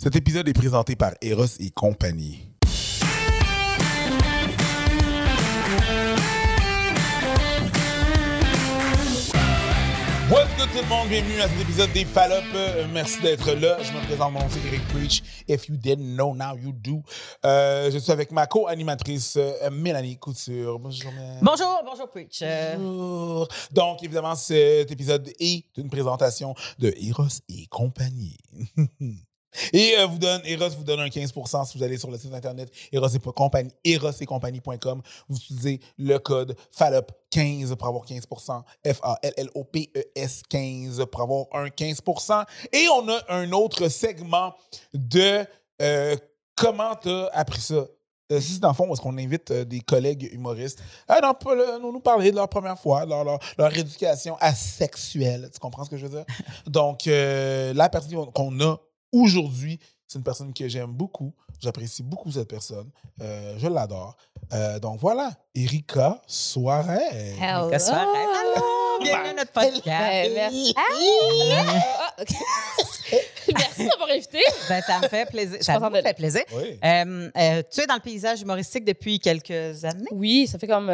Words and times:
Cet 0.00 0.14
épisode 0.14 0.48
est 0.48 0.52
présenté 0.52 0.94
par 0.94 1.10
Eros 1.20 1.58
et 1.58 1.70
compagnie. 1.72 2.46
What's 10.30 10.56
good 10.56 10.68
tout 10.70 10.82
le 10.82 10.88
monde? 10.88 11.08
Bienvenue 11.08 11.40
à 11.40 11.48
cet 11.48 11.60
épisode 11.62 11.90
des 11.90 12.04
Fallop. 12.04 12.44
Euh, 12.54 12.86
merci 12.92 13.20
d'être 13.22 13.50
là. 13.54 13.82
Je 13.82 13.90
me 13.90 14.06
présente, 14.06 14.32
mon 14.32 14.38
nom 14.38 14.46
c'est 14.48 14.64
Eric 14.68 14.86
Preach. 14.86 15.20
If 15.48 15.68
you 15.68 15.76
didn't 15.76 16.14
know, 16.14 16.32
now 16.32 16.56
you 16.56 16.70
do. 16.70 17.02
Euh, 17.44 17.90
je 17.90 17.98
suis 17.98 18.12
avec 18.12 18.30
ma 18.30 18.46
co-animatrice 18.46 19.36
euh, 19.36 19.68
Mélanie 19.72 20.16
Couture. 20.16 20.78
Bonjour, 20.78 21.10
Mélanie. 21.10 21.40
Bonjour, 21.42 21.82
bonjour 21.84 22.08
Preach. 22.08 22.44
Bonjour. 22.76 23.48
Donc, 23.72 24.04
évidemment, 24.04 24.36
cet 24.36 24.92
épisode 24.92 25.28
est 25.40 25.64
une 25.76 25.90
présentation 25.90 26.54
de 26.78 26.94
Eros 26.98 27.40
et 27.48 27.66
compagnie. 27.66 28.36
Et 29.72 29.94
euh, 29.98 30.06
vous 30.06 30.18
donne, 30.18 30.42
Eros 30.44 30.68
vous 30.70 30.84
donne 30.84 31.00
un 31.00 31.08
15% 31.08 31.66
si 31.66 31.78
vous 31.78 31.84
allez 31.84 31.96
sur 31.98 32.10
le 32.10 32.18
site 32.18 32.34
internet 32.34 32.70
Eros 32.92 33.08
et 33.08 33.18
compagnie, 33.18 33.70
Eros 33.84 34.10
et 34.20 34.26
compagnie.com. 34.26 35.02
Vous 35.28 35.36
utilisez 35.36 35.80
le 35.96 36.18
code 36.18 36.54
FALLOP15 36.78 37.74
pour 37.76 37.88
avoir 37.88 38.04
15%. 38.04 38.62
F-A-L-L-O-P-E-S 38.86 40.42
15 40.48 41.04
pour 41.10 41.22
avoir 41.22 41.46
un 41.52 41.68
15%. 41.68 42.44
Et 42.72 42.86
on 42.92 43.08
a 43.08 43.20
un 43.30 43.50
autre 43.52 43.88
segment 43.88 44.54
de 44.92 45.44
euh, 45.80 46.16
comment 46.56 46.94
tu 46.96 47.08
as 47.08 47.26
appris 47.32 47.60
ça? 47.60 47.86
Euh, 48.30 48.40
c'est 48.42 48.60
dans 48.60 48.68
le 48.68 48.74
fond 48.74 48.92
est-ce 48.92 49.00
qu'on 49.00 49.16
invite 49.16 49.50
euh, 49.50 49.64
des 49.64 49.80
collègues 49.80 50.28
humoristes 50.32 50.82
à 51.08 51.18
non, 51.22 51.32
pas 51.32 51.54
le- 51.54 51.78
nous, 51.80 51.90
nous 51.92 52.00
parler 52.00 52.30
de 52.30 52.36
leur 52.36 52.48
première 52.48 52.78
fois, 52.78 53.06
leur, 53.06 53.24
leur, 53.24 53.38
leur 53.56 53.74
éducation 53.74 54.36
asexuelle. 54.38 55.48
Tu 55.50 55.58
comprends 55.58 55.84
ce 55.84 55.90
que 55.90 55.96
je 55.96 56.06
veux 56.06 56.16
dire? 56.18 56.26
Donc, 56.66 57.06
la 57.06 57.88
personne 57.88 58.30
qu'on 58.32 58.60
a 58.60 58.76
aujourd'hui, 59.12 59.78
c'est 60.06 60.18
une 60.18 60.24
personne 60.24 60.52
que 60.54 60.68
j'aime 60.68 60.92
beaucoup. 60.92 61.34
J'apprécie 61.60 62.02
beaucoup 62.02 62.30
cette 62.30 62.48
personne. 62.48 62.90
Euh, 63.20 63.56
je 63.58 63.66
l'adore. 63.66 64.16
Euh, 64.52 64.78
donc 64.78 65.00
voilà, 65.00 65.32
Erika 65.54 66.22
Soirée. 66.26 67.34
Hello. 67.40 67.68
bienvenue 69.00 69.28
à 69.28 69.34
notre 69.34 69.52
podcast. 69.52 70.30
Merci. 70.34 70.74
Ah, 70.76 72.14
ok. 72.20 72.28
merci 73.54 73.82
de 73.82 73.88
m'avoir 73.88 74.10
invité. 74.10 74.40
Ben, 74.68 74.82
ça 74.82 75.00
me 75.00 75.08
fait 75.08 75.28
plaisir. 75.28 75.58
Ça 75.62 75.78
me 75.78 75.90
fait 75.90 76.16
plaisir. 76.16 76.42
Oui. 76.54 76.78
Euh, 76.84 77.30
euh, 77.36 77.62
tu 77.70 77.80
es 77.80 77.86
dans 77.86 77.94
le 77.94 78.00
paysage 78.00 78.40
humoristique 78.42 78.84
depuis 78.84 79.18
quelques 79.18 79.84
années? 79.84 80.08
Oui, 80.10 80.46
ça 80.46 80.58
fait 80.58 80.66
comme 80.66 80.90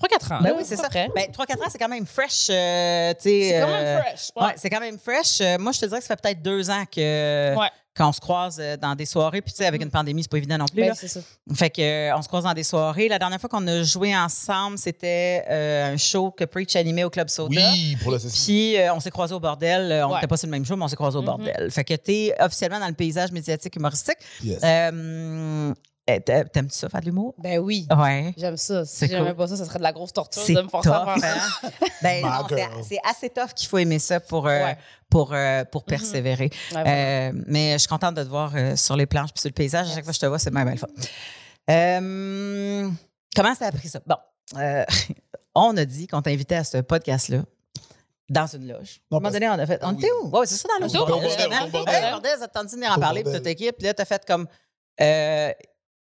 3-4 0.00 0.34
ans. 0.34 0.40
Ben 0.42 0.54
oui, 0.56 0.62
c'est 0.64 0.76
ça. 0.76 0.88
près. 0.88 1.08
Ben, 1.14 1.26
3-4 1.30 1.62
ans, 1.62 1.68
c'est 1.70 1.78
quand 1.78 1.88
même 1.88 2.06
fresh. 2.06 2.48
euh, 2.50 3.12
tu 3.14 3.22
sais, 3.22 3.50
C'est 3.50 3.60
quand 3.60 3.68
euh, 3.68 3.82
même 3.94 4.02
fresh. 4.02 4.30
Ouais. 4.36 4.42
Ouais, 4.44 4.54
c'est 4.56 4.70
quand 4.70 4.80
même 4.80 4.98
fresh. 4.98 5.40
Euh, 5.40 5.58
moi, 5.58 5.72
je 5.72 5.80
te 5.80 5.86
dirais 5.86 6.00
que 6.00 6.06
ça 6.06 6.14
fait 6.16 6.22
peut-être 6.22 6.42
deux 6.42 6.70
ans 6.70 6.84
que 6.90 7.54
Ouais. 7.56 7.68
qu'on 7.96 8.12
se 8.12 8.20
croise 8.20 8.58
euh, 8.60 8.76
dans 8.76 8.94
des 8.94 9.06
soirées. 9.06 9.40
Puis, 9.40 9.52
tu 9.52 9.58
sais, 9.58 9.66
avec 9.66 9.80
une 9.82 9.90
pandémie, 9.90 10.22
c'est 10.22 10.30
pas 10.30 10.36
évident 10.36 10.58
non 10.58 10.66
plus. 10.66 10.82
Ben, 10.82 10.92
c'est 10.94 11.08
ça. 11.08 11.20
Fait 11.54 11.70
que 11.70 11.80
euh, 11.80 12.16
on 12.16 12.20
se 12.22 12.28
croise 12.28 12.44
dans 12.44 12.52
des 12.52 12.62
soirées. 12.62 13.08
La 13.08 13.18
dernière 13.18 13.40
fois 13.40 13.48
qu'on 13.48 13.66
a 13.66 13.82
joué 13.82 14.14
ensemble, 14.16 14.76
c'était 14.78 15.44
euh, 15.48 15.94
un 15.94 15.96
show 15.96 16.30
que 16.30 16.44
Preach 16.44 16.76
animait 16.76 17.04
au 17.04 17.10
Club 17.10 17.28
Soda. 17.28 17.48
Oui, 17.72 17.96
pour. 18.02 18.14
Puis 18.44 18.76
euh, 18.78 18.92
on 18.94 19.00
s'est 19.00 19.10
croisés 19.10 19.34
au 19.34 19.40
bordel. 19.40 19.90
Euh, 19.92 20.06
on 20.06 20.10
Ouais. 20.10 20.14
n'était 20.16 20.26
pas 20.26 20.36
sur 20.36 20.46
le 20.46 20.50
même 20.52 20.64
show, 20.66 20.76
mais 20.76 20.84
on 20.84 20.88
s'est 20.88 20.96
croisés 20.96 21.16
au 21.16 21.22
Mhm. 21.22 21.26
bordel. 21.26 21.70
Fait 21.70 21.84
que 21.84 21.94
t'es 21.94 22.34
officiellement 22.38 22.80
dans 22.80 22.88
le 22.88 22.94
paysage 22.94 23.32
médiatique 23.32 23.74
humoristique. 23.76 24.18
Yes. 24.44 24.58
T'a- 26.06 26.44
T'aimes-tu 26.44 26.76
ça, 26.76 26.88
faire 26.88 27.00
de 27.00 27.06
l'humour? 27.06 27.34
Ben 27.38 27.58
oui. 27.58 27.86
Ouais. 27.96 28.32
J'aime 28.36 28.56
ça. 28.56 28.84
Si 28.84 29.08
j'aimais 29.08 29.26
cool. 29.30 29.36
pas 29.36 29.48
ça, 29.48 29.56
ça 29.56 29.64
serait 29.64 29.78
de 29.78 29.82
la 29.82 29.92
grosse 29.92 30.12
torture 30.12 30.40
C'est 30.40 30.52
de 30.54 30.62
me 30.62 30.68
forcer 30.68 30.88
à 30.88 31.00
tough, 31.00 31.20
faire 31.20 31.20
ça. 31.20 31.34
hein? 31.66 31.70
Ben 32.00 32.22
My 32.24 32.30
non, 32.30 32.82
c'est- 32.88 33.00
assez 33.04 33.28
tough 33.30 33.52
qu'il 33.56 33.68
faut 33.68 33.78
aimer 33.78 33.98
ça 33.98 34.20
pour, 34.20 34.46
euh, 34.46 34.50
Ouais. 34.66 34.78
pour, 35.10 35.32
euh, 35.34 35.64
pour 35.64 35.84
persévérer. 35.84 36.50
Ouais, 36.72 36.82
vraiment. 36.82 36.90
Euh, 37.38 37.42
mais 37.48 37.72
je 37.72 37.78
suis 37.78 37.88
contente 37.88 38.14
de 38.14 38.22
te 38.22 38.28
voir 38.28 38.52
sur 38.76 38.96
les 38.96 39.06
planches 39.06 39.32
puis 39.32 39.40
sur 39.40 39.48
le 39.48 39.54
paysage. 39.54 39.88
À 39.90 39.94
chaque 39.94 40.04
fois 40.04 40.12
que 40.12 40.16
je 40.16 40.20
te 40.20 40.26
vois, 40.26 40.38
c'est 40.38 40.50
bien, 40.52 40.62
bien 40.64 40.74
le 40.74 40.78
fun. 40.78 40.86
Euh, 41.70 42.88
comment 43.34 43.54
ça 43.56 43.64
a 43.64 43.68
appris 43.68 43.88
ça? 43.88 44.00
Bon, 44.06 44.16
euh, 44.58 44.84
on 45.56 45.76
a 45.76 45.84
dit 45.84 46.06
qu'on 46.06 46.22
t'invitait 46.22 46.54
à 46.56 46.64
ce 46.64 46.78
podcast-là 46.78 47.38
dans 48.28 48.46
une 48.46 48.68
loge. 48.68 49.00
Non, 49.10 49.18
à 49.18 49.20
un 49.20 49.22
moment 49.22 49.32
donné, 49.32 49.48
on 49.48 49.52
a 49.54 49.66
fait. 49.66 49.80
On 49.82 49.90
Oui. 49.90 49.98
était 49.98 50.10
où? 50.22 50.28
Ouais, 50.28 50.46
c'est 50.46 50.54
ça, 50.56 50.68
dans 50.78 50.86
le 50.86 50.90
Au 50.90 50.98
loge. 50.98 51.08
bordel, 51.08 51.46
au 51.66 51.70
bordel. 51.70 52.10
Bordel, 52.12 52.38
tente 52.54 52.66
de 52.66 52.70
venir 52.70 52.92
en 52.92 52.98
parler, 53.00 53.22
puis 53.22 53.32
bordel. 53.32 53.40
toute 53.40 53.46
l'équipe. 53.46 53.76
Puis 53.76 53.86
là, 53.86 53.94
tu 53.94 54.02
as 54.02 54.04
fait 54.04 54.24
comme. 54.24 54.46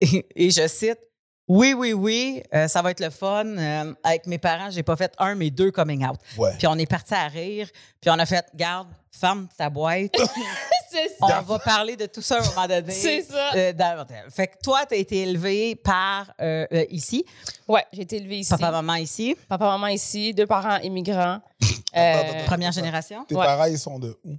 et 0.35 0.49
je 0.49 0.67
cite. 0.67 0.99
Oui, 1.45 1.73
oui, 1.73 1.91
oui, 1.91 2.41
euh, 2.53 2.69
ça 2.69 2.81
va 2.81 2.91
être 2.91 3.01
le 3.01 3.09
fun. 3.09 3.45
Euh, 3.45 3.93
avec 4.01 4.25
mes 4.27 4.37
parents, 4.37 4.69
j'ai 4.69 4.81
pas 4.81 4.95
fait 4.95 5.11
un, 5.17 5.35
mais 5.35 5.49
deux 5.49 5.71
coming 5.71 6.05
out. 6.07 6.15
Ouais. 6.37 6.51
Puis 6.57 6.67
on 6.67 6.75
est 6.75 6.85
parti 6.85 7.13
à 7.13 7.27
rire. 7.27 7.67
Puis 7.99 8.09
on 8.09 8.17
a 8.17 8.25
fait, 8.25 8.45
garde, 8.55 8.87
ferme 9.11 9.47
ta 9.57 9.69
boîte. 9.69 10.15
C'est 10.89 11.17
On 11.21 11.27
ça. 11.27 11.41
va 11.41 11.59
parler 11.59 11.95
de 11.97 12.05
tout 12.05 12.21
ça 12.21 12.37
à 12.37 12.41
un 12.41 12.45
moment 12.47 12.67
donné. 12.67 12.93
C'est 12.93 13.23
ça. 13.23 13.51
euh, 13.55 13.73
dans. 13.73 14.05
Fait 14.29 14.47
que 14.47 14.53
toi, 14.63 14.85
tu 14.85 14.93
as 14.93 14.97
été 14.97 15.23
élevé 15.23 15.75
par 15.75 16.31
euh, 16.39 16.65
euh, 16.71 16.85
ici, 16.89 17.25
Ouais, 17.67 17.83
j'ai 17.91 18.03
été 18.03 18.17
élevée 18.17 18.39
ici. 18.39 18.49
papa, 18.51 18.69
maman 18.71 18.95
ici, 18.95 19.35
Papa, 19.49 19.65
maman 19.65 19.87
ici, 19.87 20.33
deux 20.33 20.47
parents 20.47 20.77
immigrants. 20.77 21.39
Euh, 21.95 22.43
première 22.47 22.71
génération. 22.71 23.23
Tes 23.25 23.35
Ouais. 23.35 23.45
parents, 23.45 23.65
ils 23.65 23.77
sont 23.77 23.99
de 23.99 24.17
où? 24.23 24.35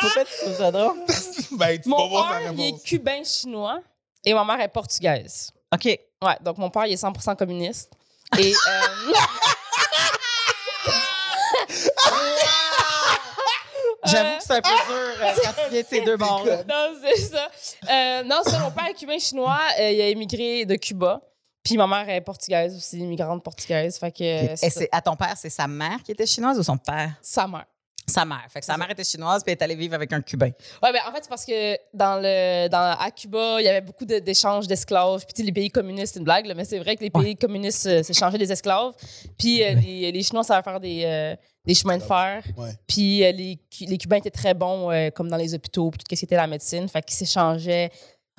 Pourquoi 0.00 0.24
tu 0.24 0.32
trouves 0.44 0.56
ça 0.56 0.70
drôle? 0.70 0.96
ben, 1.56 1.80
tu 1.80 1.88
Mon 1.88 2.08
père, 2.08 2.52
il 2.52 2.60
est 2.60 2.84
cubain-chinois 2.84 3.80
et 4.24 4.34
ma 4.34 4.44
mère 4.44 4.60
est 4.60 4.68
portugaise. 4.68 5.50
OK. 5.72 5.84
Ouais, 5.84 6.36
donc 6.42 6.58
mon 6.58 6.68
père, 6.70 6.86
il 6.86 6.92
est 6.92 7.02
100% 7.02 7.36
communiste. 7.36 7.90
Et. 8.38 8.52
euh, 8.52 9.12
J'avoue 14.04 14.38
que 14.38 14.42
c'est 14.42 14.52
un 14.54 14.62
peu 14.62 14.68
dur 14.68 14.96
euh, 15.20 15.32
quand 15.44 15.52
tu 15.64 15.70
viens 15.70 15.82
de 15.82 15.86
ces 15.86 16.00
deux 16.00 16.16
bords 16.16 16.44
non, 16.68 16.94
c'est 17.02 17.16
ça. 17.20 17.48
Euh, 17.90 18.22
non, 18.24 18.40
c'est 18.44 18.50
ça, 18.50 18.58
mon 18.60 18.70
père 18.70 18.86
est 18.86 18.94
cubain-chinois. 18.94 19.58
euh, 19.78 19.90
il 19.90 20.00
a 20.00 20.08
émigré 20.08 20.64
de 20.64 20.74
Cuba. 20.76 21.20
Puis 21.62 21.76
ma 21.76 21.86
mère 21.86 22.08
est 22.08 22.22
portugaise 22.22 22.74
aussi, 22.74 22.98
immigrante 22.98 23.44
portugaise. 23.44 23.98
Fait 23.98 24.10
que 24.10 24.24
Et 24.24 24.70
c'est 24.70 24.88
à 24.90 25.02
ton 25.02 25.14
père, 25.16 25.34
c'est 25.36 25.50
sa 25.50 25.68
mère 25.68 25.98
qui 26.02 26.12
était 26.12 26.24
chinoise 26.26 26.58
ou 26.58 26.62
son 26.62 26.78
père? 26.78 27.12
sa 27.20 27.46
mère. 27.46 27.66
Sa 28.10 28.24
mère. 28.24 28.44
Fait 28.48 28.60
que 28.60 28.66
sa 28.66 28.76
mère 28.76 28.90
était 28.90 29.04
chinoise 29.04 29.42
puis 29.42 29.52
elle 29.52 29.58
est 29.58 29.62
allée 29.62 29.74
vivre 29.76 29.94
avec 29.94 30.12
un 30.12 30.20
Cubain. 30.20 30.50
Ouais, 30.82 30.92
ben 30.92 31.00
en 31.08 31.12
fait, 31.12 31.20
c'est 31.22 31.28
parce 31.28 31.44
que 31.44 31.76
dans 31.94 32.20
le, 32.20 32.68
dans, 32.68 32.96
à 32.98 33.10
Cuba, 33.10 33.56
il 33.60 33.64
y 33.64 33.68
avait 33.68 33.80
beaucoup 33.80 34.04
de- 34.04 34.18
d'échanges 34.18 34.66
d'esclaves. 34.66 35.24
Puis 35.24 35.32
tu 35.34 35.40
sais, 35.42 35.46
les 35.46 35.52
pays 35.52 35.70
communistes, 35.70 36.14
c'est 36.14 36.18
une 36.18 36.24
blague, 36.24 36.46
là, 36.46 36.54
mais 36.54 36.64
c'est 36.64 36.78
vrai 36.78 36.96
que 36.96 37.02
les 37.02 37.10
pays 37.10 37.36
communistes 37.36 37.86
euh, 37.86 38.02
s'échangeaient 38.02 38.38
des 38.38 38.52
esclaves. 38.52 38.92
Puis 39.38 39.62
euh, 39.62 39.74
les, 39.74 40.12
les 40.12 40.22
Chinois 40.22 40.44
savaient 40.44 40.62
faire 40.62 40.80
des, 40.80 41.02
euh, 41.04 41.36
des 41.64 41.74
chemins 41.74 41.98
de 41.98 42.02
fer. 42.02 42.42
Ouais. 42.56 42.70
Puis 42.86 43.24
euh, 43.24 43.32
les, 43.32 43.58
les 43.80 43.98
Cubains 43.98 44.16
étaient 44.16 44.30
très 44.30 44.54
bons, 44.54 44.90
euh, 44.90 45.10
comme 45.10 45.28
dans 45.28 45.36
les 45.36 45.54
hôpitaux, 45.54 45.90
puis 45.90 45.98
tout 45.98 46.04
ce 46.10 46.18
qui 46.18 46.24
était 46.24 46.36
la 46.36 46.46
médecine. 46.46 46.88
Fait 46.88 47.02
qu'ils 47.02 47.16
s'échangeaient 47.16 47.90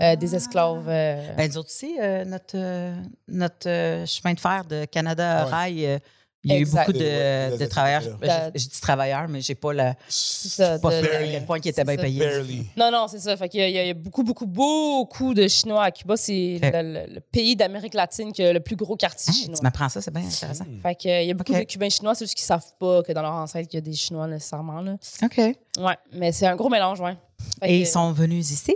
euh, 0.01 0.15
des 0.15 0.35
esclaves. 0.35 0.87
euh, 0.89 1.33
Ben, 1.35 1.49
nous 1.49 1.57
autres 1.59 1.69
aussi, 1.69 1.95
euh, 2.01 2.25
notre, 2.25 2.55
euh, 2.57 2.95
notre 3.27 3.69
euh, 3.69 4.05
chemin 4.05 4.33
de 4.33 4.39
fer 4.39 4.65
de 4.65 4.85
Canada 4.85 5.41
à 5.41 5.45
Ouais. 5.45 5.51
Rail, 5.51 5.85
euh, 5.85 5.99
il 6.43 6.51
y 6.51 6.55
a 6.55 6.57
eu 6.57 6.61
Exact. 6.61 6.87
beaucoup 6.87 6.97
de, 6.99 7.57
de 7.57 7.65
travailleurs. 7.67 8.01
États-Unis. 8.01 8.19
Ben, 8.21 8.51
j'ai- 8.55 8.59
J'ai 8.61 8.67
dit 8.69 8.81
travailleurs, 8.81 9.27
mais 9.27 9.41
j'ai 9.41 9.53
pas 9.55 9.73
la. 9.73 9.95
ça, 10.09 10.79
pas 10.79 10.89
de- 10.89 11.05
fait 11.05 11.15
à 11.15 11.19
de- 11.25 11.31
quel 11.31 11.45
point 11.45 11.59
qui 11.59 11.69
était 11.69 11.83
bien 11.83 11.97
payé. 11.97 12.19
Barely. 12.19 12.67
Non, 12.77 12.89
non, 12.91 13.07
c'est 13.07 13.19
ça. 13.19 13.37
Fait 13.37 13.47
qu'il 13.49 13.59
y 13.59 13.63
a, 13.63 13.67
il 13.69 13.87
y 13.87 13.89
a 13.89 13.93
beaucoup, 13.93 14.23
beaucoup, 14.23 14.47
beaucoup 14.47 15.33
de 15.33 15.47
Chinois 15.47 15.83
à 15.83 15.91
Cuba. 15.91 16.17
C'est 16.17 16.59
le, 16.61 16.69
le- 17.07 17.13
le 17.15 17.19
pays 17.19 17.55
d'Amérique 17.55 17.93
latine 17.93 18.31
qui 18.31 18.43
a 18.43 18.53
le 18.53 18.59
plus 18.59 18.75
gros 18.75 18.95
quartier 18.95 19.31
Hein, 19.31 19.33
chinois. 19.33 19.57
tu 19.57 19.63
m'apprends 19.63 19.89
ça, 19.89 20.01
c'est 20.01 20.11
bien 20.13 20.25
intéressant. 20.25 20.65
Fait 20.81 20.95
que, 20.95 21.07
euh, 21.09 21.21
il 21.21 21.27
y 21.27 21.31
a 21.31 21.33
beaucoup 21.33 21.53
de 21.53 21.61
Cubains 21.63 21.89
chinois, 21.89 22.15
c'est 22.15 22.25
juste 22.25 22.35
qu'ils 22.35 22.45
savent 22.45 22.73
pas 22.79 23.03
que 23.03 23.11
dans 23.11 23.21
leur 23.21 23.33
ancêtre, 23.33 23.69
il 23.71 23.75
y 23.75 23.77
a 23.77 23.81
des 23.81 23.93
Chinois 23.93 24.27
nécessairement. 24.27 24.81
Là. 24.81 24.95
OK. 25.23 25.37
Ouais, 25.37 25.97
mais 26.13 26.31
c'est 26.31 26.47
un 26.47 26.55
gros 26.55 26.69
mélange, 26.69 26.99
ouais. 27.01 27.15
Fait 27.59 27.65
Et 27.65 27.67
que- 27.67 27.73
ils 27.83 27.87
sont 27.87 28.11
venus 28.13 28.49
ici? 28.51 28.75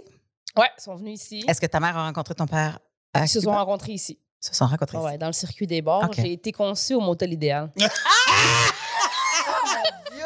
Ouais, 0.58 0.68
ils 0.78 0.82
sont 0.82 0.96
venus 0.96 1.22
ici. 1.22 1.44
Est-ce 1.48 1.60
que 1.60 1.66
ta 1.66 1.80
mère 1.80 1.98
a 1.98 2.06
rencontré 2.06 2.34
ton 2.36 2.46
père 2.48 2.80
à 3.14 3.24
Ils 3.24 3.28
se 3.28 3.42
sont 3.42 3.52
rencontrés 3.52 3.94
ici. 3.94 4.20
Se 4.46 4.54
sont 4.54 4.68
rencontrés 4.68 4.98
Ouais, 4.98 5.18
dans 5.18 5.26
le 5.28 5.34
circuit 5.34 5.66
des 5.66 5.82
bars. 5.82 6.04
Ok. 6.04 6.14
J'ai 6.18 6.34
été 6.34 6.52
conçue 6.52 6.94
au 6.94 7.00
motel 7.02 7.34
idéal. 7.34 7.70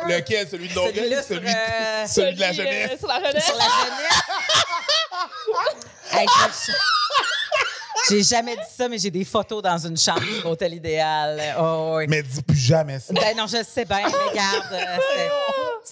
Lequel? 0.08 0.48
Celui 0.50 0.68
de 0.68 0.76
Longueuil? 0.76 0.94
Celui-là 0.96 1.24
sur, 1.24 1.36
Celui, 1.36 1.48
euh, 1.50 2.08
celui 2.08 2.36
de 2.36 2.40
la 2.42 2.54
Celui, 2.54 2.68
euh, 2.68 2.72
jeunesse? 2.72 3.00
sur 3.00 3.08
la 3.08 3.20
jeunesse. 3.24 3.46
sur 3.46 3.56
la 3.56 3.64
jeunesse. 3.64 4.24
J'ai 8.10 8.24
jamais 8.24 8.56
dit 8.56 8.62
ça, 8.76 8.88
mais 8.90 8.98
j'ai 8.98 9.12
des 9.12 9.26
photos 9.26 9.62
dans 9.62 9.78
une 9.78 9.98
chambre 9.98 10.22
du 10.22 10.42
motel 10.44 10.74
idéal. 10.74 11.56
Oh, 11.60 11.96
oui. 11.98 12.06
Mais 12.08 12.24
dis 12.24 12.42
plus 12.42 12.58
jamais 12.58 12.98
ça. 13.00 13.14
Ben 13.14 13.36
non, 13.38 13.46
je 13.46 13.62
sais 13.64 13.86
bien, 13.86 14.00
mais 14.04 14.30
regarde, 14.30 14.74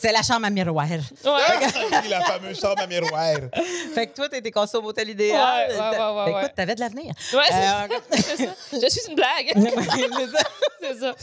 c'est- 0.02 0.12
la 0.12 0.22
chambre 0.22 0.46
à 0.46 0.50
miroir. 0.50 0.86
Ouais. 0.88 1.00
Oui, 2.04 2.10
la 2.10 2.22
fameuse 2.22 2.60
chambre 2.60 2.82
à 2.82 2.88
miroir. 2.88 3.36
Fait 3.94 4.08
que 4.08 4.16
toi, 4.16 4.30
t'étais 4.30 4.52
conçu 4.52 4.76
au 4.78 4.82
motel 4.82 5.10
idéal. 5.10 5.70
Ouais, 5.70 5.76
ouais, 5.76 5.80
ouais, 5.80 5.90
ouais, 5.90 5.98
Ben, 5.98 6.34
ouais. 6.34 6.42
Écoute, 6.42 6.52
t'avais 6.56 6.76
de 6.76 6.80
l'avenir. 6.80 7.14
Ouais, 7.34 7.44
c'est 7.48 7.56
Euh, 7.56 8.48
ça. 8.72 8.78
Je 8.82 8.90
suis 8.90 9.02
une 9.10 9.16
blague. 9.16 9.52
c'est 9.56 10.32
ça. 10.32 10.44
c'est 10.82 11.00
ça. 11.00 11.16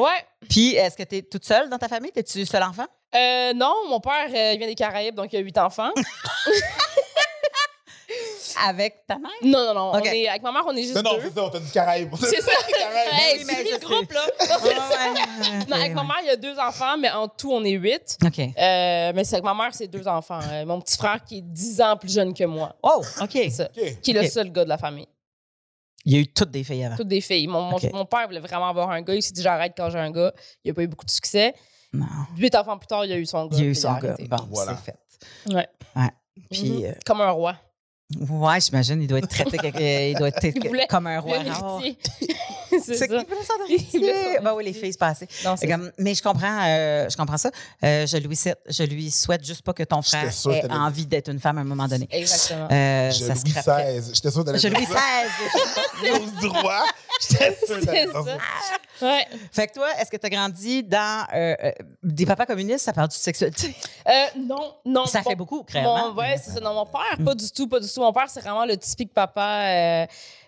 Ouais. 0.00 0.26
Puis, 0.48 0.74
est-ce 0.74 0.96
que 0.96 1.02
t'es 1.02 1.22
toute 1.22 1.44
seule 1.44 1.68
dans 1.68 1.78
ta 1.78 1.88
famille? 1.88 2.12
T'es-tu 2.12 2.44
seul 2.46 2.62
enfant? 2.62 2.86
Euh, 3.14 3.52
non, 3.54 3.74
mon 3.88 4.00
père, 4.00 4.28
euh, 4.34 4.52
il 4.52 4.58
vient 4.58 4.66
des 4.68 4.74
Caraïbes, 4.74 5.14
donc 5.14 5.32
il 5.32 5.36
a 5.38 5.40
huit 5.40 5.56
enfants. 5.58 5.90
Avec 8.66 9.06
ta 9.06 9.18
mère? 9.18 9.30
Non, 9.42 9.66
non, 9.66 9.74
non. 9.74 9.90
Ok. 9.92 10.02
On 10.04 10.12
est, 10.12 10.28
avec 10.28 10.42
ma 10.42 10.52
mère, 10.52 10.62
on 10.66 10.76
est 10.76 10.82
juste 10.82 10.94
Non, 10.96 11.02
non, 11.02 11.18
c'est 11.22 11.34
ça, 11.34 11.44
on 11.44 11.50
t'a 11.50 11.58
dit 11.60 11.70
Caraïbes. 11.70 12.14
C'est 12.20 12.40
ça. 12.40 12.50
Caraïbes. 12.78 13.12
Hey, 13.12 13.44
Oui, 13.46 13.70
le 13.72 13.78
groupe, 13.78 14.12
là. 14.12 14.26
Non, 15.68 15.76
avec 15.76 15.94
ma 15.94 16.02
mère, 16.02 16.16
il 16.22 16.26
y 16.26 16.30
a 16.30 16.36
deux 16.36 16.58
enfants, 16.58 16.96
mais 16.98 17.10
en 17.10 17.28
tout, 17.28 17.52
on 17.52 17.62
est 17.64 17.72
huit. 17.72 18.18
OK. 18.24 18.38
Euh, 18.38 19.12
mais 19.14 19.24
c'est 19.24 19.34
avec 19.36 19.44
ma 19.44 19.54
mère, 19.54 19.72
c'est 19.72 19.86
deux 19.88 20.06
enfants. 20.08 20.40
Euh, 20.50 20.64
mon 20.66 20.80
petit 20.80 20.96
frère 20.96 21.22
qui 21.24 21.38
est 21.38 21.42
dix 21.42 21.80
ans 21.80 21.96
plus 21.96 22.12
jeune 22.12 22.34
que 22.34 22.44
moi. 22.44 22.74
Oh, 22.82 23.02
OK. 23.20 23.30
C'est 23.32 23.50
ça. 23.50 23.68
OK. 23.76 24.00
Qui 24.00 24.10
est 24.10 24.22
le 24.22 24.28
seul 24.28 24.50
gars 24.52 24.64
de 24.64 24.68
la 24.68 24.78
famille. 24.78 25.08
Il 26.04 26.14
y 26.14 26.16
a 26.16 26.20
eu 26.20 26.26
toutes 26.32 26.50
des 26.50 26.64
filles 26.64 26.84
avant. 26.84 26.96
Toutes 26.96 27.08
des 27.08 27.20
filles. 27.20 27.46
Mon, 27.48 27.62
mon- 27.62 27.76
Ok. 27.76 27.92
mon 27.92 28.04
père 28.06 28.26
voulait 28.26 28.40
vraiment 28.40 28.68
avoir 28.68 28.90
un 28.90 29.02
gars. 29.02 29.14
Il 29.14 29.22
s'est 29.22 29.32
dit 29.32 29.42
j'arrête 29.42 29.74
quand 29.76 29.90
j'ai 29.90 29.98
un 29.98 30.10
gars. 30.10 30.32
Il 30.64 30.68
n'a 30.70 30.74
pas 30.74 30.82
eu 30.82 30.86
beaucoup 30.88 31.04
de 31.04 31.10
succès. 31.10 31.54
Non. 31.92 32.06
Huit 32.36 32.54
enfants 32.54 32.78
plus 32.78 32.86
tard, 32.86 33.04
il 33.04 33.12
a 33.12 33.16
eu 33.16 33.26
son 33.26 33.46
gars. 33.46 33.56
Il 33.58 33.64
y 33.64 33.66
a 33.66 33.70
eu 33.70 33.74
son 33.74 33.92
gars. 33.94 34.14
Bon, 34.28 34.36
Voilà. 34.50 34.76
c'est 34.84 34.92
fait. 34.92 35.54
Ouais. 35.54 35.66
Puis, 36.50 36.70
Mhm. 36.70 36.84
euh, 36.84 36.92
Comme 37.04 37.20
un 37.20 37.30
roi. 37.30 37.56
Ouais, 38.20 38.60
j'imagine, 38.60 39.02
il 39.02 39.06
doit 39.06 39.18
être 39.18 39.28
traité 39.28 39.58
quelque- 39.58 40.10
il 40.10 40.16
doit 40.16 40.28
être 40.28 40.42
Il 40.56 40.66
voulait- 40.68 40.86
comme 40.88 41.06
un 41.06 41.20
roi. 41.20 41.38
Oh. 41.62 41.80
héritier. 41.82 41.98
c'est 42.82 42.94
ça. 42.96 43.06
qui 43.06 43.12
voulait 43.14 43.26
ça 43.44 43.54
Il 43.68 43.86
voulait. 44.00 44.38
Ben 44.42 44.52
oui, 44.54 44.64
les 44.64 44.72
filles 44.72 44.92
se 44.92 44.98
passaient. 44.98 45.28
Mais 45.98 46.14
je 46.14 46.22
comprends, 46.22 46.60
euh, 46.66 47.08
je 47.10 47.16
comprends 47.16 47.36
ça. 47.38 47.50
Euh, 47.84 48.06
je, 48.06 48.16
lui 48.16 48.34
souhaite, 48.36 48.58
je 48.68 48.82
lui 48.84 49.10
souhaite 49.10 49.44
juste 49.44 49.62
pas 49.62 49.72
que 49.72 49.82
ton 49.82 50.00
frère 50.02 50.32
sûre 50.32 50.52
ait 50.54 50.62
t'allais- 50.62 50.74
envie 50.74 51.06
d'être 51.06 51.28
une 51.30 51.40
femme 51.40 51.58
à 51.58 51.60
un 51.60 51.64
moment 51.64 51.86
donné. 51.88 52.08
Exactement. 52.10 52.68
Euh, 52.70 53.10
Je 53.10 53.18
ça 53.24 53.34
Louis. 53.34 53.92
XVI. 53.92 54.10
J'étais 54.14 54.30
sûr 54.30 54.44
d'aller 54.44 54.58
Je 54.58 54.68
Louis. 54.68 54.86
XVI. 54.86 55.28
J'étais 57.20 57.56
sûr 57.66 57.80
d'aller 57.84 58.06
Ouais. 59.00 59.26
fait 59.52 59.68
que 59.68 59.74
toi, 59.74 59.88
est-ce 59.98 60.10
que 60.10 60.16
tu 60.16 60.26
as 60.26 60.30
grandi 60.30 60.82
dans 60.82 61.26
euh, 61.34 61.54
euh, 61.64 61.72
des 62.02 62.26
papas 62.26 62.46
communistes? 62.46 62.84
Ça 62.84 62.92
parle 62.92 63.08
de 63.08 63.12
sexualité? 63.12 63.74
Euh, 64.06 64.12
non, 64.36 64.74
non. 64.84 65.06
ça 65.06 65.22
fait 65.22 65.36
beaucoup, 65.36 65.62
clairement. 65.62 66.12
Mon, 66.12 66.20
ouais, 66.20 66.36
c'est 66.42 66.50
ça. 66.50 66.60
Non, 66.60 66.74
mon 66.74 66.86
père, 66.86 67.24
pas 67.24 67.34
du 67.34 67.50
tout, 67.50 67.68
pas 67.68 67.80
du 67.80 67.88
tout. 67.88 68.00
Mon 68.00 68.12
père, 68.12 68.28
c'est 68.28 68.40
vraiment 68.40 68.64
le 68.64 68.76
typique 68.76 69.12
papa 69.12 70.06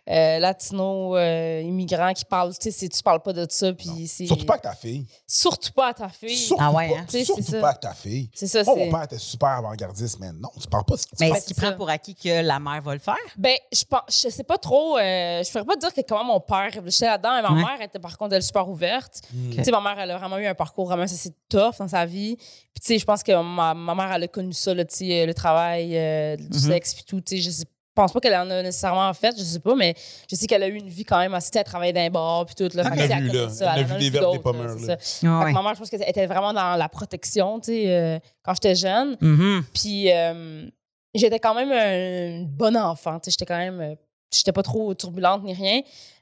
euh, 0.09 0.13
euh, 0.21 0.39
latino, 0.39 1.17
euh, 1.17 1.61
immigrant 1.65 2.13
qui 2.13 2.25
parle, 2.25 2.53
tu 2.53 2.59
sais, 2.61 2.71
c'est- 2.71 2.89
tu 2.89 3.03
parles 3.03 3.21
pas 3.23 3.33
de 3.33 3.47
ça, 3.49 3.73
puis 3.73 4.07
c'est... 4.07 4.27
Surtout 4.27 4.45
pas 4.45 4.55
avec 4.55 4.63
ta 4.65 4.75
fille. 4.75 5.07
Surtout 5.27 5.73
pas 5.73 5.89
à 5.89 5.95
ta 5.95 6.09
fille. 6.09 6.37
Surtout 6.37 6.63
Ah 6.65 6.73
ouais, 6.73 6.89
pas, 6.91 6.97
hein? 6.99 7.05
Tu 7.09 7.19
sais, 7.19 7.25
surtout 7.25 7.43
c'est 7.43 7.53
ça. 7.53 7.61
pas 7.61 7.69
avec 7.69 7.81
ta 7.81 7.95
fille. 7.95 8.31
C'est 8.35 8.47
ça, 8.47 8.63
Moi, 8.65 8.75
c'est... 8.77 8.85
mon 8.87 8.91
père 8.91 9.03
était 9.05 9.19
super 9.19 9.49
avant-gardiste, 9.49 10.19
mais 10.21 10.33
non, 10.33 10.51
tu 10.61 10.67
parles 10.69 10.85
pas. 10.85 10.97
tu 10.97 11.05
Mais 11.21 11.29
est-ce 11.31 11.47
qu'il 11.47 11.55
c'est 11.57 11.61
prend 11.63 11.71
ça. 11.71 11.77
pour 11.77 11.89
acquis 11.91 12.15
que 12.15 12.43
la 12.43 12.59
mère 12.61 12.83
va 12.83 12.93
le 12.95 13.01
faire? 13.01 13.17
Ben, 13.37 13.57
je 13.73 13.85
pense, 13.85 14.01
je 14.23 14.29
sais 14.29 14.45
pas 14.45 14.59
trop, 14.59 14.99
euh, 14.99 15.43
je 15.43 15.51
pourrais 15.51 15.65
pas 15.65 15.77
dire 15.77 15.93
que 15.95 16.01
comment 16.03 16.25
mon 16.25 16.41
père 16.41 16.71
réfléchissait 16.73 17.07
là-dedans, 17.07 17.35
mais 17.37 17.43
ma 17.43 17.55
Ouais. 17.55 17.63
mère 17.65 17.81
était 17.83 17.99
par 17.99 18.17
contre, 18.19 18.35
elle 18.35 18.43
super 18.43 18.69
ouverte. 18.69 19.21
Mm. 19.33 19.51
Tu 19.57 19.65
sais, 19.65 19.71
ma 19.71 19.81
mère, 19.81 19.99
elle 19.99 20.11
a 20.11 20.19
vraiment 20.19 20.39
eu 20.39 20.47
un 20.47 20.55
parcours 20.55 20.87
vraiment 20.87 21.03
assez 21.05 21.33
tough 21.49 21.77
dans 21.79 21.89
sa 21.89 22.05
vie. 22.07 22.37
Puis, 22.37 22.81
tu 22.81 22.87
sais, 22.87 22.99
je 22.99 23.05
pense 23.05 23.23
que 23.23 23.33
ma, 23.43 23.75
ma 23.75 23.95
mère, 23.95 24.13
elle 24.13 24.25
a 24.25 24.29
connu 24.29 24.53
ça, 24.53 24.75
là, 24.75 24.85
tu 24.85 24.97
sais, 24.97 25.27
le 25.27 25.35
travail, 25.35 25.97
euh, 25.97 26.37
du 26.37 26.45
Mhm. 26.45 26.53
sexe, 26.73 26.95
puis 26.95 27.05
tout. 27.05 27.21
Tu 27.21 27.37
sais, 27.37 27.43
je 27.43 27.51
sais- 27.51 27.65
pense 27.95 28.13
pas 28.13 28.21
qu'elle 28.21 28.35
en 28.35 28.49
a 28.51 28.63
nécessairement 28.63 29.13
fait, 29.15 29.35
je 29.37 29.43
sais 29.43 29.59
pas, 29.61 29.75
mais 29.75 29.95
je 30.31 30.37
sais 30.37 30.47
qu'elle 30.47 30.63
a 30.63 30.69
eu 30.69 30.75
une 30.77 30.89
vie 30.89 31.05
quand 31.05 31.19
même 31.19 31.35
assez, 31.35 31.51
elle 31.55 31.65
travaillait 31.65 31.93
dans 31.93 32.01
un 32.01 32.11
bar, 32.11 32.47
puis 32.47 32.55
tout. 32.55 32.69
Là, 32.77 32.85
Elle 32.95 33.13
a 33.13 33.21
vu, 33.21 33.29
là. 33.31 33.49
ça, 33.49 33.73
Elle 33.77 33.83
a 33.83 33.87
en 33.87 33.95
vu 33.95 33.99
des 33.99 34.11
verbes, 34.11 34.33
des 34.33 34.39
pommeurs, 34.39 34.67
là, 34.67 34.75
là. 34.75 34.97
c'est 35.01 35.27
ça. 35.27 35.41
Fait 35.45 35.51
que 35.51 35.55
ma 35.55 35.63
mère, 35.63 35.75
je 35.75 35.79
pense 35.81 35.91
qu'elle 35.91 36.03
était 36.09 36.27
vraiment 36.27 36.53
dans 36.53 36.77
la 36.77 36.89
protection, 36.89 37.59
tu 37.61 37.67
sais, 37.73 37.85
euh, 37.95 38.19
quand 38.43 38.55
j'étais 38.55 38.75
jeune. 38.75 39.17
Mhm. 39.21 39.65
Puis 39.75 40.11
euh, 40.13 40.67
j'étais 41.15 41.39
quand 41.39 41.55
même 41.55 41.73
un- 41.73 42.37
une 42.43 42.47
bonne 42.47 42.77
enfant. 42.77 43.19
tu 43.19 43.25
sais, 43.25 43.33
J'étais 43.33 43.47
quand 43.47 43.59
même. 43.59 43.81
euh, 43.81 43.95
J'étais 44.33 44.53
pas 44.53 44.63
trop 44.63 44.95
turbulente 44.95 45.43
ni 45.43 45.53
rien. 45.53 45.81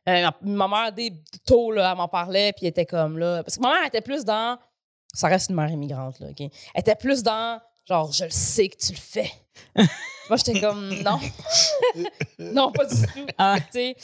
Euh, 0.08 0.30
ma 0.40 0.66
mère, 0.66 0.92
dès 0.92 1.12
tôt, 1.46 1.70
là, 1.70 1.90
elle 1.90 1.96
m'en 1.98 2.08
parlait, 2.08 2.54
puis 2.54 2.64
elle 2.64 2.70
était 2.70 2.86
comme 2.86 3.18
là. 3.18 3.42
Parce 3.44 3.56
que 3.58 3.62
ma 3.62 3.74
mère 3.74 3.84
était 3.86 4.00
plus 4.00 4.24
dans. 4.24 4.56
Ça 5.12 5.28
reste 5.28 5.50
une 5.50 5.56
mère 5.56 5.70
immigrante, 5.70 6.18
là, 6.20 6.28
OK? 6.30 6.40
Elle 6.40 6.50
était 6.80 6.94
plus 6.94 7.22
dans. 7.22 7.60
Genre, 7.88 8.12
je 8.12 8.24
le 8.24 8.30
sais 8.30 8.68
que 8.68 8.76
tu 8.76 8.92
le 8.92 8.98
fais. 8.98 9.32
Moi, 10.28 10.36
j'étais 10.36 10.60
comme, 10.60 10.90
non. 11.02 11.18
non, 12.38 12.70
pas 12.72 12.84
du 12.84 12.94
tout. 13.00 13.26
Ah. 13.38 13.56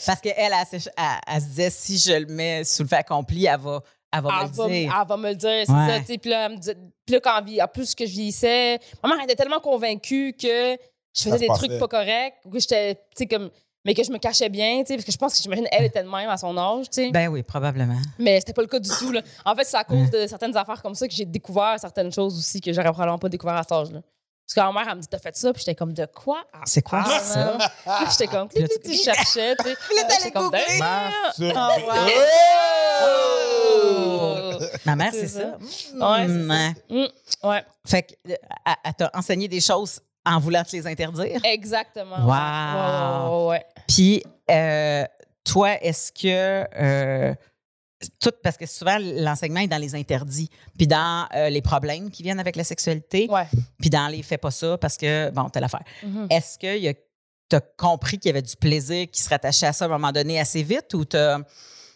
Parce 0.05 0.21
qu'elle, 0.21 0.33
elle, 0.37 0.53
elle, 0.71 0.81
se- 0.81 0.89
elle- 0.97 1.03
elle 1.27 1.41
se 1.41 1.45
disait, 1.47 1.69
si 1.69 1.97
je 1.99 2.13
le 2.13 2.25
mets 2.25 2.63
sous 2.63 2.81
le 2.83 2.87
fait 2.89 2.95
accompli, 2.97 3.45
elle 3.45 3.59
va, 3.59 3.81
elle 4.11 4.21
va 4.21 4.29
elle 4.41 4.47
me 4.49 4.53
va, 4.55 4.67
le 4.67 4.73
dire. 4.73 4.97
elle 5.01 5.07
va 5.07 5.17
me 5.17 5.29
le 5.29 5.35
dire, 5.35 5.63
c'est 5.65 5.71
Ouais. 5.71 6.03
ça. 6.07 6.17
Puis 6.17 6.29
là, 6.31 6.45
elle 6.47 6.51
me 6.53 6.57
disait- 6.57 6.77
puis 7.05 7.13
là, 7.13 7.19
quand 7.19 7.37
elle 7.37 7.45
vie- 7.45 7.61
en 7.61 7.67
plus 7.67 7.93
que 7.93 8.05
je 8.07 8.11
vieillissais, 8.11 8.79
ma 9.03 9.09
mère 9.15 9.23
était 9.23 9.35
tellement 9.35 9.59
convaincue 9.59 10.33
que 10.33 10.77
je 11.15 11.21
faisais 11.21 11.37
des 11.37 11.47
passait. 11.47 11.67
trucs 11.67 11.79
pas 11.79 11.87
corrects, 11.87 12.35
ou 12.45 12.49
que 12.49 12.59
j'étais, 12.59 12.95
tu 12.95 13.01
sais, 13.17 13.27
comme, 13.27 13.51
mais 13.85 13.93
que 13.93 14.03
je 14.03 14.11
me 14.11 14.17
cachais 14.17 14.49
bien, 14.49 14.79
tu 14.81 14.87
sais, 14.87 14.95
parce 14.95 15.05
que 15.05 15.11
je 15.11 15.17
pense 15.17 15.33
que 15.35 15.41
j'imagine 15.41 15.67
elle 15.71 15.85
était 15.85 16.03
de 16.03 16.09
même 16.09 16.29
à 16.29 16.35
son 16.37 16.57
âge, 16.57 16.89
tu 16.89 17.03
sais. 17.03 17.11
Ben 17.11 17.27
oui, 17.29 17.43
probablement. 17.43 17.99
mais 18.19 18.39
c'était 18.39 18.53
pas 18.53 18.61
le 18.63 18.67
cas 18.67 18.79
du 18.79 18.89
tout, 18.89 19.11
là. 19.11 19.21
En 19.45 19.55
fait, 19.55 19.63
c'est 19.63 19.77
à 19.77 19.83
cause 19.83 20.09
de 20.09 20.27
certaines 20.27 20.57
affaires 20.57 20.81
comme 20.81 20.95
ça 20.95 21.07
que 21.07 21.13
j'ai 21.13 21.25
découvert 21.25 21.75
certaines 21.79 22.11
choses 22.11 22.37
aussi 22.37 22.59
que 22.59 22.73
j'aurais 22.73 22.89
probablement 22.91 23.19
pas 23.19 23.29
découvert 23.29 23.55
à 23.55 23.63
cet 23.63 23.71
âge-là. 23.71 24.01
Parce 24.47 24.53
que 24.53 24.59
ma 24.73 24.79
mère, 24.79 24.89
elle 24.91 24.97
me 24.97 25.01
dit, 25.01 25.07
t'as 25.07 25.17
fait 25.17 25.35
ça, 25.35 25.51
puis 25.53 25.61
j'étais 25.61 25.73
comme, 25.73 25.91
de 25.93 26.05
quoi? 26.05 26.43
C'est 26.65 26.83
quoi 26.83 27.01
parle, 27.01 27.19
ça? 27.21 27.57
Puis 27.83 28.05
j'étais 28.11 28.27
comme, 28.27 28.47
tu- 28.47 28.93
cherchais, 29.03 29.55
tu 29.55 29.63
sais. 29.63 29.75
là, 29.95 30.31
comme. 30.31 30.51
Oh, 31.55 31.87
wow. 31.87 33.05
Oh! 33.05 34.59
Ma 34.85 34.95
mère, 34.95 35.11
C'est 35.13 35.27
ça. 35.27 35.57
Ouais, 35.95 36.27
Mm. 36.27 36.73
Mm, 36.89 37.05
ouais. 37.47 37.63
Fait 37.87 38.03
que, 38.03 38.13
euh, 38.31 38.35
elle, 38.65 38.73
elle 38.83 38.93
t'a 38.93 39.11
enseigné 39.13 39.47
des 39.47 39.61
choses 39.61 39.99
en 40.25 40.39
voulant 40.39 40.63
te 40.63 40.75
les 40.75 40.85
interdire? 40.87 41.39
Exactement. 41.43 42.25
Wow. 42.25 42.31
Ouais, 42.31 42.35
ouais, 42.35 43.45
ouais, 43.45 43.47
ouais. 43.49 43.65
Puis, 43.87 44.23
euh, 44.51 45.03
toi, 45.43 45.81
est-ce 45.83 46.11
que. 46.11 46.65
euh, 46.79 47.33
tout, 48.19 48.31
parce 48.43 48.57
que 48.57 48.65
souvent, 48.65 48.97
l'enseignement 48.99 49.61
est 49.61 49.67
dans 49.67 49.81
les 49.81 49.95
interdits, 49.95 50.49
puis 50.77 50.85
dans 50.85 51.27
euh, 51.33 51.49
les 51.49 51.61
problèmes 51.61 52.11
qui 52.11 52.23
viennent 52.23 52.39
avec 52.39 52.55
la 52.55 52.63
sexualité, 52.63 53.27
Ouais. 53.29 53.47
puis 53.79 53.89
dans 53.89 54.07
les 54.09 54.21
fais 54.21 54.37
pas 54.37 54.51
ça 54.51 54.77
parce 54.77 54.97
que, 54.97 55.29
bon, 55.31 55.49
telle 55.49 55.63
affaire. 55.63 55.83
Mhm. 56.03 56.27
Est-ce 56.29 56.59
que 56.59 56.91
tu 57.49 57.55
as 57.55 57.61
compris 57.77 58.19
qu'il 58.19 58.29
y 58.29 58.31
avait 58.31 58.41
du 58.41 58.55
plaisir 58.57 59.07
qui 59.09 59.21
se 59.21 59.29
rattachait 59.29 59.65
à 59.67 59.73
ça 59.73 59.85
à 59.85 59.87
un 59.87 59.91
moment 59.91 60.11
donné 60.11 60.39
assez 60.39 60.61
vite 60.61 60.93
ou 60.93 61.05
t'as. 61.05 61.39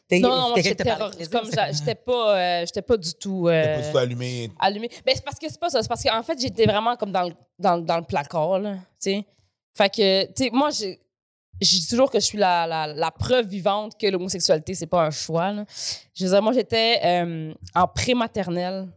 t'es- 0.07 0.19
Non, 0.19 0.49
non, 0.49 0.53
j'étais 0.55 0.83
Comme 1.31 1.49
j'étais 1.71 1.95
pas, 1.95 2.37
euh, 2.37 2.65
j'étais 2.65 2.81
pas 2.81 2.97
du 2.97 3.13
tout, 3.15 3.47
euh, 3.47 3.63
T'as 3.63 3.75
pas 3.75 3.81
du 3.85 3.91
tout 3.91 3.97
allumé. 3.97 4.51
allumée. 4.57 4.89
Ben, 5.05 5.13
c'est 5.15 5.23
parce 5.23 5.37
que 5.37 5.47
c'est 5.49 5.59
pas 5.59 5.69
ça. 5.69 5.81
C'est 5.83 5.89
parce 5.89 6.01
qu'en 6.03 6.23
fait, 6.23 6.39
j'étais 6.39 6.65
vraiment 6.65 6.95
comme 6.95 7.11
dans 7.11 7.23
le, 7.23 7.33
dans, 7.59 7.77
dans 7.77 7.97
le 7.97 8.03
placard, 8.03 8.57
là. 8.59 8.75
Tu 8.75 8.79
sais. 8.99 9.25
Fait 9.77 9.89
que, 9.89 10.25
tu 10.27 10.45
sais, 10.45 10.49
moi, 10.51 10.69
j'ai. 10.71 10.99
Je 11.61 11.67
dis 11.69 11.87
toujours 11.87 12.09
que 12.11 12.19
je 12.19 12.25
suis 12.25 12.37
la, 12.37 12.65
la, 12.67 12.87
la 12.87 13.11
preuve 13.11 13.47
vivante 13.47 13.97
que 13.99 14.07
l'homosexualité, 14.07 14.73
c'est 14.75 14.87
pas 14.87 15.05
un 15.05 15.11
choix. 15.11 15.51
là. 15.51 15.65
Je 16.15 16.25
veux 16.25 16.31
dire, 16.31 16.41
moi, 16.41 16.53
j'étais 16.53 16.99
euh, 17.03 17.53
en 17.75 17.87
prématernelle, 17.87 18.87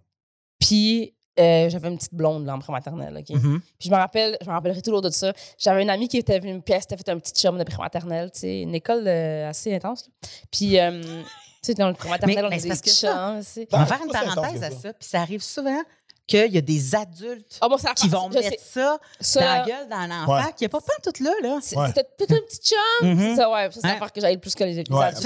puis 0.59 1.15
euh, 1.41 1.69
j'avais 1.71 1.89
une 1.89 1.97
petite 1.97 2.15
blonde 2.15 2.45
là, 2.47 2.55
en 2.55 2.59
prématernelle. 2.59 3.17
OK? 3.17 3.31
Mhm. 3.31 3.61
Puis 3.79 3.89
je 3.89 3.91
me 3.91 3.97
rappelle, 3.97 4.37
je 4.41 4.47
me 4.47 4.53
rappellerai 4.53 4.83
toujours 4.83 5.01
de 5.03 5.11
ça. 5.11 5.33
J'avais 5.59 5.83
une 5.83 5.91
amie 5.91 6.09
qui 6.09 6.19
était 6.19 6.39
venue, 6.39 6.61
puis 6.61 6.75
elle 6.75 6.81
s'était 6.83 6.97
fait 6.97 7.09
un 7.09 7.19
petit 7.19 7.33
chum 7.33 7.59
de 7.59 7.65
prématernelle, 7.65 8.31
tu 8.31 8.41
sais, 8.41 8.61
une 8.61 8.75
école 8.75 9.05
euh, 9.07 9.49
assez 9.49 9.75
intense. 9.75 10.07
là. 10.07 10.29
Puis, 10.51 10.79
euh, 10.79 11.01
tu 11.03 11.23
sais, 11.63 11.75
dans 11.75 11.89
le 11.89 11.95
prématernelle, 11.95 12.37
Mais- 12.37 12.47
on 12.47 12.51
mais 12.51 12.59
des 12.61 12.69
parce 12.69 12.81
que 12.81 12.91
sais. 12.91 13.67
On 13.73 13.79
va 13.79 13.87
faire 13.87 14.01
une 14.05 14.13
parenthèse 14.13 14.63
à 14.63 14.71
ça. 14.71 14.77
ça. 14.81 14.93
Puis 14.93 15.09
ça 15.09 15.21
arrive 15.23 15.43
souvent 15.43 15.81
qu'il 16.27 16.53
y 16.53 16.59
a 16.59 16.61
des 16.61 16.95
adultes 16.95 17.59
Ah, 17.61 17.69
bon, 17.69 17.77
ça 17.77 17.91
a 17.91 17.95
qui 17.95 18.09
vont 18.09 18.29
mettre 18.29 18.61
ça 18.63 18.99
Ça, 19.21 19.41
dans 19.41 19.47
la 19.47 19.61
gueule 19.67 19.89
d'un 19.89 20.23
enfant 20.23 20.35
Ouais. 20.35 20.53
qui 20.57 20.65
n'est 20.65 20.69
pas 20.69 20.79
tout 21.03 21.23
là. 21.25 21.31
là. 21.43 21.59
c'est- 21.61 21.77
Ouais. 21.77 21.89
C'était 21.89 22.05
tout 22.19 22.33
un 22.35 22.39
petit 22.49 22.61
chum. 23.01 23.19
C'est 23.19 23.37
ça, 23.37 23.51
ouais. 23.51 23.71
Ça, 23.71 23.81
c'est 23.81 23.87
Hein? 23.87 23.93
l'affaire 23.95 24.13
que 24.13 24.21
j'aille 24.21 24.39
plus 24.39 24.55
que 24.55 24.65
les, 24.65 24.73
les 24.75 24.85
Ouais, 24.91 25.11
job. 25.11 25.17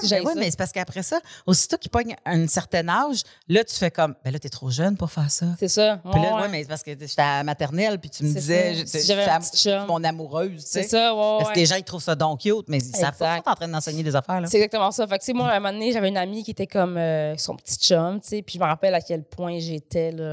Si 0.00 0.08
j'aille 0.08 0.20
Ben 0.22 0.26
oui, 0.28 0.34
ça. 0.34 0.40
mais 0.40 0.50
c'est 0.50 0.56
parce 0.58 0.72
qu'après 0.72 1.02
ça, 1.02 1.20
aussitôt 1.46 1.76
qu'il 1.76 1.90
pogne 1.90 2.16
un 2.24 2.46
certain 2.46 2.88
âge, 2.88 3.22
là, 3.48 3.62
tu 3.64 3.74
fais 3.74 3.90
comme, 3.90 4.14
ben 4.24 4.32
là, 4.32 4.38
t'es 4.38 4.48
trop 4.48 4.70
jeune 4.70 4.96
pour 4.96 5.10
faire 5.10 5.30
ça. 5.30 5.46
C'est 5.58 5.68
ça. 5.68 5.98
Puis 6.10 6.20
là, 6.20 6.34
ouais, 6.36 6.42
ouais, 6.42 6.48
mais 6.48 6.62
c'est 6.62 6.68
parce 6.68 6.82
que 6.82 6.92
j'étais 6.92 7.20
à 7.22 7.38
la 7.38 7.44
maternelle, 7.44 7.98
puis 7.98 8.10
tu 8.10 8.24
me 8.24 8.28
C'est 8.32 8.40
disais, 8.40 8.74
j'étais- 8.74 9.22
un 9.28 9.40
chum. 9.40 9.86
mon 9.86 10.02
amoureuse, 10.04 10.64
tu 10.64 10.70
C'est 10.70 10.82
ça, 10.84 11.14
ouais, 11.14 11.36
Parce 11.40 11.50
que 11.50 11.56
les 11.58 11.66
gens, 11.66 11.76
ils 11.76 11.84
trouvent 11.84 12.02
ça 12.02 12.14
donc 12.14 12.40
cute, 12.40 12.68
mais 12.68 12.78
ils 12.78 12.96
savent 12.96 13.16
pas 13.16 13.40
en 13.44 13.54
train 13.54 13.68
d'enseigner 13.68 14.02
des 14.02 14.14
affaires, 14.16 14.40
là. 14.40 14.46
C'est 14.48 14.56
exactement 14.56 14.90
ça. 14.90 15.06
Fait 15.06 15.18
que, 15.18 15.22
tu 15.22 15.26
sais, 15.26 15.32
moi, 15.32 15.48
à 15.48 15.56
un 15.56 15.60
moment 15.60 15.72
donné, 15.72 15.92
j'avais 15.92 16.08
une 16.08 16.16
amie 16.16 16.42
qui 16.42 16.50
était 16.52 16.66
comme 16.66 16.96
euh, 16.96 17.36
son 17.36 17.54
petit 17.56 17.76
chum, 17.76 18.20
tu 18.20 18.28
sais, 18.28 18.42
puis 18.42 18.54
je 18.54 18.60
me 18.60 18.64
rappelle 18.66 18.94
à 18.94 19.00
quel 19.00 19.22
point 19.24 19.58
j'étais, 19.58 20.10
là, 20.12 20.31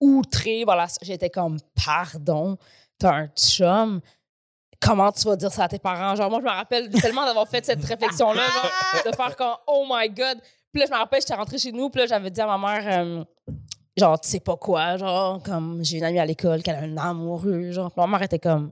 outrée. 0.00 0.64
Voilà, 0.64 0.86
j'étais 1.02 1.30
comme, 1.30 1.58
pardon, 1.84 2.56
t'as 2.98 3.14
un 3.14 3.28
chum. 3.28 4.00
Comment 4.80 5.10
tu 5.10 5.24
vas 5.24 5.36
dire 5.36 5.52
ça 5.52 5.64
à 5.64 5.68
tes 5.68 5.78
parents? 5.78 6.14
Genre, 6.14 6.30
moi, 6.30 6.40
je 6.40 6.44
me 6.44 6.50
rappelle 6.50 6.90
tellement 6.90 7.24
d'avoir 7.24 7.48
fait 7.48 7.64
cette 7.64 7.84
réflexion-là, 7.84 8.42
genre, 8.46 9.02
de 9.10 9.16
faire 9.16 9.36
comme, 9.36 9.56
oh 9.66 9.86
my 9.88 10.08
God. 10.10 10.38
Puis 10.72 10.80
là, 10.80 10.86
je 10.86 10.92
me 10.92 10.98
rappelle, 10.98 11.20
j'étais 11.20 11.34
rentrée 11.34 11.58
chez 11.58 11.72
nous, 11.72 11.88
puis 11.88 12.02
là, 12.02 12.06
j'avais 12.06 12.30
dit 12.30 12.40
à 12.40 12.46
ma 12.46 12.58
mère, 12.58 13.00
euh, 13.00 13.24
genre, 13.96 14.20
tu 14.20 14.28
sais 14.28 14.40
pas 14.40 14.56
quoi, 14.56 14.98
genre, 14.98 15.42
comme, 15.42 15.82
j'ai 15.82 15.98
une 15.98 16.04
amie 16.04 16.18
à 16.18 16.26
l'école 16.26 16.62
qui 16.62 16.70
a 16.70 16.78
un 16.78 16.96
amoureux, 16.98 17.70
genre. 17.70 17.90
Puis 17.90 18.00
ma 18.00 18.06
mère 18.06 18.22
était 18.22 18.38
comme, 18.38 18.70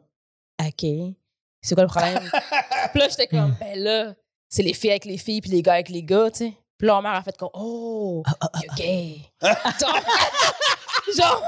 OK, 0.61 0.87
c'est 1.62 1.75
quoi 1.75 1.84
le 1.84 1.88
problème? 1.88 2.23
puis 2.92 3.00
là, 3.00 3.08
j'étais 3.08 3.26
comme, 3.26 3.56
ben 3.58 3.78
là, 3.78 4.14
c'est 4.49 4.62
les 4.62 4.75
filles 4.75 4.90
avec 4.90 5.06
les 5.06 5.16
filles, 5.16 5.40
puis 5.40 5.50
les 5.50 5.62
gars 5.62 5.75
avec 5.75 5.88
les 5.88 6.02
gars, 6.02 6.30
tu 6.30 6.38
sais. 6.38 6.52
Puis 6.78 6.87
là, 6.88 7.00
ma 7.00 7.11
mère 7.11 7.19
a 7.21 7.23
fait 7.23 7.37
comme, 7.37 7.50
oh, 7.54 8.23
you're 8.62 8.75
gay. 8.76 9.21
genre, 9.43 9.99
genre, 11.16 11.43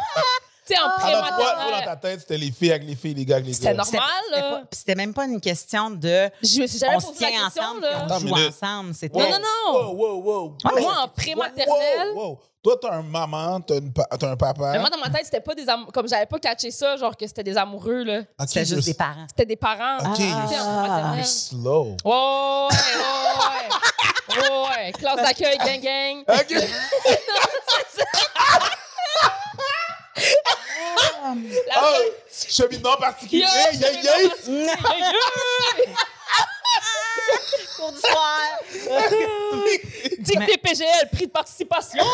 Tu 0.69 0.75
sais, 0.75 0.81
en 0.81 0.89
Alors, 0.89 1.29
toi, 1.29 1.37
toi, 1.37 1.79
dans 1.79 1.85
ta 1.85 1.97
tête, 1.97 2.21
c'était 2.21 2.37
les 2.39 2.51
filles 2.51 2.73
avec 2.73 2.89
les 2.89 2.97
filles, 2.97 3.15
les 3.15 3.25
gars 3.25 3.37
avec 3.37 3.47
les 3.47 3.53
gars. 3.53 3.57
C'était- 3.57 3.75
normal, 3.75 4.11
c'était 4.29 4.41
là. 4.41 4.63
puis 4.69 4.79
C'était 4.79 4.95
même 4.97 5.15
pas 5.15 5.25
une 5.27 5.41
question 5.41 5.91
de 5.91 6.29
Je 6.43 6.61
me 6.61 6.67
suis 6.67 6.79
jamais 6.81 6.97
on 6.97 7.01
se 7.01 7.07
posé 7.07 7.25
la 7.25 7.31
tient 7.31 7.45
question, 7.45 7.63
ensemble 7.63 7.81
là. 7.83 8.07
on 8.11 8.19
joue 8.19 8.25
minute. 8.35 8.49
ensemble. 8.63 8.95
C'était 8.95 9.17
Non, 9.19 9.31
non, 9.31 9.39
non. 9.39 9.93
Wow, 9.93 9.95
wow, 9.95 10.23
wow. 10.23 10.57
Mais 10.75 10.81
Moi, 10.83 10.95
en 11.05 11.09
pré-maternelle, 11.09 12.13
Wow, 12.17 12.29
wow. 12.31 12.41
Toi, 12.65 12.77
t'as 12.83 12.95
un 12.95 13.03
maman, 13.03 13.61
t'as, 13.61 13.77
pa- 13.95 14.09
un 14.27 14.37
papa. 14.37 14.73
mais 14.73 14.81
moi, 14.81 14.91
dans 14.91 14.99
ma 14.99 15.09
tête, 15.09 15.25
c'était 15.25 15.41
pas 15.41 15.55
des 15.55 15.69
amoureux. 15.69 15.93
Comme 15.93 16.09
j'avais 16.09 16.27
pas 16.27 16.41
catché 16.41 16.73
ça, 16.73 16.97
genre 16.97 17.17
que 17.17 17.25
c'était 17.29 17.45
des 17.45 17.57
amoureux, 17.57 18.03
là. 18.03 18.19
Ok, 18.41 18.49
c'était 18.49 18.65
juste 18.65 18.87
des 18.87 18.95
parents. 18.95 19.27
C'était 19.29 19.47
des 19.47 19.55
parents. 19.55 19.99
Ok, 19.99 20.17
pré-maternelle. 20.17 21.19
you're 21.19 21.25
slow. 21.25 21.97
Ouais, 22.05 22.11
ouais, 22.11 22.69
ouais. 22.73 23.69
Ouais, 24.43 24.69
ouais. 24.69 24.93
Classe 24.93 25.17
d'accueil, 25.17 25.59
gang, 25.59 25.81
gang. 25.81 26.25
Ok. 26.29 26.51
La 31.67 31.75
Oh, 31.83 32.97
particulier. 32.99 33.45
Yeah, 33.45 33.73
yeah, 33.73 34.03
yeah. 34.03 34.19
Cours 37.77 37.93
du 37.93 38.01
soir. 38.01 38.41
PPGL, 40.47 41.09
prix 41.13 41.27
de 41.27 41.31
participation. 41.33 42.05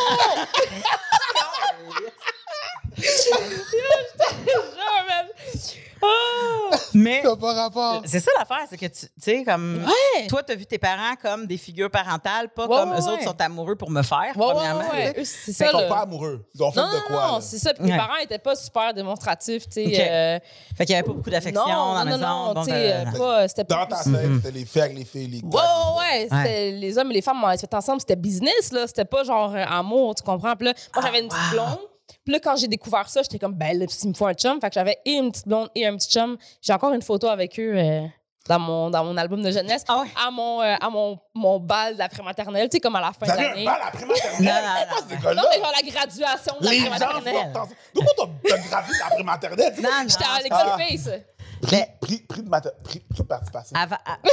Ah. 6.05 6.77
Mais 6.95 7.21
T'as 7.23 7.37
pas 7.37 7.53
rapport. 7.55 8.03
c'est 8.07 8.19
ça 8.19 8.31
l'affaire, 8.37 8.67
c'est 8.69 8.77
que 8.77 8.87
tu 8.87 9.07
sais, 9.21 9.45
comme. 9.45 9.85
Ouais. 9.87 10.27
Toi, 10.27 10.43
t'as 10.43 10.57
vu 10.57 10.67
tes 10.67 10.79
parents 10.79 11.15
comme 11.21 11.47
des 11.47 11.57
figures 11.57 11.91
parentales, 11.91 12.49
pas 12.49 12.67
Ouais, 12.67 12.77
comme 12.77 12.91
ouais, 12.91 12.99
eux 12.99 13.05
ouais. 13.05 13.13
autres 13.13 13.23
sont 13.23 13.41
amoureux 13.41 13.77
pour 13.77 13.89
me 13.89 14.03
faire, 14.03 14.33
Ouais, 14.37 14.47
ouais, 14.47 14.53
premièrement. 14.55 14.83
C'est 15.25 15.51
Ils 15.53 15.55
ça, 15.55 15.71
sont 15.71 15.79
là. 15.79 15.89
pas 15.89 16.01
amoureux. 16.01 16.45
Ils 16.55 16.63
ont 16.63 16.73
fait 16.73 16.81
Non, 16.81 16.89
de 16.89 16.93
non, 16.95 17.01
quoi? 17.07 17.27
non, 17.29 17.35
là? 17.37 17.41
c'est 17.41 17.59
ça. 17.59 17.73
Puis 17.73 17.85
mes 17.85 17.97
parents 17.97 18.17
étaient 18.21 18.39
pas 18.41 18.57
super 18.57 18.93
démonstratifs, 18.93 19.65
tu 19.69 19.85
sais. 19.85 19.87
Ok. 19.87 19.93
euh, 20.01 20.39
Fait 20.77 20.87
qu'il 20.87 20.93
y 20.95 20.99
avait 20.99 21.07
pas 21.07 21.13
beaucoup 21.13 21.31
d'affection 21.31 21.63
non, 21.67 21.69
dans 21.95 21.95
la 21.95 22.05
non, 22.05 22.19
maison. 22.19 22.55
non, 22.55 22.65
sais, 22.65 22.73
euh, 22.73 23.05
euh, 23.07 23.19
pas- 23.19 23.49
c'était 23.49 23.65
Dans 23.65 23.77
pas 23.77 23.87
ta 23.87 24.03
plus- 24.03 24.13
tête, 24.13 24.31
c'était 24.43 24.51
les 24.59 24.65
filles 24.65 24.83
avec 24.83 24.97
les 24.99 25.05
filles, 25.05 25.27
les 25.29 25.41
Ouais, 25.41 25.61
ouais, 25.61 25.99
ouais. 25.99 26.29
C'était 26.31 26.71
les 26.73 26.99
hommes 26.99 27.11
et 27.13 27.15
les 27.15 27.23
femmes, 27.23 27.43
on 27.45 27.53
se 27.55 27.59
fait 27.61 27.75
ensemble, 27.75 28.01
c'était 28.01 28.17
business, 28.17 28.73
là. 28.73 28.87
C'était 28.89 29.05
pas 29.05 29.23
genre 29.23 29.55
euh, 29.55 29.65
amour, 29.69 30.17
tu 30.17 30.25
comprends? 30.25 30.57
Puis 30.57 30.67
là, 30.67 30.75
moi, 30.95 31.05
j'avais 31.05 31.21
une 31.21 31.29
petite 31.29 31.41
wow. 31.53 31.53
blonde. 31.53 31.79
Puis 32.25 32.33
là, 32.33 32.41
quand 32.41 32.57
j'ai 32.57 32.69
découvert 32.69 33.09
ça, 33.09 33.23
j'étais 33.23 33.39
comme, 33.39 33.55
ben 33.55 33.79
là, 33.79 33.87
il 34.03 34.09
me 34.09 34.15
faut 34.15 34.27
un 34.27 34.35
chum. 34.35 34.61
Fait 34.61 34.69
que 34.69 34.75
j'avais 34.75 34.99
et 35.05 35.13
une 35.15 35.31
petite 35.33 35.49
blonde 35.49 35.69
et 35.75 35.87
un 35.87 35.97
petit 35.97 36.11
chum. 36.11 36.37
J'ai 36.61 36.73
encore 36.73 36.93
une 36.93 37.03
photo 37.03 37.27
avec 37.29 37.59
eux 37.59 37.75
euh, 37.77 38.03
dans, 38.49 38.59
mon, 38.61 38.91
dans 38.91 39.05
mon 39.05 39.17
album 39.17 39.43
de 39.43 39.51
jeunesse. 39.51 39.85
Ah 39.89 40.01
ouais? 40.03 40.09
À 40.25 40.31
mon, 40.31 40.61
euh, 40.63 40.75
à 40.81 40.89
mon, 40.89 41.19
mon 41.35 41.59
bal 41.59 41.95
de 41.95 41.99
la 41.99 42.09
prématernelle, 42.09 42.69
tu 42.69 42.77
sais, 42.77 42.81
comme 42.81 42.95
à 42.97 43.01
la 43.01 43.13
fin 43.13 43.27
de 43.27 43.33
un 43.33 43.37
l'année. 43.43 43.65
bal 43.65 43.81
après 43.85 44.07
maternelle? 44.07 44.45
Non, 44.45 45.31
non, 45.31 45.35
non, 45.35 45.43
mais 45.51 45.59
genre 45.61 45.73
la 45.77 45.91
graduation 45.91 46.55
de 46.61 46.65
la 46.65 46.71
Les 46.71 46.79
gens 46.79 46.91
prématernelle. 46.91 47.35
sortent 47.35 47.57
ensemble. 47.57 47.77
D'où 47.95 48.01
t'as 48.03 48.57
t'as 48.57 48.57
gravi 48.69 48.93
la 49.01 49.15
prématernelle? 49.15 49.75
Non, 49.79 49.83
non, 49.83 50.09
J'étais 50.09 50.25
à 50.25 50.43
l'école. 50.43 50.81
Face. 50.89 51.21
Prix, 51.63 51.83
prix, 52.01 52.19
prix 52.29 52.43
de 52.43 52.49
prix, 52.51 53.01
prix 53.01 53.23
de 53.23 53.23
participation. 53.23 53.77
Avant. 53.79 53.97
ah, 54.05 54.19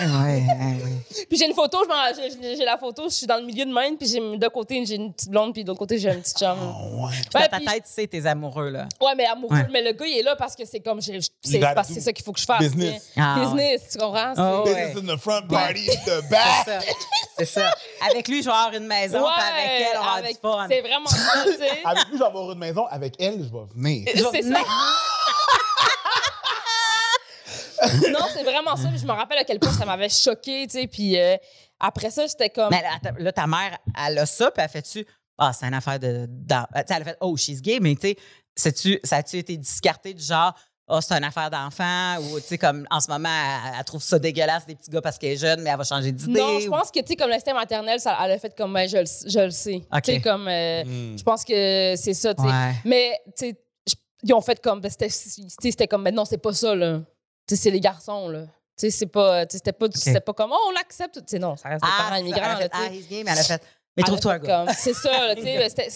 ouais, 0.00 0.06
ouais, 0.06 0.84
ouais. 0.84 1.24
Puis 1.28 1.36
j'ai 1.38 1.46
une 1.46 1.54
photo, 1.54 1.78
je 1.84 1.88
m'en- 1.88 2.56
j'ai 2.56 2.64
la 2.64 2.78
photo, 2.78 3.08
je 3.08 3.14
suis 3.14 3.26
dans 3.26 3.36
le 3.38 3.44
milieu 3.44 3.64
de 3.64 3.72
même, 3.72 3.96
puis 3.96 4.06
j'ai 4.08 4.20
d'un 4.38 4.48
côté 4.48 4.84
j'ai 4.86 4.94
une 4.96 5.12
petite 5.12 5.30
blonde, 5.30 5.52
puis 5.52 5.62
de 5.64 5.68
l'autre 5.68 5.80
côté 5.80 5.98
j'ai 5.98 6.10
un 6.10 6.18
petit 6.20 6.34
chum. 6.34 6.56
Oh, 6.60 7.06
ouais. 7.06 7.12
Dans 7.32 7.40
Ouais, 7.40 7.48
ta 7.48 7.56
puis- 7.58 7.66
tête, 7.66 7.84
tu 7.84 7.92
sais, 7.92 8.06
tes 8.06 8.24
amoureux, 8.26 8.70
là. 8.70 8.88
Ouais, 9.00 9.14
mais 9.16 9.26
amoureux, 9.26 9.56
Ouais. 9.56 9.66
mais 9.72 9.82
le 9.82 9.92
gars 9.92 10.06
il 10.06 10.18
est 10.18 10.22
là 10.22 10.36
parce 10.36 10.54
que 10.56 10.64
c'est 10.64 10.80
comme 10.80 11.00
j'ai- 11.02 11.18
c'est 11.42 11.58
parce 11.60 11.88
c'est 11.88 12.00
ça 12.00 12.12
qu'il 12.12 12.24
faut 12.24 12.32
que 12.32 12.40
je 12.40 12.44
fasse. 12.46 12.60
business. 12.60 13.10
Ah, 13.16 13.36
business, 13.40 13.82
tu 13.92 13.98
comprends? 13.98 14.34
C'est- 14.34 14.40
Oh, 14.42 14.62
ouais. 14.64 14.74
Business 14.90 14.96
in 15.10 15.16
the 15.16 15.20
front, 15.20 15.42
party 15.48 15.90
in 15.90 15.94
the 16.20 16.30
back. 16.30 16.82
C'est 17.38 17.44
ça. 17.44 17.60
Ça. 17.70 17.74
Avec 18.10 18.26
lui, 18.28 18.42
je 18.42 18.46
vais 18.48 18.54
avoir 18.54 18.72
une 18.74 18.86
maison, 18.86 19.18
puis 19.24 19.44
avec 19.44 19.70
elle, 19.92 19.98
on 19.98 20.02
va 20.02 20.08
avoir 20.10 20.22
du 20.22 20.34
fun. 20.40 20.66
C'est 20.70 20.80
vraiment 20.82 21.06
ça, 21.08 21.44
tu 21.44 21.52
sais. 21.56 21.70
Avec 21.84 22.04
lui, 22.08 22.12
je 22.14 22.18
vais 22.18 22.24
avoir 22.24 22.52
une 22.52 22.58
maison. 22.58 22.86
Avec 22.86 23.14
elle, 23.20 23.38
je 23.38 23.52
vais 23.52 23.64
venir. 23.74 24.08
C'est 24.32 24.42
ça. 24.42 24.60
non, 28.12 28.20
c'est 28.32 28.42
vraiment 28.44 28.76
ça. 28.76 28.88
Je 28.96 29.04
me 29.06 29.12
rappelle 29.12 29.38
à 29.38 29.44
quel 29.44 29.58
point 29.58 29.72
ça 29.72 29.84
m'avait 29.84 30.08
choqué, 30.08 30.66
tu 30.66 30.78
sais. 30.80 30.86
Puis 30.86 31.18
euh, 31.18 31.36
après 31.80 32.10
ça, 32.10 32.26
j'étais 32.26 32.50
comme. 32.50 32.70
Mais 32.70 32.82
là, 33.18 33.32
ta 33.32 33.46
mère, 33.46 33.78
elle 34.06 34.18
a 34.18 34.26
ça, 34.26 34.50
puis 34.50 34.62
elle 34.62 34.70
fait-tu. 34.70 35.06
Ah, 35.38 35.52
c'est 35.52 35.66
une 35.66 35.74
affaire 35.74 35.98
de. 35.98 36.26
d'en- 36.28 36.64
Tu 36.74 36.78
sais, 36.80 36.84
elle 36.90 37.02
a 37.02 37.04
fait, 37.04 37.16
oh, 37.20 37.36
she's 37.36 37.62
gay, 37.62 37.78
mais 37.80 37.94
tu 37.94 38.16
sais, 38.56 39.00
ça 39.04 39.16
a-tu 39.16 39.36
été 39.38 39.56
discarté 39.56 40.12
du 40.12 40.22
genre, 40.24 40.52
oh, 40.88 40.98
c'est 41.00 41.14
une 41.14 41.22
affaire 41.22 41.48
d'enfant, 41.50 42.16
ou 42.18 42.40
tu 42.40 42.46
sais, 42.48 42.58
comme 42.58 42.86
en 42.90 42.98
ce 42.98 43.08
moment, 43.08 43.28
elle, 43.28 43.74
elle 43.78 43.84
trouve 43.84 44.02
ça 44.02 44.18
dégueulasse, 44.18 44.66
des 44.66 44.74
petits 44.74 44.90
gars 44.90 45.00
parce 45.00 45.16
qu'elle 45.16 45.32
est 45.32 45.36
jeune, 45.36 45.60
mais 45.60 45.70
elle 45.70 45.76
va 45.78 45.84
changer 45.84 46.10
d'idée. 46.10 46.40
Non, 46.40 46.58
je 46.58 46.66
ou- 46.66 46.70
pense 46.72 46.90
que, 46.90 46.98
tu 46.98 47.06
sais, 47.08 47.16
comme 47.16 47.30
l'instinct 47.30 47.54
maternel, 47.54 48.00
ça, 48.00 48.18
elle 48.24 48.32
a 48.32 48.38
fait 48.40 48.56
comme, 48.56 48.72
ben, 48.74 48.88
je, 48.88 48.96
le, 48.96 49.04
je 49.30 49.38
le 49.40 49.50
sais. 49.50 49.82
Ok. 49.92 50.02
Tu 50.02 50.12
sais, 50.14 50.20
comme, 50.20 50.48
euh, 50.48 50.82
Hmm. 50.84 51.16
je 51.16 51.22
pense 51.22 51.44
que 51.44 51.94
c'est 51.96 52.14
ça, 52.14 52.34
tu 52.34 52.42
sais. 52.42 52.48
Ouais. 52.48 52.72
Mais, 52.84 53.20
tu 53.36 53.46
sais, 53.50 53.60
ils 54.24 54.34
ont 54.34 54.40
fait 54.40 54.60
comme, 54.60 54.80
ben, 54.80 54.90
c'était, 54.90 55.06
tu 55.06 55.12
sais, 55.14 55.42
c'était 55.60 55.86
comme, 55.86 56.02
ben 56.02 56.12
non, 56.12 56.24
c'est 56.24 56.38
pas 56.38 56.52
ça, 56.52 56.74
là. 56.74 57.00
Tu 57.48 57.56
sais, 57.56 57.62
c'est 57.62 57.70
les 57.70 57.80
garçons, 57.80 58.28
là. 58.28 58.42
Tu 58.42 58.50
sais, 58.76 58.90
c'est 58.90 59.06
pas, 59.06 59.44
tu 59.46 59.52
sais, 59.52 59.58
c'était 59.58 59.72
pas, 59.72 59.86
c'était 59.92 60.20
pas 60.20 60.32
comme, 60.34 60.50
oh, 60.52 60.66
on 60.68 60.70
l'accepte. 60.72 61.16
Tu 61.16 61.22
sais, 61.26 61.38
non, 61.38 61.56
ça 61.56 61.70
reste 61.70 61.82
des 61.82 61.88
Ah, 61.90 62.02
parents 62.04 62.16
immigrants, 62.20 62.58
là, 62.58 62.68
ah, 62.70 62.86
he's 62.92 63.08
gay, 63.08 63.22
mais 63.24 63.32
elle 63.32 63.38
a 63.38 63.42
fait. 63.42 63.62
Mais 63.96 64.04
trouve-toi 64.04 64.34
un 64.34 64.38
gars. 64.38 64.64
comme- 64.66 64.74
C'est 64.78 64.94
ça, 64.94 65.10
là, 65.26 65.34
tu 65.34 65.42
sais. 65.42 65.58
ben, 65.58 65.90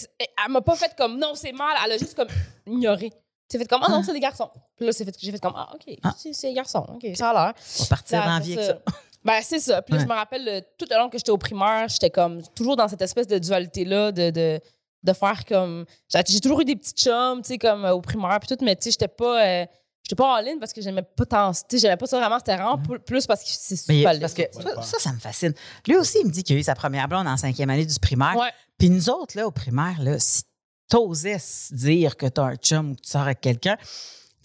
Elle 0.45 0.51
m'a 0.51 0.61
pas 0.61 0.75
fait 0.75 0.93
comme, 0.97 1.17
non, 1.17 1.33
c'est 1.35 1.53
mal. 1.53 1.77
Elle 1.85 1.93
a 1.93 1.97
juste 1.97 2.15
comme 2.15 2.27
ignoré. 2.67 3.11
C'est 3.49 3.57
fait 3.59 3.67
comme, 3.67 3.81
ah 3.85 3.89
non, 3.89 4.03
c'est 4.03 4.11
des 4.13 4.19
garçons. 4.19 4.49
Puis 4.75 4.85
là, 4.85 4.91
c'est 4.91 5.05
fait, 5.05 5.15
j'ai 5.17 5.31
fait 5.31 5.39
comme, 5.39 5.53
ah, 5.55 5.69
OK, 5.75 5.95
Ah. 6.03 6.13
c'est 6.17 6.31
des 6.47 6.53
garçons. 6.53 6.85
OK, 6.89 7.05
ça 7.15 7.29
a 7.29 7.33
l'air. 7.33 7.53
On 7.79 7.83
va 7.83 7.89
partir 7.89 8.19
dans 8.19 8.25
la 8.25 8.35
après 8.35 8.45
vie 8.47 8.53
avec 8.59 8.65
ça. 8.65 8.79
Ben, 9.23 9.39
c'est 9.41 9.59
ça. 9.59 9.81
Puis 9.81 9.93
là, 9.93 9.99
Ouais. 9.99 10.03
je 10.03 10.09
me 10.09 10.15
rappelle, 10.15 10.43
le- 10.43 10.59
tout 10.77 10.85
le 10.89 10.97
long 10.97 11.07
que 11.09 11.17
j'étais 11.17 11.31
au 11.31 11.37
primaire, 11.37 11.87
j'étais 11.87 12.09
comme 12.09 12.41
toujours 12.55 12.75
dans 12.75 12.89
cette 12.89 13.01
espèce 13.01 13.25
de 13.27 13.37
dualité-là 13.37 14.11
de, 14.11 14.31
de, 14.31 14.59
de 15.03 15.13
faire 15.13 15.45
comme. 15.45 15.85
J'ai 16.09 16.19
j'ai 16.27 16.41
toujours 16.41 16.59
eu 16.59 16.65
des 16.65 16.75
petits 16.75 16.91
chums, 16.91 17.41
tu 17.41 17.47
sais, 17.53 17.57
comme 17.57 17.85
euh, 17.85 17.93
au 17.93 18.01
primaire, 18.01 18.37
puis 18.41 18.53
tout, 18.53 18.61
mais 18.65 18.75
tu 18.75 18.83
sais, 18.83 18.91
j'étais 18.91 19.07
pas. 19.07 19.41
euh, 19.45 19.65
J'étais 20.03 20.15
pas 20.15 20.37
en 20.37 20.41
ligne 20.41 20.59
parce 20.59 20.73
que 20.73 20.81
j'aimais 20.81 21.01
pas 21.01 21.25
tant. 21.25 21.51
Tu 21.53 21.59
sais, 21.71 21.77
j'aimais 21.79 21.95
pas 21.97 22.05
ça 22.07 22.19
vraiment. 22.19 22.37
C'était 22.37 22.55
vraiment 22.57 22.77
plus- 22.77 23.25
parce 23.25 23.41
que 23.43 23.49
c'est 23.49 23.75
super 23.77 24.11
parce 24.19 24.33
que 24.33 24.41
ça, 24.51 24.81
ça, 24.83 24.99
ça 24.99 25.13
me 25.13 25.19
fascine. 25.19 25.53
Lui 25.87 25.95
aussi, 25.95 26.19
il 26.21 26.27
me 26.27 26.31
dit 26.31 26.43
qu'il 26.43 26.55
a 26.57 26.59
eu 26.59 26.63
sa 26.63 26.75
première 26.75 27.07
blonde 27.07 27.27
en 27.27 27.37
cinquième 27.37 27.69
année 27.69 27.85
du 27.85 27.99
primaire. 27.99 28.35
Puis 28.77 28.89
nous 28.89 29.09
autres, 29.09 29.37
là, 29.37 29.47
au 29.47 29.51
primaire, 29.51 30.01
là, 30.01 30.19
si 30.19 30.43
t'osais 30.89 31.37
dire 31.71 32.17
que 32.17 32.25
t'as 32.25 32.43
un 32.43 32.55
chum 32.55 32.91
ou 32.91 32.95
que 32.95 33.01
tu 33.01 33.09
sors 33.09 33.21
avec 33.21 33.39
quelqu'un, 33.39 33.77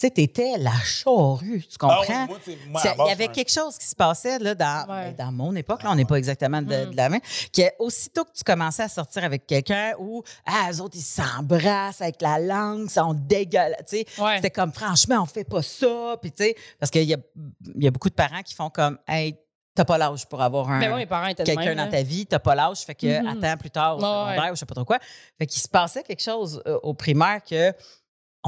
tu 0.00 0.07
sais, 0.07 0.11
t'étais 0.11 0.57
la 0.59 0.73
charrue, 0.85 1.64
tu 1.69 1.76
Ah 1.83 2.00
ouais, 2.00 2.07
comprends? 2.07 2.26
moi, 2.26 2.38
moi, 2.69 2.81
la 2.85 2.95
Il 3.05 3.09
y 3.09 3.11
avait 3.11 3.25
suis 3.25 3.33
quelque 3.33 3.50
chose 3.50 3.76
qui 3.76 3.87
se 3.87 3.97
passait 3.97 4.38
là, 4.38 4.55
dans, 4.55 4.87
Ouais. 4.88 5.12
ben, 5.12 5.26
dans 5.26 5.33
mon 5.33 5.55
époque, 5.57 5.83
là, 5.83 5.90
on 5.90 5.97
n'est 5.97 6.05
pas 6.05 6.17
exactement 6.17 6.62
de, 6.62 6.87
Mm. 6.87 6.90
de 6.93 6.97
la 6.97 7.09
même, 7.09 7.21
que 7.52 7.62
aussitôt 7.81 8.25
que 8.25 8.33
tu 8.33 8.45
commençais 8.45 8.85
à 8.85 8.88
sortir 8.88 9.25
avec 9.25 9.47
quelqu'un 9.47 9.95
où 9.99 10.23
ah, 10.47 10.71
eux 10.73 10.81
autres, 10.81 10.97
ils 10.97 11.02
s'embrassent 11.02 12.00
avec 12.00 12.23
la 12.23 12.38
langue, 12.38 12.85
ils 12.85 12.90
sont 12.90 13.12
dégueulasses, 13.14 13.85
tu 13.88 13.99
sais, 13.99 14.07
Ouais. 14.23 14.37
c'était 14.37 14.50
comme 14.50 14.73
franchement, 14.73 15.17
on 15.23 15.26
fait 15.26 15.45
pas 15.45 15.62
ça, 15.62 16.17
puis 16.23 16.31
tu 16.31 16.45
sais, 16.45 16.55
parce 16.78 16.90
qu'il 16.90 17.02
y 17.05 17.14
a, 17.14 17.19
il 17.75 17.83
y 17.85 17.87
a 17.88 17.90
beaucoup 17.90 18.09
de 18.11 18.14
parents 18.14 18.43
qui 18.43 18.55
font 18.55 18.71
comme, 18.71 18.99
hey, 19.09 19.37
t'as 19.75 19.85
pas 19.85 19.99
l'âge 19.99 20.26
pour 20.26 20.40
avoir 20.43 20.69
un, 20.71 20.81
étaient 21.28 21.43
de 21.43 21.45
quelqu'un 21.45 21.75
dans 21.76 21.85
là. 21.85 21.90
ta 21.90 22.02
vie, 22.02 22.26
t'as 22.26 22.38
pas 22.40 22.55
l'âge, 22.55 22.78
fait 22.81 22.95
que 22.95 23.21
Mhm. 23.21 23.26
attends 23.45 23.57
plus 23.57 23.71
tard 23.71 23.97
au 23.97 24.00
Ouais, 24.00 24.07
secondaire 24.07 24.43
ouais. 24.45 24.50
ou 24.50 24.55
je 24.55 24.61
sais 24.61 24.67
pas 24.67 24.75
trop 24.75 24.85
quoi. 24.85 24.99
Fait 25.38 25.47
qu'il 25.47 25.61
se 25.62 25.69
passait 25.69 26.02
quelque 26.02 26.23
chose 26.23 26.62
euh, 26.67 26.78
au 26.83 26.95
primaire 26.95 27.40
que 27.49 27.73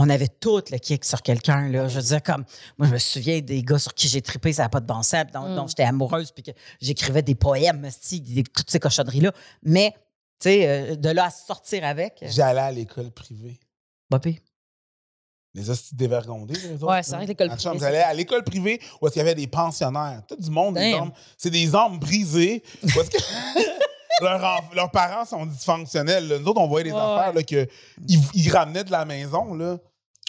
on 0.02 0.09
avait 0.09 0.28
tout 0.28 0.62
le 0.71 0.78
kick 0.78 1.04
sur 1.04 1.21
quelqu'un 1.23 1.69
là, 1.69 1.88
je 1.88 1.97
veux 1.97 2.02
dire 2.07 2.23
comme 2.23 2.45
moi 2.78 2.87
je 2.88 2.92
me 2.95 2.99
souviens 2.99 3.40
des 3.40 3.62
gars 3.62 3.78
sur 3.78 3.92
qui 3.95 4.09
j'ai 4.09 4.23
trippé 4.23 4.52
ça 4.52 4.62
n'a 4.62 4.69
pas 4.69 4.80
de 4.80 4.87
bon 4.87 5.02
sens, 5.02 5.25
puis 5.25 5.33
dont, 5.35 5.49
Mm. 5.49 5.57
dont 5.57 5.66
j'étais 5.66 5.83
amoureuse 5.85 6.30
puis 6.33 6.42
que 6.42 6.52
j'écrivais 6.80 7.23
des 7.23 7.35
poèmes, 7.35 7.88
des- 8.12 8.42
toutes 8.45 8.71
ces 8.71 8.78
cochonneries 8.80 9.21
là, 9.21 9.33
mais 9.62 9.92
tu 10.40 10.49
sais 10.50 10.69
euh, 10.69 10.97
de 10.97 11.09
là 11.11 11.25
à 11.26 11.30
sortir 11.30 11.85
avec 11.85 12.23
euh, 12.23 12.28
J'allais 12.30 12.61
à 12.61 12.71
l'école 12.71 13.11
privée. 13.11 13.59
pire. 14.23 14.38
Les 15.54 15.69
hosties 15.69 15.97
dévergondés, 15.97 16.54
les 16.54 16.75
autres. 16.83 16.87
Ouais, 16.92 17.02
c'est 17.02 17.16
vrai 17.16 17.25
que 17.25 17.30
l'école 17.30 17.49
privée, 17.50 17.78
J'allais 17.80 17.99
à 18.02 18.14
l'école 18.14 18.45
privée 18.45 18.80
où 19.00 19.07
est-ce 19.07 19.14
qu'il 19.14 19.21
y 19.21 19.26
avait 19.26 19.35
des 19.35 19.49
pensionnaires. 19.49 20.23
Tout 20.28 20.37
du 20.37 20.49
monde, 20.50 20.76
des 20.76 20.95
hommes. 20.95 21.11
C'est 21.37 21.50
des 21.50 21.75
hommes 21.75 21.99
brisés. 21.99 22.62
Est-ce 22.85 23.11
que 23.11 23.16
leurs, 24.23 24.40
enf- 24.40 24.75
leurs 24.75 24.90
parents 24.92 25.25
sont 25.25 25.47
dysfonctionnels. 25.47 26.28
là. 26.28 26.38
Nous 26.38 26.47
autres, 26.47 26.61
on 26.61 26.69
voyait 26.69 26.85
des 26.85 26.92
Ouais, 26.92 27.00
affaires 27.00 27.33
là, 27.33 27.42
que 27.42 27.66
ils, 28.07 28.21
ils 28.35 28.50
ramenaient 28.52 28.85
de 28.85 28.92
la 28.92 29.04
maison. 29.04 29.54
Là. 29.54 29.78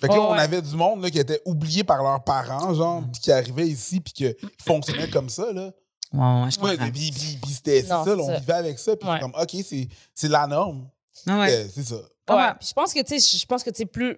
Fait 0.01 0.07
que 0.07 0.13
là, 0.13 0.19
Ouais, 0.19 0.25
on 0.29 0.31
ouais. 0.33 0.39
avait 0.39 0.61
du 0.61 0.75
monde 0.75 1.03
là, 1.03 1.09
qui 1.11 1.19
était 1.19 1.41
oublié 1.45 1.83
par 1.83 2.01
leurs 2.03 2.23
parents, 2.23 2.73
genre, 2.73 3.03
puis 3.11 3.21
qui 3.21 3.31
arrivait 3.31 3.67
ici, 3.67 3.99
puis 4.01 4.13
qui 4.13 4.35
fonctionnait 4.63 5.09
comme 5.09 5.29
ça. 5.29 5.51
Là. 5.53 5.71
Ouais, 6.13 6.43
ouais, 6.43 6.51
je 6.51 6.59
Ouais, 6.59 6.71
comprends. 6.75 6.91
puis, 6.91 7.11
puis- 7.11 7.37
puis 7.41 7.51
c'était 7.51 7.83
ça, 7.83 8.03
là, 8.05 8.15
on 8.17 8.27
ça. 8.27 8.39
vivait 8.39 8.53
avec 8.53 8.79
ça, 8.79 8.95
puis 8.97 9.07
Ouais. 9.07 9.19
comme, 9.19 9.33
OK, 9.39 9.55
c'est 9.63 9.87
c'est 10.13 10.27
la 10.27 10.47
norme. 10.47 10.89
Ouais. 11.27 11.53
Euh, 11.53 11.67
C'est 11.73 11.83
ça. 11.83 11.95
Ouais, 11.95 12.53
puis 12.59 12.67
je 12.69 12.73
pense 12.73 12.93
que, 12.93 13.01
tu 13.01 13.19
sais, 13.19 13.37
je 13.37 13.45
pense 13.45 13.63
que, 13.63 13.69
tu 13.69 13.77
sais, 13.77 13.85
plus 13.85 14.17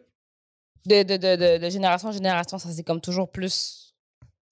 de, 0.85 1.03
de, 1.03 1.17
de, 1.17 1.35
de, 1.35 1.57
de 1.65 1.69
génération 1.69 2.09
en 2.09 2.11
génération, 2.11 2.57
ça 2.57 2.69
c'est 2.71 2.83
comme 2.83 3.01
toujours 3.01 3.29
plus 3.31 3.93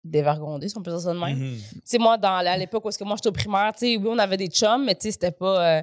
dévergondé, 0.03 0.67
si 0.67 0.77
on 0.77 0.81
peut 0.81 0.91
dire 0.91 0.99
ça 1.01 1.13
de 1.13 1.19
même. 1.19 1.37
Mhm. 1.37 1.57
Tu 1.57 1.81
sais, 1.85 1.97
moi, 1.99 2.17
dans, 2.17 2.35
à 2.37 2.57
l'époque 2.57 2.83
où 2.85 2.89
est-ce 2.89 2.97
que 2.97 3.03
moi, 3.03 3.15
j'étais 3.15 3.29
au 3.29 3.33
primaire, 3.33 3.71
tu 3.73 3.79
sais, 3.79 3.97
oui, 3.97 4.07
on 4.09 4.17
avait 4.17 4.37
des 4.37 4.47
chums, 4.47 4.83
mais 4.83 4.95
tu 4.95 5.01
sais, 5.03 5.11
c'était 5.11 5.31
pas... 5.31 5.77
euh, 5.77 5.81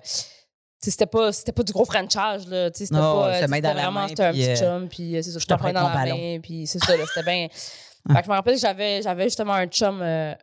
c'était 0.81 1.07
pas, 1.07 1.33
c'était 1.33 1.53
pas 1.53 1.63
du 1.63 1.73
gros 1.73 1.85
franchise, 1.85 2.47
là. 2.49 2.71
Tu 2.71 2.79
sais, 2.79 2.87
c'était 2.87 3.01
Non, 3.01 3.21
pas... 3.23 3.35
c'était 3.41 3.61
vraiment... 3.73 4.09
C'était 4.09 4.25
un 4.25 4.33
petit 4.33 4.49
euh, 4.51 4.57
chum, 4.57 4.89
puis 4.89 5.17
euh, 5.17 5.23
c'est 5.23 5.31
ça, 5.33 5.39
je 5.39 5.47
te 5.47 5.53
te 5.55 5.59
prenais 5.59 5.73
dans 5.75 5.89
la 5.89 6.07
main, 6.07 6.41
puis 6.41 6.67
c'est 6.67 6.79
ça, 6.79 6.97
là, 6.97 7.05
c'était 7.07 7.25
bien... 7.29 7.49
fait 8.09 8.15
que 8.21 8.25
je 8.25 8.31
me 8.31 8.35
rappelle 8.35 8.55
que 8.55 8.61
j'avais, 8.61 9.03
j'avais 9.03 9.25
justement 9.25 9.55
un 9.55 9.67
chum... 9.67 10.01
euh, 10.03 10.35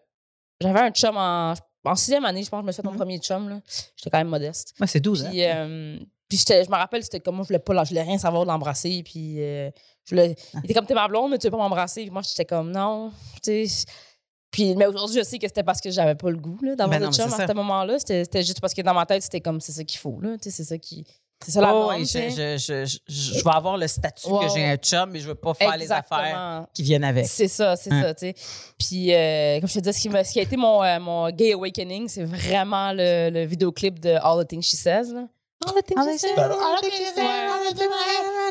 j'avais 0.62 0.80
un 0.80 0.92
chum 0.92 1.16
en... 1.18 1.54
En 1.88 1.94
sixième 1.96 2.26
année, 2.26 2.42
je 2.44 2.50
pense 2.50 2.62
que 2.62 2.64
je 2.64 2.68
me 2.68 2.72
suis 2.72 2.82
fait 2.82 2.88
mon 2.88 2.94
Mhm. 2.94 2.98
premier 2.98 3.20
chum, 3.20 3.48
là. 3.48 3.60
J'étais 3.96 4.10
quand 4.10 4.18
même 4.18 4.28
modeste. 4.28 4.74
Ouais, 4.80 4.88
c'est 4.88 5.00
12 5.00 5.24
ans. 5.26 5.30
Puis, 5.30 5.44
euh, 5.46 6.00
Puis 6.28 6.40
je 6.48 6.70
me 6.72 6.76
rappelle, 6.76 7.04
c'était 7.04 7.20
comme 7.20 7.36
moi, 7.36 7.44
je 7.44 7.50
voulais 7.50 7.60
pas, 7.60 7.84
je 7.84 7.90
voulais 7.90 8.02
rien 8.02 8.18
savoir 8.18 8.44
de 8.44 8.48
l'embrasser. 8.50 9.04
Puis 9.06 9.36
je 9.38 9.72
voulais, 10.10 10.36
il 10.56 10.66
était 10.66 10.74
comme, 10.74 10.88
t'es 10.88 10.96
ma 10.96 11.08
blonde, 11.08 11.30
mais 11.30 11.38
tu 11.38 11.46
veux 11.46 11.52
pas 11.52 11.58
m'embrasser. 11.58 12.02
Puis 12.02 12.10
moi, 12.10 12.24
j'étais 12.24 12.46
comme, 12.46 12.72
non, 12.72 13.12
tu 13.44 13.68
sais. 13.68 13.86
Puis, 14.56 14.74
mais 14.76 14.86
aujourd'hui, 14.86 15.18
je 15.20 15.24
sais 15.24 15.38
que 15.38 15.46
c'était 15.48 15.64
parce 15.64 15.82
que 15.82 15.92
j'avais 15.92 16.16
pas 16.16 16.30
le 16.30 16.38
goût 16.38 16.58
là, 16.62 16.76
d'avoir 16.78 16.98
Ben 16.98 17.08
mais 17.08 17.12
chum 17.14 17.26
à 17.34 17.46
ce 17.46 17.52
moment-là. 17.54 18.00
C'était 18.00 18.24
c'était 18.24 18.42
juste 18.42 18.62
parce 18.62 18.74
que 18.74 18.82
dans 18.82 18.94
ma 18.94 19.06
tête, 19.06 19.22
c'était 19.22 19.42
comme, 19.42 19.60
c'est 19.60 19.74
ça 19.74 19.84
qu'il 19.84 20.00
faut, 20.00 20.18
c'est 20.42 20.50
ça 20.64 20.78
qui. 20.78 21.06
C'est 21.46 21.52
ça 21.52 21.60
la 21.60 21.76
Oh, 21.76 21.92
tu 21.98 22.06
sais. 22.06 22.30
je, 22.30 22.58
je, 22.58 22.86
je, 22.86 22.98
je- 23.14 23.44
vais 23.44 23.52
avoir 23.52 23.78
le 23.78 23.86
statut 23.88 24.30
que 24.30 24.48
j'ai 24.56 24.64
un 24.66 24.78
chum, 24.78 25.10
mais 25.12 25.20
je 25.20 25.28
veux 25.28 25.36
pas 25.36 25.54
faire 25.54 25.76
les 25.76 25.92
affaires 25.92 26.66
qui 26.74 26.82
viennent 26.84 27.04
avec. 27.04 27.26
C'est 27.28 27.50
ça, 27.50 27.76
c'est 27.76 27.92
Hein. 27.92 28.02
ça, 28.02 28.14
tu 28.14 28.28
sais. 28.28 28.36
Puis, 28.80 29.14
euh, 29.14 29.60
comme 29.60 29.68
je 29.68 29.74
te 29.76 29.80
dis, 29.82 29.92
ce 29.94 30.00
qui, 30.02 30.10
ce 30.10 30.32
qui 30.32 30.40
a 30.40 30.44
été 30.44 30.56
mon, 30.56 30.82
euh, 30.82 30.98
mon 31.02 31.30
gay 31.32 31.52
awakening, 31.52 32.08
c'est 32.08 32.24
vraiment 32.24 32.94
le, 32.94 33.30
le 33.30 33.44
vidéoclip 33.46 34.00
de 34.00 34.12
All 34.22 34.46
the 34.46 34.48
Things 34.48 34.62
She 34.64 34.76
Says. 34.78 35.12
Là. 35.14 35.28
All 35.68 35.74
the 35.82 35.86
Things 35.86 36.18
She 36.18 36.20
Says. 36.20 36.40
All 36.40 37.56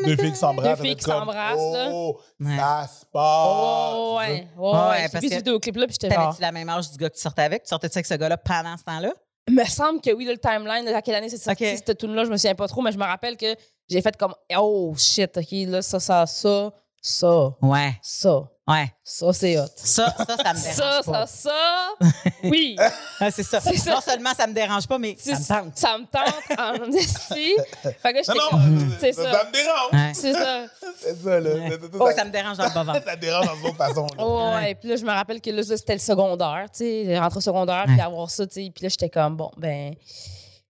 Ouais. 0.01 0.05
Deux 0.05 0.17
filles 0.17 0.31
qui 0.33 0.37
s'embrassent. 0.39 0.77
Deux 0.77 0.83
filles 0.83 0.95
qui 0.95 1.03
s'embrassent, 1.03 1.73
là. 1.73 1.89
Oh, 1.91 2.19
ça 2.41 2.87
se 2.87 3.05
passe. 3.05 3.13
Oh, 3.15 4.15
ouais, 4.19 4.47
ouais. 4.57 4.97
J'ai 5.03 5.09
parce 5.09 5.23
vu 5.23 5.29
ce 5.29 5.33
que 5.33 5.35
vidéoclip-là, 5.37 5.87
puis 5.87 5.97
j'étais. 5.99 6.13
T'avais-tu 6.13 6.41
la 6.41 6.51
même 6.51 6.69
âge 6.69 6.91
du 6.91 6.97
gars 6.97 7.09
que 7.09 7.15
tu 7.15 7.21
sortais 7.21 7.43
avec? 7.43 7.63
Tu 7.63 7.69
sortais-tu 7.69 7.97
avec 7.97 8.05
ce 8.05 8.13
gars-là 8.15 8.37
pendant 8.37 8.75
ce 8.77 8.83
temps-là? 8.83 9.13
Il 9.47 9.53
me 9.55 9.63
semble 9.65 10.01
que 10.01 10.11
oui, 10.11 10.25
le 10.25 10.37
timeline, 10.37 10.87
à 10.87 11.01
quelle 11.01 11.15
année 11.15 11.29
c'est 11.29 11.37
sorti, 11.37 11.63
Ok. 11.63 11.77
cette 11.85 11.97
tune 11.99 12.15
là 12.15 12.25
je 12.25 12.31
me 12.31 12.35
souviens 12.37 12.55
pas 12.55 12.67
trop, 12.67 12.81
mais 12.81 12.91
je 12.91 12.97
me 12.97 13.03
rappelle 13.03 13.37
que 13.37 13.55
j'ai 13.87 14.01
fait 14.01 14.17
comme 14.17 14.33
«Oh, 14.57 14.93
shit, 14.97 15.37
OK, 15.37 15.47
là, 15.67 15.83
ça, 15.83 15.99
ça, 15.99 16.25
ça, 16.25 16.71
ça, 16.99 17.51
Ouais, 17.61 17.93
ça, 18.01 18.41
ouais. 18.67 18.91
ça, 19.03 19.33
c'est 19.33 19.57
hot.» 19.59 19.65
Ça, 19.75 20.13
ça, 20.17 20.25
ça 20.43 20.53
me 20.53 20.57
Ça, 20.59 20.73
dérange 20.73 21.03
ça, 21.05 21.11
pas. 21.11 21.27
ça, 21.27 21.89
oui. 22.43 22.75
Ah, 23.19 23.31
c'est 23.31 23.43
ça. 23.43 23.59
C'est 23.61 23.77
ça. 23.77 23.91
Non 23.95 24.01
seulement 24.01 24.33
ça 24.33 24.47
me 24.47 24.53
dérange 24.53 24.87
pas, 24.87 24.97
mais 24.97 25.15
ça 25.19 25.33
me 25.61 25.65
tente. 25.65 25.77
Ça 25.77 25.97
me 25.97 26.05
tente 26.05 26.59
en 26.59 26.91
esti. 26.97 27.55
Fait 28.01 28.13
que 28.13 28.27
Non, 28.37 28.59
non. 28.59 28.87
C'est 28.99 29.13
ça, 29.13 29.23
ça. 29.23 29.31
ça 29.31 29.43
me 29.45 29.51
dérange. 29.51 29.91
Ouais. 29.93 30.11
C'est 30.13 30.33
ça. 30.33 30.65
C'est 30.99 31.15
ça, 31.23 31.39
là. 31.39 31.49
Ouais. 31.55 31.79
Oh, 31.99 32.07
ça- 32.09 32.15
ça 32.15 32.25
me 32.25 32.31
dérange 32.31 32.57
dans 32.57 32.63
le. 32.65 32.69
Ça 33.05 33.15
dérange 33.15 33.45
dans 33.45 33.55
une 33.55 33.65
autre 33.67 33.77
façon. 33.77 34.05
là. 34.07 34.23
Oh, 34.23 34.51
ouais. 34.55 34.75
Puis 34.75 34.89
là, 34.89 34.95
je 34.95 35.05
me 35.05 35.11
rappelle 35.11 35.41
que 35.41 35.49
là, 35.51 35.63
c'était 35.63 35.93
le 35.93 35.99
secondaire, 35.99 36.65
tu 36.71 36.79
sais, 36.79 37.19
rentrer 37.19 37.37
au 37.37 37.41
secondaire, 37.41 37.83
puis 37.87 37.99
avoir 38.01 38.29
ça, 38.29 38.45
tu 38.47 38.53
sais. 38.55 38.71
Puis 38.73 38.83
là, 38.83 38.89
j'étais 38.89 39.09
comme, 39.09 39.35
bon, 39.37 39.51
ben. 39.57 39.93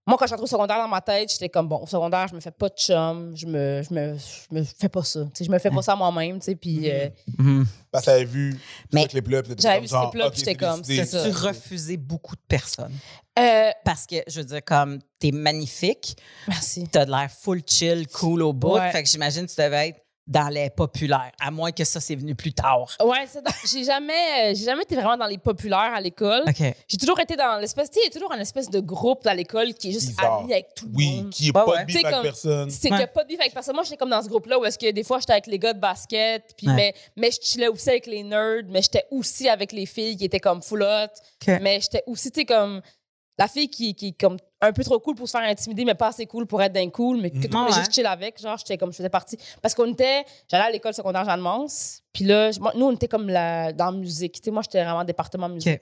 Moi, 0.08 0.18
quand 0.20 0.26
je 0.26 0.28
suis 0.28 0.34
rentrée 0.36 0.44
au 0.44 0.48
secondaire 0.48 0.78
dans 0.78 0.88
ma 0.88 1.02
tête, 1.02 1.32
j'étais 1.32 1.50
comme, 1.50 1.68
bon, 1.68 1.80
au 1.82 1.88
secondaire, 1.88 2.28
je 2.28 2.36
me 2.36 2.40
fais 2.40 2.52
pas 2.52 2.70
de 2.70 2.76
chum, 2.76 3.36
je 3.36 3.48
me, 3.48 3.82
je 3.82 3.92
me, 3.94 4.16
je 4.18 4.56
me 4.56 4.64
fais 4.64 4.88
pas 4.88 5.04
ça. 5.04 5.22
Tu 5.24 5.30
sais, 5.34 5.46
je 5.46 5.52
me 5.52 5.58
fais 5.58 5.72
pas 5.72 5.82
ça 5.82 5.96
moi-même, 5.96 6.38
tu 6.40 6.46
sais. 6.46 6.56
Puis. 6.56 6.90
euh, 6.92 7.10
Mhm. 7.40 7.66
Parce 7.92 8.06
que 8.06 8.12
t'avais 8.12 8.26
vu 8.26 8.56
Mais- 8.94 9.04
ce 9.04 9.08
clip-là. 9.08 9.42
puis 9.42 9.54
J'avais 9.58 9.80
vu 9.80 9.88
ce 9.88 9.96
clip-là, 9.96 10.30
puis 10.30 10.40
j'étais 10.40 10.56
comme, 10.56 10.84
c'est 10.84 11.06
ça. 11.06 11.24
Tu 11.24 11.32
refusais 11.32 11.98
beaucoup 11.98 12.36
de 12.36 12.42
personnes. 12.48 12.94
euh, 13.40 13.72
Parce 13.84 14.06
que, 14.06 14.18
je 14.28 14.40
veux 14.42 14.46
dire, 14.46 14.64
comme, 14.64 15.00
t'es 15.18 15.32
magnifique, 15.32 16.16
merci. 16.48 16.88
t'as 16.92 17.06
de 17.06 17.12
l'air 17.12 17.30
full 17.32 17.62
chill, 17.66 18.08
cool 18.08 18.44
au 18.44 18.54
bout. 18.54 18.76
Ouais. 18.76 18.92
Fait 18.92 19.02
que 19.02 19.10
j'imagine 19.10 19.48
que 19.48 19.52
tu 19.54 19.60
devais 19.62 19.90
être 19.90 20.02
dans 20.27 20.48
les 20.50 20.72
populaires, 20.72 21.32
à 21.39 21.51
moins 21.51 21.72
que 21.72 21.84
ça, 21.84 22.00
c'est 22.00 22.15
venu 22.15 22.34
plus 22.34 22.51
tard. 22.51 22.88
Ouais, 23.03 23.27
j'ai 23.72 23.84
jamais, 23.84 24.13
euh, 24.13 24.53
j'ai 24.55 24.65
jamais 24.65 24.82
été 24.82 24.96
vraiment 24.96 25.17
dans 25.17 25.27
les 25.27 25.38
populaires 25.38 25.94
à 25.94 26.01
l'école. 26.01 26.44
J'ai 26.88 26.98
toujours 26.98 27.20
été 27.20 27.36
dans 27.36 27.58
l'espèce, 27.60 27.91
tu 27.91 27.96
sais, 27.96 28.00
il 28.05 28.08
y 28.08 28.10
a 28.10 28.12
toujours 28.12 28.32
un 28.32 28.39
espèce 28.39 28.70
de 28.72 28.79
groupe 28.79 29.25
à 29.27 29.36
l'école 29.36 29.74
qui 29.75 29.89
est 29.89 29.91
juste 29.91 30.10
Bizarre. 30.10 30.39
ami 30.39 30.53
avec 30.53 30.74
tout 30.75 30.88
le 30.88 30.96
Oui, 30.96 31.15
monde. 31.17 31.29
qui 31.29 31.44
est 31.50 31.55
Ouais, 31.55 31.63
pas 31.63 31.65
ouais. 31.72 31.79
de 31.82 31.86
bif 31.86 31.98
avec 31.98 32.12
comme- 32.12 32.24
personne. 32.24 32.70
C'est 32.72 32.86
Ouais. 32.86 32.89
qu'il 32.89 32.98
n'y 32.98 33.03
a 33.03 33.08
pas 33.08 33.24
de 33.24 33.27
bif 33.27 33.39
avec 33.39 33.53
personne. 33.53 33.75
Moi, 33.75 33.84
j'étais 33.84 33.98
comme 33.98 34.10
dans 34.10 34.22
ce 34.24 34.27
groupe-là 34.29 34.58
où 34.58 34.65
est-ce 34.65 34.79
que 34.79 34.89
des 34.89 35.03
fois, 35.03 35.20
j'étais 35.20 35.34
avec 35.34 35.46
les 35.48 35.60
gars 35.60 35.74
de 35.74 35.79
basket, 35.79 36.53
puis 36.58 36.67
Ouais. 36.67 36.74
mais, 36.74 36.94
mais 37.15 37.29
je 37.29 37.38
chillais 37.48 37.67
aussi 37.67 37.89
avec 37.89 38.08
les 38.08 38.24
nerds, 38.24 38.63
mais 38.67 38.82
j'étais 38.82 39.05
aussi 39.12 39.48
avec 39.48 39.72
les 39.72 39.86
filles 39.86 40.17
qui 40.17 40.25
étaient 40.25 40.39
comme 40.39 40.62
full 40.63 40.82
hot. 40.82 41.05
OK. 41.48 41.60
Mais 41.62 41.79
j'étais 41.82 42.03
aussi, 42.08 42.32
tu 42.32 42.39
sais, 42.39 42.46
comme 42.46 42.82
la 43.38 43.48
fille 43.48 43.70
qui, 43.70 43.94
qui 43.96 44.08
est 44.10 44.20
comme 44.20 44.38
un 44.62 44.72
peu 44.72 44.84
trop 44.84 45.00
cool 45.00 45.15
pour 45.15 45.27
se 45.27 45.38
faire 45.38 45.48
intimider, 45.48 45.84
mais 45.86 45.94
pas 45.96 46.08
assez 46.08 46.25
cool 46.25 46.46
pour 46.46 46.62
être 46.62 46.72
d'un 46.74 46.89
cool, 46.89 47.20
mais 47.22 47.30
que 47.32 47.36
tout 47.38 47.48
le 47.51 47.58
monde 47.58 47.70
est 47.70 47.74
juste 47.74 47.94
chill 47.94 48.06
avec. 48.06 48.42
Genre, 48.42 48.58
j'étais 48.58 48.77
comme, 48.77 48.92
je 48.92 48.98
faisais 48.98 49.10
partie. 49.10 49.38
Parce 49.62 49.75
qu'on 49.75 49.92
était, 49.92 50.24
j'allais 50.50 50.63
à 50.65 50.72
l'école 50.72 50.94
secondaire 50.94 51.25
Jeanne-Mance, 51.25 52.01
puis 52.13 52.24
là, 52.25 52.50
moi- 52.60 52.72
nous, 52.75 52.86
on 52.86 52.92
était 52.94 53.08
comme 53.10 53.27
la, 53.30 53.74
dans 53.74 53.92
la 53.92 53.98
musique. 53.98 54.34
Tu 54.36 54.46
sais, 54.46 54.51
moi, 54.51 54.62
j'étais 54.63 54.84
vraiment 54.84 55.04
département 55.04 55.50
musique. 55.50 55.82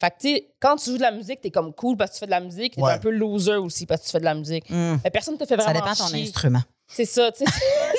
Fait 0.00 0.10
que, 0.10 0.16
tu 0.20 0.28
sais, 0.28 0.48
quand 0.60 0.76
tu 0.76 0.90
joues 0.90 0.96
de 0.96 1.02
la 1.02 1.12
musique, 1.12 1.40
t'es 1.40 1.50
comme 1.50 1.72
cool 1.72 1.96
parce 1.96 2.10
que 2.10 2.14
tu 2.16 2.20
fais 2.20 2.26
de 2.26 2.30
la 2.32 2.40
musique, 2.40 2.74
t'es 2.74 2.82
Ouais. 2.82 2.92
un 2.92 2.98
peu 2.98 3.10
loser 3.10 3.56
aussi 3.56 3.86
parce 3.86 4.00
que 4.00 4.06
tu 4.06 4.12
fais 4.12 4.18
de 4.20 4.24
la 4.24 4.34
musique. 4.34 4.68
Hmm. 4.68 4.96
Mais 5.04 5.10
personne 5.10 5.36
te 5.38 5.44
fait 5.46 5.56
Ça 5.56 5.62
vraiment 5.62 5.80
dépend 5.80 5.92
de 5.92 5.98
ton 5.98 6.06
chier. 6.08 6.22
instrument. 6.22 6.62
C'est 6.88 7.04
ça, 7.04 7.30
tu 7.32 7.44
sais. 7.44 7.50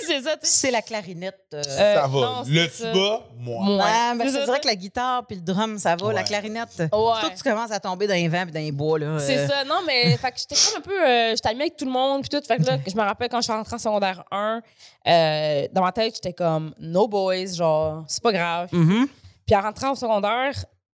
C'est 0.05 0.21
ça, 0.21 0.37
tu 0.37 0.45
sais. 0.45 0.51
C'est 0.67 0.71
la 0.71 0.81
clarinette. 0.81 1.39
euh, 1.53 1.61
ça 1.63 2.07
va. 2.07 2.19
non, 2.19 2.43
c'est 2.45 2.51
le 2.51 2.69
ça. 2.69 2.91
tuba, 2.91 3.21
moi. 3.37 3.63
Moi. 3.65 3.75
Ouais, 3.77 4.15
ben, 4.17 4.19
C'est 4.19 4.29
je 4.33 4.37
te 4.39 4.45
dirais 4.45 4.59
que 4.59 4.67
la 4.67 4.75
guitare 4.75 5.25
puis 5.27 5.35
le 5.37 5.41
drum, 5.43 5.77
ça 5.77 5.95
va. 5.95 6.13
La 6.13 6.19
Ouais. 6.21 6.23
clarinette, 6.25 6.69
Ouais. 6.79 6.89
toi, 6.89 7.19
tu 7.35 7.43
commences 7.43 7.71
à 7.71 7.79
tomber 7.79 8.07
dans 8.07 8.13
les 8.13 8.27
vents 8.27 8.43
puis 8.43 8.51
dans 8.51 8.59
les 8.59 8.71
bois. 8.71 8.99
là. 8.99 9.19
C'est 9.19 9.37
euh, 9.39 9.47
ça, 9.47 9.63
non, 9.65 9.81
mais 9.85 10.15
fait 10.17 10.31
que 10.31 10.37
j'étais 10.39 10.55
comme 10.55 10.79
un 10.79 10.81
peu. 10.81 11.05
euh, 11.07 11.29
j'étais 11.31 11.49
amie 11.49 11.61
avec 11.61 11.75
tout 11.77 11.85
le 11.85 11.91
monde, 11.91 12.21
puis 12.21 12.29
tout. 12.29 12.45
Fait 12.47 12.57
que 12.57 12.63
là, 12.63 12.77
je 12.87 12.95
me 12.95 13.01
rappelle 13.01 13.29
quand 13.29 13.37
je 13.41 13.43
suis 13.45 13.53
rentrée 13.53 13.75
en 13.75 13.79
secondaire 13.79 14.23
1, 14.31 14.61
euh, 15.07 15.67
dans 15.71 15.81
ma 15.81 15.91
tête, 15.91 16.15
j'étais 16.15 16.33
comme 16.33 16.73
no 16.79 17.07
boys, 17.07 17.45
genre, 17.53 18.03
c'est 18.07 18.21
pas 18.23 18.31
grave. 18.31 18.69
mhm. 18.71 19.07
Puis 19.45 19.55
en 19.55 19.61
rentrant 19.61 19.91
au 19.91 19.95
secondaire, 19.95 20.51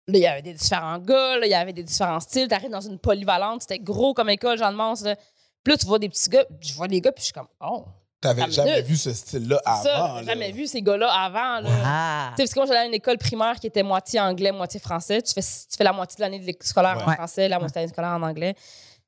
là, 0.08 0.18
il 0.18 0.20
y 0.20 0.28
avait 0.28 0.42
des 0.42 0.54
différents 0.54 1.00
gars, 1.00 1.38
là, 1.38 1.46
il 1.46 1.52
y 1.52 1.54
avait 1.54 1.74
des 1.74 1.84
différents 1.84 2.20
styles. 2.22 2.48
T'arrives 2.48 2.70
dans 2.72 2.80
une 2.82 2.98
polyvalente, 2.98 3.62
c'était 3.64 3.80
gros 3.80 4.14
comme 4.14 4.30
école, 4.30 4.58
Jean 4.58 4.72
de 4.72 4.78
Mance, 4.78 5.02
là. 5.04 5.16
Puis 5.64 5.74
là, 5.74 5.78
tu 5.78 5.86
vois 5.86 6.00
des 6.00 6.08
petits 6.08 6.30
gars, 6.30 6.46
je 6.62 6.74
vois 6.74 6.88
des 6.88 7.02
gars, 7.02 7.12
puis 7.12 7.20
je 7.22 7.26
suis 7.26 7.34
comme, 7.34 7.48
oh, 7.60 7.84
T'avais 8.20 8.48
mais 8.48 8.52
jamais 8.52 8.72
là, 8.72 8.82
vu 8.82 8.96
ce 8.96 9.14
style-là 9.14 9.62
avant. 9.64 9.84
ça, 9.84 9.90
là. 9.90 10.24
jamais 10.24 10.52
vu 10.52 10.66
ces 10.66 10.82
gars-là 10.82 11.08
avant, 11.08 11.62
là. 11.62 11.70
Ah. 11.84 12.34
Tu 12.36 12.38
sais, 12.38 12.44
parce 12.44 12.54
que 12.54 12.60
moi, 12.60 12.66
j'allais 12.66 12.80
à 12.80 12.86
une 12.86 12.94
école 12.96 13.18
primaire 13.20 13.60
qui 13.60 13.68
était 13.68 13.84
moitié 13.84 14.20
anglais, 14.20 14.52
moitié 14.52 14.80
français. 14.80 15.22
Tu 15.22 15.34
fais, 15.34 15.42
tu 15.42 15.78
fais 15.78 15.84
la 15.84 15.94
moitié 15.94 16.16
de 16.18 16.22
l'année 16.22 16.40
de 16.40 16.46
l'école 16.46 16.66
scolaire 16.66 16.98
en 16.98 17.12
français, 17.12 17.48
la 17.48 17.60
moitié 17.60 17.76
de 17.76 17.80
l'année 17.80 17.94
scolaire 17.94 18.12
en 18.12 18.24
anglais. 18.24 18.56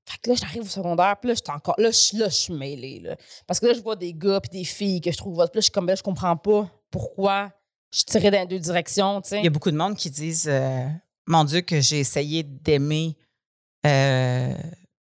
Fait 0.06 0.18
que 0.22 0.30
là, 0.30 0.36
j'arrive 0.40 0.62
au 0.62 0.68
secondaire, 0.68 1.18
puis 1.20 1.30
là, 1.30 1.34
j'étais 1.36 1.52
encore. 1.52 1.76
Là, 1.80 1.90
je 1.92 2.18
là, 2.20 2.30
je 2.30 2.36
suis 2.36 2.54
mêlée, 2.54 3.00
là. 3.00 3.16
Parce 3.48 3.60
que 3.60 3.66
là, 3.66 3.74
je 3.74 3.82
vois 3.82 3.96
des 3.96 4.14
gars 4.14 4.40
puis 4.42 4.50
des 4.50 4.64
filles 4.64 5.02
que 5.02 5.12
je 5.12 5.18
trouve. 5.18 5.36
Puis 5.36 5.44
là, 5.44 5.50
je 5.56 5.62
suis 5.62 5.72
comme, 5.72 5.88
ben, 5.88 5.98
je 5.98 6.04
comprends 6.04 6.38
pas 6.38 6.70
pourquoi 6.92 7.52
je 7.92 8.04
tirais 8.04 8.30
dans 8.30 8.42
les 8.42 8.48
deux 8.48 8.60
directions, 8.60 9.22
tu 9.22 9.30
sais. 9.30 9.40
Il 9.40 9.44
y 9.44 9.48
a 9.48 9.52
beaucoup 9.52 9.72
de 9.72 9.78
monde 9.78 9.96
qui 9.96 10.12
disent 10.12 10.48
euh, 10.48 10.88
Mon 11.26 11.44
Dieu, 11.44 11.62
que 11.62 11.82
j'ai 11.82 12.00
essayé 12.00 12.44
d'aimer, 12.44 13.18
euh, 13.86 14.54
tu 14.54 14.70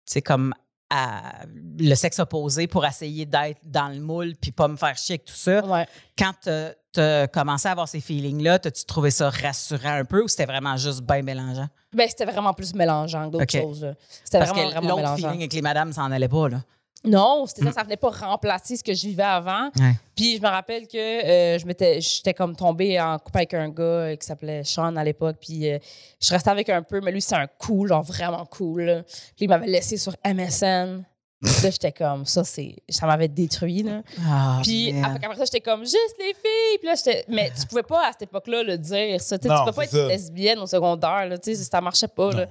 sais, 0.07 0.23
comme 0.23 0.53
à- 0.97 1.45
le 1.79 1.95
sexe 1.95 2.19
opposé 2.21 2.67
pour 2.67 2.85
essayer 2.87 3.27
d'être 3.27 3.61
dans 3.65 3.89
le 3.89 4.01
moule 4.01 4.35
puis 4.41 4.53
pas 4.53 4.69
me 4.69 4.77
faire 4.77 4.97
chier 4.97 5.15
avec 5.15 5.25
tout 5.25 5.35
ça. 5.35 5.65
Ouais. 5.67 5.87
Quand 6.17 6.33
tu 6.43 7.01
as 7.01 7.27
commencé 7.29 7.67
à 7.69 7.73
avoir 7.73 7.89
ces 7.89 8.01
feelings-là, 8.01 8.55
as-tu 8.65 8.85
trouvé 8.85 9.11
ça 9.11 9.29
rassurant 9.31 9.95
un 9.99 10.05
peu 10.05 10.23
ou 10.23 10.29
c'était 10.29 10.47
vraiment 10.47 10.77
juste 10.77 11.01
bien 11.03 11.23
mélangeant? 11.23 11.67
Ben, 11.93 12.09
c'était 12.09 12.25
vraiment 12.27 12.53
plus 12.55 12.75
mélangeant 12.75 13.27
que 13.27 13.33
d'autres 13.39 13.51
choses. 13.51 13.95
C'était 14.25 14.39
Parce 14.39 14.51
vraiment, 14.51 14.69
que 14.71 14.75
l'autre 14.77 14.97
mélangeant. 14.97 15.17
feeling 15.17 15.41
avec 15.41 15.53
les 15.53 15.63
madames, 15.63 15.93
ça 15.93 16.03
en 16.03 16.13
allait 16.13 16.29
pas, 16.29 16.49
là. 16.49 16.59
Non, 17.05 17.45
c'était 17.47 17.63
ça, 17.65 17.71
Mm. 17.71 17.73
ça 17.75 17.83
venait 17.83 17.97
pas 17.97 18.11
remplacer 18.11 18.77
ce 18.77 18.83
que 18.85 18.95
je 18.95 19.03
vivais 19.07 19.23
avant. 19.23 19.71
Ouais. 19.79 19.93
Puis 20.17 20.37
je 20.39 20.43
me 20.43 20.49
rappelle 20.49 20.87
que 20.89 20.97
euh, 20.97 21.59
je 21.59 21.67
m'étais 21.67 22.01
j'étais 22.01 22.33
comme 22.35 22.57
tombée 22.57 23.01
en 23.01 23.19
couple 23.19 23.39
avec 23.39 23.55
un 23.55 23.69
gars 23.69 23.83
euh, 23.83 24.17
qui 24.17 24.27
s'appelait 24.27 24.65
Sean 24.65 24.97
à 24.97 25.05
l'époque 25.05 25.37
puis 25.41 25.71
euh, 25.71 25.79
je 26.21 26.31
restais 26.31 26.51
avec 26.51 26.69
un 26.71 26.83
peu 26.83 27.01
mais 27.01 27.11
lui 27.13 27.21
c'est 27.21 27.35
un 27.35 27.47
cool, 27.59 27.89
genre 27.89 28.03
vraiment 28.03 28.47
cool. 28.47 28.83
là. 28.83 29.03
Puis 29.03 29.45
il 29.47 29.49
m'avait 29.49 29.67
laissé 29.67 29.97
sur 29.97 30.15
MSN. 30.25 31.05
Là 31.43 31.71
j'étais 31.71 31.93
comme 31.93 32.25
ça 32.25 32.43
c'est 32.43 32.77
ça 32.89 33.07
m'avait 33.07 33.29
détruit 33.29 33.83
là. 33.83 34.01
Ah, 34.27 34.61
Puis 34.63 34.95
après, 35.03 35.27
après 35.27 35.37
ça 35.37 35.45
j'étais 35.45 35.61
comme 35.61 35.83
juste 35.83 36.15
les 36.19 36.33
filles. 36.33 36.79
Puis 36.79 36.87
là 36.89 36.95
j'étais 36.95 37.25
mais 37.29 37.51
tu 37.61 37.67
pouvais 37.67 37.83
pas 37.83 38.07
à 38.09 38.13
cette 38.13 38.23
époque-là 38.23 38.63
le 38.63 38.79
dire 38.79 39.21
ça, 39.21 39.37
tu 39.39 39.47
peux 39.49 39.73
pas 39.73 39.85
être 39.85 40.09
lesbienne 40.09 40.59
au 40.61 40.67
secondaire 40.67 41.27
là, 41.27 41.37
tu 41.37 41.55
sais 41.55 41.65
ça 41.65 41.83
marchait 41.83 42.09
pas 42.09 42.33
là. 42.33 42.47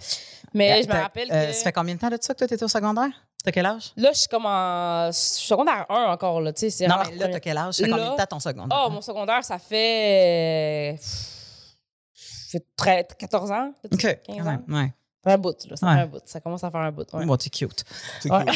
Mais 0.53 0.83
je 0.83 0.87
me 0.87 0.93
rappelle 0.93 1.29
euh, 1.31 1.47
que 1.47 1.53
Ça 1.53 1.63
fait 1.63 1.71
combien 1.71 1.95
de 1.95 1.99
temps 1.99 2.09
de 2.09 2.17
ça 2.21 2.33
que 2.33 2.39
toi, 2.39 2.47
t'étais 2.47 2.63
au 2.63 2.67
secondaire? 2.67 3.09
T'as 3.43 3.51
quel 3.51 3.65
âge? 3.65 3.91
là 3.97 4.11
je 4.13 4.19
suis 4.19 4.27
comme 4.29 4.45
en 4.45 5.11
secondaire 5.11 5.85
1 5.89 6.05
encore 6.05 6.39
là, 6.39 6.53
tu 6.53 6.69
sais 6.69 6.87
Non, 6.87 6.95
rare 6.95 7.07
mais 7.11 7.17
là, 7.17 7.27
t'as 7.27 7.39
quel 7.41 7.57
âge? 7.57 7.73
Ça 7.73 7.83
fait 7.83 7.89
combien 7.89 8.05
de 8.05 8.09
Là- 8.11 8.25
temps 8.25 8.37
ton 8.37 8.39
secondaire? 8.39 8.83
Oh, 8.85 8.89
mon 8.89 9.01
secondaire, 9.01 9.43
ça 9.43 9.59
fait. 9.59 10.93
euh, 10.95 10.97
ça 11.01 12.59
fait 12.59 12.65
13, 12.77 13.05
14 13.17 13.51
ans. 13.51 13.71
OK, 13.91 13.99
15 14.01 14.19
quand 14.27 14.39
ans. 14.41 14.43
même, 14.45 14.63
ouais. 14.69 14.93
Ça 15.23 15.29
fait 15.29 15.33
un 15.33 15.37
bout, 15.37 15.55
là. 15.69 15.75
Ça 15.75 15.87
Ouais. 15.87 15.93
fait 15.95 15.99
un 16.01 16.05
bout. 16.07 16.21
Ça 16.25 16.39
commence 16.39 16.63
à 16.63 16.71
faire 16.71 16.79
un 16.81 16.91
bout. 16.91 17.13
Ouais. 17.13 17.25
Bon, 17.25 17.35
t'es 17.37 17.49
cute. 17.49 17.83
C'est 18.21 18.31
Ouais. 18.31 18.45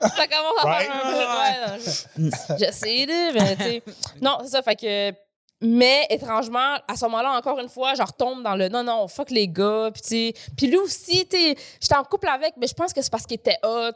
ça. 0.00 0.08
ça 0.10 0.26
commence 0.26 0.58
à 0.64 0.68
Right? 0.68 0.86
faire 0.86 1.06
un 1.06 1.10
bout. 1.10 1.16
Ouais, 1.18 1.78
non, 1.78 2.28
je- 2.48 2.56
J'essaie, 2.58 3.06
là, 3.06 3.30
mais 3.34 3.56
tu 3.56 3.62
sais. 3.62 3.82
Non, 4.20 4.38
c'est 4.42 4.48
ça. 4.50 4.62
Fait 4.62 4.76
que. 4.76 5.12
Mais 5.60 6.06
étrangement, 6.10 6.76
à 6.86 6.96
ce 6.96 7.04
moment-là, 7.06 7.36
encore 7.36 7.58
une 7.58 7.68
fois, 7.68 7.94
je 7.94 8.02
retombe 8.02 8.42
dans 8.44 8.54
le 8.54 8.68
non, 8.68 8.84
non, 8.84 9.08
fuck 9.08 9.30
les 9.30 9.48
gars. 9.48 9.90
Puis. 9.92 10.32
Puis 10.56 10.66
lui 10.68 10.76
aussi, 10.76 11.26
j'étais 11.30 11.56
en 11.96 12.04
couple 12.04 12.28
avec, 12.28 12.54
mais 12.60 12.66
je 12.68 12.74
pense 12.74 12.92
que 12.92 13.02
c'est 13.02 13.10
parce 13.10 13.26
qu'il 13.26 13.36
était 13.36 13.58
hot. 13.64 13.90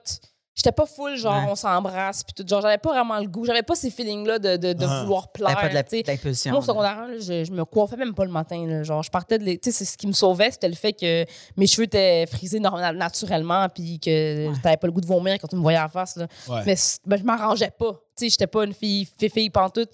J'étais 0.54 0.72
pas 0.72 0.84
full, 0.84 1.16
genre, 1.16 1.32
Ouais. 1.44 1.48
on 1.50 1.54
s'embrasse. 1.54 2.22
Puis 2.24 2.34
tout. 2.34 2.44
Genre, 2.46 2.60
j'avais 2.60 2.76
pas 2.76 2.90
vraiment 2.90 3.18
le 3.18 3.26
goût. 3.26 3.46
J'avais 3.46 3.62
pas 3.62 3.74
ces 3.74 3.90
feelings-là 3.90 4.38
de, 4.38 4.56
de, 4.58 4.74
de 4.74 4.84
Ah. 4.86 5.00
vouloir 5.02 5.32
plaire. 5.32 5.54
pas 5.58 5.68
de 5.70 5.72
la- 5.74 5.82
d'impulsion. 5.82 6.50
Moi, 6.50 6.60
au 6.60 6.62
secondaire 6.62 6.98
1, 6.98 7.06
là, 7.08 7.14
je, 7.20 7.44
je 7.44 7.52
me 7.52 7.64
coiffais 7.64 7.96
même 7.96 8.12
pas 8.12 8.26
le 8.26 8.30
matin. 8.32 8.62
là. 8.66 8.82
Genre, 8.82 9.02
je 9.02 9.10
partais 9.10 9.38
de. 9.38 9.44
Tu 9.52 9.58
sais, 9.62 9.72
c'est 9.72 9.84
ce 9.86 9.96
qui 9.96 10.06
me 10.06 10.12
sauvait, 10.12 10.50
c'était 10.50 10.68
le 10.68 10.74
fait 10.74 10.92
que 10.92 11.24
mes 11.56 11.66
cheveux 11.66 11.84
étaient 11.84 12.26
frisés 12.26 12.60
normal- 12.60 12.96
naturellement, 12.98 13.66
puis 13.70 13.98
que 13.98 14.48
Ouais. 14.48 14.54
t'avais 14.62 14.76
pas 14.76 14.88
le 14.88 14.92
goût 14.92 15.00
de 15.00 15.06
vomir 15.06 15.38
quand 15.40 15.48
tu 15.48 15.56
me 15.56 15.62
voyais 15.62 15.78
en 15.80 15.88
face. 15.88 16.16
Là. 16.16 16.26
Ouais. 16.48 16.60
Mais 16.66 16.74
ben, 17.06 17.16
je 17.18 17.24
m'arrangeais 17.24 17.70
pas. 17.70 17.98
Tu 18.16 18.24
sais, 18.26 18.30
j'étais 18.30 18.46
pas 18.46 18.64
une 18.64 18.74
fille, 18.74 19.08
fille, 19.18 19.30
fille 19.30 19.50
pantoute. 19.50 19.90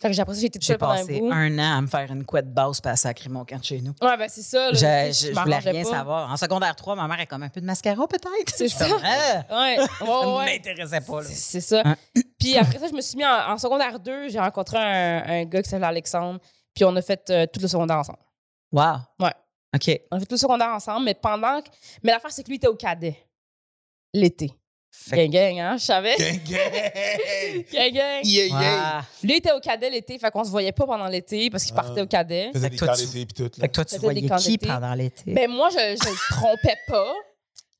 Fait 0.00 0.08
que 0.08 0.14
j'ai 0.14 0.20
apprécié, 0.22 0.42
j'étais 0.42 0.58
toute 0.58 0.62
J'ai 0.66 0.74
seule 0.74 0.78
pendant 0.78 0.92
un 0.92 1.04
bout. 1.04 1.30
un 1.32 1.58
an 1.58 1.78
à 1.78 1.80
me 1.80 1.86
faire 1.86 2.10
une 2.12 2.24
couette 2.24 2.52
basse 2.52 2.80
puis 2.80 2.90
à 2.90 2.96
sacrer 2.96 3.28
mon 3.30 3.44
camp 3.44 3.58
de 3.58 3.64
chez 3.64 3.80
nous. 3.80 3.92
Ouais, 4.02 4.16
ben 4.16 4.28
c'est 4.28 4.42
ça. 4.42 4.70
là, 4.70 5.10
Je, 5.10 5.26
je, 5.28 5.40
voulais 5.40 5.58
rien 5.58 5.82
pas. 5.82 5.90
savoir. 5.90 6.30
En 6.30 6.36
secondaire 6.36 6.76
3, 6.76 6.94
ma 6.94 7.08
mère 7.08 7.20
est 7.20 7.26
comme 7.26 7.42
un 7.42 7.48
peu 7.48 7.60
de 7.60 7.66
mascara, 7.66 8.06
peut-être. 8.06 8.54
C'est 8.54 8.68
ça. 8.68 8.86
Ah, 9.02 9.44
Ouais, 9.50 9.78
ça 9.98 10.44
m'intéressait 10.44 11.00
pas. 11.00 11.22
C'est 11.24 11.34
c'est 11.34 11.60
ça. 11.60 11.82
Hein? 11.84 11.96
Puis 12.38 12.56
après 12.56 12.78
ça, 12.78 12.86
je 12.88 12.92
me 12.94 13.00
suis 13.00 13.16
mis 13.16 13.24
en, 13.24 13.52
en 13.52 13.58
secondaire 13.58 13.98
2, 13.98 14.28
j'ai 14.28 14.38
rencontré 14.38 14.76
un, 14.78 15.24
un 15.26 15.44
gars 15.44 15.62
qui 15.62 15.68
s'appelle 15.70 15.84
Alexandre. 15.84 16.38
Puis 16.74 16.84
on 16.84 16.94
a 16.94 17.02
fait 17.02 17.28
euh, 17.30 17.46
tout 17.52 17.60
le 17.60 17.66
secondaire 17.68 17.96
ensemble. 17.96 18.18
Wow. 18.70 18.98
Ouais. 19.20 19.32
OK. 19.74 20.00
On 20.12 20.16
a 20.16 20.20
fait 20.20 20.26
tout 20.26 20.34
le 20.34 20.38
secondaire 20.38 20.68
ensemble, 20.68 21.06
mais 21.06 21.14
pendant 21.14 21.60
que. 21.60 21.68
Mais 22.04 22.12
l'affaire, 22.12 22.30
c'est 22.30 22.42
que 22.44 22.48
lui 22.48 22.56
était 22.56 22.68
au 22.68 22.76
cadet. 22.76 23.16
L'été. 24.14 24.52
Gang, 25.10 25.30
gang, 25.30 25.58
hein, 25.60 25.76
je 25.78 25.84
savais. 25.84 26.16
Gang, 26.16 26.40
gang. 26.50 27.64
Gang, 27.72 27.92
gang. 27.92 28.20
Yeah, 28.24 28.46
yeah. 28.46 28.96
Wow. 28.98 29.04
Lui 29.22 29.36
était 29.36 29.52
au 29.52 29.60
cadet 29.60 29.88
l'été, 29.90 30.18
fait 30.18 30.30
qu'on 30.30 30.44
se 30.44 30.50
voyait 30.50 30.72
pas 30.72 30.86
pendant 30.86 31.06
l'été 31.08 31.48
parce 31.50 31.64
qu'il 31.64 31.74
Ah. 31.76 31.82
partait 31.82 32.00
au 32.02 32.06
cadet. 32.06 32.50
Faisait 32.52 32.64
Fait 32.64 32.70
des 32.70 32.76
que 32.76 32.84
toi, 32.84 32.88
camps 32.88 33.00
tu- 33.00 33.06
d'été 33.06 33.26
pis 33.26 33.34
tout. 33.34 33.42
là. 33.44 33.50
Fait 33.60 33.68
que 33.68 33.72
toi, 33.72 33.84
tu 33.84 33.96
voyais 33.98 34.20
qui 34.38 34.58
pendant 34.58 34.94
l'été? 34.94 35.22
Mais 35.26 35.46
moi, 35.46 35.68
je, 35.70 35.76
le 35.92 36.34
trompais 36.36 36.76
pas. 36.88 37.14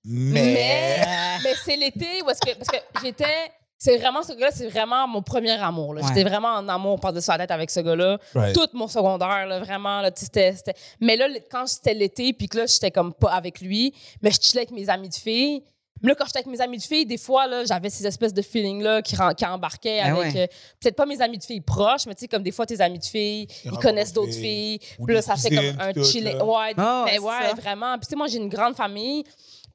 Mais. 0.05 1.01
Ah. 1.07 1.39
Mais 1.45 1.55
c'est 1.65 1.77
l'été 1.77 2.23
où 2.25 2.31
est-ce 2.31 2.41
que. 2.41 2.57
Parce 2.57 2.69
que 2.71 2.77
j'étais. 3.03 3.25
C'est 3.81 3.97
vraiment 3.97 4.23
ce 4.25 4.33
gars-là, 4.33 4.51
c'est 4.53 4.67
vraiment 4.67 5.07
mon 5.07 5.23
premier 5.23 5.53
amour. 5.53 5.95
J'étais 6.09 6.25
vraiment 6.25 6.49
en 6.55 6.69
amour 6.69 6.99
par-dessus 6.99 7.31
la 7.31 7.39
tête 7.39 7.53
avec 7.53 7.71
ce 7.71 7.79
gars-là. 7.79 8.19
Right. 8.35 8.53
Tout 8.53 8.67
mon 8.73 8.89
secondaire, 8.89 9.47
là, 9.47 9.61
vraiment. 9.61 10.01
Là, 10.01 10.11
c'était- 10.17 10.53
Mais 11.01 11.17
là, 11.17 11.29
quand 11.49 11.65
c'était 11.69 11.95
l'été, 11.95 12.33
puis 12.33 12.49
que 12.49 12.59
là, 12.59 12.67
j'étais 12.67 12.91
comme 12.91 13.15
pas 13.15 13.31
avec 13.31 13.61
lui, 13.61 13.95
mais 14.21 14.33
je 14.33 14.41
chillais 14.41 14.63
avec 14.63 14.73
mes 14.73 14.89
amis 14.89 15.11
de 15.11 15.15
filles. 15.15 15.63
Mais 16.03 16.11
là, 16.11 16.15
quand 16.15 16.25
j'étais 16.27 16.39
avec 16.39 16.47
mes 16.47 16.61
amis 16.61 16.79
de 16.79 16.83
filles, 16.83 17.07
des 17.07 17.19
fois, 17.19 17.47
là, 17.47 17.65
j'avais 17.65 17.91
ces 17.91 18.07
espèces 18.07 18.33
de 18.35 18.43
feelings-là 18.43 19.03
qui, 19.03 19.17
qui 19.37 19.45
embarquaient 19.47 20.01
Ah 20.03 20.07
avec. 20.17 20.35
ouais. 20.35 20.43
euh, 20.43 20.47
Peut-être 20.81 20.97
pas 20.97 21.07
mes 21.07 21.21
amis 21.21 21.39
de 21.39 21.45
filles 21.45 21.61
proches, 21.61 22.07
mais 22.07 22.15
tu 22.15 22.21
sais, 22.21 22.29
comme 22.29 22.43
des 22.43 22.53
fois, 22.53 22.67
tes 22.67 22.81
amis 22.81 22.99
de 22.99 23.05
filles, 23.05 23.47
ils, 23.65 23.71
connaissent 23.79 24.13
d'autres 24.13 24.33
filles, 24.33 24.79
Puis 25.05 25.15
là, 25.15 25.23
ça 25.23 25.37
fait 25.37 25.51
comme 25.51 25.81
un 25.81 26.05
chilling. 26.05 26.41
Ouais, 26.41 26.73
Ah, 26.77 27.05
ben 27.07 27.21
ouais, 27.21 27.49
ça. 27.49 27.55
vraiment. 27.55 27.95
Puis 27.99 28.07
tu 28.07 28.11
sais, 28.11 28.17
moi, 28.17 28.27
j'ai 28.29 28.39
une 28.39 28.49
grande 28.49 28.75
famille. 28.77 29.25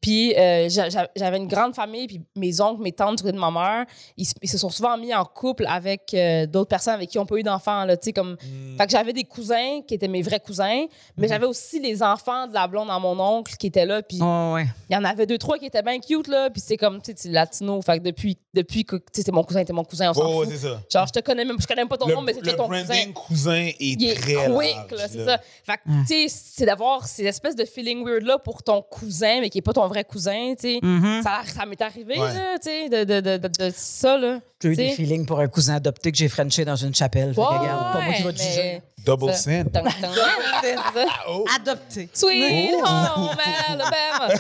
Puis 0.04 0.36
euh, 0.38 0.68
j'a- 0.68 0.90
j'a- 0.90 1.10
j'avais 1.16 1.38
une 1.38 1.48
grande 1.48 1.74
famille, 1.74 2.08
puis 2.08 2.22
mes 2.36 2.60
oncles, 2.60 2.84
mes 2.84 2.92
tantes, 2.92 3.24
du 3.24 3.32
de 3.32 3.38
ma 3.40 3.50
mère, 3.50 3.86
ils, 4.18 4.26
se- 4.26 4.34
ils 4.42 4.50
se 4.50 4.58
sont 4.58 4.70
souvent 4.70 4.98
mis 4.98 5.14
en 5.16 5.24
couple 5.24 5.66
avec 5.66 6.14
euh, 6.14 6.46
d'autres 6.46 6.68
personnes 6.68 6.96
avec 6.96 7.10
qui 7.10 7.18
on 7.18 7.26
pas 7.26 7.38
eu 7.38 7.44
d'enfants, 7.44 7.86
là, 7.86 7.96
comme... 8.14 8.34
Mm. 8.34 8.78
Fait 8.78 8.86
que 8.86 8.92
j'avais 8.92 9.14
des 9.14 9.24
cousins 9.24 9.80
qui 9.88 9.94
étaient 9.94 10.10
mes 10.10 10.22
vrais 10.22 10.42
cousins, 10.42 10.86
mais 11.16 11.30
j'avais 11.30 11.46
aussi 11.46 11.80
les 11.80 12.04
enfants 12.04 12.48
de 12.48 12.54
la 12.54 12.68
blonde 12.68 12.90
à 12.92 13.00
mon 13.00 13.18
oncle 13.18 13.56
qui 13.56 13.68
étaient 13.68 13.86
là, 13.86 14.02
puis 14.04 14.20
Oh, 14.22 14.52
ouais. 14.56 14.66
il 14.90 14.94
y 14.94 14.98
en 14.98 15.06
avait 15.06 15.26
deux, 15.26 15.38
trois 15.38 15.58
qui 15.58 15.68
étaient 15.68 15.82
bien 15.82 16.00
cute, 16.02 16.28
là, 16.28 16.50
puis 16.50 16.62
c'est 16.62 16.76
comme, 16.76 17.02
tu 17.02 17.14
sais, 17.16 17.30
latino, 17.30 17.82
fait 17.82 18.00
que 18.00 18.04
depuis, 18.04 18.38
depuis 18.54 18.84
que, 18.84 18.98
tu 18.98 19.24
mon 19.32 19.44
cousin, 19.46 19.64
t'es 19.64 19.72
mon 19.72 19.86
cousin, 19.86 20.10
on 20.10 20.14
s'en 20.14 20.26
Oh, 20.30 20.44
fout. 20.44 20.50
c'est 20.52 20.68
ça. 20.68 20.82
Genre, 20.92 21.08
je 21.08 21.14
te 21.14 21.20
connais 21.22 21.46
même, 21.46 21.56
je 21.62 21.66
connais 21.66 21.82
même 21.82 21.88
pas 21.88 21.98
ton 21.98 22.08
Le, 22.08 22.16
nom, 22.16 22.22
mais 22.22 22.34
c'est 22.34 22.56
ton 22.58 22.68
cousin 22.68 23.12
cousin 23.14 23.54
est 23.68 23.76
il 23.80 24.04
est 24.10 24.16
très 24.16 24.34
quick, 24.52 24.92
là, 25.00 25.08
c'est 25.08 25.24
ça. 25.24 25.38
Fait 25.64 25.78
que, 25.78 26.02
tu 26.02 26.08
sais, 26.08 26.26
c'est 26.28 26.66
d'avoir 26.66 27.08
ces 27.08 27.24
espèces 27.24 27.56
de 27.56 27.64
feeling 27.64 28.04
weird-là 28.06 28.38
pour 28.40 28.64
ton 28.64 28.82
cousin, 28.82 29.40
mais 29.40 29.50
qui 29.50 29.60
est 29.60 29.62
pas 29.62 29.72
ton 29.74 29.88
vrai 29.94 30.04
cousin, 30.04 30.54
tu 30.60 30.74
sais. 30.74 30.80
Mhm. 30.82 31.22
Ça, 31.24 31.42
ça 31.46 31.66
m'est 31.66 31.82
arrivé, 31.82 32.20
Ouais. 32.20 32.34
là, 32.34 32.58
tu 32.62 32.70
sais, 32.70 32.90
de, 32.90 33.04
de, 33.22 33.38
de, 33.38 33.72
ça, 33.76 34.18
là. 34.18 34.40
J'ai 34.62 34.70
eu 34.70 34.76
des 34.76 34.90
feelings 34.92 35.26
pour 35.26 35.40
un 35.40 35.48
cousin 35.48 35.76
adopté 35.76 36.12
que 36.12 36.18
j'ai 36.18 36.28
frenché 36.30 36.66
dans 36.66 36.76
une 36.76 36.94
chapelle. 36.96 37.30
Fait 37.30 37.36
que, 37.36 37.42
Ouais, 37.42 37.58
regarde, 37.60 37.94
pas 37.94 38.02
moi 38.02 38.14
qui 38.14 38.24
va 38.24 38.34
te 38.34 38.42
juger. 38.42 38.82
Double 39.06 39.32
Ça. 39.34 39.38
sin. 39.38 39.64
C'est 40.62 40.76
ça. 40.76 41.06
Oh. 41.28 41.46
Adopté. 41.56 42.10
Sweet 42.14 42.74
Oh. 42.76 42.86
home 42.86 43.38
Alabama. 43.70 44.34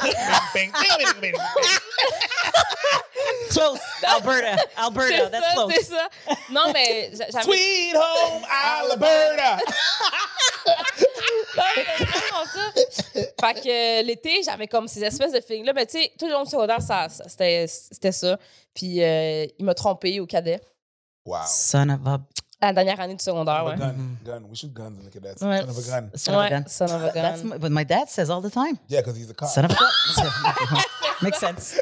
Close. 3.49 3.79
Alberta. 4.03 4.55
C'est 4.57 4.81
Alberta. 4.81 5.29
That's 5.29 5.45
ça, 5.45 5.53
close. 5.53 5.73
c'est 5.75 5.83
ça. 5.83 6.07
Non, 6.51 6.71
mais 6.73 7.11
j'a- 7.13 7.29
j'avais 7.31 7.43
Sweet 7.43 7.95
home 7.95 8.43
Alberta. 8.49 9.57
Non, 11.55 11.63
mais 11.75 11.85
c'est 11.97 12.05
vraiment 12.05 12.45
ça. 12.45 12.71
Fait 13.13 13.61
que 13.61 13.99
euh, 13.99 14.01
l'été, 14.03 14.41
j'avais 14.43 14.67
comme 14.67 14.87
ces 14.87 15.03
espèces 15.03 15.31
de 15.33 15.41
feelings-là. 15.41 15.73
Mais 15.73 15.85
tu 15.85 15.99
sais, 16.01 16.11
tout 16.17 16.25
le 16.25 16.31
long 16.33 16.43
du 16.43 16.49
secondaire, 16.49 16.81
ça, 16.81 17.09
ça- 17.09 17.25
c'était 17.27 17.67
c'était 17.67 18.11
ça. 18.11 18.37
Puis 18.73 19.03
euh, 19.03 19.45
il 19.59 19.65
m'a 19.65 19.73
trompé 19.75 20.19
au 20.19 20.25
cadet. 20.25 20.59
Wow. 21.25 21.37
Son 21.47 21.89
of 21.89 21.99
a... 22.07 22.17
La 22.63 22.71
dernière 22.71 22.99
année 23.01 23.15
du 23.15 23.23
secondaire, 23.23 23.65
ouais. 23.65 23.75
Gun, 23.75 23.93
gun. 24.23 24.41
We 24.49 24.57
should 24.57 24.73
guns 24.73 24.93
and 24.97 25.03
look 25.03 25.15
at 25.15 25.21
that. 25.21 25.45
Ouais. 25.45 25.61
Son 25.61 25.69
of 25.69 25.77
a 25.77 25.81
gun. 25.81 26.09
Son 26.15 26.33
of 26.33 26.41
a 26.41 26.49
gun. 26.49 26.63
son 26.67 26.85
of 26.85 27.03
a 27.03 27.11
gun. 27.11 27.21
That's 27.21 27.43
my, 27.43 27.57
what 27.57 27.69
my 27.69 27.83
dad 27.83 28.09
says 28.09 28.29
all 28.29 28.41
the 28.41 28.49
time. 28.49 28.79
Yeah, 28.87 29.01
because 29.01 29.17
he's 29.17 29.29
a 29.29 29.33
cop. 29.33 29.49
Son 29.49 29.65
of 29.65 29.71
a 29.71 29.75
gun. 29.75 30.81
Makes 31.21 31.39
sense. 31.39 31.81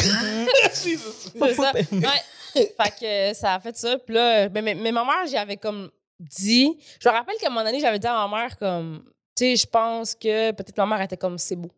Jesus. 0.82 1.32
C'est 1.38 1.54
ça. 1.54 1.72
Ouais. 1.74 2.22
fait 2.54 2.90
que 2.98 3.04
euh, 3.04 3.34
ça 3.34 3.54
a 3.54 3.60
fait 3.60 3.76
ça. 3.76 3.98
Puis 3.98 4.14
là, 4.14 4.48
mais, 4.48 4.62
mais, 4.62 4.74
mais 4.74 4.92
ma 4.92 5.04
mère, 5.04 5.26
j'y 5.26 5.36
avais 5.36 5.58
comme 5.58 5.90
dit. 6.18 6.78
Je 6.98 7.08
me 7.08 7.14
rappelle 7.14 7.36
qu'à 7.36 7.48
un 7.48 7.50
moment 7.50 7.64
donné, 7.64 7.80
j'avais 7.80 7.98
dit 7.98 8.06
à 8.06 8.26
ma 8.26 8.38
mère 8.38 8.56
comme, 8.56 9.04
tu 9.36 9.44
sais, 9.44 9.56
je 9.56 9.66
pense 9.66 10.14
que 10.14 10.52
peut-être 10.52 10.76
ma 10.78 10.86
mère 10.86 11.02
était 11.02 11.18
comme, 11.18 11.36
c'est 11.36 11.56
beau. 11.56 11.70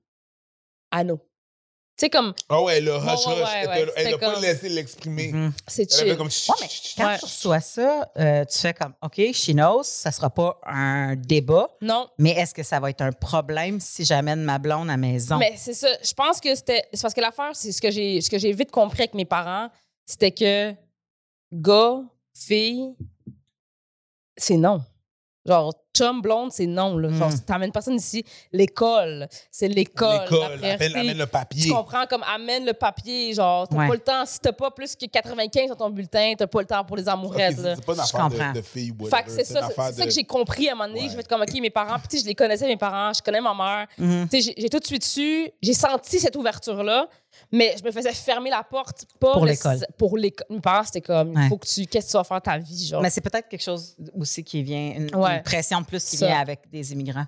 Anno. 0.91 1.19
Tu 1.95 2.07
sais, 2.07 2.11
comme, 2.11 2.33
Oh 2.49 2.65
ouais, 2.65 2.81
le 2.81 2.93
hush 2.93 3.03
Ouais, 3.05 3.09
ouais, 3.35 3.43
hush. 3.43 3.49
ouais, 3.49 3.63
elle 3.97 4.07
ouais, 4.07 4.11
n'a 4.13 4.19
pas 4.19 4.33
comme- 4.33 4.43
laissé 4.43 4.69
l'exprimer. 4.71 5.31
Mhm. 5.31 5.53
c'est 5.69 5.83
Elle 5.93 6.01
avait 6.01 6.09
chill. 6.11 6.17
comme... 6.17 6.27
Ouais, 6.27 6.55
mais 6.63 6.69
quand 6.97 7.07
Ouais. 7.07 7.19
tu 7.19 7.25
reçois 7.27 7.61
ça, 7.61 8.11
euh, 8.19 8.45
tu 8.47 8.59
fais 8.59 8.73
comme, 8.73 8.95
OK, 9.03 9.21
she 9.35 9.51
knows, 9.51 9.83
ça 9.83 10.11
sera 10.11 10.31
pas 10.31 10.59
un 10.65 11.17
débat, 11.17 11.69
Non, 11.83 12.09
mais 12.19 12.31
est-ce 12.31 12.55
que 12.55 12.63
ça 12.63 12.81
va 12.81 12.89
être 12.91 13.03
un 13.03 13.13
problème 13.13 13.79
si 13.79 14.05
j'amène 14.07 14.43
ma 14.43 14.59
blonde 14.59 14.89
à 14.89 14.93
la 14.93 14.97
maison? 14.97 15.37
mais 15.37 15.55
c'est 15.59 15.75
ça. 15.75 15.89
Je 16.03 16.15
pense 16.15 16.41
que 16.41 16.55
c'était. 16.55 16.83
C'est 16.95 17.03
parce 17.03 17.13
que 17.15 17.21
l'affaire, 17.21 17.51
c'est 17.55 17.73
ce 17.73 17.81
que 17.83 17.91
j'ai 17.91 18.21
ce 18.23 18.31
que 18.31 18.39
j'ai 18.39 18.53
vite 18.53 18.71
compris 18.71 19.01
avec 19.03 19.13
mes 19.15 19.27
parents, 19.27 19.69
c'était 20.07 20.33
que 20.33 20.75
gars, 21.53 22.01
fille, 22.35 22.95
c'est 24.39 24.57
non. 24.57 24.83
Genre, 25.45 25.75
chum 25.97 26.21
blonde, 26.23 26.51
c'est 26.53 26.67
non. 26.67 26.97
Là. 26.99 27.11
Genre, 27.11 27.29
Mm. 27.31 27.41
t'amènes 27.47 27.73
personne 27.73 27.95
ici. 27.97 28.25
L'école, 28.53 29.29
c'est 29.51 29.69
l'école. 29.69 30.21
L'école, 30.31 30.43
amène, 30.65 30.97
amène 30.97 31.19
le 31.19 31.27
papier. 31.27 31.63
Tu 31.65 31.73
comprends 31.73 32.07
comme 32.07 32.23
amène 32.23 32.65
le 32.65 32.73
papier, 32.73 33.33
genre, 33.35 33.67
t'as 33.69 33.77
Ouais. 33.77 33.89
pas 33.89 33.95
le 33.95 34.01
temps. 34.01 34.25
Si 34.27 34.39
t'as 34.41 34.53
pas 34.53 34.71
plus 34.71 34.95
que 34.97 35.07
95 35.07 35.69
dans 35.71 35.77
ton 35.77 35.91
bulletin, 35.91 36.35
t'as 36.37 36.47
pas 36.47 36.61
le 36.61 36.67
temps 36.67 36.85
pour 36.85 36.97
les 36.97 37.09
amourettes. 37.09 37.59
là. 37.59 37.75
c'est 37.77 37.85
pas 37.85 37.93
une 37.93 37.99
Je 37.99 38.03
affaire 38.05 38.21
comprends. 38.29 38.53
de, 38.53 38.57
de 38.59 38.63
fille 38.63 38.93
ou 38.99 39.07
Fait 39.07 39.25
c'est 39.27 39.45
ça, 39.45 39.69
c'est 39.69 39.93
ça 39.95 40.05
que 40.05 40.11
j'ai 40.11 40.25
compris 40.25 40.69
à 40.69 40.73
un 40.73 40.75
moment 40.75 40.89
donné. 40.89 41.03
Ouais. 41.03 41.09
Je 41.09 41.15
vais 41.15 41.21
être 41.21 41.29
comme, 41.29 41.43
OK, 41.43 41.55
mes 41.61 41.71
parents, 41.71 41.99
puis 41.99 42.09
tu 42.09 42.17
sais, 42.19 42.23
je 42.23 42.29
les 42.29 42.35
connaissais, 42.35 42.67
mes 42.67 42.77
parents, 42.77 43.13
je 43.13 43.23
connais 43.23 43.41
ma 43.41 43.55
mère. 43.55 43.87
Tu 43.97 44.29
sais, 44.31 44.41
j'ai- 44.41 44.55
j'ai 44.57 44.69
tout 44.69 44.79
de 44.79 44.87
suite 44.87 45.05
su, 45.05 45.51
j'ai 45.63 45.75
senti 45.75 46.19
cette 46.21 46.37
ouverture-là, 46.37 47.09
mais 47.51 47.75
je 47.79 47.85
me 47.85 47.91
faisais 47.91 48.13
fermer 48.13 48.51
la 48.51 48.63
porte. 48.63 49.05
Pas 49.21 49.33
Pour 49.33 49.45
le- 49.45 49.53
l'école. 49.53 49.87
Pour 49.99 50.17
l'école. 50.17 50.47
Mes 50.51 50.61
parents, 50.61 50.85
c'était 50.85 51.01
comme, 51.01 51.33
il 51.33 51.39
Ouais. 51.39 51.49
faut 51.49 51.59
que 51.59 51.67
tu, 51.67 51.87
qu'est-ce 51.87 52.07
que 52.07 52.11
tu 52.13 52.17
vas 52.19 52.25
faire 52.25 52.43
ta 52.43 52.59
vie, 52.59 52.87
genre. 52.87 53.03
Mais 53.03 53.11
c'est 53.11 53.21
peut-être 53.21 53.49
quelque 53.49 53.63
chose 53.63 53.97
aussi 54.19 54.43
qui 54.45 54.63
vient, 54.63 54.95
une, 54.97 55.15
Ouais. 55.15 55.37
une 55.37 55.43
pression 55.43 55.83
plus 55.85 56.05
qui 56.05 56.17
Ça. 56.17 56.27
vient 56.27 56.39
avec 56.41 56.69
des 56.71 56.93
immigrants. 56.93 57.27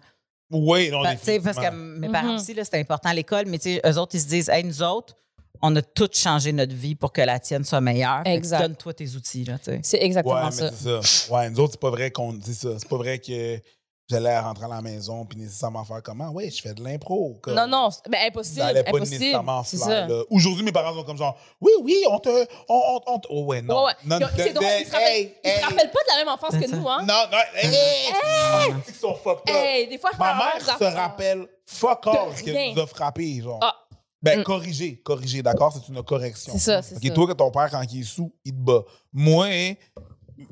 Oui, 0.51 0.90
non, 0.90 1.03
tu 1.05 1.17
sais, 1.23 1.40
parce 1.40 1.57
que 1.59 1.71
mes 1.71 2.09
parents 2.09 2.29
Mhm. 2.29 2.37
aussi, 2.37 2.55
là, 2.55 2.64
c'était 2.64 2.79
important 2.79 3.09
à 3.09 3.14
l'école, 3.14 3.47
mais 3.47 3.59
tu 3.59 3.75
sais, 3.75 3.81
eux 3.85 3.99
autres, 3.99 4.14
ils 4.14 4.21
se 4.21 4.27
disent, 4.29 4.49
hey, 4.49 4.62
nous 4.62 4.83
autres, 4.83 5.14
on 5.62 5.75
a 5.77 5.83
tout 5.83 6.09
changé 6.12 6.53
notre 6.53 6.75
vie 6.75 6.95
pour 6.95 7.12
que 7.12 7.23
la 7.23 7.38
tienne 7.38 7.64
soit 7.64 7.81
meilleure. 7.81 8.23
Donne-toi 8.25 8.93
tes 8.95 9.09
outils, 9.17 9.45
là, 9.45 9.57
tu 9.59 9.64
sais. 9.71 9.81
C'est 9.83 10.03
exactement 10.03 10.35
Ouais, 10.35 10.45
mais 10.45 10.51
ça. 10.51 10.71
c'est 10.71 11.03
ça. 11.03 11.35
Ouais, 11.35 11.49
nous 11.51 11.61
autres, 11.61 11.73
c'est 11.73 11.81
pas 11.81 11.90
vrai 11.90 12.11
qu'on 12.11 12.33
dit 12.35 12.55
ça. 12.55 12.69
C'est 12.79 12.88
pas 12.88 12.97
vrai 12.99 13.19
que 13.19 13.59
j'allais 14.09 14.38
rentrer 14.38 14.64
à 14.67 14.69
la 14.69 14.83
maison 14.83 15.25
puis 15.25 15.38
nécessairement 15.38 15.85
faire 15.85 16.03
comment. 16.03 16.31
Ouais, 16.31 16.51
je 16.51 16.61
fais 16.61 16.75
de 16.75 16.83
l'impro. 16.83 17.40
Non, 17.49 17.67
non, 17.67 17.90
c'est- 17.90 18.09
ben, 18.09 18.19
impossible. 18.27 18.61
Ça 18.61 18.67
allait 18.67 18.83
pas 18.85 18.90
impossible. 18.90 19.19
nécessairement 19.21 19.62
faire. 19.64 20.09
Aujourd'hui, 20.31 20.64
mes 20.64 20.73
parents 20.73 20.95
sont 20.95 21.05
comme 21.05 21.17
genre, 21.17 21.38
oui, 21.61 21.73
oui, 21.83 21.97
on 22.11 22.19
te. 22.19 22.29
On, 22.69 22.75
on, 23.07 23.12
on 23.14 23.19
te- 23.19 23.29
oh, 23.31 23.45
ouais, 23.45 23.62
non. 23.62 23.85
Ouais, 23.85 23.87
ouais. 23.87 23.93
Non, 24.05 24.19
Ils 24.37 24.43
C'est 24.43 24.53
drôle, 24.53 24.67
de- 24.67 24.81
ils 24.81 24.87
se 24.87 24.93
rappellent, 24.93 25.09
hey, 25.09 25.35
ils 25.45 25.51
se 25.51 25.57
hey. 25.57 25.62
rappellent 25.62 25.90
pas 25.90 26.03
de 26.03 26.09
la 26.09 26.17
même 26.19 26.29
enfance 26.29 26.55
que 26.57 26.69
ça. 26.69 26.77
nous, 26.77 26.88
hein? 26.88 26.99
Non, 27.01 27.14
non, 27.31 27.38
hey, 27.55 27.69
hey. 27.75 28.75
C'est 28.85 28.93
qu'ils 28.93 29.01
sont 29.01 29.14
fucked 29.14 29.49
up. 29.51 29.57
Hey, 29.57 29.88
des 29.88 29.99
fois, 29.99 30.11
je 30.12 30.19
Ma 30.19 30.35
mère 30.35 30.61
se 30.61 30.85
rappelle 30.97 31.47
fuck 31.67 32.05
rien. 32.05 32.33
qu'elle 32.45 32.75
nous 32.75 32.81
a 32.81 32.87
frappé, 32.87 33.40
genre. 33.43 33.59
Ah. 33.62 33.75
Ben, 34.23 34.40
Mm. 34.40 34.43
corriger, 34.45 34.97
corriger, 35.03 35.43
d'accord? 35.43 35.71
C'est 35.75 35.87
une 35.93 36.03
correction. 36.03 36.55
C'est 36.55 36.59
ça, 36.59 36.81
c'est 36.81 36.97
Ok, 36.97 37.03
ça. 37.05 37.11
toi, 37.12 37.27
que 37.27 37.33
ton 37.35 37.51
père, 37.51 37.69
quand 37.71 37.83
il 37.93 38.01
est 38.01 38.05
sous, 38.05 38.33
il 38.43 38.53
te 38.53 38.59
bat. 38.59 38.81
Moi, 39.12 39.49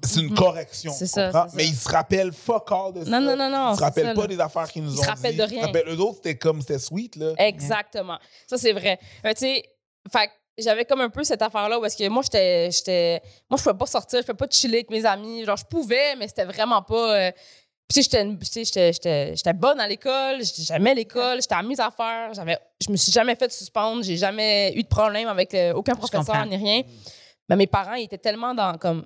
c'est 0.03 0.21
une 0.21 0.31
Mhm. 0.31 0.35
correction. 0.37 0.92
C'est 0.92 1.07
ça, 1.07 1.25
comprends? 1.27 1.42
c'est 1.45 1.51
ça. 1.51 1.57
Mais 1.57 1.66
il 1.66 1.75
se 1.75 1.88
rappelle 1.88 2.33
fuck 2.33 2.71
all 2.71 2.92
de 2.95 3.05
ça. 3.05 3.11
Non, 3.11 3.21
non, 3.21 3.37
non, 3.37 3.51
non, 3.51 3.71
Il 3.71 3.73
se 3.75 3.79
c'est 3.79 3.85
rappelle 3.85 4.07
ça, 4.07 4.14
pas 4.14 4.21
là. 4.23 4.27
des 4.27 4.40
affaires 4.40 4.71
qu'ils 4.71 4.83
nous 4.85 4.92
Ils 4.95 5.01
ont 5.01 5.03
se 5.03 5.09
rappellent 5.09 5.33
dit. 5.33 5.38
de 5.38 5.42
rien. 5.42 5.61
Ils 5.62 5.64
rappellent- 5.66 5.88
Eux 5.88 6.01
autres, 6.01 6.16
c'était 6.16 6.37
comme, 6.38 6.61
c'était 6.61 6.79
sweet, 6.79 7.16
là. 7.16 7.33
Exactement. 7.38 8.18
Ça, 8.47 8.59
c'est 8.59 8.73
vrai. 8.73 8.99
Euh, 9.27 9.31
tu 9.33 9.40
sais, 9.40 9.62
fait 10.12 10.31
j'avais 10.59 10.85
comme 10.85 11.01
un 11.01 11.09
peu 11.09 11.25
cette 11.25 11.40
affaire-là 11.42 11.79
où 11.81 11.85
est-ce 11.87 11.97
que 11.97 12.07
moi, 12.09 12.23
j'étais. 12.23 12.71
j'étais- 12.71 13.23
Moi, 13.49 13.57
je 13.59 13.62
pouvais 13.62 13.77
pas 13.79 13.87
sortir, 13.87 14.21
je 14.21 14.27
pouvais 14.27 14.37
pas 14.37 14.47
chiller 14.51 14.79
avec 14.79 14.90
mes 14.90 15.05
amis. 15.07 15.45
Genre, 15.45 15.57
je 15.57 15.64
pouvais, 15.64 16.14
mais 16.16 16.29
c'était 16.29 16.45
vraiment 16.45 16.83
pas. 16.83 17.16
euh, 17.29 17.33
Puis, 17.88 17.97
sais, 17.97 18.03
j'étais 18.11 18.23
une- 18.23 18.38
tu 18.38 18.47
sais, 18.47 18.64
j'étais- 18.64 18.92
j'étais 18.92 19.37
j'étais 19.37 19.53
bonne 19.53 19.79
à 19.79 19.87
l'école, 19.87 20.38
j'aimais 20.42 20.95
l'école, 20.95 21.42
j'étais 21.42 21.55
à 21.55 21.62
mes 21.62 21.79
affaires. 21.79 22.33
j'avais- 22.33 22.59
Je 22.81 22.90
me 22.90 22.97
suis 22.97 23.12
jamais 23.12 23.35
fait 23.35 23.53
suspendre, 23.53 24.03
j'ai 24.03 24.16
jamais 24.16 24.73
eu 24.75 24.83
de 24.83 24.88
problème 24.88 25.29
avec 25.29 25.53
euh, 25.53 25.75
aucun 25.75 25.95
professeur 25.95 26.47
ni 26.47 26.57
rien. 26.57 26.83
Mais 27.51 27.57
mes 27.57 27.66
parents, 27.66 27.95
ils 27.95 28.05
étaient 28.05 28.16
tellement 28.18 28.55
dans 28.55 28.79
comme. 28.79 29.05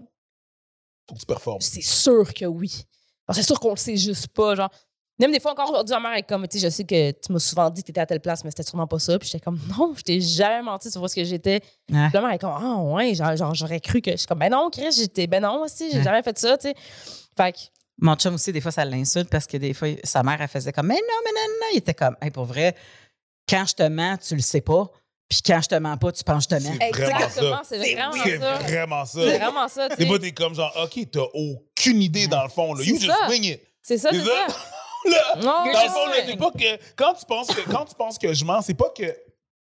Faut 1.08 1.14
que 1.14 1.20
tu 1.20 1.26
performes. 1.26 1.60
C'est 1.60 1.82
sûr 1.82 2.32
que 2.34 2.44
oui. 2.46 2.84
Alors, 3.26 3.36
C'est 3.36 3.42
sûr 3.42 3.58
qu'on 3.60 3.70
le 3.70 3.76
sait 3.76 3.96
juste 3.96 4.28
pas. 4.28 4.54
Genre, 4.54 4.70
Même 5.18 5.32
des 5.32 5.40
fois, 5.40 5.52
encore 5.52 5.70
aujourd'hui, 5.70 5.94
ma 5.94 6.00
mère 6.10 6.18
est 6.18 6.22
comme, 6.24 6.46
tu 6.46 6.58
sais, 6.58 6.66
je 6.66 6.70
sais 6.70 6.84
que 6.84 7.10
tu 7.12 7.32
m'as 7.32 7.38
souvent 7.38 7.70
dit 7.70 7.80
que 7.82 7.86
tu 7.86 7.90
étais 7.90 8.00
à 8.00 8.06
telle 8.06 8.20
place, 8.20 8.44
mais 8.44 8.50
c'était 8.50 8.62
sûrement 8.64 8.86
pas 8.86 8.98
ça. 8.98 9.18
Puis 9.18 9.28
j'étais 9.30 9.42
comme, 9.42 9.58
non, 9.78 9.94
je 9.96 10.02
t'ai 10.02 10.20
jamais 10.20 10.62
menti 10.62 10.90
sur 10.90 11.08
ce 11.08 11.14
que 11.14 11.24
j'étais. 11.24 11.60
Ouais. 11.90 12.08
Puis 12.08 12.10
la 12.12 12.20
mère 12.20 12.30
est 12.32 12.38
comme, 12.38 12.52
ah 12.54 12.76
ouais, 12.82 13.14
genre, 13.14 13.34
genre, 13.36 13.54
j'aurais 13.54 13.80
cru 13.80 14.00
que. 14.02 14.10
Je 14.10 14.16
suis 14.18 14.26
comme, 14.26 14.38
ben 14.40 14.50
non, 14.50 14.68
Chris, 14.70 14.92
j'étais, 14.92 15.26
ben 15.26 15.42
non, 15.42 15.62
aussi, 15.62 15.90
j'ai 15.90 15.98
Ouais. 15.98 16.04
jamais 16.04 16.22
fait 16.22 16.38
ça, 16.38 16.58
tu 16.58 16.68
sais. 16.68 16.74
Fait 17.36 17.52
que, 17.52 17.58
Mon 17.98 18.14
chum 18.16 18.34
aussi, 18.34 18.52
des 18.52 18.60
fois, 18.60 18.72
ça 18.72 18.84
l'insulte 18.84 19.30
parce 19.30 19.46
que 19.46 19.56
des 19.56 19.72
fois, 19.72 19.88
sa 20.04 20.22
mère, 20.22 20.40
elle 20.40 20.48
faisait 20.48 20.72
comme, 20.72 20.88
mais 20.88 20.94
non, 20.96 21.00
mais 21.24 21.30
non, 21.32 21.54
non. 21.60 21.66
Il 21.72 21.78
était 21.78 21.94
comme, 21.94 22.16
hey, 22.20 22.30
pour 22.30 22.44
vrai, 22.44 22.74
quand 23.48 23.64
je 23.66 23.74
te 23.74 23.82
mens, 23.84 24.18
tu 24.18 24.34
le 24.34 24.42
sais 24.42 24.60
pas. 24.60 24.90
Puis 25.28 25.40
quand 25.44 25.60
je 25.62 25.68
te 25.68 25.74
mens 25.74 25.96
pas, 25.96 26.12
tu 26.12 26.22
penses 26.22 26.46
que 26.46 26.56
je 26.58 26.60
te 26.60 26.68
mens. 26.68 26.76
C'est 26.80 26.90
vraiment 26.92 27.18
exactement, 27.18 27.56
ça. 27.56 27.62
c'est 27.68 27.94
vraiment 27.94 28.12
C'est 28.12 28.38
ça. 28.38 28.58
C'est 29.06 29.38
vraiment 29.38 29.68
ça, 29.68 29.88
sais. 29.96 30.06
pas 30.06 30.18
t'es 30.20 30.32
comme 30.32 30.54
genre, 30.54 30.72
OK, 30.84 31.10
t'as 31.10 31.20
aucune 31.34 32.02
idée 32.02 32.26
dans 32.28 32.42
le 32.44 32.48
fond. 32.48 32.74
Là. 32.74 32.84
You 32.84 32.96
just 32.98 33.06
ça. 33.10 33.28
wing 33.28 33.44
it. 33.44 33.60
C'est 33.82 33.98
ça, 33.98 34.10
C'est 34.12 34.18
c'est 34.20 34.24
ça. 34.24 34.46
Là, 35.10 35.18
Non, 35.36 35.42
dans 35.72 35.82
le 35.84 35.88
fond, 35.90 36.06
là, 36.06 36.14
c'est 36.26 36.36
pas 36.36 36.50
que 36.50 36.78
quand 36.96 37.14
tu 37.14 37.24
penses 37.26 37.46
que 37.48 37.60
quand 37.70 37.84
tu 37.84 37.94
penses 37.94 38.18
que 38.18 38.32
je 38.34 38.44
mens, 38.44 38.60
c'est 38.62 38.74
pas 38.74 38.88
que 38.96 39.04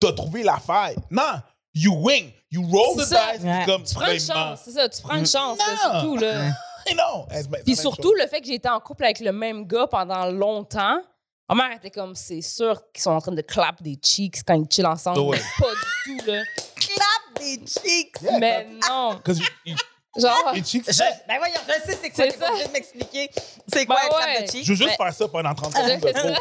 t'as 0.01 0.11
trouvé 0.13 0.43
la 0.43 0.59
faille. 0.59 0.97
Non, 1.13 1.41
you 1.75 1.95
wing, 1.95 2.33
you 2.51 2.63
roll 2.69 2.97
the 2.97 3.01
C'est 3.07 3.15
ça. 3.15 3.33
dice, 3.37 3.45
Ouais. 3.45 3.63
comme 3.65 3.85
Tu 3.85 3.95
prends 3.95 4.11
une 4.11 4.19
chance, 4.21 4.61
c'est 4.65 4.73
ça, 4.73 4.89
tu 4.89 5.01
prends 5.03 5.15
une 5.17 5.27
chance, 5.27 5.59
là, 5.59 5.65
Non. 5.93 6.01
surtout, 6.01 6.17
là. 6.17 6.51
Mais 6.89 6.95
non, 6.95 7.27
la 7.31 7.59
Puis 7.65 7.77
surtout, 7.77 8.03
chose. 8.11 8.21
le 8.21 8.27
fait 8.27 8.41
que 8.41 8.47
j'ai 8.47 8.55
été 8.55 8.69
en 8.69 8.81
couple 8.81 9.05
avec 9.05 9.21
le 9.21 9.31
même 9.31 9.65
gars 9.67 9.87
pendant 9.87 10.27
longtemps, 10.27 11.01
ma 11.49 11.55
mère 11.55 11.77
était 11.77 11.91
comme, 11.91 12.15
c'est 12.15 12.41
sûr 12.43 12.81
qu'ils 12.93 13.03
sont 13.03 13.11
en 13.13 13.21
train 13.21 13.33
de 13.33 13.41
clap 13.43 13.83
des 13.83 13.99
cheeks 14.03 14.43
quand 14.47 14.55
ils 14.55 14.67
chillent 14.73 14.87
ensemble. 14.87 15.21
Ouais. 15.21 15.39
Mais 15.39 15.65
Pas 15.67 15.73
du 15.75 16.19
tout, 16.19 16.27
là. 16.31 16.43
Clap 16.77 17.39
des 17.41 17.61
cheeks! 17.67 18.21
Yeah, 18.23 18.39
Mais 18.39 18.67
non. 18.89 19.21
'cause 19.25 19.39
you- 19.39 19.47
you- 19.67 19.77
Genre, 20.17 20.51
les 20.53 20.65
chicks, 20.65 20.85
Je, 20.91 20.99
ben 21.29 21.39
voyons, 21.39 21.55
je 21.69 21.73
sais 21.93 21.99
c'est 22.03 22.11
quoi, 22.11 22.25
C'est 22.29 22.49
obligé 22.49 22.67
de 22.67 22.73
m'expliquer. 22.73 23.31
C'est 23.69 23.85
Ben 23.85 23.87
quoi 23.87 24.01
un 24.05 24.09
clap 24.09 24.27
ouais. 24.27 24.43
de 24.43 24.51
cheeks? 24.51 24.65
je 24.65 24.73
veux 24.73 24.77
juste 24.77 24.89
Mais- 24.99 25.05
faire 25.05 25.15
ça 25.15 25.29
pendant 25.29 25.55
30 25.55 25.73
je 25.77 25.81
secondes. 26.09 26.37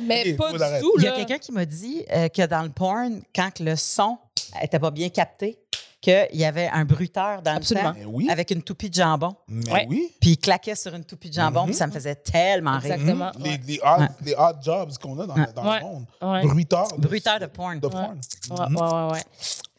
Mais 0.00 0.32
Ok, 0.32 0.36
pas 0.36 0.52
du 0.52 0.80
tout, 0.80 0.92
Il 0.98 1.04
y 1.04 1.08
a 1.08 1.10
là. 1.10 1.16
quelqu'un 1.16 1.38
qui 1.38 1.52
m'a 1.52 1.64
dit 1.64 2.04
euh, 2.12 2.28
que 2.28 2.46
dans 2.46 2.62
le 2.62 2.70
porn, 2.70 3.22
quand 3.34 3.58
le 3.60 3.74
son 3.76 4.18
était 4.62 4.78
pas 4.78 4.90
bien 4.90 5.08
capté, 5.08 5.58
qu'il 6.02 6.28
y 6.32 6.44
avait 6.44 6.68
un 6.68 6.84
bruiteur 6.84 7.40
dans 7.42 7.54
Absolument. 7.56 7.90
le 7.90 7.94
temps 7.94 8.00
Mais 8.00 8.04
oui, 8.06 8.28
avec 8.28 8.50
une 8.50 8.62
toupie 8.62 8.90
de 8.90 8.94
jambon. 8.94 9.34
mais 9.48 9.72
Ouais. 9.72 9.86
oui. 9.88 10.12
Puis 10.20 10.30
il 10.30 10.36
claquait 10.36 10.74
sur 10.74 10.94
une 10.94 11.04
toupie 11.04 11.30
de 11.30 11.34
jambon, 11.34 11.60
Mhm. 11.60 11.66
puis 11.68 11.74
ça 11.74 11.86
me 11.86 11.92
faisait 11.92 12.16
tellement 12.16 12.78
rire. 12.78 12.92
Exactement. 12.92 13.30
Mhm. 13.38 13.42
Les, 13.44 13.50
ouais. 13.50 13.60
les, 13.68 13.80
odd, 13.82 14.00
Ouais. 14.00 14.08
les 14.24 14.34
odd 14.34 14.56
jobs 14.62 14.90
qu'on 15.00 15.18
a 15.20 15.26
dans, 15.26 15.34
Ouais. 15.34 15.46
dans 15.54 15.62
Ouais. 15.70 15.78
le 15.78 15.84
monde. 15.86 16.04
Ouais. 16.20 16.42
Bruiteur. 16.46 16.88
Bruiteur 16.98 17.38
de 17.40 17.46
porn. 17.46 17.78
De 17.80 17.88
porn. 17.88 18.18
Ouais, 18.50 18.66
Mhm. 18.68 18.76
ouais, 18.76 18.82
ouais, 18.82 19.12
ouais. 19.12 19.20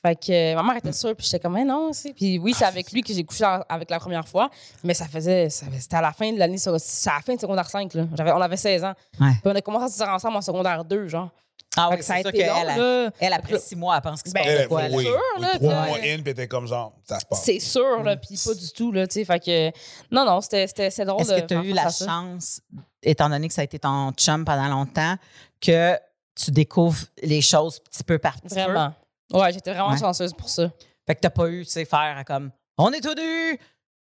Fait 0.06 0.16
que 0.16 0.32
euh, 0.32 0.56
ma 0.56 0.64
mère 0.64 0.78
était 0.78 0.92
sûre, 0.92 1.16
puis 1.16 1.26
j'étais 1.26 1.40
comme, 1.40 1.54
mais 1.54 1.64
non, 1.64 1.90
aussi. 1.90 2.12
Puis 2.14 2.38
oui, 2.40 2.54
c'est 2.58 2.66
Ah, 2.66 2.70
avec 2.70 2.88
c'est 2.90 2.96
lui 2.96 3.04
que 3.04 3.14
j'ai 3.14 3.24
couché 3.24 3.46
en- 3.46 3.62
avec 3.70 3.90
la 3.90 4.00
première 4.00 4.28
fois, 4.28 4.50
mais 4.84 4.94
ça 4.94 5.06
faisait, 5.08 5.50
ça- 5.50 5.66
c'était 5.80 5.96
à 5.96 6.02
la 6.02 6.12
fin 6.12 6.30
de 6.32 6.38
l'année, 6.40 6.58
c'est 6.58 6.70
à 6.70 6.74
la 7.16 7.22
fin 7.22 7.36
de 7.36 7.40
secondaire 7.40 7.70
5, 7.70 7.94
là. 7.94 8.06
On 8.36 8.42
avait 8.42 8.58
16 8.58 8.84
ans. 8.84 8.94
Ouais. 9.20 9.32
Puis 9.42 9.42
on 9.46 9.56
a 9.56 9.62
commencé 9.62 9.86
à 9.86 9.90
sortir 9.90 10.14
ensemble 10.14 10.36
en 10.38 10.42
secondaire 10.42 10.84
2, 10.84 11.08
genre. 11.08 11.30
Ah 11.76 11.90
que 11.98 12.04
c'est 12.04 12.08
ça 12.08 12.14
a 12.16 12.20
sûr 12.22 12.30
été 12.30 12.38
qu'elle, 12.40 12.48
long, 12.50 12.56
elle, 12.70 12.78
là. 13.06 13.12
elle, 13.20 13.34
après 13.34 13.60
six 13.60 13.76
mois, 13.76 13.96
elle 13.96 14.02
pense 14.02 14.22
qu'il 14.22 14.30
se 14.30 14.34
Ben, 14.34 14.44
de 14.46 14.50
Elle, 14.50 14.68
quoi. 14.68 14.82
oui, 14.84 14.90
là. 14.92 14.96
oui, 14.98 15.04
sûr, 15.06 15.20
là, 15.40 15.48
trois 15.56 15.70
que- 15.70 15.88
mois 15.88 15.98
in, 16.04 16.22
puis 16.24 16.34
t'es 16.36 16.48
comme 16.48 16.68
genre, 16.68 16.94
ça 17.04 17.20
se 17.20 17.26
passe. 17.26 17.44
C'est 17.44 17.60
sûr, 17.60 18.04
là, 18.04 18.16
puis 18.18 18.38
pas 18.46 18.54
du 18.54 18.72
tout, 18.72 18.92
là, 18.92 19.08
tu 19.08 19.14
sais. 19.16 19.26
Fait 19.26 19.40
que, 19.40 19.70
non, 20.12 20.26
non, 20.26 20.42
c'était, 20.42 20.68
drôle 21.06 21.22
Est-ce 21.22 21.32
de 21.34 21.40
que 21.42 21.46
tu 21.46 21.54
as 21.56 21.62
faire 21.62 21.70
eu 21.70 21.74
la 21.74 21.90
chance, 21.90 22.62
étant 23.02 23.30
donné 23.30 23.48
que 23.48 23.54
ça 23.54 23.62
a 23.62 23.64
été 23.66 23.80
ton 23.80 24.12
chum 24.12 24.46
pendant 24.46 24.68
longtemps, 24.68 25.16
que 25.62 25.98
tu 26.36 26.52
découvres 26.52 27.06
les 27.22 27.42
choses 27.42 27.80
petit 27.80 28.04
peu 28.04 28.18
par 28.20 28.40
petit 28.42 28.56
peu? 28.56 28.62
Vraiment. 28.62 28.94
Ouais, 29.32 29.52
j'étais 29.52 29.72
vraiment 29.74 29.92
Ouais. 29.92 29.98
chanceuse 29.98 30.34
pour 30.34 30.50
ça. 30.50 30.70
Fait 31.08 31.16
que 31.16 31.22
t'as 31.22 31.30
pas 31.30 31.48
eu, 31.48 31.66
tu 31.66 31.72
sais, 31.72 31.86
faire 31.86 32.24
comme 32.26 32.52
on 32.78 32.92
est 32.92 33.02
tous 33.02 33.16
nus! 33.16 33.60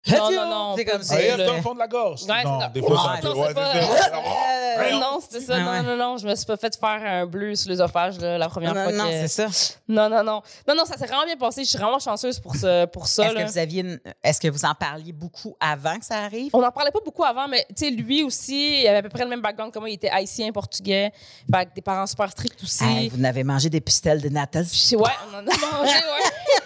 Non, 0.07 0.31
non, 0.31 0.49
non, 0.49 0.75
C'est 0.77 0.85
comme 0.85 1.03
ça. 1.03 1.19
là. 1.21 1.45
dans 1.45 1.53
le 1.55 1.61
fond 1.61 1.73
de 1.73 1.79
la 1.79 1.87
gorge. 1.87 2.23
Ouais, 2.23 2.43
non, 2.43 2.59
c'est 2.59 2.63
ça. 2.63 2.69
des 2.69 2.81
fois, 2.81 3.19
c'est 3.21 3.27
un 3.27 3.31
Ouais, 3.35 3.53
peu. 3.53 3.59
non, 3.59 3.71
Ouais, 3.73 3.83
c'est 3.91 3.97
c'est. 3.99 4.79
Euh, 4.79 4.99
non, 4.99 5.19
c'était 5.21 5.41
ça. 5.41 5.53
Ah 5.57 5.59
non, 5.59 5.71
ouais. 5.71 5.81
non, 5.83 5.97
non. 5.97 6.17
Je 6.17 6.25
me 6.25 6.35
suis 6.35 6.45
pas 6.45 6.55
fait 6.55 6.73
faire 6.79 7.01
un 7.03 7.25
bleu 7.25 7.53
sur 7.55 7.69
l'œsophage 7.69 8.17
la 8.19 8.47
première 8.47 8.73
Non, 8.73 8.83
fois. 8.85 8.91
non, 8.93 9.03
que- 9.09 9.11
c'est 9.11 9.27
ça. 9.27 9.47
Non, 9.89 10.07
non, 10.09 10.23
non. 10.23 10.41
Non, 10.67 10.75
non, 10.75 10.85
ça 10.85 10.95
s'est 10.97 11.05
vraiment 11.05 11.25
bien 11.25 11.35
passé. 11.35 11.65
Je 11.65 11.69
suis 11.69 11.77
vraiment 11.77 11.99
chanceuse 11.99 12.39
pour, 12.39 12.55
ce, 12.55 12.85
pour 12.85 13.07
ça. 13.07 13.25
Est-ce 13.25 13.33
que 13.35 13.51
vous 13.51 13.57
aviez 13.57 13.81
une- 13.81 13.99
est-ce 14.23 14.39
que 14.39 14.47
vous 14.47 14.63
en 14.63 14.73
parliez 14.73 15.11
beaucoup 15.11 15.55
avant 15.59 15.97
que 15.99 16.05
ça 16.05 16.19
arrive? 16.19 16.51
On 16.53 16.61
n'en 16.61 16.71
parlait 16.71 16.91
pas 16.91 16.99
beaucoup 17.03 17.25
avant, 17.25 17.47
mais 17.49 17.65
tu 17.75 17.85
sais, 17.85 17.91
lui 17.91 18.23
aussi, 18.23 18.81
il 18.83 18.87
avait 18.87 18.99
à 18.99 19.01
peu 19.03 19.09
près 19.09 19.23
le 19.25 19.29
même 19.29 19.41
background 19.41 19.73
que 19.73 19.79
moi. 19.79 19.89
Il 19.89 19.95
était 19.95 20.09
haïtien, 20.09 20.49
portugais, 20.53 21.11
avec 21.51 21.73
des 21.75 21.81
parents 21.81 22.07
super 22.07 22.31
stricts 22.31 22.63
aussi. 22.63 23.09
Vous 23.09 23.17
n'avez 23.17 23.43
mangé 23.43 23.69
des 23.69 23.81
pistelles 23.81 24.21
de 24.21 24.29
natas? 24.29 24.93
Ouais, 24.93 25.09
on 25.29 25.35
en 25.35 25.39
a 25.39 25.41
mangé, 25.43 25.91
ouais. 25.93 26.29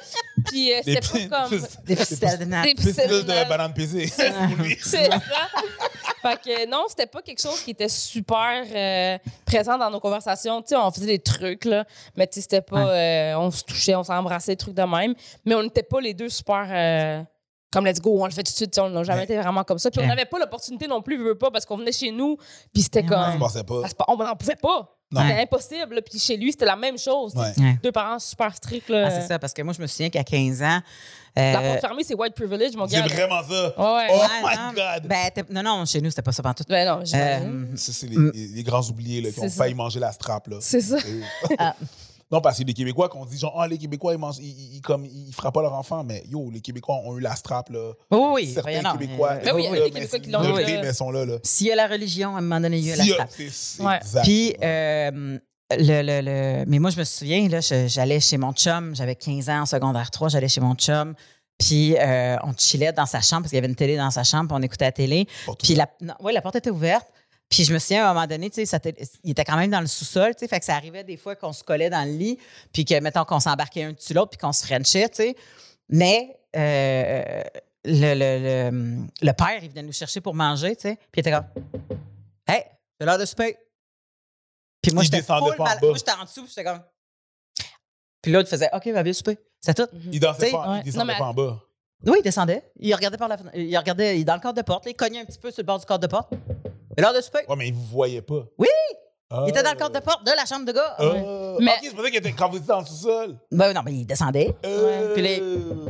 Puis 0.46 0.74
euh, 0.74 0.82
c'était 0.84 1.28
pas 1.30 1.48
comme. 1.48 1.62
Des 1.86 1.96
pistelles 1.96 2.40
de 2.40 2.46
natas. 2.46 2.68
Des 2.68 2.74
Pistole 2.76 2.94
pistelles 2.94 3.26
de 3.26 3.50
banane 3.50 3.74
pesée. 3.74 4.12
pour 4.16 4.64
lui. 4.64 4.78
C'est 4.82 5.10
ça. 5.10 5.20
fait 6.22 6.42
que 6.42 6.70
non, 6.70 6.86
c'était 6.90 7.06
pas 7.08 7.22
quelque 7.22 7.42
chose 7.42 7.62
qui 7.62 7.72
était 7.72 7.90
super 7.90 8.64
euh, 8.74 9.18
présent 9.46 9.78
dans 9.78 9.90
nos 9.90 10.00
conversations. 10.00 10.62
Tu 10.62 10.70
sais, 10.70 10.76
on 10.76 10.92
faisait 10.92 11.06
des 11.06 11.20
trucs, 11.20 11.66
là, 11.66 11.86
mais 12.16 12.28
tu 12.28 12.36
sais, 12.36 12.42
c'était 12.42 12.62
pas. 12.62 12.90
euh, 12.90 13.36
on 13.36 13.52
se 13.52 13.64
touchait, 13.64 13.96
on 13.96 14.04
s'embrassait, 14.04 14.54
des 14.54 14.58
trucs 14.58 14.76
de 14.76 14.84
même. 14.84 15.14
Mais 15.46 15.56
on 15.56 15.64
n'était 15.64 15.84
pas 15.84 16.02
les 16.02 16.14
deux 16.14 16.30
super. 16.30 17.26
Euh, 17.74 17.80
comme 17.80 17.86
let's 17.86 18.00
go, 18.02 18.18
on 18.22 18.26
le 18.26 18.32
fait 18.32 18.44
tout 18.44 18.52
de 18.52 18.56
suite. 18.58 18.78
On 18.80 18.90
n'a 18.90 19.04
jamais 19.04 19.20
Ouais. 19.20 19.24
été 19.26 19.38
vraiment 19.38 19.64
comme 19.64 19.80
ça. 19.80 19.90
Puis 19.92 20.02
on 20.04 20.08
n'avait 20.08 20.26
pas 20.26 20.40
l'opportunité 20.40 20.88
non 20.88 21.02
plus, 21.02 21.18
veux, 21.18 21.30
veux 21.30 21.38
pas, 21.38 21.52
parce 21.52 21.66
qu'on 21.66 21.78
venait 21.78 21.92
chez 21.92 22.12
nous, 22.12 22.38
puis 22.74 22.84
c'était 22.84 23.02
Ouais. 23.02 23.08
comme. 23.08 23.34
Se 23.34 23.40
passait 23.40 23.64
pas. 23.64 24.06
On 24.08 24.18
n'en 24.18 24.36
pouvait 24.36 24.56
pas. 24.56 24.90
C'était 25.16 25.42
impossible. 25.44 26.02
Puis 26.10 26.18
chez 26.18 26.38
lui, 26.38 26.52
c'était 26.52 26.66
la 26.66 26.76
même 26.76 26.98
chose. 26.98 27.36
Ouais. 27.36 27.54
Ouais. 27.60 27.78
Deux 27.84 27.92
parents 27.92 28.18
super 28.18 28.56
stricts. 28.56 28.90
Ah, 28.92 29.12
c'est 29.12 29.28
ça, 29.28 29.38
parce 29.38 29.54
que 29.54 29.62
moi, 29.62 29.74
je 29.78 29.82
me 29.82 29.86
souviens 29.88 30.10
qu'à 30.10 30.24
15 30.24 30.64
ans. 30.64 30.80
euh, 31.38 31.54
La 31.54 31.62
porte 31.62 31.82
fermée, 31.82 32.04
c'est 32.04 32.16
white 32.16 32.34
privilege, 32.34 32.76
mon 32.76 32.88
C'est 32.88 32.96
gars. 32.96 33.08
vraiment 33.08 33.42
ça. 33.44 33.66
Ouais. 33.68 33.74
Oh 33.78 34.18
ouais, 34.18 34.28
my 34.44 34.56
non, 34.58 34.74
God. 34.74 35.08
Ben, 35.08 35.30
non, 35.52 35.62
non, 35.64 35.86
chez 35.86 36.02
nous, 36.02 36.10
c'était 36.10 36.22
pas 36.24 36.32
ça 36.32 36.42
partout. 36.42 36.64
Ben 36.68 36.88
non. 36.88 37.04
Euh, 37.14 37.66
Ça, 37.76 37.92
c'est 37.94 38.08
les, 38.08 38.64
grands 38.64 38.82
oubliés 38.90 39.22
là, 39.22 39.30
qui 39.30 39.36
C'est 39.36 39.42
ont 39.46 39.50
ça. 39.50 39.56
failli 39.64 39.76
manger 39.76 40.00
la 40.00 40.12
strap. 40.12 40.48
C'est 40.62 40.82
ça. 40.82 40.98
Non, 42.34 42.42
parce 42.42 42.58
que 42.58 42.64
les 42.64 42.74
Québécois, 42.74 43.10
qu'on 43.10 43.26
dit 43.26 43.38
genre, 43.38 43.54
ah, 43.60 43.68
les 43.68 43.78
Québécois, 43.78 44.14
ils, 44.14 44.18
mangent, 44.18 44.40
ils, 44.40 44.82
comme, 44.82 45.06
ils 45.06 45.32
frappent 45.34 45.54
pas 45.54 45.62
leur 45.62 45.74
enfant, 45.74 46.04
mais 46.04 46.24
yo, 46.28 46.50
les 46.52 46.62
Québécois 46.62 46.96
ont 47.06 47.16
eu 47.16 47.22
la 47.22 47.36
strap. 47.36 47.70
Là. 47.70 47.92
oui, 48.10 48.20
oui, 48.34 48.52
Certains 48.54 48.82
non, 48.82 48.94
Québécois. 48.94 49.36
mais- 49.36 49.46
Ben 49.46 49.56
oui, 49.56 49.62
il 49.62 49.66
y 49.66 49.68
a 49.68 49.72
des 49.72 49.80
mais 49.82 49.92
Québécois 49.92 50.20
qui 50.20 50.30
l'ont 50.32 50.44
eu, 50.60 50.64
mais 50.82 50.94
sont 50.94 51.12
là. 51.12 51.26
là. 51.26 51.38
S'il 51.44 51.68
y 51.68 51.72
a 51.72 51.76
la 51.76 51.88
religion, 51.88 52.36
à 52.36 52.40
un 52.40 52.42
moment 52.42 52.60
donné, 52.60 52.78
il 52.80 52.86
y 52.88 52.92
a 52.92 52.96
la 52.96 53.04
Si, 53.04 53.12
euh, 53.12 53.50
strap. 53.52 53.88
Ouais. 53.88 54.22
Puis, 54.24 54.56
euh, 54.64 55.38
le, 55.78 56.02
le, 56.02 56.22
le- 56.22 56.66
mais 56.68 56.80
moi, 56.80 56.90
je 56.90 56.98
me 56.98 57.04
souviens, 57.04 57.48
là, 57.50 57.60
j'allais 57.62 58.20
chez 58.20 58.38
mon 58.38 58.52
chum, 58.52 58.96
j'avais 58.96 59.16
15 59.16 59.50
ans 59.50 59.62
en 59.62 59.66
secondaire 59.68 60.10
3, 60.10 60.30
j'allais 60.30 60.48
chez 60.50 60.62
mon 60.62 60.74
chum, 60.74 61.14
puis 61.60 61.96
euh, 62.00 62.36
on 62.44 62.54
chillait 62.58 62.94
dans 62.94 63.06
sa 63.06 63.22
chambre 63.22 63.44
parce 63.44 63.52
qu'il 63.52 63.58
y 63.58 63.60
avait 63.60 63.68
une 63.70 63.76
télé 63.76 63.96
dans 63.96 64.10
sa 64.10 64.24
chambre, 64.24 64.48
puis 64.48 64.58
on 64.60 64.62
écoutait 64.64 64.86
la 64.86 64.92
télé. 64.92 65.28
Puis 65.62 65.76
la, 65.76 65.88
non, 66.02 66.16
ouais, 66.22 66.34
la 66.34 66.42
porte 66.42 66.56
était 66.56 66.72
ouverte. 66.72 67.08
Puis 67.50 67.66
je 67.66 67.74
me 67.74 67.78
souviens, 67.80 68.06
à 68.08 68.10
un 68.10 68.14
moment 68.14 68.26
donné, 68.28 68.50
tu 68.50 68.56
sais, 68.56 68.66
ça 68.66 68.80
il 69.24 69.32
était 69.32 69.46
quand 69.46 69.58
même 69.58 69.70
dans 69.70 69.82
le 69.82 69.88
sous-sol, 69.88 70.34
tu 70.34 70.40
sais, 70.40 70.48
fait 70.48 70.60
que 70.60 70.66
ça 70.66 70.76
arrivait 70.76 71.04
des 71.04 71.18
fois 71.18 71.36
qu'on 71.36 71.54
se 71.54 71.64
collait 71.64 71.90
dans 71.90 72.04
le 72.04 72.12
lit, 72.18 72.40
puis 72.72 72.84
que, 72.84 73.00
mettons, 73.00 73.26
qu'on 73.26 73.40
s'embarquait 73.40 73.84
un 73.84 73.94
dessus 73.94 74.14
l'autre, 74.14 74.32
puis 74.32 74.40
qu'on 74.40 74.54
se 74.54 74.66
frenchait, 74.66 75.08
tu 75.10 75.16
sais. 75.18 75.36
Mais 75.90 76.36
euh, 76.56 77.44
le, 77.86 78.14
le, 78.16 78.72
le, 78.72 79.08
le 79.22 79.34
père, 79.34 79.60
il 79.64 79.70
venait 79.70 79.84
nous 79.84 79.92
chercher 79.94 80.20
pour 80.22 80.34
manger, 80.34 80.76
tu 80.76 80.84
sais, 80.84 80.96
puis 81.12 81.18
il 81.18 81.20
était 81.20 81.32
comme 81.32 81.46
«Hey, 82.48 82.64
c'est 83.00 83.06
l'heure 83.06 83.20
de 83.20 83.26
souper!» 83.26 83.58
Puis 84.82 84.92
moi, 84.94 85.04
j'étais 85.04 85.22
full 85.22 85.28
pas 85.28 85.36
en 85.36 85.64
mal- 85.64 85.80
bas. 85.80 85.88
Moi, 85.88 85.98
j'étais 85.98 86.12
en 86.12 86.24
dessous, 86.24 86.42
puis 86.44 86.50
j'étais 86.50 86.64
comme... 86.64 86.82
Puis 88.22 88.32
l'autre 88.32 88.50
faisait 88.50 88.70
«OK, 88.74 88.88
va 88.88 89.04
bien 89.04 89.14
souper.» 89.14 89.38
C'est 89.62 89.74
tout. 89.76 89.88
Il 90.12 90.20
dansait 90.20 90.48
T'sais, 90.48 90.52
pas, 90.52 90.72
ouais. 90.72 90.80
il 90.80 90.84
descendait 90.86 91.06
Non, 91.06 91.14
mais- 91.14 91.20
pas 91.20 91.26
en 91.26 91.34
bas. 91.34 91.62
Oui, 92.06 92.18
il 92.20 92.24
descendait. 92.24 92.70
Il 92.80 92.94
regardait 92.96 93.18
par 93.18 93.30
la 93.30 93.38
fenêtre. 93.38 93.56
Il 93.58 93.78
regardait 93.78 94.18
il 94.18 94.22
est 94.22 94.26
dans 94.26 94.34
le 94.36 94.42
cadre 94.42 94.56
de 94.58 94.62
porte. 94.62 94.84
là, 94.84 94.92
il 94.92 94.96
cognait 94.96 95.22
un 95.22 95.26
petit 95.26 95.40
peu 95.40 95.52
sur 95.52 95.62
le 95.62 95.66
bord 95.68 95.80
du 95.80 95.86
cadre 95.86 96.02
de 96.02 96.08
porte. 96.08 96.34
C'est 96.98 97.02
l'heure 97.04 97.14
de 97.14 97.22
souper. 97.22 97.40
Ouais, 97.48 97.56
mais 97.56 97.68
il 97.68 97.74
vous 97.74 97.84
voyait 97.84 98.22
pas. 98.22 98.44
Oui! 98.58 98.68
Il 99.46 99.50
était 99.50 99.64
dans 99.64 99.72
le 99.72 99.78
cadre 99.78 100.00
de 100.00 100.04
porte 100.06 100.24
de 100.28 100.32
la 100.36 100.46
chambre 100.46 100.64
de 100.66 100.72
gars. 100.72 100.96
Ah. 101.00 101.56
Mais- 101.60 101.72
Ok, 101.72 101.78
c'est 101.82 101.90
pour 101.96 102.04
ça 102.04 102.10
qu'il 102.12 102.20
était 102.20 102.32
quand 102.34 102.50
vous 102.50 102.58
étiez 102.58 102.68
dans 102.68 102.82
le 102.82 102.86
sous-sol. 102.86 103.36
Ben 103.52 103.74
non, 103.74 103.82
mais 103.84 103.92
il 103.94 104.06
descendait 104.06 104.54
Euh, 104.64 105.14
Puis 105.14 105.24
les- 105.24 105.40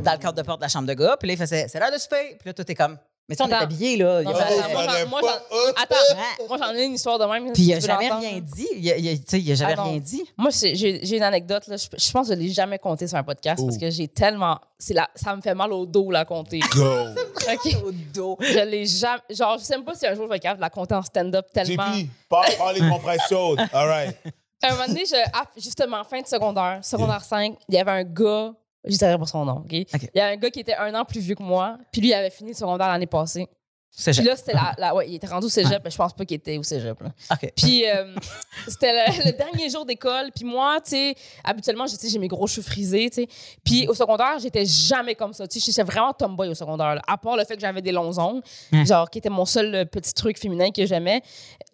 dans 0.02 0.14
le 0.14 0.18
cadre 0.18 0.34
de 0.34 0.42
porte 0.44 0.60
de 0.60 0.64
la 0.64 0.70
chambre 0.70 0.88
de 0.88 0.94
gars. 0.94 1.18
Puis 1.20 1.28
là, 1.28 1.34
il 1.34 1.38
faisait 1.38 1.68
c'est 1.68 1.78
l'heure 1.78 1.92
de 1.92 1.98
souper. 1.98 2.38
Puis 2.40 2.48
là, 2.48 2.54
tout 2.54 2.70
est 2.72 2.76
comme. 2.76 2.98
Mais 3.30 3.36
ça, 3.36 3.46
on 3.46 3.48
est 3.48 3.54
Attends. 3.54 3.64
habillés, 3.64 3.96
là. 3.98 4.22
Il 4.22 4.26
y 4.26 4.28
a 4.28 4.34
Non, 4.34 4.38
pas- 4.38 4.46
mais 4.50 4.56
Oh, 4.58 4.60
attends, 4.60 4.74
moi, 4.74 4.84
j'en- 4.84 5.08
moi, 5.10 5.22
pas- 5.22 5.28
j'en- 5.28 5.58
Oh, 5.58 5.72
Attends, 5.82 5.96
Ouais. 5.96 6.48
moi, 6.50 6.58
j'en 6.60 6.74
ai 6.76 6.84
une 6.84 6.94
histoire 6.94 7.18
de 7.20 7.26
même. 7.26 7.54
Puis 7.54 7.64
il 7.64 7.66
si 7.68 7.74
a 7.74 7.76
tu 7.78 7.82
veux 7.84 7.88
jamais 7.88 8.10
l'entendre. 8.10 8.28
rien 8.28 8.40
dit. 8.42 8.68
Il 8.76 8.92
a, 8.92 8.98
il 8.98 9.08
a- 9.10 9.16
tu 9.18 9.24
sais, 9.28 9.40
il 9.40 9.52
a 9.52 9.56
jamais 9.56 9.74
Ah 9.74 9.76
non. 9.78 9.84
rien 9.92 10.00
dit. 10.00 10.24
Moi, 10.38 10.52
c'est- 10.52 10.76
j'ai 10.76 11.00
j'ai 11.06 11.16
une 11.18 11.24
anecdote. 11.24 11.66
Là. 11.68 11.78
Je, 11.78 11.88
je 11.98 12.12
pense 12.12 12.28
que 12.28 12.34
je 12.34 12.40
ne 12.40 12.44
l'ai 12.46 12.50
jamais 12.52 12.80
compté 12.80 13.08
sur 13.08 13.18
un 13.18 13.24
podcast 13.24 13.62
Oh. 13.64 13.68
parce 13.68 13.78
que 13.78 13.90
j'ai 13.90 14.08
tellement. 14.10 14.60
c'est 14.78 14.94
La, 14.94 15.10
ça 15.16 15.34
me 15.34 15.42
fait 15.42 15.56
mal 15.56 15.72
au 15.72 15.86
dos, 15.86 16.12
la 16.12 16.26
compter. 16.26 16.60
Go. 16.60 16.84
OK? 17.54 17.76
Au 17.86 17.92
dos. 18.14 18.38
Je 18.42 18.60
l'ai 18.60 18.86
jamais. 18.86 19.22
Genre, 19.30 19.58
je 19.58 19.64
sais 19.64 19.76
même 19.78 19.86
pas 19.86 19.96
si 19.96 20.06
un 20.06 20.14
jour 20.16 20.26
je 20.26 20.30
vais 20.30 20.36
être 20.36 20.42
capable 20.42 20.60
de 20.60 20.64
la 20.64 20.70
compter 20.70 20.96
en 20.96 21.02
stand-up 21.02 21.46
tellement. 21.54 21.94
JP, 21.94 22.10
parle, 22.28 22.46
parle 22.58 22.76
les 22.76 22.90
compresses 22.90 23.22
chaudes. 23.30 23.60
All 23.72 23.88
right. 23.88 24.18
À 24.62 24.68
un 24.68 24.72
moment 24.76 24.88
donné, 24.88 25.06
je, 25.06 25.16
ah, 25.32 25.46
justement, 25.56 26.04
fin 26.04 26.20
de 26.20 26.28
secondaire, 26.28 26.80
secondaire 26.84 27.24
5, 27.24 27.56
il 27.70 27.76
y 27.76 27.78
avait 27.78 27.92
un 27.92 28.04
gars, 28.04 28.52
je 28.86 28.98
dirais 28.98 29.18
pas 29.18 29.26
son 29.26 29.46
nom, 29.46 29.58
OK? 29.66 29.72
Il 29.72 29.86
y 30.16 30.20
avait 30.20 30.34
un 30.34 30.38
gars 30.38 30.50
qui 30.50 30.60
était 30.60 30.76
un 30.76 30.94
an 30.96 31.06
plus 31.06 31.20
vieux 31.22 31.36
que 31.36 31.44
moi, 31.44 31.78
puis 31.92 32.02
lui, 32.02 32.10
il 32.10 32.14
avait 32.14 32.30
fini 32.30 32.52
le 32.52 32.56
secondaire 32.58 32.88
l'année 32.88 33.08
passée. 33.08 33.48
Puis 33.96 34.12
là, 34.24 34.36
c'était 34.36 34.54
la, 34.54 34.74
la- 34.80 34.96
ouais, 34.96 35.08
il 35.08 35.14
était 35.14 35.28
rendu 35.28 35.46
au 35.46 35.50
cégep, 35.50 35.80
mais 35.84 35.92
je 35.92 35.98
pense 35.98 36.14
pas 36.14 36.26
qu'il 36.26 36.38
était 36.38 36.58
au 36.58 36.64
cégep. 36.64 37.00
Là. 37.00 37.10
Puis 37.56 37.88
euh, 37.88 38.16
c'était 38.68 38.92
le, 38.92 39.26
le 39.28 39.32
dernier 39.38 39.70
jour 39.70 39.86
d'école. 39.86 40.32
Puis 40.36 40.46
moi, 40.46 40.80
tu 40.84 40.90
sais, 40.90 41.16
habituellement, 41.44 41.86
j'ai 41.86 42.18
mes 42.18 42.28
gros 42.28 42.48
cheveux 42.48 42.64
frisés, 42.64 43.12
tu 43.12 43.22
sais. 43.22 43.28
Puis 43.64 43.88
au 43.88 43.94
secondaire, 43.94 44.40
j'étais 44.40 44.66
jamais 44.66 45.14
comme 45.14 45.32
ça. 45.32 45.48
Tu 45.48 45.60
sais, 45.60 45.72
j'étais 45.72 45.84
vraiment 45.84 46.12
tomboy 46.12 46.50
au 46.50 46.56
secondaire. 46.56 46.96
là. 46.96 47.02
À 47.08 47.20
part 47.20 47.38
le 47.38 47.46
fait 47.46 47.54
que 47.54 47.62
j'avais 47.62 47.84
des 47.84 47.92
longs 47.92 48.18
ongles, 48.18 48.42
Ouais. 48.72 48.84
genre 48.84 49.08
qui 49.12 49.20
était 49.20 49.30
mon 49.30 49.46
seul 49.46 49.76
euh, 49.76 49.86
petit 49.86 50.16
truc 50.16 50.40
féminin 50.40 50.72
que 50.72 50.84
j'aimais. 50.88 51.22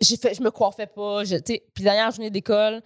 J'ai 0.02 0.18
fait, 0.18 0.34
je 0.34 0.42
me 0.42 0.52
coiffais 0.52 0.88
pas. 0.88 1.24
Je, 1.24 1.38
puis 1.38 1.86
dernière 1.86 2.12
journée 2.12 2.30
d'école. 2.32 2.82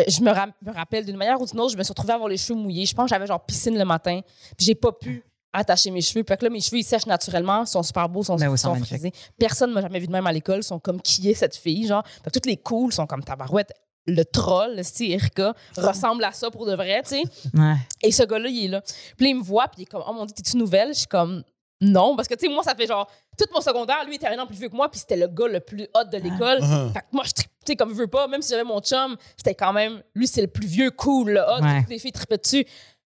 Euh, 0.00 0.04
Je 0.08 0.20
me, 0.22 0.30
ra- 0.30 0.48
me 0.62 0.72
rappelle 0.72 1.04
d'une 1.04 1.16
manière 1.16 1.40
ou 1.40 1.46
d'une 1.46 1.60
autre, 1.60 1.72
je 1.72 1.78
me 1.78 1.82
suis 1.82 1.90
retrouvée 1.92 2.12
à 2.12 2.14
avoir 2.16 2.28
les 2.28 2.36
cheveux 2.36 2.58
mouillés. 2.58 2.86
Je 2.86 2.94
pense 2.94 3.04
que 3.04 3.10
j'avais 3.10 3.26
genre 3.26 3.44
piscine 3.44 3.78
le 3.78 3.84
matin. 3.84 4.20
Puis 4.56 4.66
j'ai 4.66 4.74
pas 4.74 4.92
pu 4.92 5.24
attacher 5.52 5.90
mes 5.90 6.02
cheveux. 6.02 6.22
Puis 6.22 6.36
que 6.36 6.44
là, 6.44 6.50
mes 6.50 6.60
cheveux, 6.60 6.78
ils 6.78 6.84
sèchent 6.84 7.06
naturellement, 7.06 7.62
ils 7.62 7.66
sont 7.66 7.82
super 7.82 8.08
beaux, 8.08 8.22
sont, 8.22 8.36
Ben 8.36 8.48
oui, 8.48 8.58
sont 8.58 8.74
frisés. 8.74 9.12
Personne 9.38 9.72
m'a 9.72 9.80
jamais 9.80 9.98
vu 10.00 10.06
de 10.06 10.12
même 10.12 10.26
à 10.26 10.32
l'école. 10.32 10.58
Ils 10.58 10.62
sont 10.64 10.78
comme 10.78 11.00
qui 11.00 11.30
est 11.30 11.34
cette 11.34 11.56
fille, 11.56 11.86
genre? 11.86 12.04
Fait 12.06 12.24
que 12.24 12.30
toutes 12.30 12.46
les 12.46 12.56
cools 12.58 12.92
sont 12.92 13.06
comme 13.06 13.24
tabarouette. 13.24 13.72
Le 14.08 14.22
troll, 14.22 14.76
le 14.76 14.82
Erika, 15.10 15.52
ressemble 15.76 16.22
à 16.24 16.30
ça 16.32 16.48
pour 16.50 16.64
de 16.66 16.74
vrai, 16.76 17.02
tu 17.02 17.16
sais. 17.16 17.22
Ouais. 17.54 17.74
Et 18.02 18.12
ce 18.12 18.22
gars-là, 18.22 18.48
il 18.48 18.66
est 18.66 18.68
là. 18.68 18.80
Puis 19.16 19.26
là, 19.26 19.30
il 19.30 19.36
me 19.36 19.42
voit, 19.42 19.66
puis 19.66 19.80
il 19.80 19.82
est 19.82 19.86
comme, 19.86 20.04
oh 20.06 20.12
mon 20.12 20.26
Dieu, 20.26 20.34
t'es-tu 20.36 20.56
nouvelle? 20.58 20.90
Je 20.90 20.98
suis 21.00 21.06
comme, 21.08 21.42
non. 21.80 22.14
Parce 22.14 22.28
que, 22.28 22.34
tu 22.34 22.46
sais, 22.46 22.52
moi, 22.52 22.62
ça 22.62 22.74
fait 22.76 22.86
genre, 22.86 23.10
tout 23.36 23.46
mon 23.54 23.60
secondaire, 23.60 24.04
lui, 24.04 24.14
il 24.14 24.16
était 24.16 24.28
un 24.28 24.38
an 24.38 24.46
plus 24.46 24.56
vieux 24.56 24.68
que 24.68 24.76
moi, 24.76 24.88
puis 24.90 25.00
c'était 25.00 25.16
le 25.16 25.28
gars 25.28 25.48
le 25.48 25.60
plus 25.60 25.86
hot 25.94 26.04
de 26.04 26.18
l'école. 26.18 26.58
Uh-huh. 26.60 26.92
Fait 26.92 27.00
que 27.00 27.06
moi, 27.12 27.24
je 27.26 27.32
trippais 27.32 27.76
comme 27.76 27.90
je 27.90 27.94
veux 27.96 28.06
pas, 28.06 28.28
même 28.28 28.42
si 28.42 28.50
j'avais 28.50 28.64
mon 28.64 28.80
chum, 28.80 29.16
c'était 29.36 29.54
quand 29.54 29.72
même, 29.72 30.02
lui, 30.14 30.26
c'est 30.26 30.40
le 30.42 30.46
plus 30.46 30.66
vieux, 30.66 30.90
cool, 30.90 31.30
le 31.32 31.40
hot, 31.40 31.62
Ouais. 31.62 31.80
toutes 31.80 31.90
les 31.90 31.98
filles 31.98 32.12
trippaient 32.12 32.38
dessus. 32.38 32.64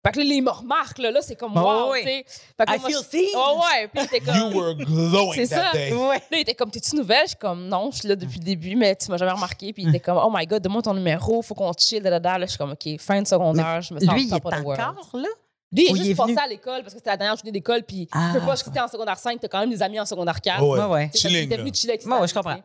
Fait 0.05 0.13
que 0.13 0.19
là, 0.21 0.25
il 0.25 0.41
me 0.41 0.51
remarque, 0.51 0.99
là, 0.99 1.11
là 1.11 1.21
c'est 1.21 1.35
comme, 1.35 1.53
Oh, 1.57 1.61
wow, 1.89 1.95
tu 1.97 2.05
sais. 2.05 2.25
Fait 2.57 2.65
que 2.65 2.71
là, 2.71 2.77
I 2.77 2.81
moi, 2.81 2.89
feel 2.91 2.99
seen. 3.11 3.29
Oh, 3.37 3.59
ouais. 3.61 3.89
Puis 3.89 4.03
il 4.03 4.05
était 4.05 4.21
comme, 4.21 4.37
You 4.37 4.57
were 4.57 4.75
glowing 4.77 5.35
C'est 5.35 5.49
that 5.49 5.73
ça. 5.73 5.73
day. 5.73 5.93
Ouais. 5.93 6.17
Là, 6.17 6.21
il 6.39 6.39
était 6.41 6.55
comme, 6.55 6.71
t'es-tu 6.71 6.95
nouvelle? 6.95 7.25
Je 7.25 7.31
suis 7.31 7.37
comme, 7.39 7.67
non, 7.67 7.91
je 7.91 7.99
suis 7.99 8.09
là 8.09 8.15
depuis 8.15 8.39
le 8.39 8.45
début, 8.45 8.77
mais 8.77 8.95
tu 8.95 9.11
m'as 9.11 9.17
jamais 9.17 9.33
remarqué. 9.33 9.73
Puis 9.73 9.83
il 9.83 9.89
était 9.89 9.99
comme, 10.01 10.19
oh 10.19 10.31
my 10.33 10.47
god, 10.47 10.63
donne-moi 10.63 10.83
ton 10.83 10.95
numéro, 10.95 11.43
faut 11.43 11.55
qu'on 11.57 11.73
chill, 11.77 12.03
da, 12.03 12.11
da, 12.11 12.21
da. 12.21 12.39
Là, 12.39 12.47
je 12.47 12.51
suis 12.51 12.59
comme, 12.59 12.71
OK, 12.71 13.01
fin 13.01 13.21
de 13.21 13.27
secondaire, 13.27 13.81
je 13.83 13.95
me 13.95 13.99
sens 14.01 14.15
Lui, 14.15 14.23
il 14.23 14.27
est 14.29 14.31
top 14.31 14.47
of 14.47 14.55
the 14.61 14.65
world. 14.65 14.81
encore 14.81 15.21
là? 15.21 15.29
Lui, 15.73 15.87
il 15.89 15.93
est 15.93 15.97
juste 15.97 16.11
est 16.11 16.15
passé 16.15 16.37
à 16.39 16.47
l'école 16.47 16.83
parce 16.83 16.95
que 16.95 17.01
c'était 17.01 17.11
la 17.11 17.17
dernière 17.17 17.37
journée 17.37 17.51
d'école. 17.53 17.83
Puis, 17.83 18.09
Ah. 18.13 18.31
tu 18.33 18.41
peux 18.41 18.47
pas, 18.47 18.57
si 18.57 18.71
t'es 18.71 18.81
en 18.81 18.89
secondaire 18.89 19.19
5, 19.19 19.41
t'as 19.41 19.49
quand 19.49 19.61
même 19.61 19.71
des 19.71 19.83
amis 19.83 19.99
en 19.99 20.07
secondaire 20.07 20.41
4. 20.41 20.63
Oh, 20.63 20.77
ouais. 20.77 20.85
Ouais, 20.85 21.11
Chilling, 21.15 21.37
Il 21.39 21.43
était 21.45 21.57
là. 21.57 21.63
venu 21.65 21.75
chiller 21.75 21.93
avec 21.95 22.03
ses 22.03 22.09
Ouais, 22.09 22.29
je 22.29 22.33
comprends. 22.35 22.59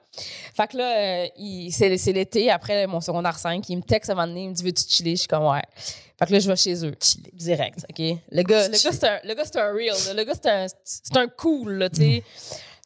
Fait 0.56 0.68
que 0.68 0.78
là, 0.78 0.98
euh, 0.98 1.28
c'est 1.72 1.98
c'est 1.98 2.12
l'été, 2.14 2.52
après 2.52 2.86
mon 2.88 3.02
secondaire 3.02 3.38
5, 3.40 3.68
il 3.70 3.78
me 3.78 3.82
texte 3.82 4.10
à 4.10 4.14
un 4.14 4.16
moment 4.18 4.28
donné, 4.28 4.44
il 4.44 4.50
me 4.50 4.54
dit 4.54 4.64
Veux-tu 4.64 4.84
chiller? 4.88 5.16
Je 5.16 5.22
suis 5.22 5.28
comme 5.28 5.46
Ouais. 5.46 5.62
Fait 6.20 6.28
que 6.28 6.34
là, 6.34 6.40
je 6.40 6.48
vais 6.48 6.56
chez 6.56 6.86
eux. 6.86 6.94
Direct, 7.34 7.80
OK 7.90 8.18
Le 8.32 8.44
gars, 8.44 8.68
le 8.68 8.74
gars 8.74 8.78
c'est 8.92 9.04
un, 9.06 9.20
le 9.24 9.34
gars, 9.34 9.44
c'est 9.46 9.58
un 9.58 9.74
real. 9.74 9.96
là. 10.06 10.14
Le 10.14 10.24
gars, 10.24 10.34
c'est 10.36 10.50
un, 10.50 10.68
c'est 10.84 11.18
un 11.18 11.28
cool, 11.28 11.74
là, 11.74 11.90
tu 11.90 12.02
sais. 12.02 12.24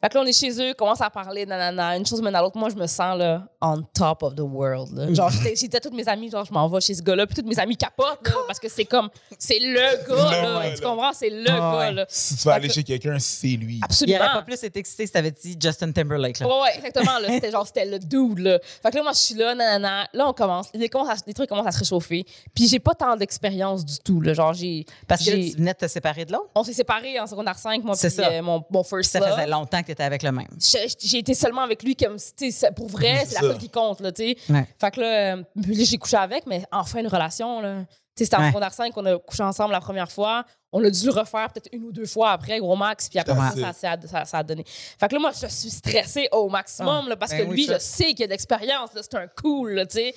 Fait 0.06 0.10
que 0.10 0.18
là, 0.18 0.22
on 0.22 0.26
est 0.26 0.32
chez 0.32 0.50
eux, 0.62 0.72
commence 0.74 1.00
à 1.00 1.10
parler, 1.10 1.44
nanana, 1.46 1.96
une 1.96 2.06
chose 2.06 2.22
mène 2.22 2.36
à 2.36 2.40
l'autre. 2.40 2.56
Moi, 2.56 2.68
je 2.70 2.76
me 2.76 2.86
sens, 2.86 3.18
là, 3.18 3.42
on 3.60 3.82
top 3.82 4.22
of 4.22 4.36
the 4.36 4.40
world. 4.40 4.96
là. 4.96 5.12
Genre, 5.12 5.28
j'étais- 5.30 5.56
j'étais 5.56 5.80
toutes 5.80 5.94
mes 5.94 6.08
amies, 6.08 6.30
genre, 6.30 6.44
je 6.44 6.52
m'en 6.52 6.68
vais 6.68 6.80
chez 6.80 6.94
ce 6.94 7.02
gars-là, 7.02 7.26
puis 7.26 7.34
toutes 7.34 7.46
mes 7.46 7.58
amies 7.58 7.76
capotent, 7.76 8.24
là, 8.24 8.34
parce 8.46 8.60
que 8.60 8.68
c'est 8.68 8.84
comme, 8.84 9.08
c'est 9.36 9.58
le 9.58 10.06
gars, 10.08 10.42
là. 10.60 10.70
Tu 10.76 10.80
comprends? 10.80 11.12
C'est 11.12 11.28
le 11.28 11.44
Ah 11.50 11.58
gars, 11.58 11.78
ouais. 11.78 11.92
là. 11.92 12.06
Si 12.08 12.36
tu 12.36 12.44
vas 12.44 12.54
aller 12.54 12.68
que- 12.68 12.74
chez 12.74 12.84
quelqu'un, 12.84 13.18
c'est 13.18 13.48
lui. 13.48 13.78
Il 13.78 13.84
Absolument. 13.84 14.18
aurait 14.20 14.32
pas 14.34 14.42
plus 14.42 14.62
été 14.62 14.78
excité 14.78 15.06
si 15.06 15.12
t'avais 15.12 15.32
dit 15.32 15.56
Justin 15.60 15.90
Timberlake. 15.90 16.38
Là. 16.38 16.46
Ouais, 16.46 16.60
ouais, 16.62 16.76
exactement. 16.76 17.18
Là, 17.18 17.28
c'était 17.28 17.50
genre, 17.50 17.66
c'était 17.66 17.86
le 17.86 17.98
dude, 17.98 18.38
là. 18.38 18.60
Fait 18.82 18.90
que 18.92 18.96
là, 18.98 19.02
moi, 19.02 19.12
je 19.12 19.18
suis 19.18 19.34
là, 19.34 19.56
nanana. 19.56 20.06
Là, 20.12 20.28
on 20.28 20.32
commence. 20.32 20.68
Les, 20.72 20.88
commence 20.88 21.08
à- 21.08 21.16
les 21.26 21.34
trucs 21.34 21.48
commencent 21.48 21.66
à 21.66 21.72
se 21.72 21.80
réchauffer. 21.80 22.24
Puis 22.54 22.68
j'ai 22.68 22.78
pas 22.78 22.94
tant 22.94 23.16
d'expérience 23.16 23.84
du 23.84 23.98
tout, 23.98 24.20
là. 24.20 24.34
Genre, 24.34 24.52
j'ai. 24.54 24.84
Parce 25.08 25.24
que 25.24 25.30
tu 25.32 25.56
venais 25.56 25.72
de 25.72 25.78
te 25.78 25.88
séparer 25.88 26.24
de 26.24 26.32
l'autre? 26.32 26.48
On 26.54 26.62
s'est 26.62 26.72
séparés 26.74 27.18
en 27.18 27.26
secondaire 27.26 27.58
5, 27.58 27.82
moi, 27.82 27.96
puis 28.00 28.08
ça. 28.08 28.28
euh, 28.30 28.42
mon, 28.42 28.62
mon 28.70 28.84
first 28.84 29.10
Ça 29.10 29.18
love. 29.18 29.30
faisait 29.30 29.46
longtemps 29.46 29.82
que 29.82 29.92
avec 30.04 30.22
le 30.22 30.32
même. 30.32 30.46
J'ai 31.00 31.18
été 31.18 31.34
seulement 31.34 31.62
avec 31.62 31.82
lui 31.82 31.94
comme, 31.96 32.16
tu 32.36 32.50
sais, 32.52 32.70
pour 32.72 32.88
vrai, 32.88 33.24
C'est 33.26 33.34
la 33.34 33.40
seule 33.40 33.58
qui 33.58 33.68
compte, 33.70 34.00
là, 34.00 34.12
tu 34.12 34.22
sais. 34.22 34.36
Ouais. 34.52 34.66
Fait 34.80 34.90
que 34.90 35.00
là, 35.00 35.36
euh, 35.36 35.42
j'ai 35.70 35.98
couché 35.98 36.16
avec, 36.16 36.46
mais 36.46 36.64
enfin 36.72 37.00
une 37.00 37.08
relation, 37.08 37.60
là. 37.60 37.84
Tu 38.16 38.24
sais, 38.24 38.30
c'était 38.30 38.36
en 38.36 38.40
Ouais. 38.44 38.48
secondaire 38.48 38.72
5 38.72 38.94
qu'on 38.94 39.04
a 39.04 39.18
couché 39.18 39.42
ensemble 39.42 39.72
la 39.72 39.80
première 39.80 40.10
fois. 40.10 40.44
On 40.72 40.82
a 40.82 40.88
dû 40.88 41.04
le 41.04 41.12
refaire 41.12 41.50
peut-être 41.52 41.68
une 41.72 41.84
ou 41.84 41.92
deux 41.92 42.06
fois 42.06 42.30
après, 42.32 42.58
gros 42.58 42.74
max, 42.74 43.08
puis 43.10 43.18
après 43.18 43.34
ça, 43.34 43.52
ça, 43.54 43.72
ça, 43.72 43.96
ça- 44.08 44.24
ça 44.24 44.38
a 44.38 44.42
donné. 44.42 44.64
Fait 44.66 45.06
que 45.08 45.14
là, 45.14 45.20
moi, 45.20 45.32
je 45.38 45.46
suis 45.48 45.70
stressée 45.70 46.26
au 46.32 46.48
maximum, 46.48 47.08
là, 47.10 47.16
parce 47.16 47.32
ben 47.32 47.44
que 47.44 47.50
oui, 47.50 47.56
lui, 47.56 47.66
ça. 47.66 47.74
je 47.74 47.78
sais 47.82 48.14
qu'il 48.14 48.22
a 48.24 48.26
de 48.26 48.32
l'expérience, 48.32 48.90
c'est 48.94 49.14
un 49.16 49.26
cool, 49.40 49.72
là, 49.72 49.86
tu 49.86 49.96
sais. 49.98 50.14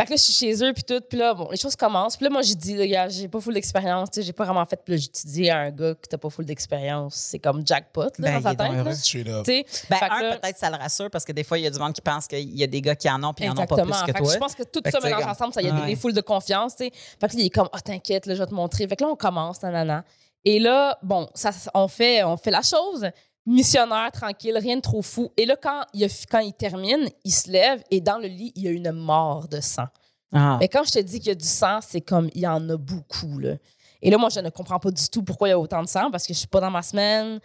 Fait 0.00 0.06
que 0.06 0.10
là, 0.12 0.16
je 0.16 0.22
suis 0.22 0.32
chez 0.32 0.64
eux, 0.64 0.72
puis 0.72 0.82
tout, 0.82 1.00
puis 1.08 1.18
là, 1.18 1.34
bon, 1.34 1.48
les 1.50 1.56
choses 1.58 1.76
commencent. 1.76 2.16
Puis 2.16 2.24
là, 2.24 2.30
moi, 2.30 2.42
j'ai 2.42 2.54
dit, 2.54 2.88
gars, 2.88 3.08
j'ai 3.08 3.28
pas 3.28 3.40
full 3.40 3.52
d'expérience, 3.54 4.10
tu 4.10 4.20
sais, 4.20 4.26
j'ai 4.26 4.32
pas 4.32 4.44
vraiment 4.44 4.64
fait. 4.64 4.80
Puis 4.84 4.94
là, 4.94 5.00
j'ai 5.00 5.28
dit 5.28 5.50
à 5.50 5.58
un 5.58 5.70
gars 5.70 5.94
que 5.94 6.06
t'as 6.08 6.16
pas 6.18 6.30
full 6.30 6.44
d'expérience, 6.46 7.14
c'est 7.16 7.38
comme 7.38 7.66
jackpot, 7.66 8.04
là, 8.04 8.10
Ben, 8.18 8.40
dans 8.40 8.50
sa 8.50 8.54
tête, 8.56 8.84
là. 8.84 8.94
Straight 8.94 9.28
up. 9.28 9.46
Ben, 9.46 9.98
un, 10.10 10.22
là- 10.22 10.36
peut-être 10.38 10.58
ça 10.58 10.70
le 10.70 10.76
rassure 10.76 11.10
parce 11.10 11.24
que 11.24 11.32
des 11.32 11.44
fois, 11.44 11.58
il 11.58 11.64
y 11.64 11.66
a 11.66 11.70
du 11.70 11.78
monde 11.78 11.92
qui 11.92 12.00
pense 12.00 12.26
qu'il 12.26 12.56
y 12.56 12.62
a 12.62 12.66
des 12.66 12.80
gars 12.80 12.96
qui 12.96 13.10
en 13.10 13.22
ont 13.24 13.34
puis 13.34 13.44
ils 13.44 13.50
en 13.50 13.52
ont 13.58 13.66
pas 13.66 13.76
plus 13.82 13.90
que 13.92 14.12
Fait 14.12 14.12
toi. 14.14 14.32
je 14.34 14.38
pense 14.38 14.54
que 14.54 14.62
tout 14.62 14.80
Fait 14.84 14.90
ça 14.90 15.00
mélange 15.00 15.24
ensemble, 15.26 15.52
ça, 15.52 15.60
il 15.60 15.66
y 15.66 15.70
a 15.70 15.72
des, 15.72 15.80
Ouais. 15.80 15.86
des 15.88 15.96
foules 15.96 16.14
de 16.14 16.20
confiance, 16.20 16.76
tu 16.76 16.84
sais. 16.84 16.90
Fait 17.20 17.28
que 17.28 17.36
là, 17.36 17.42
il 17.42 17.46
est 17.46 17.50
comme, 17.50 17.68
ah, 17.72 17.80
t'inquiète, 17.80 18.26
là, 18.26 18.34
je 18.34 18.40
vais 18.40 18.46
te 18.46 18.54
montrer. 18.54 18.86
Fait 18.88 18.96
que 18.96 19.04
là, 19.04 19.10
on 19.10 19.16
commence, 19.16 19.62
nanana. 19.62 20.04
Et 20.44 20.58
là, 20.58 20.98
bon, 21.02 21.28
ça, 21.34 21.50
on, 21.74 21.86
fait, 21.88 22.24
on 22.24 22.38
fait 22.38 22.50
la 22.50 22.62
chose, 22.62 23.06
missionnaire, 23.46 24.10
tranquille, 24.12 24.56
rien 24.58 24.76
de 24.76 24.80
trop 24.82 25.02
fou. 25.02 25.32
Et 25.36 25.46
là, 25.46 25.56
quand 25.60 25.82
il, 25.94 26.04
a- 26.04 26.24
quand 26.30 26.38
il 26.40 26.52
termine, 26.52 27.08
il 27.24 27.32
se 27.32 27.50
lève 27.50 27.82
et 27.90 28.00
dans 28.00 28.18
le 28.18 28.28
lit, 28.28 28.52
il 28.56 28.62
y 28.64 28.68
a 28.68 28.70
une 28.70 28.92
mort 28.92 29.48
de 29.48 29.60
sang. 29.60 29.86
Ah. 30.32 30.56
Mais 30.60 30.68
quand 30.68 30.84
je 30.84 30.92
te 30.92 30.98
dis 31.00 31.18
qu'il 31.18 31.28
y 31.28 31.32
a 31.32 31.34
du 31.34 31.46
sang, 31.46 31.80
c'est 31.82 32.00
comme, 32.00 32.30
il 32.34 32.42
y 32.42 32.46
en 32.46 32.68
a 32.68 32.76
beaucoup, 32.76 33.38
là. 33.38 33.54
Et 34.02 34.10
là, 34.10 34.16
moi, 34.16 34.28
je 34.30 34.40
ne 34.40 34.48
comprends 34.48 34.78
pas 34.78 34.90
du 34.90 35.08
tout 35.10 35.22
pourquoi 35.22 35.48
il 35.48 35.50
y 35.50 35.54
a 35.54 35.58
autant 35.58 35.82
de 35.82 35.88
sang 35.88 36.10
parce 36.10 36.26
que 36.26 36.32
je 36.32 36.38
suis 36.38 36.48
pas 36.48 36.60
dans 36.60 36.70
ma 36.70 36.82
semaine. 36.82 37.38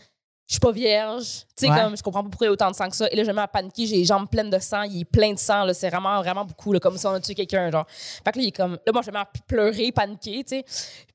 Je 0.48 0.54
suis 0.54 0.60
pas 0.60 0.72
vierge. 0.72 1.26
Tu 1.58 1.66
sais, 1.66 1.70
Ouais. 1.72 1.82
comme, 1.82 1.98
je 1.98 2.04
comprends 2.04 2.24
pas 2.24 2.30
pourquoi 2.30 2.46
il 2.46 2.50
y 2.50 2.52
a 2.52 2.54
autant 2.54 2.70
de 2.70 2.76
sang 2.76 2.88
que 2.88 2.96
ça. 2.96 3.08
Et 3.12 3.16
là, 3.16 3.24
je 3.24 3.30
me 3.30 3.34
mets 3.36 3.42
à 3.42 3.48
paniquer. 3.48 3.88
J'ai 3.88 3.98
les 3.98 4.06
jambes 4.06 4.30
pleines 4.30 4.52
de 4.52 4.60
sang. 4.60 4.84
Il 4.84 5.02
est 5.02 5.06
plein 5.06 5.34
de 5.34 5.40
sang. 5.40 5.66
C'est 5.74 5.90
vraiment, 5.90 6.22
vraiment 6.22 6.46
beaucoup, 6.46 6.72
là. 6.72 6.80
Comme 6.80 6.98
si 7.00 7.06
on 7.08 7.12
a 7.14 7.20
tué 7.20 7.34
quelqu'un, 7.34 7.72
genre. 7.72 7.86
Fait 7.90 8.32
que 8.32 8.38
là, 8.38 8.44
il 8.44 8.48
est 8.50 8.52
comme, 8.56 8.74
là, 8.86 8.94
moi, 8.94 9.02
je 9.02 9.08
me 9.08 9.14
mets 9.14 9.20
à 9.20 9.30
pleurer, 9.48 9.92
paniquer, 9.92 10.44
tu 10.44 10.58
sais. 10.58 10.66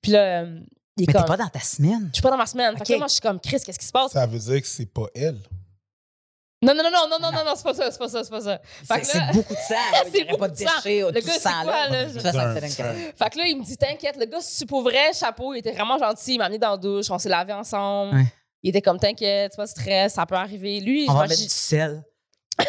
Puis 0.03 0.11
là, 0.13 0.47
Mais 1.07 1.13
comme, 1.13 1.23
t'es 1.23 1.29
pas 1.29 1.37
dans 1.37 1.49
ta 1.49 1.61
semaine. 1.61 2.09
je 2.11 2.15
suis 2.15 2.23
pas 2.23 2.31
dans 2.31 2.37
ma 2.37 2.47
semaine. 2.47 2.75
Fait 2.75 2.81
Ok. 2.83 2.87
que 2.87 2.93
là, 2.93 2.99
moi, 2.99 3.07
je 3.09 3.13
suis 3.13 3.21
comme, 3.21 3.41
Chris, 3.41 3.61
qu'est-ce 3.65 3.79
qui 3.79 3.87
se 3.87 3.93
passe? 3.93 4.13
Ça 4.13 4.27
veut 4.27 4.39
dire 4.39 4.61
que 4.61 4.67
c'est 4.69 4.87
pas 4.87 5.07
elle. 5.15 5.39
Non, 6.63 6.75
non, 6.75 6.83
non, 6.83 6.91
non, 6.91 7.09
non, 7.09 7.19
non, 7.19 7.33
non, 7.33 7.45
non, 7.45 7.53
c'est 7.57 7.63
pas 7.65 7.73
ça, 7.73 7.91
c'est 7.91 7.99
pas 7.99 8.09
ça, 8.09 8.23
c'est 8.23 8.29
pas 8.31 8.41
ça. 8.43 8.59
Fait 8.59 8.85
C'est 8.97 9.01
que 9.01 9.07
c'est 9.07 9.19
là- 9.19 9.33
beaucoup 9.33 9.55
de 9.55 9.59
sang. 9.59 9.75
C'est 10.13 10.23
aurait 10.25 10.25
pas 10.25 10.31
de 10.31 10.31
beaucoup 10.31 10.49
de 10.51 10.57
sang. 10.57 10.71
déchets, 10.85 11.01
Le 11.01 11.21
tout 11.23 11.27
gars, 11.27 11.39
sang-là. 11.39 11.63
quoi, 11.65 11.89
là? 11.89 12.09
Ça, 12.09 12.53
Je- 12.55 12.61
fait. 12.61 13.15
Fait 13.17 13.31
que 13.31 13.39
là, 13.39 13.45
il 13.47 13.57
me 13.59 13.65
dit, 13.65 13.77
t'inquiète, 13.79 14.17
le 14.19 14.27
gars, 14.27 14.41
c'est 14.43 14.67
pour 14.67 14.83
vrai, 14.83 15.13
chapeau, 15.15 15.55
il 15.55 15.59
était 15.61 15.73
vraiment 15.73 15.97
gentil, 15.99 16.35
il 16.35 16.39
m'a 16.39 16.45
amené 16.45 16.59
dans 16.59 16.73
la 16.73 16.77
douche, 16.77 17.07
on 17.11 17.19
s'est 17.19 17.31
lavé 17.31 17.55
ensemble. 17.55 18.15
Ouais. 18.15 18.25
Il 18.63 18.69
était 18.69 18.83
comme, 18.83 18.99
t'inquiète, 18.99 19.57
pas 19.57 19.65
de 19.65 19.71
stress, 19.71 20.13
ça 20.13 20.27
peut 20.27 20.35
arriver. 20.35 20.81
Lui, 20.81 21.07
On 21.09 21.13
je 21.13 21.17
va 21.17 21.27
mettre 21.27 21.41
du 21.41 21.49
sel. 21.49 22.03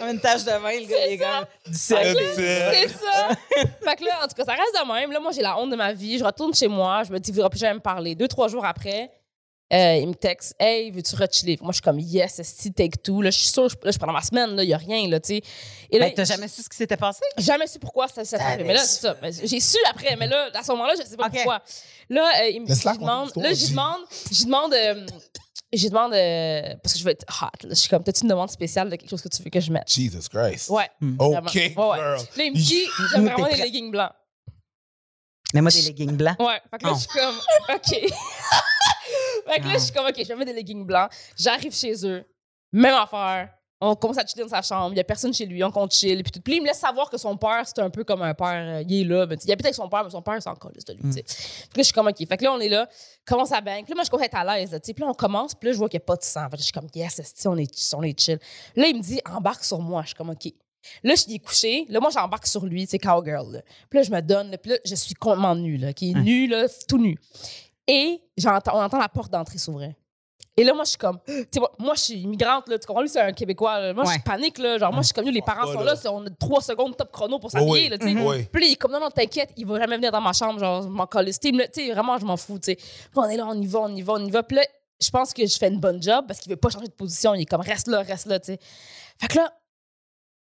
Comme 0.00 0.08
une 0.08 0.20
tache 0.20 0.44
de 0.44 0.50
vin, 0.50 0.80
le 0.80 0.86
gars, 0.86 1.06
il 1.06 1.12
est 1.12 1.18
comme 1.18 1.46
du 1.72 1.78
sel. 1.78 2.16
Le 2.18 2.34
sel. 2.34 2.72
C'est 2.88 2.88
ça. 2.88 3.28
fait 3.84 3.96
que 3.96 4.04
là, 4.04 4.20
en 4.24 4.28
tout 4.28 4.34
cas, 4.34 4.44
ça 4.44 4.52
reste 4.52 4.74
de 4.74 4.92
même. 4.92 5.12
Là, 5.12 5.20
moi, 5.20 5.30
j'ai 5.32 5.42
la 5.42 5.58
honte 5.58 5.70
de 5.70 5.76
ma 5.76 5.92
vie. 5.92 6.18
Je 6.18 6.24
retourne 6.24 6.54
chez 6.54 6.68
moi. 6.68 7.02
Je 7.06 7.12
me 7.12 7.18
dis, 7.18 7.30
il 7.30 7.32
ne 7.32 7.36
voudra 7.36 7.50
plus 7.50 7.60
jamais 7.60 7.74
me 7.74 7.80
parler. 7.80 8.14
Deux, 8.14 8.26
trois 8.28 8.48
jours 8.48 8.64
après, 8.64 9.10
euh, 9.72 9.96
il 10.00 10.08
me 10.08 10.14
texte, 10.14 10.54
Hey, 10.58 10.90
veux-tu 10.90 11.14
rechiller? 11.14 11.56
Moi, 11.60 11.70
je 11.70 11.74
suis 11.74 11.82
comme, 11.82 12.00
Yes, 12.00 12.40
si 12.42 12.72
take 12.72 12.98
two. 13.02 13.22
Là, 13.22 13.30
je 13.30 13.38
suis 13.38 13.48
sûre, 13.48 13.68
je, 13.68 13.76
là, 13.84 13.90
je 13.92 13.98
prends 13.98 14.10
ma 14.12 14.22
semaine, 14.22 14.56
il 14.58 14.66
n'y 14.66 14.74
a 14.74 14.78
rien, 14.78 15.06
là, 15.08 15.20
tu 15.20 15.28
sais. 15.36 15.42
Et 15.90 15.98
là, 15.98 16.06
Ben, 16.06 16.14
t'as 16.14 16.24
jamais 16.24 16.48
su 16.48 16.62
ce 16.62 16.68
qui 16.68 16.76
s'était 16.76 16.96
passé? 16.96 17.20
jamais 17.38 17.66
su 17.68 17.78
pourquoi 17.78 18.08
ça 18.08 18.24
s'est 18.24 18.40
arrivé. 18.40 18.64
Mais 18.64 18.74
là, 18.74 18.80
c'est 18.82 19.00
ça. 19.02 19.16
Mais 19.22 19.30
J'ai 19.32 19.60
su 19.60 19.76
après, 19.88 20.16
mais 20.16 20.26
là, 20.26 20.48
à 20.54 20.62
ce 20.64 20.72
moment-là, 20.72 20.94
je 20.98 21.06
sais 21.06 21.16
pas 21.16 21.26
Ok. 21.26 21.32
pourquoi. 21.34 21.62
Là, 22.08 22.32
euh, 22.42 22.48
il 22.48 22.62
me 22.62 22.66
demande. 22.98 23.30
Là, 23.36 23.52
j'y 23.52 23.70
demande. 23.70 24.00
J'y 24.32 24.44
demande. 24.46 24.74
euh, 24.74 25.06
j'y 25.72 25.88
demande. 25.88 26.12
euh, 26.14 26.74
parce 26.82 26.92
que 26.94 26.98
je 26.98 27.04
vais 27.04 27.12
être 27.12 27.24
hot. 27.42 27.66
là. 27.66 27.70
Je 27.70 27.74
suis 27.74 27.88
comme, 27.88 28.02
t'as-tu 28.02 28.22
une 28.22 28.28
demande 28.28 28.50
spéciale 28.50 28.88
de 28.90 28.96
quelque 28.96 29.10
chose 29.10 29.22
que 29.22 29.28
tu 29.28 29.42
veux 29.42 29.50
que 29.50 29.60
je 29.60 29.70
mette? 29.72 29.88
Jesus 29.92 30.28
Christ. 30.28 30.70
Ouais. 30.70 30.90
Vraiment. 31.00 31.38
OK, 31.38 31.54
Ouais, 31.54 31.62
ouais. 31.64 31.74
girl. 31.74 32.18
Là, 32.36 32.44
il 32.44 32.50
me 32.52 32.56
dit, 32.56 32.84
j'aime 33.12 33.24
vraiment 33.26 33.44
prête. 33.46 33.58
leggings 33.58 33.90
blancs. 33.90 34.12
Mets-moi 35.54 35.70
des 35.70 35.82
leggings 35.82 36.16
blancs. 36.16 36.36
Ouais. 36.40 36.60
Fait 36.70 36.78
que 36.78 36.84
là, 36.86 36.92
Oh. 36.92 36.94
je 36.94 37.00
suis 37.00 37.08
comme, 37.18 37.36
OK. 37.74 38.12
fait 39.48 39.60
que 39.60 39.66
là, 39.66 39.72
je 39.74 39.78
suis 39.78 39.92
comme, 39.92 40.06
OK, 40.06 40.14
je 40.18 40.22
vais 40.28 40.36
mettre 40.36 40.50
des 40.52 40.56
leggings 40.56 40.84
blancs. 40.86 41.10
J'arrive 41.36 41.74
chez 41.74 42.06
eux. 42.06 42.24
Même 42.72 42.94
affaire. 42.94 43.52
On 43.82 43.94
commence 43.94 44.18
à 44.18 44.26
chiller 44.26 44.42
dans 44.42 44.50
sa 44.50 44.60
chambre. 44.60 44.90
Il 44.90 44.94
n'y 44.94 45.00
a 45.00 45.04
personne 45.04 45.32
chez 45.32 45.46
lui. 45.46 45.64
On 45.64 45.70
compte 45.70 45.94
chill. 45.94 46.22
Puis, 46.22 46.32
tout. 46.32 46.40
Puis 46.42 46.56
il 46.56 46.60
me 46.60 46.66
laisse 46.66 46.78
savoir 46.78 47.08
que 47.08 47.16
son 47.16 47.36
père, 47.36 47.62
c'est 47.64 47.78
un 47.78 47.88
peu 47.88 48.04
comme 48.04 48.20
un 48.20 48.34
père. 48.34 48.78
euh, 48.78 48.84
il 48.86 49.00
est 49.00 49.04
là. 49.04 49.26
Mais, 49.26 49.36
tu 49.36 49.42
sais, 49.42 49.48
il 49.48 49.52
habite 49.52 49.64
avec 49.64 49.74
son 49.74 49.88
père, 49.88 50.04
mais 50.04 50.10
son 50.10 50.20
père, 50.20 50.36
c'est 50.42 50.50
encore 50.50 50.70
de 50.70 50.92
lui. 50.92 51.00
Mm. 51.02 51.14
tu 51.14 51.16
sais. 51.16 51.22
Puis 51.22 51.34
là, 51.34 51.66
je 51.78 51.82
suis 51.84 51.92
comme, 51.94 52.06
OK. 52.08 52.16
Fait 52.18 52.36
que 52.36 52.44
là, 52.44 52.52
on 52.52 52.60
est 52.60 52.68
là. 52.68 52.86
Commence 53.24 53.52
à 53.52 53.60
bang. 53.62 53.82
Puis 53.82 53.90
là, 53.92 53.94
moi, 53.94 54.04
je 54.04 54.10
commence 54.10 54.22
à 54.22 54.26
être 54.26 54.36
à 54.36 54.44
l'aise. 54.58 54.70
tu 54.70 54.78
sais. 54.82 54.92
Puis 54.92 55.02
là, 55.02 55.08
on 55.10 55.14
commence. 55.14 55.54
Puis 55.54 55.68
là, 55.68 55.72
je 55.72 55.78
vois 55.78 55.88
qu'il 55.88 55.98
n'y 55.98 56.02
a 56.02 56.06
pas 56.06 56.16
de 56.16 56.22
sang. 56.22 56.44
Fait 56.50 56.56
que 56.56 56.58
je 56.58 56.64
suis 56.64 56.72
comme, 56.72 56.88
yes, 56.94 57.18
esti, 57.18 57.48
on 57.48 57.56
est, 57.56 57.94
on 57.94 58.02
est 58.02 58.20
chill? 58.20 58.38
Là, 58.76 58.86
il 58.86 58.96
me 58.96 59.02
dit, 59.02 59.20
embarque 59.24 59.64
sur 59.64 59.80
moi. 59.80 60.02
Je 60.02 60.08
suis 60.08 60.16
comme, 60.16 60.30
OK. 60.30 60.52
Là, 61.02 61.14
je 61.14 61.20
suis 61.22 61.40
couché. 61.40 61.86
Là, 61.88 62.00
moi, 62.00 62.10
j'embarque 62.10 62.46
sur 62.46 62.66
lui, 62.66 62.86
c'est 62.86 62.98
cowgirl. 62.98 63.52
Là. 63.52 63.62
Puis 63.88 63.98
là, 63.98 64.02
je 64.02 64.10
me 64.10 64.20
donne. 64.20 64.50
là, 64.50 64.58
Puis 64.58 64.72
là, 64.72 64.78
je 64.84 64.94
suis 64.94 65.14
complètement 65.14 65.54
nue, 65.54 65.78
là, 65.78 65.92
qui 65.94 66.10
est 66.12 66.46
là, 66.48 66.66
tout 66.86 66.98
nu. 66.98 67.18
Et 67.86 68.20
j'entends, 68.36 68.78
on 68.78 68.82
entend 68.82 68.98
la 68.98 69.08
porte 69.08 69.32
d'entrée 69.32 69.58
s'ouvrir. 69.58 69.94
Et 70.56 70.64
là, 70.64 70.74
moi, 70.74 70.84
je 70.84 70.90
suis 70.90 70.98
comme, 70.98 71.18
tu 71.26 71.32
sais, 71.32 71.60
moi, 71.78 71.94
je 71.94 72.00
suis 72.00 72.14
immigrante, 72.20 72.68
là, 72.68 72.78
tu 72.78 72.86
comprends? 72.86 73.02
Lui, 73.02 73.08
c'est 73.08 73.20
un 73.20 73.32
Québécois. 73.32 73.78
là. 73.80 73.94
Moi, 73.94 74.04
Ouais. 74.04 74.14
je 74.18 74.22
panique, 74.22 74.58
là. 74.58 74.78
Genre, 74.78 74.92
moi, 74.92 75.00
je 75.02 75.06
suis 75.06 75.14
comme, 75.14 75.24
les 75.26 75.40
parents 75.42 75.66
sont 75.72 75.78
là. 75.80 75.84
là, 75.92 75.96
c'est- 75.96 76.08
on 76.08 76.24
a 76.26 76.30
trois 76.30 76.60
secondes 76.60 76.96
top 76.96 77.10
chrono 77.12 77.38
pour 77.38 77.50
s'habiller, 77.50 77.88
là, 77.88 77.98
tu 77.98 78.06
sais. 78.06 78.14
Mhm. 78.14 78.26
Oui. 78.26 78.44
Puis 78.52 78.62
là, 78.62 78.68
il 78.68 78.72
est 78.72 78.76
comme, 78.76 78.92
non, 78.92 79.00
non, 79.00 79.10
t'inquiète, 79.10 79.50
il 79.56 79.66
va 79.66 79.78
jamais 79.78 79.96
venir 79.96 80.10
dans 80.12 80.20
ma 80.20 80.32
chambre, 80.32 80.58
genre, 80.60 80.82
je 80.82 80.88
m'en 80.88 81.06
colle. 81.06 81.26
Tu 81.26 81.32
sais, 81.72 81.90
vraiment, 81.92 82.18
je 82.18 82.24
m'en 82.26 82.36
fous, 82.36 82.58
tu 82.58 82.72
sais. 82.72 82.76
Puis 82.76 82.86
on 83.16 83.24
est 83.28 83.36
là, 83.36 83.46
on 83.46 83.54
y 83.60 83.66
va, 83.66 83.78
on 83.80 83.94
y 83.94 84.02
va, 84.02 84.12
on 84.14 84.24
y 84.26 84.30
va. 84.30 84.42
Puis 84.42 84.56
là, 84.56 84.62
je 85.02 85.08
pense 85.10 85.32
que 85.32 85.46
je 85.46 85.56
fais 85.56 85.68
une 85.68 85.80
bonne 85.80 86.02
job 86.02 86.26
parce 86.26 86.40
qu'il 86.40 86.50
veut 86.50 86.56
pas 86.58 86.68
changer 86.68 86.88
de 86.88 86.92
position. 86.92 87.34
Il 87.34 87.42
est 87.42 87.46
comme, 87.46 87.62
reste 87.62 87.86
là, 87.88 88.02
reste 88.02 88.26
là, 88.26 88.38
tu 88.40 88.52
sais. 88.52 88.58
Fait 89.18 89.28
que 89.28 89.36
là, 89.36 89.52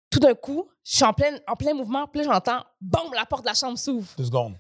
tout 0.10 0.20
d'un 0.20 0.34
coup, 0.36 0.68
je 0.84 0.96
suis 0.96 1.06
en 1.06 1.14
plein, 1.14 1.38
en 1.48 1.56
plein 1.56 1.74
mouvement, 1.74 2.08
puis 2.08 2.22
là, 2.24 2.34
j'entends, 2.34 2.64
boum, 2.82 3.14
la 3.16 3.26
porte 3.26 3.44
de 3.44 3.48
la 3.48 3.54
chambre 3.56 3.78
s'ouvre. 3.78 4.08
Deux 4.18 4.26
secondes. 4.26 4.56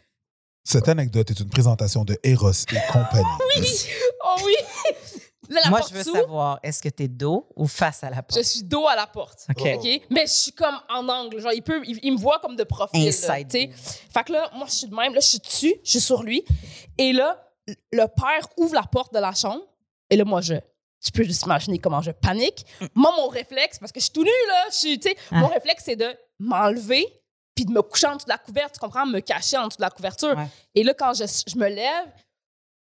Cette 0.63 0.87
anecdote 0.87 1.29
est 1.31 1.39
une 1.39 1.49
présentation 1.49 2.05
de 2.05 2.17
Eros 2.23 2.51
et 2.51 2.91
compagnie. 2.91 3.23
Oui! 3.59 3.67
Oh 4.25 4.35
oui! 4.45 4.55
Là, 5.49 5.59
la 5.65 5.69
Moi, 5.69 5.79
porte 5.79 5.91
je 5.91 5.97
veux 5.97 6.03
s'ouvre. 6.03 6.17
savoir, 6.21 6.59
est-ce 6.63 6.81
que 6.81 6.87
t'es 6.89 7.09
dos 7.09 7.49
ou 7.57 7.67
face 7.67 8.01
à 8.03 8.09
la 8.09 8.23
porte? 8.23 8.37
Je 8.37 8.43
suis 8.47 8.63
dos 8.63 8.87
à 8.87 8.95
la 8.95 9.05
porte. 9.05 9.45
OK. 9.49 9.61
Oh. 9.65 9.77
OK? 9.77 10.01
Mais 10.09 10.25
je 10.25 10.31
suis 10.31 10.51
comme 10.53 10.75
en 10.89 11.07
angle. 11.09 11.39
Genre, 11.41 11.51
il, 11.53 11.61
peut, 11.61 11.81
il, 11.85 11.99
il 12.01 12.13
me 12.13 12.17
voit 12.17 12.39
comme 12.39 12.55
de 12.55 12.63
profil. 12.63 13.01
là, 13.03 13.09
Inside 13.09 13.47
tu 13.49 13.59
sais. 13.59 13.69
Fait 14.13 14.23
que 14.23 14.31
là, 14.31 14.49
moi, 14.55 14.65
je 14.67 14.73
suis 14.73 14.87
de 14.87 14.95
même. 14.95 15.13
Là, 15.13 15.19
je 15.19 15.27
suis 15.27 15.39
dessus. 15.39 15.75
Je 15.83 15.89
suis 15.91 15.99
sur 16.01 16.23
lui. 16.23 16.45
Et 16.97 17.11
là, 17.11 17.45
le 17.67 18.05
père 18.07 18.47
ouvre 18.57 18.73
la 18.73 18.83
porte 18.83 19.13
de 19.13 19.19
la 19.19 19.33
chambre. 19.33 19.61
Et 20.09 20.15
là, 20.15 20.23
moi, 20.23 20.39
je. 20.41 20.55
Tu 21.03 21.11
peux 21.11 21.23
juste 21.23 21.43
imaginer 21.43 21.77
comment 21.79 22.01
je 22.01 22.11
panique. 22.11 22.65
Moi, 22.95 23.11
mon 23.17 23.27
réflexe, 23.27 23.77
parce 23.77 23.91
que 23.91 23.99
je 23.99 24.05
suis 24.05 24.13
tout 24.13 24.23
nu, 24.23 24.29
là, 24.47 24.63
je 24.71 24.75
suis, 24.77 24.99
tu 24.99 25.09
sais, 25.09 25.17
Ah. 25.31 25.39
mon 25.41 25.47
réflexe, 25.47 25.83
c'est 25.85 25.97
de 25.97 26.07
m'enlever 26.39 27.05
puis 27.55 27.65
de 27.65 27.71
me 27.71 27.81
coucher 27.81 28.07
en 28.07 28.15
dessous 28.15 28.25
de 28.25 28.31
la 28.31 28.37
couverture, 28.37 28.71
tu 28.71 28.79
comprends? 28.79 29.05
Me 29.05 29.19
cacher 29.19 29.57
en 29.57 29.67
dessous 29.67 29.77
de 29.77 29.83
la 29.83 29.89
couverture. 29.89 30.35
Ouais. 30.37 30.47
Et 30.75 30.83
là, 30.83 30.93
quand 30.93 31.13
je, 31.13 31.25
je 31.25 31.57
me 31.57 31.67
lève, 31.67 32.07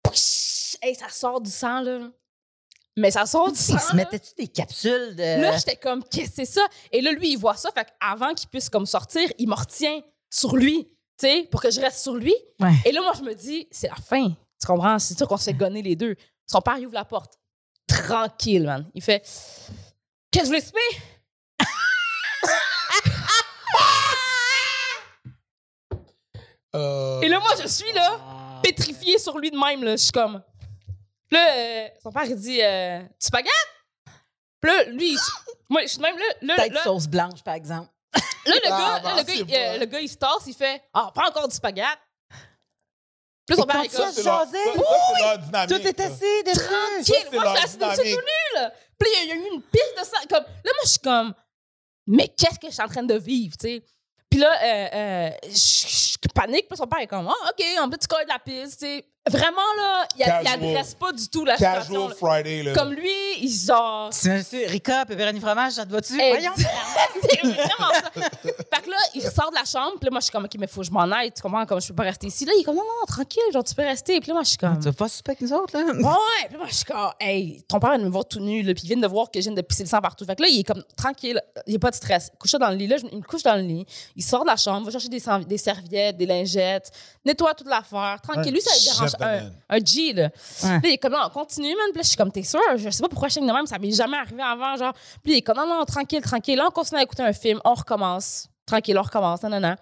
pouch, 0.03 0.77
hey, 0.83 0.95
ça 0.95 1.09
sort 1.09 1.41
du 1.41 1.51
sang, 1.51 1.81
là. 1.81 2.11
Mais 2.97 3.12
ça 3.12 3.27
sort 3.27 3.53
du 3.53 3.59
sang. 3.59 3.79
Se 3.79 3.89
là. 3.91 3.95
mettait-tu 3.95 4.35
des 4.37 4.49
capsules 4.49 5.14
de. 5.14 5.41
Là, 5.41 5.57
j'étais 5.57 5.77
comme, 5.77 6.03
qu'est-ce 6.05 6.31
que 6.31 6.35
c'est 6.37 6.45
ça? 6.45 6.66
Et 6.91 7.01
là, 7.01 7.12
lui, 7.12 7.33
il 7.33 7.37
voit 7.37 7.57
ça. 7.57 7.71
Fait 7.73 7.87
qu'avant 7.87 8.35
qu'il 8.35 8.49
puisse 8.49 8.69
comme 8.69 8.87
sortir, 8.87 9.31
il 9.39 9.49
me 9.49 9.55
retient 9.55 10.01
sur 10.29 10.57
lui, 10.57 10.85
tu 10.85 11.27
sais, 11.27 11.49
pour 11.51 11.62
que 11.62 11.71
je 11.71 11.81
reste 11.81 12.01
sur 12.01 12.14
lui. 12.14 12.35
Ouais. 12.61 12.73
Et 12.85 12.93
là, 12.93 13.01
moi, 13.03 13.12
je 13.16 13.23
me 13.23 13.35
dis, 13.35 13.69
c'est 13.71 13.89
la 13.89 13.97
fin. 13.97 14.29
Tu 14.61 14.66
comprends? 14.66 14.99
C'est 14.99 15.16
sûr 15.16 15.29
qu'on 15.29 15.37
se 15.37 15.45
fait 15.45 15.55
gonner 15.55 15.83
les 15.83 15.95
deux. 15.95 16.16
Son 16.47 16.61
père, 16.61 16.77
il 16.79 16.87
ouvre 16.87 16.95
la 16.95 17.05
porte. 17.05 17.39
Tranquille, 17.87 18.64
man. 18.64 18.91
Il 18.95 19.03
fait, 19.03 19.21
qu'est-ce 20.31 20.41
que 20.41 20.41
je 20.41 20.47
voulais 20.47 20.61
souper? 20.61 20.99
Euh, 26.75 27.21
Et 27.23 27.29
là, 27.29 27.39
moi, 27.41 27.51
je 27.61 27.66
suis 27.66 27.93
là, 27.93 28.61
pétrifiée 28.62 29.19
sur 29.19 29.39
lui 29.39 29.51
de 29.51 29.57
même, 29.59 29.83
là. 29.85 29.93
Je 29.93 30.03
suis 30.03 30.12
comme. 30.12 30.43
Là, 31.31 31.47
euh, 31.57 31.89
son 32.03 32.11
père, 32.12 32.25
il 32.25 32.37
dit, 32.37 32.61
euh, 32.62 33.01
tu 33.21 33.27
spaghettes? 33.27 33.53
Puis 34.61 34.71
là, 34.71 34.85
lui, 34.85 35.12
il- 35.12 35.19
moi, 35.71 35.83
je 35.83 35.87
suis 35.89 35.99
de 35.99 36.03
même 36.03 36.16
là. 36.19 36.25
Là, 36.43 36.57
Peut-être 36.57 36.73
là, 36.75 36.83
sauce 36.83 37.07
blanche, 37.07 37.43
par 37.43 37.55
exemple. 37.55 37.91
Là, 38.14 38.55
le, 38.55 38.61
Ah, 38.64 38.69
gars, 38.71 39.01
bah, 39.01 39.11
là, 39.11 39.16
le, 39.19 39.23
gars, 39.25 39.35
il, 39.35 39.55
euh, 39.55 39.79
le 39.79 39.85
gars, 39.87 40.01
il 40.01 40.09
se 40.09 40.16
tasse, 40.16 40.47
il 40.47 40.55
fait 40.55 40.83
Ah, 40.95 41.11
pas 41.14 41.29
encore 41.29 41.49
du 41.49 41.55
spaghetti. 41.55 41.87
Puis 43.47 43.57
là, 43.57 43.62
son 43.62 43.62
Et 43.64 43.66
père 43.66 43.77
quand 43.77 43.83
est 43.85 43.89
ça, 43.89 44.12
c'est 44.12 44.23
leur, 44.25 44.47
ça. 44.47 45.66
Tout 45.66 45.75
est 45.87 46.01
assis 46.01 46.43
dessus. 46.45 46.61
Tranquille, 46.66 47.29
moi, 47.33 47.45
je 47.45 47.49
suis 47.57 47.64
assis 47.64 47.77
dessus 47.79 47.97
tout 47.97 48.03
dynamique. 48.03 48.14
nu, 48.21 48.55
là. 48.61 48.73
Puis 48.99 49.11
là, 49.12 49.19
il 49.23 49.29
y 49.29 49.33
a 49.33 49.35
eu 49.37 49.55
une 49.55 49.62
piste 49.62 49.99
de 49.99 50.05
sang. 50.05 50.27
Comme, 50.29 50.45
là, 50.45 50.62
moi, 50.64 50.83
je 50.85 50.89
suis 50.91 50.99
comme 50.99 51.35
Mais 52.07 52.29
qu'est-ce 52.29 52.59
que 52.59 52.66
je 52.69 52.73
suis 52.73 52.83
en 52.83 52.89
train 52.89 53.03
de 53.03 53.14
vivre, 53.14 53.57
tu 53.59 53.69
sais? 53.69 53.85
Puis 54.31 54.41
là, 54.41 54.53
euh, 54.62 54.89
euh, 54.95 55.31
je 55.45 56.18
panique, 56.35 56.68
puis 56.68 56.76
son 56.76 56.87
père 56.87 57.01
est 57.01 57.07
comme 57.07 57.29
Ah, 57.29 57.51
OK, 57.51 57.64
en 57.81 57.89
plus, 57.89 57.99
tu 57.99 58.07
colles 58.07 58.24
de 58.24 58.29
la 58.29 58.39
piste, 58.39 58.81
tu. 58.81 59.03
Vraiment, 59.29 59.57
là, 59.76 60.07
il, 60.16 60.22
a- 60.24 60.41
il 60.43 60.47
Casual. 60.47 60.68
adresse 60.70 60.95
pas 60.95 61.12
du 61.12 61.29
tout 61.29 61.45
la 61.45 61.57
situation. 61.57 61.81
Casual 61.83 62.09
là. 62.11 62.14
Friday, 62.14 62.62
là. 62.62 62.72
Comme 62.74 62.93
lui, 62.93 63.11
il 63.41 63.51
genre. 63.51 64.09
C'est 64.12 64.66
Rika, 64.66 65.05
pepperoni 65.07 65.41
fromage, 65.41 65.72
ça 65.72 65.85
te 65.87 65.91
va-tu? 65.93 66.14
Voyons. 66.16 66.53
c'est 67.31 67.41
vraiment 67.43 67.93
ça. 67.93 68.11
Fait 68.14 68.83
que 68.83 68.91
là, 68.91 68.97
il 69.14 69.22
sort 69.22 69.51
de 69.51 69.57
la 69.57 69.64
chambre, 69.64 69.95
puis 69.99 70.05
là, 70.07 70.11
moi, 70.11 70.20
je 70.20 70.24
suis 70.24 70.33
comme, 70.33 70.45
OK, 70.45 70.55
mais 70.59 70.66
faut 70.66 70.81
que 70.81 70.87
je 70.87 70.91
m'en 70.93 71.11
aille, 71.11 71.33
tu 71.33 71.43
comprends? 71.43 71.64
Comme 71.66 71.81
je 71.81 71.89
peux 71.89 71.95
pas 71.95 72.05
rester 72.05 72.26
ici. 72.26 72.45
Là, 72.45 72.53
il 72.57 72.61
est 72.61 72.64
comme, 72.64 72.76
non, 72.76 72.83
non, 72.83 73.07
tranquille, 73.07 73.43
genre, 73.53 73.64
tu 73.64 73.74
peux 73.74 73.83
rester. 73.83 74.18
Puis 74.20 74.29
là, 74.29 74.35
moi, 74.35 74.43
je 74.43 74.49
suis 74.51 74.59
comme, 74.59 74.79
Tu 74.79 74.85
vas 74.85 74.93
pas 74.93 75.07
avec 75.26 75.41
nous 75.41 75.53
autres, 75.53 75.76
là? 75.79 75.85
ouais. 75.85 75.93
Puis 75.95 76.53
là, 76.53 76.59
moi, 76.59 76.66
je 76.68 76.74
suis 76.74 76.85
comme, 76.85 77.11
hey, 77.20 77.62
ton 77.68 77.79
père, 77.81 77.95
il 77.95 78.05
me 78.05 78.09
voit 78.11 78.24
tout 78.24 78.41
nu, 78.41 78.62
là, 78.62 78.74
puis 78.74 78.83
il 78.85 78.89
vient 78.89 78.97
de 78.97 79.07
voir 79.07 79.31
que 79.31 79.41
je 79.41 79.45
viens 79.45 79.53
de 79.55 79.62
pisser 79.62 79.83
le 79.85 79.89
sang 79.89 80.01
partout. 80.01 80.24
Fait 80.24 80.37
que 80.37 80.43
là, 80.43 80.49
il 80.49 80.61
est 80.61 80.64
comme, 80.64 80.83
tranquille, 80.97 81.41
il 81.66 81.70
n'y 81.70 81.76
a 81.76 81.79
pas 81.79 81.91
de 81.91 81.97
stress. 81.97 82.31
Couche 82.39 82.53
dans 82.53 82.70
le 82.70 82.76
lit. 82.76 82.87
Là, 82.87 82.97
je- 82.99 83.07
il 83.11 83.18
me 83.18 83.22
couche 83.22 83.43
dans 83.43 83.55
le 83.57 83.62
lit. 83.62 83.87
Il 84.16 84.22
sort 84.24 84.43
de 84.43 84.47
la 84.49 84.57
chambre, 84.57 84.85
va 84.87 84.93
chercher 84.93 85.09
des, 85.09 85.20
serv- 85.20 85.45
des 85.47 85.59
serviettes, 85.59 86.16
des 86.16 86.26
lingettes, 86.26 86.91
nettoie 87.24 87.55
toute 87.55 87.68
l'affaire. 87.68 88.18
Tranquille. 88.22 88.53
Lui, 88.53 88.61
ça 88.61 88.70
le 88.74 88.85
dérange. 88.93 89.11
Un, 89.25 89.79
G, 89.85 90.12
là. 90.12 90.31
Ouais. 90.62 90.69
Là, 90.71 90.81
il 90.85 90.91
est 90.93 90.99
comme, 90.99 91.12
non, 91.12 91.21
on 91.27 91.31
continue, 91.31 91.69
man. 91.75 91.87
Puis 91.91 91.97
là, 91.99 92.03
je 92.03 92.09
suis 92.09 92.16
comme, 92.16 92.33
t'es 92.33 92.43
sûr? 92.43 92.61
Je 92.77 92.91
sais 92.91 93.03
pas 93.03 93.09
pourquoi 93.09 93.29
je 93.29 93.35
suis 93.35 93.41
de 93.41 93.47
même, 93.47 93.66
ça 93.66 93.79
m'est 93.79 93.91
jamais 93.91 94.16
arrivé 94.16 94.43
avant, 94.43 94.77
genre. 94.77 94.93
Puis 95.23 95.33
il 95.33 95.37
est 95.39 95.43
comme, 95.43 95.57
non, 95.57 95.66
non, 95.66 95.85
tranquille, 95.85 96.21
tranquille. 96.23 96.57
Là, 96.57 96.66
on 96.69 96.71
continue 96.71 97.01
à 97.01 97.03
écouter 97.05 97.23
un 97.23 97.33
film, 97.33 97.61
on 97.64 97.75
recommence. 97.75 98.49
Tranquille, 98.66 98.99
on 98.99 99.03
recommence, 99.03 99.43
non, 99.43 99.51
non, 99.51 99.61
non. 99.61 99.75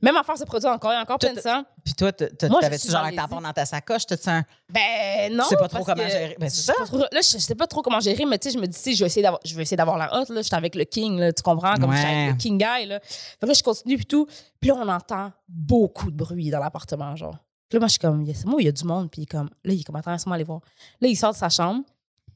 Même 0.00 0.16
affaire 0.16 0.36
se 0.36 0.42
produit 0.42 0.68
encore, 0.68 0.90
il 0.90 0.94
y 0.94 0.98
a 0.98 1.02
encore 1.02 1.18
plein 1.18 1.32
de 1.32 1.38
sang. 1.40 1.62
Puis 1.84 1.94
toi, 1.94 2.10
t'avais-tu 2.10 2.78
suis 2.78 2.90
genre 2.90 3.04
un 3.04 3.14
tampon 3.14 3.40
dans 3.40 3.52
ta 3.52 3.64
sacoche? 3.64 4.04
T'as-tu 4.04 4.28
un. 4.30 4.42
Ben 4.68 5.32
non. 5.32 5.44
Tu 5.44 5.50
sais 5.50 5.56
pas 5.56 5.68
trop 5.68 5.84
comment 5.84 6.08
gérer. 6.08 6.36
Ben, 6.40 6.50
c'est 6.50 6.62
ça. 6.62 6.72
trop- 6.84 6.98
là, 6.98 7.08
je 7.12 7.38
sais 7.38 7.54
pas 7.54 7.68
trop 7.68 7.82
comment 7.82 8.00
gérer, 8.00 8.24
mais 8.24 8.36
tu 8.36 8.48
sais, 8.50 8.56
je 8.56 8.60
me 8.60 8.66
dis, 8.66 8.76
sais, 8.76 8.94
je 8.94 8.98
vais 8.98 9.06
essayer 9.06 9.22
d'avoir, 9.22 9.40
je 9.44 9.54
vais 9.54 9.62
essayer 9.62 9.76
d'avoir 9.76 9.96
la 9.98 10.12
hotte, 10.12 10.30
là. 10.30 10.42
J'étais 10.42 10.56
avec 10.56 10.74
le 10.74 10.82
king, 10.82 11.20
là, 11.20 11.32
tu 11.32 11.40
comprends? 11.44 11.74
Comme 11.76 11.92
j'étais 11.92 12.08
avec 12.08 12.16
Ouais. 12.18 12.30
le 12.32 12.36
king 12.36 12.58
guy, 12.58 12.86
là. 12.86 12.98
Fait 12.98 13.36
que 13.42 13.46
là, 13.46 13.52
je 13.52 13.62
continue, 13.62 13.96
puis 13.96 14.06
tout. 14.06 14.26
Puis 14.60 14.70
là, 14.70 14.76
on 14.76 14.88
entend 14.88 15.30
beaucoup 15.48 16.10
de 16.10 16.16
bruit 16.16 16.50
dans 16.50 16.58
l'appartement, 16.58 17.14
genre. 17.14 17.36
Puis 17.72 17.78
là, 17.78 17.80
moi, 17.80 17.88
je 17.88 17.92
suis 17.92 18.00
comme, 18.00 18.26
c'est 18.34 18.44
moi, 18.44 18.60
il 18.60 18.66
y 18.66 18.68
a 18.68 18.72
du 18.72 18.84
monde, 18.84 19.10
puis 19.10 19.22
il 19.22 19.24
est 19.24 19.26
comme, 19.26 19.48
là, 19.64 19.72
il 19.72 19.80
est 19.80 19.82
comme, 19.82 19.96
attends, 19.96 20.12
laisse-moi 20.12 20.34
aller 20.34 20.44
voir. 20.44 20.60
Là, 21.00 21.08
il 21.08 21.16
sort 21.16 21.32
de 21.32 21.38
sa 21.38 21.48
chambre, 21.48 21.82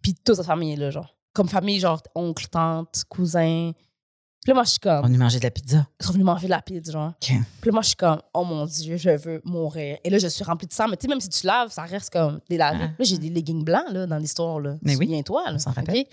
puis 0.01 0.15
toute 0.15 0.35
sa 0.35 0.43
famille 0.43 0.73
est 0.73 0.77
là, 0.77 0.91
genre. 0.91 1.15
Comme 1.35 1.47
famille, 1.47 1.79
genre, 1.79 2.03
oncle, 2.15 2.49
tante, 2.49 3.05
cousin. 3.07 3.73
Puis 3.75 4.49
là, 4.49 4.55
moi, 4.55 4.65
je 4.65 4.71
suis 4.71 4.79
comme, 4.79 5.05
On 5.05 5.13
y 5.13 5.19
mangeait 5.19 5.39
de 5.39 5.45
la 5.45 5.51
pizza. 5.51 5.87
ils 6.01 6.07
sont 6.07 6.15
venus 6.15 6.25
manger 6.25 6.47
de 6.47 6.53
la 6.53 6.63
pizza, 6.63 6.91
genre. 6.91 7.09
OK. 7.09 7.29
Puis 7.29 7.37
là, 7.67 7.73
moi, 7.73 7.83
je 7.83 7.89
suis 7.89 7.97
comme, 7.97 8.19
oh 8.33 8.45
mon 8.45 8.65
Dieu, 8.65 8.97
je 8.97 9.11
veux 9.11 9.43
mourir. 9.45 9.99
Et 10.03 10.09
là, 10.09 10.17
je 10.17 10.29
suis 10.29 10.43
remplie 10.43 10.69
de 10.69 10.73
sang. 10.73 10.89
Mais 10.89 10.97
tu 10.97 11.03
sais, 11.03 11.09
même 11.09 11.21
si 11.21 11.29
tu 11.29 11.47
laves, 11.47 11.71
ça 11.71 11.83
reste 11.83 12.09
comme 12.09 12.41
des 12.49 12.57
laves. 12.57 12.79
Ah. 12.81 12.87
Là, 12.99 13.05
j'ai 13.05 13.19
des 13.19 13.29
leggings 13.29 13.63
blancs, 13.63 13.91
là, 13.91 14.07
dans 14.07 14.17
l'histoire, 14.17 14.59
là. 14.59 14.77
Mais 14.81 14.97
oui. 14.97 15.05
Souviens-toi, 15.05 15.43
là. 15.49 15.57
On 15.57 15.59
s'en 15.59 15.73
rappelle. 15.73 15.99
OK? 15.99 16.07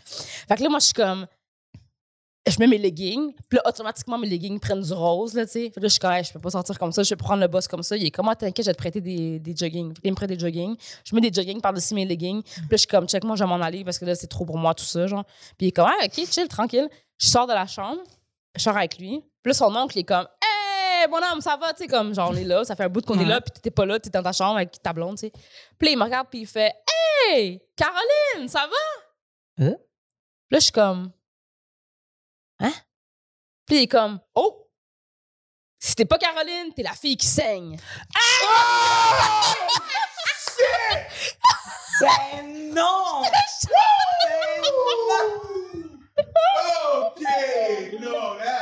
Fait 0.50 0.56
que 0.58 0.64
là, 0.64 0.68
moi, 0.68 0.80
je 0.80 0.86
suis 0.88 0.94
comme, 0.94 1.28
je 2.46 2.60
mets 2.60 2.68
mes 2.68 2.78
leggings. 2.78 3.34
Puis 3.50 3.58
là, 3.58 3.62
automatiquement, 3.66 4.18
mes 4.18 4.28
leggings 4.28 4.60
prennent 4.60 4.82
du 4.82 4.94
rose, 4.94 5.34
là, 5.34 5.46
tu 5.46 5.52
sais. 5.54 5.72
Là, 5.76 5.84
je 5.84 5.88
suis 5.88 6.00
comme, 6.00 6.12
Hey, 6.12 6.24
je 6.24 6.34
peux 6.34 6.40
pas 6.40 6.50
sortir 6.50 6.78
comme 6.78 6.92
ça. 6.92 7.04
Je 7.04 7.10
vais 7.10 7.16
prendre 7.16 7.42
le 7.42 7.48
boss 7.48 7.68
comme 7.68 7.84
ça. 7.84 7.96
Il 7.96 8.06
est 8.06 8.12
comme, 8.12 8.28
Ah, 8.28 8.36
t'inquiète, 8.36 8.66
je 8.66 8.70
vais 8.70 8.74
te 8.76 8.80
prêter 8.80 9.00
des, 9.02 9.40
des 9.40 9.56
joggings. 9.56 9.94
Il 10.04 10.12
me 10.12 10.16
prête 10.16 10.30
des 10.30 10.40
joggings. 10.40 10.76
Je 11.06 11.16
mets 11.16 11.22
des 11.22 11.32
joggings 11.34 11.62
par-dessus 11.62 11.94
mes 11.94 12.06
leggings. 12.06 12.44
Puis 12.44 12.62
là, 12.62 12.68
je 12.72 12.78
suis 12.78 12.88
comme, 12.88 13.08
check, 13.08 13.24
moi, 13.24 13.36
je 13.36 13.44
vais 13.44 13.50
m'en 13.50 13.62
aller 13.62 13.84
parce 13.84 13.98
que 13.98 14.06
là, 14.06 14.16
c'est 14.16 14.28
trop 14.28 14.46
pour 14.46 14.58
moi, 14.58 14.74
tout 14.74 14.84
ça, 14.84 15.08
genre. 15.08 15.24
Puis 15.58 15.66
il 15.66 15.68
est 15.68 15.72
comme, 15.72 15.88
ah, 15.88 16.06
OK, 16.06 16.26
chill, 16.30 16.48
tranquille. 16.48 16.90
Je 17.18 17.28
sors 17.28 17.48
de 17.48 17.54
la 17.54 17.66
chambre. 17.66 18.02
Je 18.56 18.62
sors 18.62 18.76
avec 18.76 18.98
lui. 18.98 19.24
Puis 19.42 19.52
là, 19.52 19.54
son 19.54 19.76
oncle, 19.76 19.98
il 19.98 20.02
est 20.02 20.04
comme, 20.04 20.28
hey, 20.42 21.08
bonhomme, 21.10 21.42
ça 21.42 21.58
va, 21.58 21.74
tu 21.74 21.84
sais, 21.84 21.88
comme, 21.88 22.14
genre, 22.14 22.30
on 22.32 22.36
est 22.36 22.44
là, 22.44 22.64
ça 22.64 22.76
fait 22.76 22.84
un 22.84 22.90
bout 22.90 23.06
qu'on 23.06 23.20
est 23.20 23.26
là, 23.26 23.42
puis 23.42 23.52
t'étais 23.52 23.72
pas 23.72 23.86
là, 23.86 24.00
t'es 24.00 24.10
dans 24.10 24.24
ta 24.24 24.32
chambre 24.32 24.56
avec 24.58 24.82
ta 24.82 24.94
blonde, 24.94 25.18
tu 25.18 25.28
sais. 25.28 25.32
Puis 25.78 25.88
là, 25.88 25.92
il 25.92 25.98
me 25.98 26.04
regarde, 26.04 26.28
puis 26.30 26.42
il 26.42 26.48
fait, 26.48 26.74
hey, 27.30 27.62
Caroline, 27.76 28.48
ça 28.48 28.62
va? 28.68 29.66
Hein? 29.66 29.76
Puis 29.76 30.52
là, 30.52 30.60
je 30.60 30.64
suis 30.64 30.72
comme, 30.72 31.12
hein? 32.60 32.74
Puis 33.66 33.78
il 33.78 33.82
est 33.84 33.88
comme, 33.88 34.20
oh, 34.36 34.70
si 35.80 35.96
t'es 35.96 36.06
pas 36.06 36.18
Caroline, 36.18 36.74
t'es 36.74 36.84
la 36.84 36.94
fille 36.94 37.18
qui 37.18 37.28
saigne. 37.28 37.78
Ben 42.00 42.74
non! 42.74 43.22
OK, 46.94 47.22
non, 48.00 48.34
là. 48.34 48.62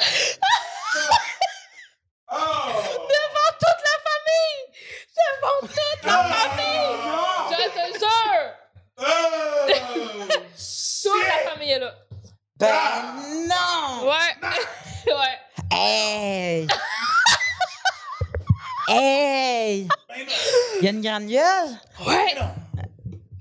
Oh! 2.31 2.37
Devant 3.11 3.51
toute 3.59 3.81
la 3.85 3.97
famille! 4.07 4.61
Devant 5.17 5.59
toute 5.61 6.03
la 6.03 6.17
famille! 6.23 6.95
Je 7.51 7.55
te 7.69 7.83
jure! 7.99 8.45
Oh! 8.97 9.03
Toute 11.03 11.27
la 11.27 11.39
famille 11.51 11.71
est 11.71 11.79
là. 11.79 11.91
Ben. 12.57 13.30
Hey! 15.83 16.67
hey! 18.87 19.87
Il 20.79 20.85
y 20.85 20.87
a 20.87 20.91
une 20.91 21.01
grande 21.01 21.27
gueule. 21.27 21.69
Ouais. 22.05 22.35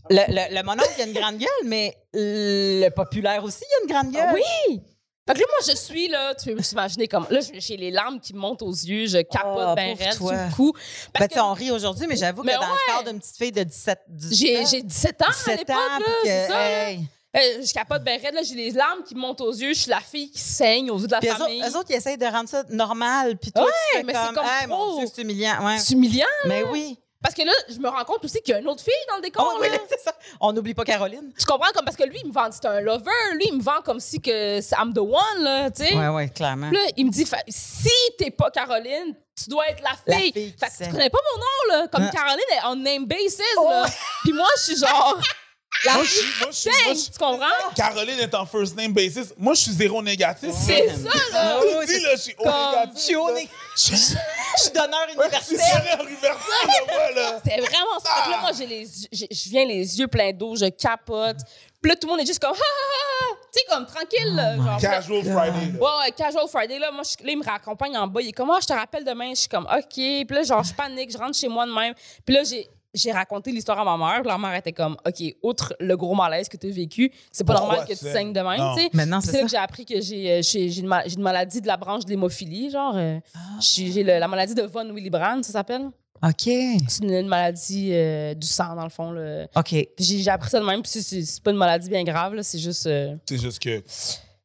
Le, 0.09 0.23
le, 0.29 0.57
le 0.57 0.63
mononcle, 0.63 0.89
il 0.97 1.01
y 1.01 1.03
a 1.03 1.07
une 1.07 1.13
grande 1.13 1.39
gueule, 1.39 1.49
mais 1.67 1.97
le 2.15 2.89
populaire 2.91 3.45
aussi, 3.45 3.63
il 3.63 3.73
y 3.73 3.75
a 3.75 3.83
une 3.85 4.03
grande 4.03 4.13
gueule. 4.15 4.35
Oui! 4.35 4.81
Fait 5.29 5.35
que 5.35 5.41
là, 5.41 5.47
moi, 5.49 5.59
je 5.73 5.77
suis 5.77 6.09
là, 6.09 6.35
tu 6.35 6.53
peux 6.55 6.61
t'imaginer 6.63 7.07
comme. 7.07 7.27
Là, 7.31 7.39
j'ai 7.53 7.77
les 7.77 7.91
larmes 7.93 8.19
qui 8.21 8.35
me 8.35 8.41
montent 8.41 8.63
aux 8.63 8.73
yeux, 8.73 9.07
je 9.07 9.19
capote 9.19 9.65
Oh, 9.69 9.75
ben 9.77 9.97
raide 9.97 10.17
toi. 10.17 10.33
le 10.33 10.53
coup. 10.55 10.73
Ben, 11.17 11.29
que 11.29 11.39
on 11.39 11.53
rit 11.53 11.71
aujourd'hui, 11.71 12.07
mais 12.09 12.17
j'avoue 12.17 12.43
Mais 12.43 12.55
que 12.55 12.57
dans 12.59 12.63
ouais. 12.67 12.73
le 12.89 12.93
corps 12.95 13.05
d'une 13.05 13.21
petite 13.21 13.37
fille 13.37 13.53
de 13.53 13.63
17, 13.63 14.01
18 14.09 14.37
j'ai 14.37 14.59
ans, 14.61 14.67
j'ai 14.69 14.83
17 14.83 15.23
ans 15.23 15.27
à 15.27 15.33
17 15.33 15.59
l'époque, 15.59 15.77
ans, 15.77 15.99
là, 15.99 16.05
puis 16.05 16.31
que, 16.31 16.51
là. 16.53 16.91
Euh, 17.37 17.63
je 17.65 17.73
capote 17.73 18.03
ben 18.03 18.21
raide, 18.21 18.35
là, 18.35 18.43
j'ai 18.43 18.57
les 18.57 18.71
larmes 18.73 19.05
qui 19.05 19.15
montent 19.15 19.41
aux 19.41 19.53
yeux, 19.53 19.73
je 19.73 19.83
suis 19.83 19.91
la 19.91 20.01
fille 20.01 20.31
qui 20.33 20.41
saigne 20.41 20.91
aux 20.91 20.99
yeux 20.99 21.07
de 21.07 21.13
la 21.13 21.21
Puis 21.21 21.29
eux 21.29 21.33
autres, 21.33 21.45
famille. 21.45 21.63
eux 21.63 21.77
autres, 21.77 21.91
ils 21.91 21.97
essayent 21.97 22.19
de 22.19 22.27
rendre 22.27 22.49
ça 22.49 22.65
normal, 22.71 23.37
puis 23.39 23.53
toi, 23.53 23.65
Ouais, 23.65 23.71
tu 23.93 23.99
fais 23.99 24.03
mais 24.03 24.15
c'est 24.15 24.35
comme, 24.35 24.69
mon. 24.69 24.99
Dieu, 24.99 25.07
c'est 25.15 25.23
humiliant. 25.23 25.65
Ouais. 25.65 25.79
C'est 25.79 25.95
humiliant, 25.95 26.27
Mais 26.47 26.65
oui. 26.65 26.99
parce 27.23 27.33
que 27.37 27.43
là, 27.43 27.53
je 27.69 27.79
me 27.79 27.89
rends 27.89 28.03
compte 28.05 28.25
aussi 28.25 28.41
qu'il 28.43 28.51
y 28.53 28.57
a 28.57 28.59
une 28.61 28.67
autre 28.67 28.83
fille 28.83 28.93
dans 29.09 29.15
le 29.17 29.23
décor. 29.23 29.49
Oh, 29.55 29.59
oui, 29.61 29.69
là. 29.71 29.79
c'est 29.89 30.01
ça. 30.01 30.13
On 30.41 30.53
n'oublie 30.53 30.75
pas 30.75 30.83
Caroline. 30.83 31.33
Tu 31.39 31.45
comprends? 31.47 31.71
Comme, 31.73 31.85
parce 31.85 31.97
que 31.97 32.03
lui, 32.03 32.19
il 32.25 32.29
me 32.31 32.33
vend, 32.33 32.49
c'est 32.51 32.65
un 32.67 32.81
lover. 32.81 33.11
Lui, 33.35 33.47
il 33.47 33.59
me 33.59 33.63
vend 33.63 33.81
comme 33.85 34.01
si 34.01 34.21
que 34.21 34.61
c'est 34.61 34.75
I'm 34.77 34.93
the 34.93 34.99
one, 34.99 35.43
là, 35.45 35.71
tu 35.71 35.85
sais. 35.87 35.95
Oui, 35.95 36.07
oui, 36.09 36.31
clairement. 36.33 36.69
Puis 36.71 36.79
là, 36.79 36.91
il 36.97 37.07
me 37.07 37.13
dit, 37.13 37.25
si 37.49 37.91
t'es 38.19 38.33
pas 38.33 38.51
Caroline, 38.51 39.15
tu 39.41 39.49
dois 39.49 39.69
être 39.69 39.83
la 39.85 39.91
La 40.07 40.17
fille. 40.19 40.33
fille 40.33 40.53
qui 40.53 40.59
fait 40.59 40.67
que 40.67 40.85
tu 40.85 40.91
connais 40.91 41.11
pas 41.11 41.19
mon 41.33 41.41
nom, 41.77 41.81
là. 41.83 41.87
Comme 41.89 42.09
Ah. 42.09 42.11
Caroline 42.13 42.41
est 42.51 42.67
on 42.67 42.75
name 42.75 43.07
basis, 43.07 43.41
là. 43.69 43.87
Puis 44.25 44.33
moi, 44.33 44.49
je 44.57 44.63
suis 44.73 44.77
genre, 44.77 45.17
La 45.87 45.95
Moi, 45.95 46.05
je 46.05 46.11
suis. 46.11 46.27
Moi, 46.41 46.49
je 46.51 46.57
suis. 46.57 46.71
moi, 46.85 46.95
je- 46.95 47.11
tu 47.11 47.19
comprends? 47.19 47.73
Caroline 47.75 48.19
est 48.21 48.35
en 48.35 48.45
first 48.45 48.77
name 48.77 48.93
basis. 48.93 49.33
Moi, 49.39 49.55
je 49.55 49.61
suis 49.63 49.73
zéro 49.73 50.03
négatif. 50.03 50.51
C'est 50.53 50.89
ça, 50.91 51.05
là. 51.05 51.11
Ah 51.33 51.61
oui, 51.63 51.87
Dis, 51.87 52.01
là, 52.01 52.11
je 52.17 52.21
suis 52.21 52.35
au 52.39 52.43
Comme- 52.43 52.53
négatif. 52.53 52.95
Je 52.97 53.01
suis 53.01 53.15
nez. 53.33 53.49
Je 53.77 54.63
suis 54.63 54.71
donneur 54.73 55.07
je 55.09 55.45
suis 55.45 55.55
universel, 55.55 55.85
là, 55.87 56.85
moi, 56.87 57.11
là. 57.15 57.41
C'est 57.45 57.61
vraiment 57.61 57.99
ça. 58.05 58.11
Fait 58.15 58.25
que 58.27 58.31
là, 58.31 58.39
moi, 58.43 58.51
j'ai 58.59 58.67
les 58.67 58.83
yeux- 59.03 59.09
j'ai- 59.11 59.29
je 59.31 59.49
viens 59.49 59.65
les 59.65 59.99
yeux 59.99 60.09
pleins 60.09 60.33
d'eau, 60.33 60.55
je 60.55 60.67
capote. 60.69 61.39
Puis 61.81 61.91
là, 61.91 61.97
tout 61.97 62.07
le 62.09 62.13
monde 62.13 62.21
est 62.21 62.27
juste 62.27 62.41
comme, 62.43 62.53
ha, 62.55 62.57
ha, 62.57 63.25
ha. 63.31 63.37
tu 63.51 63.59
sais, 63.61 63.65
comme 63.71 63.87
tranquille, 63.87 64.35
là, 64.35 64.57
Oh 64.59 64.63
genre. 64.63 64.81
Casual 64.81 65.23
Friday. 65.23 65.73
là. 65.73 65.79
Ouais, 65.81 66.05
ouais, 66.05 66.13
Casual 66.15 66.47
Friday, 66.49 66.79
là, 66.79 66.91
moi, 66.91 67.05
je- 67.05 67.25
là, 67.25 67.31
il 67.33 67.39
me 67.39 67.45
raccompagne 67.45 67.97
en 67.97 68.07
bas. 68.07 68.21
Il 68.21 68.29
est 68.29 68.33
comme, 68.33 68.51
ah, 68.51 68.59
je 68.61 68.67
te 68.67 68.73
rappelle 68.75 69.05
demain. 69.05 69.31
Je 69.31 69.41
suis 69.41 69.49
comme, 69.49 69.65
OK. 69.67 69.95
Puis 69.95 70.27
là, 70.29 70.43
genre, 70.43 70.63
je 70.63 70.75
panique, 70.75 71.11
je 71.11 71.17
rentre 71.17 71.39
chez 71.39 71.49
moi 71.49 71.65
de 71.65 71.73
même. 71.73 71.95
Puis 72.27 72.35
là, 72.35 72.43
j'ai. 72.45 72.69
J'ai 72.93 73.13
raconté 73.13 73.53
l'histoire 73.53 73.79
à 73.79 73.85
ma 73.85 73.97
mère. 73.97 74.21
Puis 74.23 74.29
la 74.29 74.39
mère 74.39 74.55
était 74.55 74.73
comme, 74.73 74.97
OK, 75.07 75.23
outre 75.43 75.75
le 75.79 75.97
gros 75.97 76.15
malaise 76.15 76.49
que 76.49 76.57
tu 76.57 76.67
as 76.69 76.71
vécu, 76.71 77.13
c'est 77.31 77.45
pas 77.45 77.55
Pourquoi 77.55 77.77
normal 77.77 77.89
que 77.89 77.93
tu 77.99 78.05
saignes? 78.05 78.33
de 78.33 78.41
même, 78.41 78.59
Non. 78.59 78.75
tu 78.75 78.83
sais. 78.83 78.91
Maintenant, 78.93 79.19
Puis 79.21 79.27
c'est 79.29 79.33
C'est 79.33 79.37
là 79.37 79.43
ça. 79.43 79.45
que 79.47 79.51
j'ai 79.53 79.57
appris 79.59 79.85
que 79.87 80.01
j'ai 80.01 80.31
euh, 80.33 80.43
j'ai 80.43 80.69
j'ai 80.69 80.81
une, 80.81 80.89
ma- 80.89 81.05
une 81.07 81.23
maladie 81.23 81.61
de 81.61 81.67
la 81.69 81.77
branche 81.77 82.05
de 82.05 82.11
l'hémophilie, 82.11 82.71
genre. 82.71 82.95
euh, 82.97 83.19
Ah. 83.35 83.39
j'ai 83.61 83.93
j'ai 83.93 84.03
le- 84.03 84.19
la 84.19 84.27
maladie 84.29 84.55
de 84.55 84.63
von 84.63 84.89
Willebrand, 84.91 85.43
ça 85.45 85.53
s'appelle. 85.53 85.89
OK. 86.23 86.43
C'est 86.45 87.03
une, 87.03 87.13
une 87.13 87.29
maladie 87.29 87.91
euh, 87.95 88.35
du 88.35 88.47
sang, 88.47 88.75
dans 88.75 88.85
le 88.85 88.91
fond. 88.91 89.13
là. 89.13 89.47
OK. 89.57 89.71
J'ai 89.71 90.19
j'ai 90.19 90.29
appris 90.31 90.51
ça 90.51 90.59
de 90.61 90.65
même, 90.67 90.83
puis 90.83 90.91
c'est- 90.91 91.03
c'est 91.03 91.23
c'est 91.23 91.43
pas 91.43 91.53
une 91.53 91.57
maladie 91.57 91.89
bien 91.89 92.03
grave, 92.05 92.35
là, 92.35 92.43
c'est 92.43 92.59
juste. 92.59 92.87
euh, 92.87 93.15
C'est 93.27 93.39
juste 93.39 93.59
que. 93.61 93.83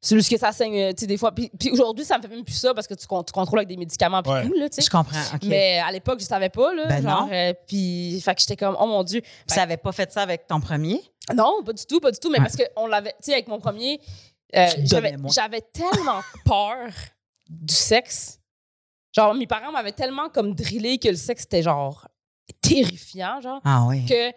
C'est 0.07 0.15
juste 0.15 0.29
que 0.29 0.37
ça 0.37 0.51
saigne, 0.51 0.79
euh, 0.79 0.89
tu 0.91 1.01
sais, 1.01 1.07
des 1.07 1.17
fois. 1.17 1.31
Puis, 1.33 1.49
puis 1.59 1.71
aujourd'hui, 1.71 2.05
ça 2.05 2.17
me 2.17 2.21
fait 2.21 2.27
même 2.27 2.43
plus 2.43 2.53
ça 2.53 2.73
parce 2.73 2.85
que 2.87 2.93
tu, 2.93 3.07
con- 3.07 3.23
tu 3.23 3.31
contrôles 3.33 3.59
avec 3.59 3.67
des 3.69 3.77
médicaments, 3.77 4.21
puis 4.21 4.31
Ouais. 4.31 4.45
tout, 4.47 4.53
là, 4.53 4.69
tu 4.69 4.75
sais. 4.75 4.81
Je 4.83 4.89
comprends. 4.89 5.19
OK. 5.33 5.43
Mais 5.45 5.79
à 5.79 5.91
l'époque, 5.91 6.19
je 6.19 6.25
savais 6.25 6.49
pas, 6.49 6.73
là. 6.75 6.85
Ben 6.87 7.01
genre, 7.01 7.25
non. 7.27 7.33
euh, 7.33 7.53
puis, 7.67 8.21
fait 8.21 8.35
que 8.35 8.41
j'étais 8.41 8.55
comme, 8.55 8.77
oh 8.79 8.85
mon 8.85 9.03
Dieu. 9.03 9.21
Tu 9.49 9.55
n'avais 9.55 9.77
pas 9.77 9.91
fait 9.91 10.11
ça 10.11 10.21
avec 10.21 10.45
ton 10.47 10.59
premier? 10.59 11.01
Non, 11.33 11.63
pas 11.63 11.73
du 11.73 11.85
tout, 11.85 11.99
pas 11.99 12.11
du 12.11 12.19
tout. 12.19 12.29
Mais 12.29 12.39
Ouais. 12.39 12.45
parce 12.45 12.55
qu'on 12.57 12.87
l'avait, 12.87 13.11
tu 13.13 13.17
sais, 13.23 13.33
avec 13.33 13.47
mon 13.47 13.59
premier, 13.59 13.99
euh, 14.55 14.67
j'avais 14.83 15.61
tellement 15.61 16.21
peur 16.45 16.89
du 17.49 17.73
sexe. 17.73 18.39
Genre, 19.15 19.33
mes 19.33 19.47
parents 19.47 19.71
m'avaient 19.71 19.91
tellement 19.91 20.29
comme 20.29 20.53
drillé 20.53 20.97
que 20.99 21.07
le 21.07 21.15
sexe 21.15 21.43
était 21.45 21.63
genre 21.63 22.07
terrifiant, 22.61 23.41
genre, 23.41 23.61
Ah 23.63 23.85
oui. 23.87 24.05
que 24.05 24.31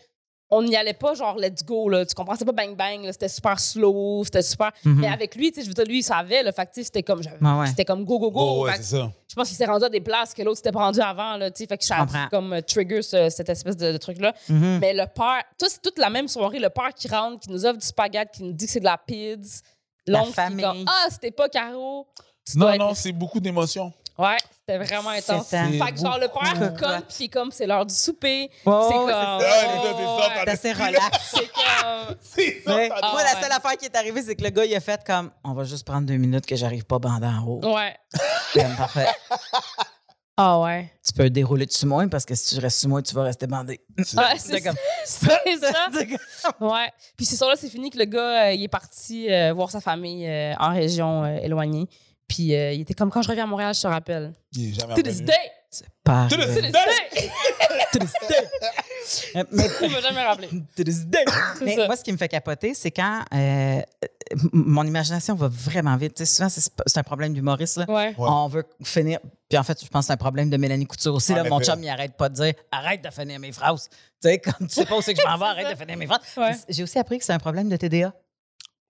on 0.50 0.62
n'y 0.62 0.74
allait 0.76 0.94
pas 0.94 1.14
genre 1.14 1.36
let's 1.36 1.62
go, 1.64 1.88
là. 1.88 2.06
Tu 2.06 2.14
comprends? 2.14 2.34
C'était 2.34 2.46
pas 2.46 2.52
bang 2.64 2.74
bang, 2.76 3.04
là. 3.04 3.12
C'était 3.12 3.28
super 3.28 3.58
slow, 3.60 4.22
c'était 4.24 4.42
super. 4.42 4.70
Mhm. 4.84 5.00
Mais 5.00 5.08
avec 5.08 5.34
lui, 5.34 5.50
tu 5.52 5.56
sais, 5.56 5.62
je 5.62 5.68
veux 5.68 5.74
dire, 5.74 5.84
lui, 5.84 5.98
il 5.98 6.02
savait, 6.02 6.42
le 6.42 6.52
fait 6.52 6.68
c'était 6.72 7.02
comme, 7.02 7.22
j'avais- 7.22 7.36
Ouais, 7.44 7.66
c'était 7.66 7.84
comme 7.84 8.04
go, 8.04 8.18
go, 8.18 8.30
go. 8.30 8.40
Oh, 8.40 8.64
ouais, 8.64 8.72
c'est 8.76 8.96
ça. 8.96 9.10
je 9.28 9.34
pense 9.34 9.48
qu'il 9.48 9.56
s'est 9.56 9.66
rendu 9.66 9.84
à 9.84 9.88
des 9.90 10.00
places 10.00 10.32
que 10.32 10.42
l'autre 10.42 10.56
s'était 10.56 10.72
pas 10.72 10.80
rendu 10.84 11.00
avant, 11.00 11.36
là, 11.36 11.50
tu 11.50 11.58
sais. 11.62 11.66
Fait 11.66 11.76
que 11.76 11.84
ça 11.84 11.96
comme 12.30 12.52
euh, 12.54 12.60
trigger 12.62 13.02
ce- 13.02 13.28
cette 13.28 13.48
espèce 13.48 13.76
de, 13.76 13.92
de 13.92 13.96
truc-là. 13.98 14.32
Mhm. 14.48 14.78
Mais 14.80 14.94
le 14.94 15.04
père, 15.06 15.42
tout, 15.58 15.66
c'est 15.68 15.82
toute 15.82 15.98
la 15.98 16.08
même 16.10 16.28
soirée, 16.28 16.58
le 16.58 16.70
père 16.70 16.94
qui 16.94 17.08
rentre, 17.08 17.40
qui 17.40 17.50
nous 17.50 17.66
offre 17.66 17.78
du 17.78 17.86
spaghetti, 17.86 18.38
qui 18.38 18.44
nous 18.44 18.52
dit 18.52 18.64
que 18.66 18.72
c'est 18.72 18.80
de 18.80 18.84
la 18.86 18.96
pizza. 18.98 19.60
La 20.06 20.20
L'oncle 20.20 20.32
qui 20.32 20.62
comme, 20.62 20.84
ah, 20.86 21.06
c'était 21.10 21.30
pas 21.30 21.50
Caro. 21.50 22.06
Tu 22.50 22.56
Non, 22.56 22.70
être- 22.70 22.78
non, 22.78 22.94
c'est 22.94 23.12
beaucoup 23.12 23.40
d'émotions. 23.40 23.92
Ouais, 24.18 24.36
c'était 24.50 24.78
vraiment 24.78 25.10
C'est 25.20 25.30
intense. 25.32 25.46
ça. 25.46 25.64
Fait 25.66 25.92
que 25.92 25.98
genre, 26.00 26.18
le 26.18 26.26
père 26.28 26.74
comme, 26.74 27.02
puis 27.02 27.16
il 27.20 27.24
est 27.24 27.28
comme, 27.28 27.52
c'est 27.52 27.66
l'heure 27.66 27.86
du 27.86 27.94
souper. 27.94 28.50
C'est 28.58 28.64
comme, 28.64 29.08
c'est 29.08 29.14
Ah, 29.14 29.38
les 29.40 29.46
gars, 29.46 29.94
c'est 29.96 30.04
ça, 30.04 30.16
ouais, 30.16 30.32
C'est 30.44 30.50
assez 30.50 30.72
relax. 30.72 31.18
c'est 31.30 31.52
comme, 31.52 32.16
C'est 32.20 32.62
ça. 32.64 32.70
Ça 32.72 32.76
Moi, 32.76 32.88
Ah 33.00 33.12
la 33.14 33.14
ouais. 33.36 33.42
seule 33.42 33.52
affaire 33.52 33.76
qui 33.78 33.84
est 33.84 33.96
arrivée, 33.96 34.22
c'est 34.22 34.34
que 34.34 34.42
le 34.42 34.50
gars, 34.50 34.64
il 34.64 34.74
a 34.74 34.80
fait 34.80 35.00
comme 35.04 35.30
on 35.44 35.52
va 35.54 35.62
juste 35.64 35.86
prendre 35.86 36.06
deux 36.06 36.16
minutes 36.16 36.46
que 36.46 36.56
j'arrive 36.56 36.84
pas 36.84 36.98
bandé 36.98 37.26
en 37.26 37.44
haut. 37.46 37.60
ouais. 37.74 37.96
Comme, 38.54 38.76
parfait. 38.76 39.06
Ah 40.40 40.60
ouais. 40.60 40.92
Tu 41.04 41.12
peux 41.14 41.28
dérouler 41.30 41.66
dessus 41.66 41.84
moi 41.84 42.04
parce 42.08 42.24
que 42.24 42.36
si 42.36 42.54
tu 42.54 42.60
restes 42.60 42.78
sur 42.78 42.88
moi, 42.88 43.02
tu 43.02 43.12
vas 43.12 43.24
rester 43.24 43.48
bandé. 43.48 43.80
Ouais, 43.98 44.04
C'est 44.38 44.38
c'est 44.38 44.60
comme- 44.60 44.76
c'est 45.04 45.26
ça. 45.26 45.88
C'est 45.92 46.06
comme- 46.06 46.68
Ouais. 46.70 46.92
Puis 47.16 47.26
ce 47.26 47.34
soir-là, 47.36 47.56
c'est 47.58 47.68
fini 47.68 47.90
que 47.90 47.98
le 47.98 48.04
gars, 48.04 48.46
euh, 48.46 48.52
il 48.52 48.62
est 48.62 48.68
parti 48.68 49.28
euh, 49.32 49.52
voir 49.52 49.68
sa 49.72 49.80
famille 49.80 50.28
euh, 50.28 50.54
en 50.60 50.72
région 50.74 51.24
euh, 51.24 51.38
éloignée. 51.42 51.88
Puis 52.28 52.54
euh, 52.54 52.72
il 52.72 52.82
était 52.82 52.94
comme 52.94 53.10
quand 53.10 53.22
je 53.22 53.28
reviens 53.28 53.44
à 53.44 53.46
Montréal, 53.46 53.74
je 53.74 53.80
te 53.80 53.86
rappelle. 53.86 54.32
Il 54.52 54.70
est 54.70 54.80
jamais 54.80 54.94
To 54.94 55.02
this 55.02 55.22
day! 55.22 55.32
Pas 56.04 56.28
To 56.28 56.36
this 56.36 56.54
day! 56.54 57.30
To 57.92 57.98
this 57.98 58.12
day. 58.28 59.44
Mais 59.52 59.68
Il 59.82 59.90
m'a 59.90 60.00
jamais 60.00 60.22
rappelé. 60.22 60.48
To 60.76 60.84
this 60.84 61.06
day. 61.06 61.24
Mais 61.62 61.76
ça. 61.76 61.86
moi, 61.86 61.96
ce 61.96 62.04
qui 62.04 62.12
me 62.12 62.18
fait 62.18 62.28
capoter, 62.28 62.74
c'est 62.74 62.90
quand 62.90 63.22
euh, 63.34 63.80
mon 64.52 64.84
imagination 64.84 65.34
va 65.34 65.48
vraiment 65.48 65.96
vite. 65.96 66.14
Tu 66.14 66.26
sais, 66.26 66.34
souvent, 66.34 66.48
c'est 66.50 66.70
c'est 66.86 66.98
un 66.98 67.02
problème 67.02 67.32
d'humoriste. 67.32 67.78
là. 67.78 67.86
Ouais. 67.88 68.08
Ouais. 68.08 68.14
On 68.18 68.48
veut 68.48 68.64
finir. 68.82 69.20
Puis 69.48 69.58
en 69.58 69.62
fait, 69.62 69.82
je 69.82 69.88
pense 69.88 70.02
que 70.04 70.06
c'est 70.08 70.12
un 70.12 70.18
problème 70.18 70.50
de 70.50 70.56
Mélanie 70.58 70.86
Couture 70.86 71.14
aussi. 71.14 71.34
Là, 71.34 71.44
mon 71.44 71.60
chum, 71.60 71.82
il 71.82 71.88
arrête 71.88 72.14
pas 72.16 72.28
de 72.28 72.34
dire 72.34 72.54
arrête 72.70 73.02
de 73.02 73.10
finir 73.10 73.40
mes 73.40 73.52
phrases. 73.52 73.88
Tu 73.90 74.28
sais, 74.28 74.38
comme 74.38 74.66
tu 74.68 74.74
sais 74.74 74.84
pas 74.84 74.96
où 74.96 75.02
c'est 75.02 75.14
que 75.14 75.20
je 75.22 75.26
m'en 75.26 75.38
vais, 75.38 75.44
arrête 75.46 75.70
de 75.70 75.80
finir 75.80 75.96
mes 75.96 76.06
phrases. 76.06 76.20
Ouais. 76.36 76.52
J'ai 76.68 76.82
aussi 76.82 76.98
appris 76.98 77.18
que 77.18 77.24
c'est 77.24 77.32
un 77.32 77.38
problème 77.38 77.68
de 77.68 77.76
TDA. 77.76 78.12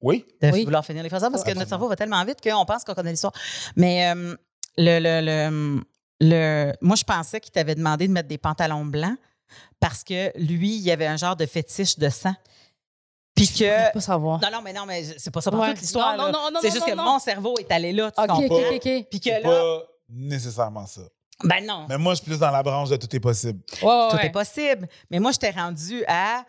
Oui. 0.00 0.24
de 0.40 0.50
Oui. 0.50 0.64
vouloir 0.64 0.84
finir 0.84 1.02
les 1.02 1.08
phrases 1.08 1.26
parce 1.30 1.42
que 1.44 1.52
notre 1.54 1.68
cerveau 1.68 1.88
va 1.88 1.96
tellement 1.96 2.24
vite 2.24 2.40
qu'on 2.40 2.64
pense 2.64 2.84
qu'on 2.84 2.94
connaît 2.94 3.10
l'histoire. 3.10 3.32
Mais 3.76 4.08
euh, 4.14 4.36
le, 4.76 4.98
le, 5.00 5.20
le, 5.20 5.80
le- 6.20 6.72
moi, 6.80 6.94
je 6.96 7.04
pensais 7.04 7.40
qu'il 7.40 7.50
t'avait 7.52 7.74
demandé 7.74 8.06
de 8.06 8.12
mettre 8.12 8.28
des 8.28 8.38
pantalons 8.38 8.84
blancs 8.84 9.16
parce 9.80 10.04
que 10.04 10.30
lui, 10.38 10.76
il 10.76 10.82
y 10.82 10.90
avait 10.92 11.06
un 11.06 11.16
genre 11.16 11.34
de 11.36 11.46
fétiche 11.46 11.98
de 11.98 12.08
sang. 12.10 12.34
Puis 13.34 13.46
Je 13.46 13.58
que. 13.64 13.92
pas 13.92 14.00
savoir. 14.00 14.40
Non, 14.40 14.48
non, 14.52 14.62
mais 14.62 14.72
non, 14.72 14.84
mais 14.86 15.02
c'est 15.16 15.30
pas 15.30 15.40
ça 15.40 15.50
pour 15.50 15.60
Ouais. 15.60 15.70
toute 15.70 15.80
l'histoire. 15.80 16.16
Non, 16.16 16.26
non, 16.26 16.32
non, 16.32 16.50
non, 16.54 16.60
C'est 16.60 16.70
juste 16.70 16.80
non, 16.82 16.92
que 16.92 16.96
non. 16.96 17.04
mon 17.04 17.18
cerveau 17.18 17.54
est 17.58 17.70
allé 17.70 17.92
là, 17.92 18.10
tu 18.10 18.20
Ok, 18.20 18.26
comprends? 18.28 18.44
ok, 18.44 18.62
ok, 18.76 18.86
ok. 18.86 19.06
Puis 19.10 19.20
que 19.20 19.30
C'est 19.30 19.40
là, 19.42 19.48
pas 19.48 19.82
nécessairement 20.08 20.86
ça. 20.86 21.02
ben 21.44 21.64
non, 21.64 21.86
Mais 21.88 21.98
moi, 21.98 22.14
je 22.14 22.18
suis 22.20 22.26
plus 22.26 22.38
dans 22.40 22.50
la 22.50 22.62
branche 22.62 22.88
de 22.90 22.96
tout 22.96 23.14
est 23.14 23.20
possible. 23.20 23.60
Ouais, 23.82 23.88
ouais, 23.88 24.08
tout 24.10 24.16
ouais. 24.16 24.26
est 24.26 24.30
possible. 24.30 24.88
Mais 25.10 25.18
moi, 25.20 25.30
j'étais 25.32 25.50
rendue 25.50 26.04
à. 26.08 26.44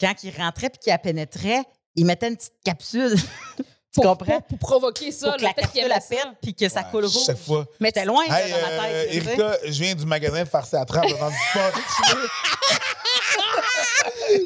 Quand 0.00 0.14
il 0.22 0.30
rentrait 0.36 0.70
puis 0.70 0.78
qu'il 0.78 0.96
pénétrait, 0.98 1.64
il 1.98 2.04
mettait 2.06 2.28
une 2.28 2.36
petite 2.36 2.52
capsule. 2.64 3.14
tu 3.56 3.64
Pour, 3.94 4.04
comprends? 4.04 4.40
pour, 4.40 4.58
pour 4.58 4.58
provoquer 4.58 5.10
ça, 5.12 5.28
Pour 5.28 5.36
que 5.38 5.42
la 5.42 5.52
capsule 5.54 5.88
la 5.88 6.00
pète 6.00 6.26
puis 6.42 6.54
que 6.54 6.68
ça 6.68 6.80
Ouais, 6.80 6.86
coule 6.90 7.04
rouge. 7.06 7.24
Chaque 7.26 7.38
fois. 7.38 7.64
Mais 7.80 7.90
t'es 7.92 8.04
loin 8.04 8.24
là, 8.28 8.40
dans 8.48 8.76
ma 8.76 8.84
euh, 8.88 9.04
tête. 9.04 9.14
Erika, 9.26 9.56
je 9.64 9.82
viens 9.82 9.94
du 9.94 10.06
magasin 10.06 10.42
de 10.44 10.48
farce 10.48 10.74
à 10.74 10.84
trappe 10.84 11.08
devant 11.08 11.28
du 11.30 11.36
sport. 11.50 11.72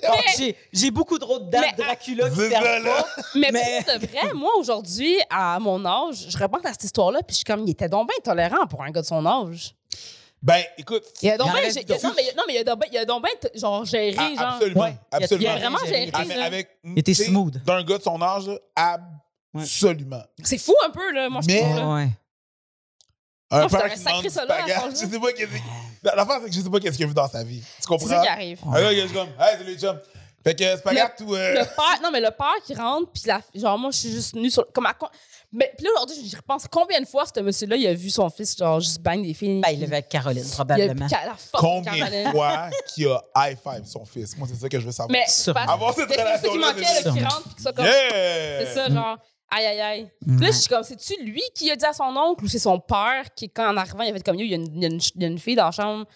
Ah, 0.09 0.13
j'ai- 0.39 0.57
J'ai 0.73 0.91
beaucoup 0.91 1.19
trop 1.19 1.39
de 1.39 1.51
dates 1.51 1.63
Mais, 1.77 1.85
Dracula 1.85 2.31
qui 2.31 2.37
C'est 2.37 2.49
là. 2.51 2.81
pas. 3.03 3.07
Mais, 3.35 3.51
Mais- 3.53 3.81
de 3.83 4.07
vrai, 4.07 4.33
moi, 4.35 4.53
aujourd'hui, 4.59 5.19
à 5.29 5.59
mon 5.59 5.85
âge, 5.85 6.27
je 6.29 6.39
repense 6.39 6.65
à 6.65 6.71
cette 6.73 6.85
histoire-là, 6.85 7.21
puis 7.27 7.33
je 7.35 7.37
suis 7.39 7.45
comme, 7.45 7.65
il 7.67 7.71
était 7.71 7.89
donc 7.89 8.09
bien 8.09 8.17
tolérant 8.25 8.67
pour 8.67 8.83
un 8.83 8.91
gars 8.91 9.03
de 9.03 9.07
son 9.07 9.25
âge. 9.27 9.75
Ben, 10.43 10.63
écoute. 10.77 11.05
Il 11.23 11.31
a 11.31 11.39
donc 11.39 11.49
Il 11.55 11.85
bien, 11.85 11.97
non, 12.03 12.13
mais, 12.17 12.35
non, 12.37 12.43
mais 12.49 12.55
il 12.55 12.59
a 12.59 12.65
donc 12.65 12.81
bien, 12.81 12.89
il 12.93 12.99
a 12.99 13.05
donc 13.05 13.23
bien 13.25 13.51
genre, 13.55 13.85
géré, 13.85 14.17
ah, 14.19 14.29
genre. 14.37 14.55
absolument. 14.55 14.81
Ouais. 14.83 14.95
Absolument. 15.13 15.51
il 15.51 15.55
a 15.55 15.57
vraiment 15.59 15.79
géré, 15.87 16.11
là. 16.11 16.45
avec. 16.45 16.79
Il 16.85 16.99
était 16.99 17.15
smooth. 17.15 17.63
D'un 17.65 17.85
gars 17.85 17.99
de 17.99 18.03
son 18.03 18.21
âge, 18.21 18.49
là, 18.49 18.59
absolument. 19.55 20.23
C'est 20.43 20.59
fou 20.59 20.75
un 20.85 20.91
peu, 20.91 21.13
là, 21.13 21.29
moi, 21.29 21.41
je 21.49 21.57
trouve. 21.57 21.77
là. 21.77 21.95
Ouais. 21.95 22.09
Un 23.51 23.69
père 23.69 23.93
qui 23.93 23.99
demande 24.03 24.23
du. 24.23 24.29
Je 24.31 25.07
sais 25.07 25.21
pas 25.21 25.33
qu'est-ce 25.33 25.51
que. 25.53 26.17
L'affaire, 26.17 26.41
c'est 26.43 26.49
que 26.49 26.55
je 26.57 26.61
sais 26.63 26.71
pas 26.71 26.81
qu'est-ce 26.81 26.97
qu'il 26.97 27.05
a 27.05 27.09
vu 27.09 27.15
dans 27.15 27.29
sa 27.29 27.45
vie. 27.45 27.61
Tu 27.61 27.67
C'est 27.81 27.87
comprends? 27.87 28.09
ça 28.09 28.23
qui 28.23 28.29
arrive. 28.29 28.59
Un 28.67 28.81
gars 28.83 28.91
qui 28.95 28.99
est 29.01 29.13
comme, 29.13 29.29
hey, 29.39 29.59
salut, 29.59 29.79
chum. 29.79 30.01
Fait 30.43 30.57
que 30.59 30.77
spaghetti 30.77 31.23
ou. 31.23 31.37
euh, 31.37 31.51
Le 31.61 31.65
père, 31.65 32.01
non, 32.03 32.11
mais 32.11 32.21
le 32.21 32.31
père 32.33 32.55
qui 32.65 32.75
rentre, 32.75 33.13
puis 33.13 33.23
la, 33.27 33.41
genre, 33.55 33.79
moi, 33.79 33.91
je 33.93 33.99
suis 33.99 34.11
juste 34.11 34.35
nue 34.35 34.51
sur. 34.51 34.67
Comme 34.73 34.87
à, 34.87 34.95
mais 35.53 35.71
puis 35.77 35.85
là, 35.85 35.91
aujourd'hui, 35.97 36.17
j'y 36.29 36.35
repense 36.37 36.67
combien 36.71 37.01
de 37.01 37.07
fois 37.07 37.25
ce 37.27 37.41
monsieur-là, 37.41 37.77
il 37.77 37.87
a 37.87 37.95
vu 37.95 38.09
son 38.11 38.29
fils, 38.31 38.57
genre, 38.57 38.81
juste 38.81 39.01
bang 39.01 39.23
des 39.23 39.35
filles? 39.35 39.61
Ben, 39.61 39.69
il 39.71 39.81
l'avait 39.81 39.97
avec 39.97 40.09
Caroline, 40.09 40.43
il 40.45 40.51
a 40.51 40.55
probablement. 40.55 41.07
piqué 41.07 41.17
à 41.17 41.27
la 41.27 41.37
Combien 41.53 42.11
de 42.25 42.31
fois 42.31 42.71
qu'il 42.95 43.07
a 43.09 43.23
high 43.37 43.59
five 43.63 43.85
son 43.85 44.05
fils? 44.05 44.37
Moi, 44.39 44.49
c'est 44.51 44.59
ça 44.59 44.69
que 44.69 44.81
je 44.81 44.87
veux 44.87 44.93
savoir. 44.93 45.11
Mais 45.13 45.25
Avoir 45.71 45.95
cette 45.95 46.09
c'est 46.11 46.17
ça 46.17 46.39
qui 46.39 46.49
relation-là, 46.49 46.67
manquait, 46.73 46.85
qui 46.97 47.03
sûrement. 47.03 47.29
rentre, 47.29 47.55
puis 47.55 47.63
soit 47.63 47.73
comme. 47.73 47.85
Yeah! 47.85 48.67
C'est 48.67 48.75
ça, 48.75 48.89
genre, 48.89 49.19
aïe, 49.51 49.67
aïe, 49.67 49.81
aïe. 49.81 50.11
Puis 50.27 50.37
là, 50.39 50.47
je 50.51 50.57
suis 50.57 50.69
comme, 50.69 50.83
c'est-tu 50.83 51.23
lui 51.23 51.43
qui 51.55 51.71
a 51.71 51.77
dit 51.77 51.85
à 51.85 51.93
son 51.93 52.05
oncle 52.17 52.45
ou 52.45 52.49
c'est 52.49 52.59
son 52.59 52.81
père 52.81 53.25
qui, 53.37 53.51
quand 53.51 53.71
en 53.73 53.77
arrivant, 53.77 54.03
il 54.05 54.11
a 54.11 54.15
fait 54.15 54.23
comme, 54.23 54.37
il 54.41 54.47
y 54.51 54.53
a 54.55 54.57
une, 54.57 54.75
il 54.75 54.83
y 54.83 54.85
a 54.85 54.89
une, 54.89 55.01
il 55.17 55.23
y 55.23 55.25
a 55.25 55.29
une 55.29 55.39
fille 55.39 55.57
dans 55.57 55.67
la 55.67 55.71
chambre. 55.71 56.07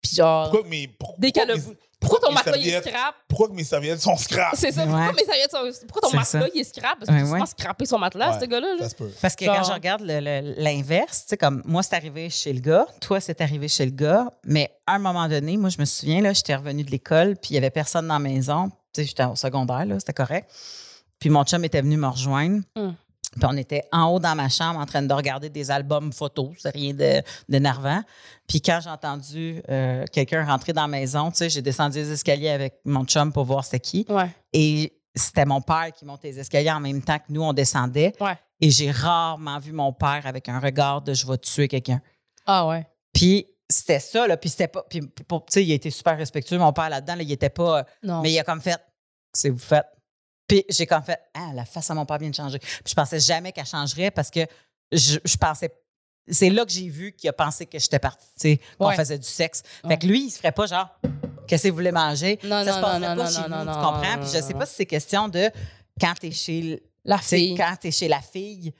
Puis 0.00 0.14
genre, 0.16 0.44
Pourquoi 0.44 0.62
que 0.62 0.68
mes. 0.68 0.88
pour- 0.88 1.14
dès 1.18 1.30
qu'elle 1.32 1.50
a. 1.50 1.54
pourquoi 1.56 1.74
Pourquoi 2.00 2.20
ton 2.20 2.32
matelas, 2.32 2.56
il 2.58 2.68
est 2.68 2.80
scrap? 2.80 3.14
Pourquoi 3.26 3.48
que 3.48 3.54
mes 3.54 3.64
serviettes 3.64 4.00
sont 4.00 4.16
scrap? 4.16 4.54
C'est 4.54 4.70
ça. 4.70 4.84
Ouais. 4.84 4.90
Pourquoi, 4.92 5.12
mes 5.12 5.24
serviettes 5.24 5.50
sont- 5.50 5.86
pourquoi 5.86 6.02
ton 6.10 6.16
matelas, 6.16 6.40
ça. 6.42 6.48
il 6.54 6.60
est 6.60 6.64
scrap? 6.64 6.98
Parce 6.98 7.10
que 7.10 7.24
Ouais, 7.32 7.40
ouais. 7.40 7.46
scrappé 7.46 7.86
son 7.86 7.98
matelas, 7.98 8.32
Ouais, 8.34 8.40
ce 8.40 8.44
gars-là. 8.46 8.74
là. 8.78 8.86
Parce 9.20 9.34
que 9.36 9.44
Genre- 9.44 9.56
quand 9.56 9.64
je 9.64 9.72
regarde 9.72 10.02
l'inverse, 10.02 11.22
tu 11.22 11.28
sais, 11.30 11.36
comme 11.36 11.62
moi, 11.64 11.82
c'est 11.82 11.94
arrivé 11.96 12.30
chez 12.30 12.52
le 12.52 12.60
gars, 12.60 12.86
toi, 13.00 13.20
c'est 13.20 13.40
arrivé 13.40 13.68
chez 13.68 13.84
le 13.84 13.90
gars, 13.90 14.30
mais 14.44 14.70
à 14.86 14.94
un 14.94 14.98
moment 14.98 15.28
donné, 15.28 15.56
moi, 15.56 15.70
je 15.70 15.78
me 15.78 15.84
souviens, 15.84 16.20
là, 16.20 16.32
j'étais 16.32 16.54
revenue 16.54 16.84
de 16.84 16.90
l'école, 16.90 17.36
puis 17.36 17.50
il 17.50 17.54
y 17.54 17.58
avait 17.58 17.70
personne 17.70 18.06
dans 18.06 18.14
la 18.14 18.20
maison. 18.20 18.70
Tu 18.94 19.02
sais, 19.02 19.04
j'étais 19.04 19.24
au 19.24 19.36
secondaire, 19.36 19.84
là, 19.84 19.98
c'était 19.98 20.12
correct. 20.14 20.50
Puis 21.18 21.30
mon 21.30 21.42
chum 21.44 21.64
était 21.64 21.82
venu 21.82 21.96
me 21.96 22.06
rejoindre. 22.06 22.62
Hum. 22.76 22.94
Puis 23.32 23.44
on 23.44 23.56
était 23.56 23.82
en 23.92 24.06
haut 24.06 24.18
dans 24.18 24.34
ma 24.34 24.48
chambre 24.48 24.80
en 24.80 24.86
train 24.86 25.02
de 25.02 25.12
regarder 25.12 25.50
des 25.50 25.70
albums 25.70 26.12
photos, 26.12 26.50
c'est 26.58 26.70
rien 26.74 26.94
de- 26.94 27.22
d'énervant. 27.48 28.02
Puis 28.46 28.60
quand 28.62 28.80
j'ai 28.82 28.88
entendu 28.90 29.62
euh, 29.68 30.04
quelqu'un 30.10 30.44
rentrer 30.46 30.72
dans 30.72 30.82
la 30.82 30.88
maison, 30.88 31.30
tu 31.30 31.36
sais, 31.38 31.50
j'ai 31.50 31.60
descendu 31.62 31.98
les 31.98 32.10
escaliers 32.12 32.48
avec 32.48 32.76
mon 32.86 33.04
chum 33.04 33.32
pour 33.32 33.44
voir 33.44 33.64
c'était 33.64 33.80
qui. 33.80 34.06
Ouais. 34.08 34.30
Et 34.54 34.98
c'était 35.14 35.44
mon 35.44 35.60
père 35.60 35.92
qui 35.94 36.04
montait 36.06 36.28
les 36.28 36.38
escaliers 36.40 36.70
en 36.70 36.80
même 36.80 37.02
temps 37.02 37.18
que 37.18 37.24
nous, 37.30 37.42
on 37.42 37.52
descendait. 37.52 38.14
Ouais. 38.20 38.38
Et 38.60 38.70
j'ai 38.70 38.90
rarement 38.90 39.58
vu 39.58 39.72
mon 39.72 39.92
père 39.92 40.22
avec 40.26 40.48
un 40.48 40.58
regard 40.58 41.02
de 41.02 41.12
je 41.12 41.26
vais 41.26 41.38
tuer 41.38 41.68
quelqu'un. 41.68 42.00
Ah 42.46 42.66
ouais. 42.66 42.86
Puis 43.12 43.46
c'était 43.68 44.00
ça, 44.00 44.26
là. 44.26 44.36
Puis 44.38 44.48
c'était 44.48 44.68
pas. 44.68 44.84
Puis, 44.88 45.00
pour- 45.28 45.44
tu 45.44 45.52
sais, 45.52 45.64
il 45.64 45.70
a 45.70 45.74
été 45.74 45.90
super 45.90 46.16
respectueux, 46.16 46.56
mon 46.58 46.72
père 46.72 46.88
là-dedans. 46.88 47.14
là, 47.16 47.22
il 47.22 47.30
était 47.32 47.50
pas. 47.50 47.84
Non. 48.02 48.22
Mais 48.22 48.32
il 48.32 48.38
a 48.38 48.44
comme 48.44 48.62
fait. 48.62 48.78
c'est 49.34 49.50
vous 49.50 49.58
faites. 49.58 49.84
Puis 50.48 50.64
j'ai 50.70 50.86
comme 50.86 51.02
fait, 51.02 51.20
ah, 51.34 51.50
la 51.54 51.64
face 51.64 51.90
à 51.90 51.94
mon 51.94 52.06
père 52.06 52.18
vient 52.18 52.30
de 52.30 52.34
changer. 52.34 52.58
Puis 52.58 52.82
je 52.88 52.94
pensais 52.94 53.20
jamais 53.20 53.52
qu'elle 53.52 53.66
changerait 53.66 54.10
parce 54.10 54.30
que 54.30 54.40
je, 54.90 55.18
je 55.24 55.36
pensais. 55.36 55.70
C'est 56.30 56.50
là 56.50 56.64
que 56.64 56.70
j'ai 56.72 56.88
vu 56.88 57.12
qu'il 57.12 57.28
a 57.30 57.32
pensé 57.32 57.64
que 57.66 57.78
j'étais 57.78 57.98
partie, 57.98 58.26
tu 58.34 58.40
sais, 58.40 58.60
qu'on 58.78 58.88
Ouais. 58.88 58.96
faisait 58.96 59.18
du 59.18 59.26
sexe. 59.28 59.62
Ouais. 59.84 59.90
Fait 59.90 59.98
que 59.98 60.06
lui, 60.06 60.24
il 60.26 60.30
se 60.30 60.38
ferait 60.38 60.52
pas 60.52 60.66
genre, 60.66 60.88
qu'est-ce 61.46 61.64
que 61.64 61.68
vous 61.68 61.74
voulez 61.76 61.92
manger? 61.92 62.38
Non, 62.44 62.64
ça 62.64 62.64
non, 62.64 62.72
se 62.72 62.76
non, 62.76 62.82
passerait 62.82 63.00
non, 63.00 63.06
pas 63.06 63.14
non, 63.24 63.30
chez 63.30 63.36
non, 63.36 63.42
vous, 63.58 63.64
non, 63.64 63.72
tu 63.72 63.78
non, 63.78 63.84
comprends? 63.84 64.18
Puis 64.20 64.30
je 64.34 64.42
sais 64.42 64.54
pas 64.54 64.66
si 64.66 64.74
c'est 64.74 64.86
question 64.86 65.28
de 65.28 65.50
quand 66.00 66.12
t'es 66.20 66.30
chez, 66.30 66.82
La 67.04 67.16
fille. 67.18 67.54
quand 67.54 67.74
t'es 67.80 67.90
chez 67.90 68.08
la 68.08 68.20
fille, 68.20 68.72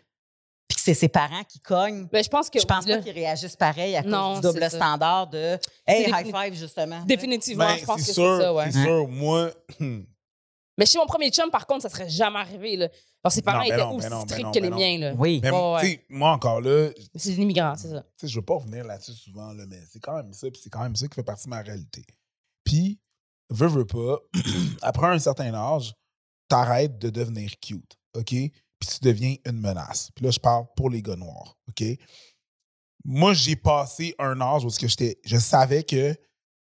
puis 0.68 0.76
que 0.76 0.80
c'est 0.82 0.92
ses 0.92 1.08
parents 1.08 1.42
qui 1.44 1.58
cognent. 1.60 2.06
Ben, 2.12 2.22
je 2.22 2.28
pense 2.28 2.50
que 2.50 2.60
Je 2.60 2.66
pense 2.66 2.84
pas 2.84 2.98
qu'ils 2.98 3.12
réagissent 3.14 3.56
pareil 3.56 3.96
à 3.96 4.02
cause 4.02 4.36
du 4.36 4.40
double 4.42 4.70
standard 4.70 5.26
de 5.28 5.58
Hey, 5.86 6.06
high 6.10 6.26
five, 6.30 6.54
justement. 6.54 7.02
définitivement, 7.06 7.64
Ben, 7.66 7.78
je 7.78 7.84
pense 7.86 7.96
que 8.00 8.06
c'est 8.06 8.12
ça, 8.12 8.52
ouais. 8.52 8.70
c'est 8.70 8.82
sûr. 8.84 9.08
Moi, 9.08 9.50
Mais 10.78 10.86
chez 10.86 10.96
mon 10.98 11.06
premier 11.06 11.30
chum, 11.30 11.50
par 11.50 11.66
contre, 11.66 11.82
ça 11.82 11.88
serait 11.88 12.08
jamais 12.08 12.38
arrivé. 12.38 12.76
Là. 12.76 12.88
Alors, 13.22 13.32
ses 13.32 13.42
parents 13.42 13.58
Non, 13.58 13.64
étaient 13.64 13.76
non, 13.78 13.96
aussi 13.96 14.06
stricts 14.06 14.44
non, 14.44 14.52
que 14.52 14.58
les 14.60 14.70
non. 14.70 14.76
miens. 14.76 14.98
Là. 14.98 15.14
Oui. 15.18 15.40
ouais. 15.44 15.80
tu 15.80 15.86
sais, 15.86 16.04
moi 16.08 16.30
encore 16.30 16.60
là, 16.60 16.90
tu 16.94 17.02
C'est 17.16 17.30
des 17.30 17.42
immigrants, 17.42 17.74
c'est 17.76 17.88
ça. 17.88 18.04
sais, 18.16 18.28
je 18.28 18.38
veux 18.38 18.44
pas 18.44 18.54
revenir 18.54 18.84
là-dessus 18.84 19.12
souvent, 19.12 19.52
là, 19.52 19.64
mais 19.66 19.80
c'est 19.90 19.98
quand 19.98 20.14
même 20.16 20.32
ça, 20.32 20.48
puis 20.50 20.60
c'est 20.62 20.70
quand 20.70 20.82
même 20.82 20.94
ça 20.96 21.08
qui 21.08 21.14
fait 21.14 21.22
partie 21.24 21.44
de 21.44 21.50
ma 21.50 21.60
réalité. 21.60 22.04
Puis, 22.64 23.00
veux, 23.50 23.66
veux 23.66 23.86
pas, 23.86 24.18
après 24.82 25.08
un 25.08 25.18
certain 25.18 25.52
âge, 25.52 25.92
t'arrêtes 26.48 26.98
de 26.98 27.10
devenir 27.10 27.50
cute, 27.60 27.98
OK? 28.16 28.30
Puis 28.30 28.88
tu 28.88 28.98
deviens 29.02 29.34
une 29.44 29.58
menace. 29.60 30.10
Puis 30.14 30.24
là, 30.24 30.30
je 30.30 30.38
parle 30.38 30.64
pour 30.76 30.90
les 30.90 31.02
gars 31.02 31.16
noirs, 31.16 31.56
OK? 31.68 31.82
Moi, 33.04 33.34
j'ai 33.34 33.56
passé 33.56 34.14
un 34.18 34.40
âge 34.40 34.64
où 34.64 34.68
que 34.68 34.86
j'étais, 34.86 35.18
je 35.24 35.38
savais 35.38 35.82
que 35.82 36.14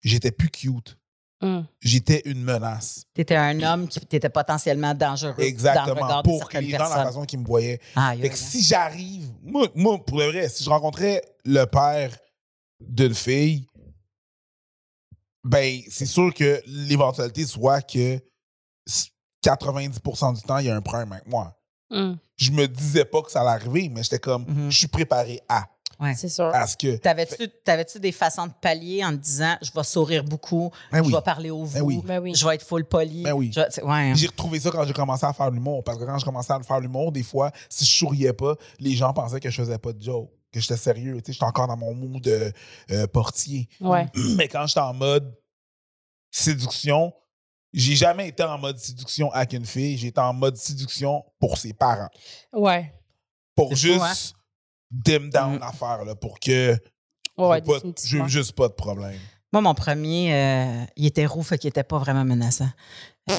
j'étais 0.04 0.32
plus 0.32 0.50
cute. 0.50 0.98
Hum. 1.44 1.66
J'étais 1.82 2.22
une 2.24 2.42
menace. 2.42 3.04
T'étais 3.14 3.36
un 3.36 3.62
homme 3.62 3.90
qui 3.90 4.00
était 4.00 4.30
potentiellement 4.30 4.94
dangereux 4.94 5.34
dans 5.34 5.38
le 5.42 5.44
Exactement. 5.44 5.94
regard 6.02 6.24
de 6.24 6.30
Pour 6.30 6.40
certaines 6.40 6.64
les 6.64 6.72
gens, 6.72 6.78
la 6.80 7.04
façon 7.04 7.26
qu'ils 7.26 7.40
me 7.40 7.46
voyaient. 7.46 7.82
Ah, 7.98 8.14
Fait 8.18 8.30
que 8.30 8.38
si 8.38 8.64
j'arrive, 8.64 9.30
moi, 9.44 9.68
moi, 9.76 10.04
pour 10.06 10.20
le 10.20 10.28
vrai, 10.28 10.48
si 10.48 10.64
je 10.64 10.70
rencontrais 10.70 11.22
le 11.44 11.66
père 11.66 12.18
d'une 12.80 13.14
fille, 13.14 13.68
ben, 15.44 15.82
c'est 15.90 16.06
sûr 16.06 16.34
que 16.34 16.62
l'éventualité 16.66 17.46
soit 17.46 17.82
que 17.82 18.20
90% 19.46 20.36
du 20.36 20.42
temps, 20.44 20.60
il 20.60 20.68
y 20.68 20.70
a 20.70 20.76
un 20.78 20.82
problème 20.82 21.12
avec 21.12 21.28
moi. 21.28 21.60
Hum. 21.92 22.18
Je 22.38 22.52
me 22.52 22.68
disais 22.68 23.04
pas 23.06 23.22
que 23.22 23.30
ça 23.30 23.42
allait 23.42 23.50
arriver, 23.62 23.90
mais 23.90 24.02
j'étais 24.04 24.20
comme, 24.20 24.46
Mhm. 24.48 24.72
je 24.72 24.78
suis 24.78 24.88
préparé 24.88 25.42
à. 25.50 25.66
Ouais. 26.04 26.16
C'est 26.16 26.30
sûr. 26.30 26.46
À 26.54 26.68
ce 26.68 26.76
que. 26.78 26.98
T'avais-tu, 26.98 27.48
t'avais-tu 27.64 28.00
des 28.00 28.12
façons 28.12 28.48
de 28.48 28.52
pallier 28.62 29.04
en 29.06 29.12
te 29.12 29.16
disant 29.22 29.56
je 29.62 29.72
vais 29.74 29.84
sourire 29.84 30.24
beaucoup, 30.24 30.72
Ben 30.92 31.02
oui. 31.02 31.10
je 31.12 31.16
vais 31.16 31.22
parler 31.22 31.50
au 31.50 31.64
vous, 31.64 31.74
Ben 31.74 31.82
oui. 31.82 32.02
Ben 32.04 32.20
oui. 32.20 32.36
je 32.36 32.46
vais 32.48 32.56
être 32.56 32.66
full 32.66 32.86
poli. 32.86 33.24
Ben 33.24 33.34
oui. 33.34 33.52
Ouais. 33.56 33.92
hein. 33.94 34.14
J'ai 34.16 34.28
retrouvé 34.28 34.60
ça 34.60 34.70
quand 34.72 34.86
j'ai 34.86 34.94
commencé 34.94 35.26
à 35.26 35.34
faire 35.34 35.50
l'humour. 35.50 35.84
Parce 35.84 35.98
que 35.98 36.04
quand 36.04 36.18
je 36.18 36.26
commençais 36.26 36.54
à 36.54 36.62
faire 36.62 36.80
l'humour, 36.80 37.12
des 37.12 37.24
fois, 37.24 37.52
si 37.70 37.86
je 37.86 37.92
souriais 37.92 38.34
pas, 38.34 38.56
les 38.80 38.94
gens 38.96 39.14
pensaient 39.14 39.40
que 39.40 39.50
je 39.50 39.62
faisais 39.62 39.78
pas 39.78 39.94
de 39.94 40.02
joke, 40.02 40.30
que 40.52 40.60
j'étais 40.60 40.78
sérieux. 40.78 41.16
Tu 41.22 41.28
sais, 41.28 41.34
j'étais 41.34 41.46
encore 41.46 41.68
dans 41.68 41.78
mon 41.78 41.94
mood 41.94 42.22
de 42.22 42.52
euh, 42.92 43.08
portier. 43.08 43.68
Ouais. 43.80 44.08
Mais 44.38 44.48
quand 44.48 44.68
j'étais 44.68 44.80
en 44.82 44.94
mode 44.94 45.34
séduction, 46.32 47.14
j'ai 47.74 47.96
jamais 47.96 48.28
été 48.30 48.44
en 48.44 48.58
mode 48.58 48.78
séduction 48.78 49.32
avec 49.32 49.54
une 49.54 49.66
fille. 49.66 50.06
Été 50.06 50.20
en 50.22 50.34
mode 50.34 50.58
séduction 50.58 51.24
pour 51.40 51.58
ses 51.58 51.74
parents. 51.74 52.10
Ouais. 52.52 52.92
Pour 53.56 53.70
C'est 53.70 53.76
juste 53.76 53.98
fou, 54.00 54.04
hein? 54.04 54.14
Dim 54.94 55.30
down 55.30 55.54
Mhm. 55.54 55.60
l'affaire, 55.60 56.06
là, 56.06 56.16
pour 56.16 56.40
que 56.40 56.78
Ouais, 57.38 57.62
j'ai 58.04 58.28
juste 58.28 58.52
pas 58.54 58.68
de 58.68 58.74
problème. 58.74 59.18
Moi, 59.52 59.62
mon 59.62 59.74
premier, 59.74 60.34
euh, 60.34 60.86
il 60.96 61.06
était 61.08 61.26
roux, 61.26 61.42
fait 61.44 61.58
qu'il 61.58 61.70
était 61.70 61.84
pas 61.84 61.98
vraiment 61.98 62.24
menaçant. 62.24 62.70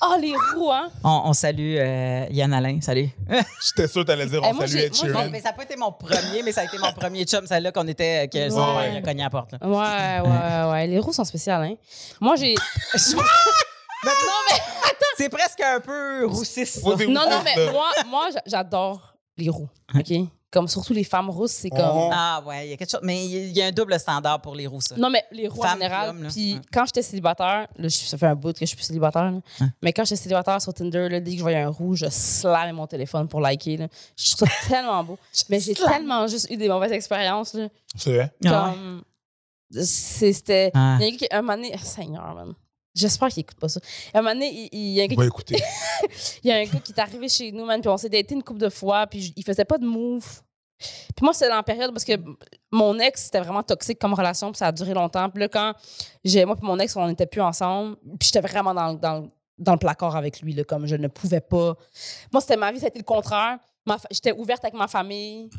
Ah, 0.00 0.16
les 0.20 0.34
roues, 0.36 0.70
hein? 0.70 0.90
On, 1.02 1.22
on 1.26 1.32
salue 1.32 1.76
euh, 1.78 2.26
Yann 2.30 2.52
Alain, 2.52 2.78
salut. 2.82 3.08
J'étais 3.64 3.88
sûr 3.88 4.02
que 4.02 4.06
t'allais 4.08 4.26
dire 4.26 4.40
Eh, 4.44 4.48
on 4.48 4.54
moi, 4.54 4.66
salue 4.66 4.80
Ed 4.80 4.94
Sheeran. 4.94 5.24
Bon, 5.24 5.30
mais 5.30 5.40
ça 5.40 5.48
n'a 5.48 5.54
pas 5.54 5.62
été 5.64 5.76
mon 5.76 5.92
premier, 5.92 6.42
mais 6.44 6.52
ça 6.52 6.60
a 6.60 6.64
été 6.64 6.76
mon 6.78 6.92
premier 6.92 7.24
chum, 7.24 7.46
celle-là 7.46 7.72
qu'on 7.72 7.88
était, 7.88 8.28
que 8.28 8.50
son 8.50 8.58
Ouais. 8.58 8.82
père, 8.84 8.92
il 8.92 8.96
a 8.98 9.02
cogné 9.02 9.22
à 9.22 9.26
la 9.26 9.30
porte. 9.30 9.52
là. 9.52 9.58
Ouais, 9.66 10.20
ouais, 10.28 10.70
ouais. 10.72 10.86
Les 10.88 10.98
roues 10.98 11.12
sont 11.14 11.24
spéciales, 11.24 11.62
hein? 11.64 11.74
Moi, 12.20 12.36
j'ai. 12.36 12.54
C'est 15.24 15.28
presque 15.30 15.60
un 15.60 15.80
peu 15.80 16.28
c'est 16.44 16.66
Non, 17.08 17.22
non, 17.28 17.40
mais 17.44 17.70
moi, 17.72 17.88
moi 18.08 18.28
j'a- 18.32 18.42
j'adore 18.46 19.14
les 19.36 19.48
roues. 19.48 19.68
OK? 19.94 20.12
Comme 20.50 20.68
surtout 20.68 20.92
les 20.92 21.02
femmes 21.02 21.30
rousses, 21.30 21.50
c'est 21.50 21.70
comme. 21.70 21.80
Oh. 21.82 22.10
Ah 22.12 22.40
ouais, 22.46 22.68
il 22.68 22.70
y 22.70 22.72
a 22.74 22.76
quelque 22.76 22.88
chose. 22.90 23.00
Mais 23.02 23.26
il 23.26 23.50
y 23.50 23.60
a- 23.60 23.66
un 23.66 23.72
double 23.72 23.98
standard 23.98 24.40
pour 24.40 24.54
les 24.54 24.68
roux, 24.68 24.80
ça. 24.80 24.94
Non, 24.96 25.10
mais 25.10 25.24
les 25.32 25.48
roues 25.48 25.60
en 25.64 25.72
général. 25.72 26.16
là. 26.22 26.28
Puis 26.28 26.60
quand 26.72 26.84
j'étais 26.86 27.02
célibataire, 27.02 27.66
là, 27.76 27.88
je- 27.88 27.96
ça 27.96 28.16
fait 28.16 28.26
un 28.26 28.36
bout 28.36 28.52
que 28.52 28.60
je 28.60 28.66
suis 28.66 28.76
plus 28.76 28.84
célibataire, 28.84 29.32
là. 29.32 29.66
Mais 29.82 29.92
quand 29.92 30.04
j'étais 30.04 30.14
célibataire 30.22 30.62
sur 30.62 30.72
Tinder, 30.72 31.08
là, 31.08 31.18
dès 31.18 31.32
que 31.32 31.38
je 31.38 31.42
voyais 31.42 31.58
un 31.62 31.70
roux, 31.70 31.96
je 31.96 32.06
slamais 32.08 32.72
mon 32.72 32.86
téléphone 32.86 33.26
pour 33.26 33.40
liker. 33.40 33.78
Là. 33.78 33.88
Je 34.16 34.36
trouve 34.36 34.48
ça 34.48 34.54
tellement 34.68 35.02
beau. 35.02 35.18
Mais 35.48 35.58
j'ai 35.58 35.74
tellement 35.74 36.28
juste 36.28 36.48
eu 36.48 36.56
des 36.56 36.68
mauvaises 36.68 36.92
expériences. 36.92 37.54
Là, 37.54 37.66
C'est 37.96 38.14
vrai? 38.14 38.32
Ah 38.44 38.66
ouais. 38.68 38.74
comme. 38.74 39.02
c'est- 39.72 40.32
C'était. 40.34 40.70
Ah. 40.74 40.98
Il 41.00 41.08
y 41.08 41.14
a 41.14 41.16
qui, 41.16 41.26
un 41.32 41.42
moment 41.42 41.56
donné, 41.56 41.76
Seigneur, 41.78 42.32
man. 42.32 42.54
J'espère 42.94 43.28
qu'il 43.28 43.40
écoute 43.40 43.58
pas 43.58 43.68
ça. 43.68 43.80
Un 44.12 44.20
moment 44.22 44.34
donné, 44.34 44.68
il, 44.72 44.78
il 44.78 44.92
y 44.94 45.00
a 45.00 45.04
un 45.04 45.06
gars 45.08 45.14
On 45.16 45.20
va 45.20 45.26
écouter. 45.26 45.56
il 46.44 46.48
y 46.48 46.52
a 46.52 46.56
un 46.56 46.64
gars 46.64 46.78
qui 46.78 46.92
est 46.92 47.00
arrivé 47.00 47.28
chez 47.28 47.50
nous, 47.52 47.64
man, 47.64 47.80
puis 47.80 47.88
on 47.88 47.96
s'est 47.96 48.08
daté 48.08 48.34
une 48.34 48.42
couple 48.42 48.60
de 48.60 48.68
fois, 48.68 49.06
puis 49.06 49.20
j- 49.20 49.32
il 49.36 49.44
faisait 49.44 49.64
pas 49.64 49.78
de 49.78 49.86
move. 49.86 50.42
Puis 50.78 51.22
moi, 51.22 51.32
c'était 51.32 51.48
dans 51.48 51.56
la 51.56 51.62
période 51.62 51.90
parce 51.92 52.04
que 52.04 52.12
mon 52.70 52.98
ex, 52.98 53.24
c'était 53.24 53.40
vraiment 53.40 53.62
toxique 53.62 53.98
comme 53.98 54.14
relation, 54.14 54.50
puis 54.52 54.58
ça 54.58 54.66
a 54.68 54.72
duré 54.72 54.92
longtemps. 54.94 55.30
Puis 55.30 55.40
là, 55.40 55.48
quand 55.48 55.72
j'ai, 56.24 56.44
moi 56.44 56.56
et 56.60 56.64
mon 56.64 56.78
ex, 56.78 56.94
on 56.96 57.06
n'était 57.06 57.26
plus 57.26 57.40
ensemble, 57.40 57.96
puis 58.18 58.26
j'étais 58.32 58.40
vraiment 58.40 58.74
dans, 58.74 58.92
le- 58.92 58.98
dans, 58.98 59.28
dans 59.58 59.72
le 59.72 59.78
placard 59.78 60.14
avec 60.16 60.40
lui, 60.40 60.52
là, 60.52 60.64
comme 60.64 60.86
je 60.86 60.96
ne 60.96 61.08
pouvais 61.08 61.40
pas. 61.40 61.76
Moi, 62.32 62.40
c'était 62.40 62.56
ma 62.56 62.70
vie, 62.72 62.78
ça 62.80 62.86
a 62.86 62.88
été 62.88 62.98
le 62.98 63.04
contraire. 63.04 63.58
J'étais 64.10 64.32
ouverte 64.32 64.64
avec 64.64 64.74
ma 64.74 64.88
famille. 64.88 65.50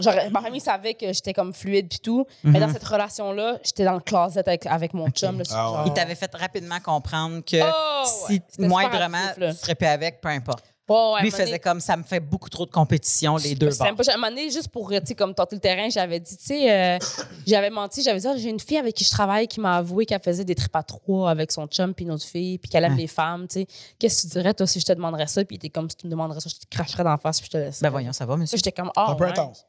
Genre, 0.00 0.14
ma 0.30 0.40
famille 0.40 0.60
savait 0.60 0.94
que 0.94 1.12
j'étais 1.12 1.32
comme 1.32 1.52
fluide 1.52 1.88
puis 1.88 1.98
tout. 1.98 2.24
Mais 2.44 2.60
dans 2.60 2.68
Mhm. 2.68 2.72
cette 2.74 2.84
relation-là, 2.84 3.58
j'étais 3.64 3.84
dans 3.84 3.94
le 3.94 4.00
closet 4.00 4.40
avec, 4.40 4.66
avec 4.66 4.94
mon 4.94 5.08
chum. 5.10 5.38
Là, 5.38 5.44
Ah 5.50 5.54
genre- 5.54 5.82
Il 5.86 5.92
t'avait 5.92 6.14
fait 6.14 6.32
rapidement 6.34 6.78
comprendre 6.80 7.40
que 7.40 7.56
Oh, 7.62 8.04
si 8.06 8.40
ouais. 8.58 8.68
Moindrement 8.68 9.18
actif, 9.28 9.44
tu 9.50 9.56
serais 9.56 9.74
plus 9.74 9.86
avec, 9.88 10.20
peu 10.20 10.28
importe. 10.28 10.64
Ouais, 10.88 11.12
ouais, 11.14 11.22
Lui 11.22 11.30
faisait 11.32 11.44
donné- 11.46 11.58
comme 11.58 11.80
ça 11.80 11.96
me 11.96 12.04
fait 12.04 12.20
beaucoup 12.20 12.48
trop 12.48 12.64
de 12.64 12.70
compétition, 12.70 13.36
les 13.38 13.54
deux 13.56 13.68
bords. 13.70 13.78
pas- 13.96 14.02
à 14.10 14.14
un 14.14 14.16
moment 14.16 14.28
donné, 14.28 14.50
juste 14.50 14.68
pour, 14.68 14.92
comme 15.16 15.34
tenter 15.34 15.56
le 15.56 15.60
terrain, 15.60 15.88
j'avais 15.90 16.20
dit, 16.20 16.36
tu 16.36 16.44
sais, 16.44 16.70
euh, 16.72 16.98
j'avais 17.46 17.70
menti, 17.70 18.02
j'avais 18.02 18.20
dit, 18.20 18.26
Ah, 18.28 18.36
j'ai 18.36 18.50
une 18.50 18.60
fille 18.60 18.78
avec 18.78 18.94
qui 18.94 19.02
je 19.04 19.10
travaille 19.10 19.48
qui 19.48 19.60
m'a 19.60 19.76
avoué 19.78 20.06
qu'elle 20.06 20.22
faisait 20.22 20.44
des 20.44 20.54
trips 20.54 20.76
à 20.76 20.82
trois 20.84 21.30
avec 21.30 21.50
son 21.50 21.66
chum 21.66 21.92
puis 21.92 22.04
une 22.04 22.12
autre 22.12 22.24
fille, 22.24 22.58
puis 22.58 22.70
qu'elle 22.70 22.84
aime 22.84 22.92
Ouais. 22.92 22.98
les 23.02 23.06
femmes, 23.08 23.48
tu 23.48 23.60
sais. 23.60 23.66
Qu'est-ce 23.98 24.22
que 24.22 24.28
tu 24.28 24.32
dirais, 24.38 24.54
toi, 24.54 24.66
si 24.66 24.78
je 24.78 24.84
te 24.86 24.92
demanderais 24.92 25.26
ça? 25.26 25.44
Puis 25.44 25.56
il 25.56 25.58
était 25.58 25.70
comme, 25.70 25.90
si 25.90 25.96
tu 25.96 26.06
me 26.06 26.10
demanderais 26.12 26.38
ça, 26.40 26.48
je 26.48 26.54
te 26.54 26.66
cracherais 26.70 27.02
d'en 27.04 27.16
face 27.18 27.40
puis 27.40 27.46
je 27.52 27.52
te 27.52 27.56
laisserais. 27.58 27.82
Ben 27.82 27.90
voyons, 27.90 28.12
ça 28.12 28.24
va, 28.26 28.36
monsieur. 28.36 28.56
J'étais 28.56 28.72
comme, 28.72 28.90
C'est 28.94 29.00
ah, 29.00 29.10
un 29.10 29.14
peu 29.16 29.24
ouais. 29.24 29.30
intense. 29.30 29.66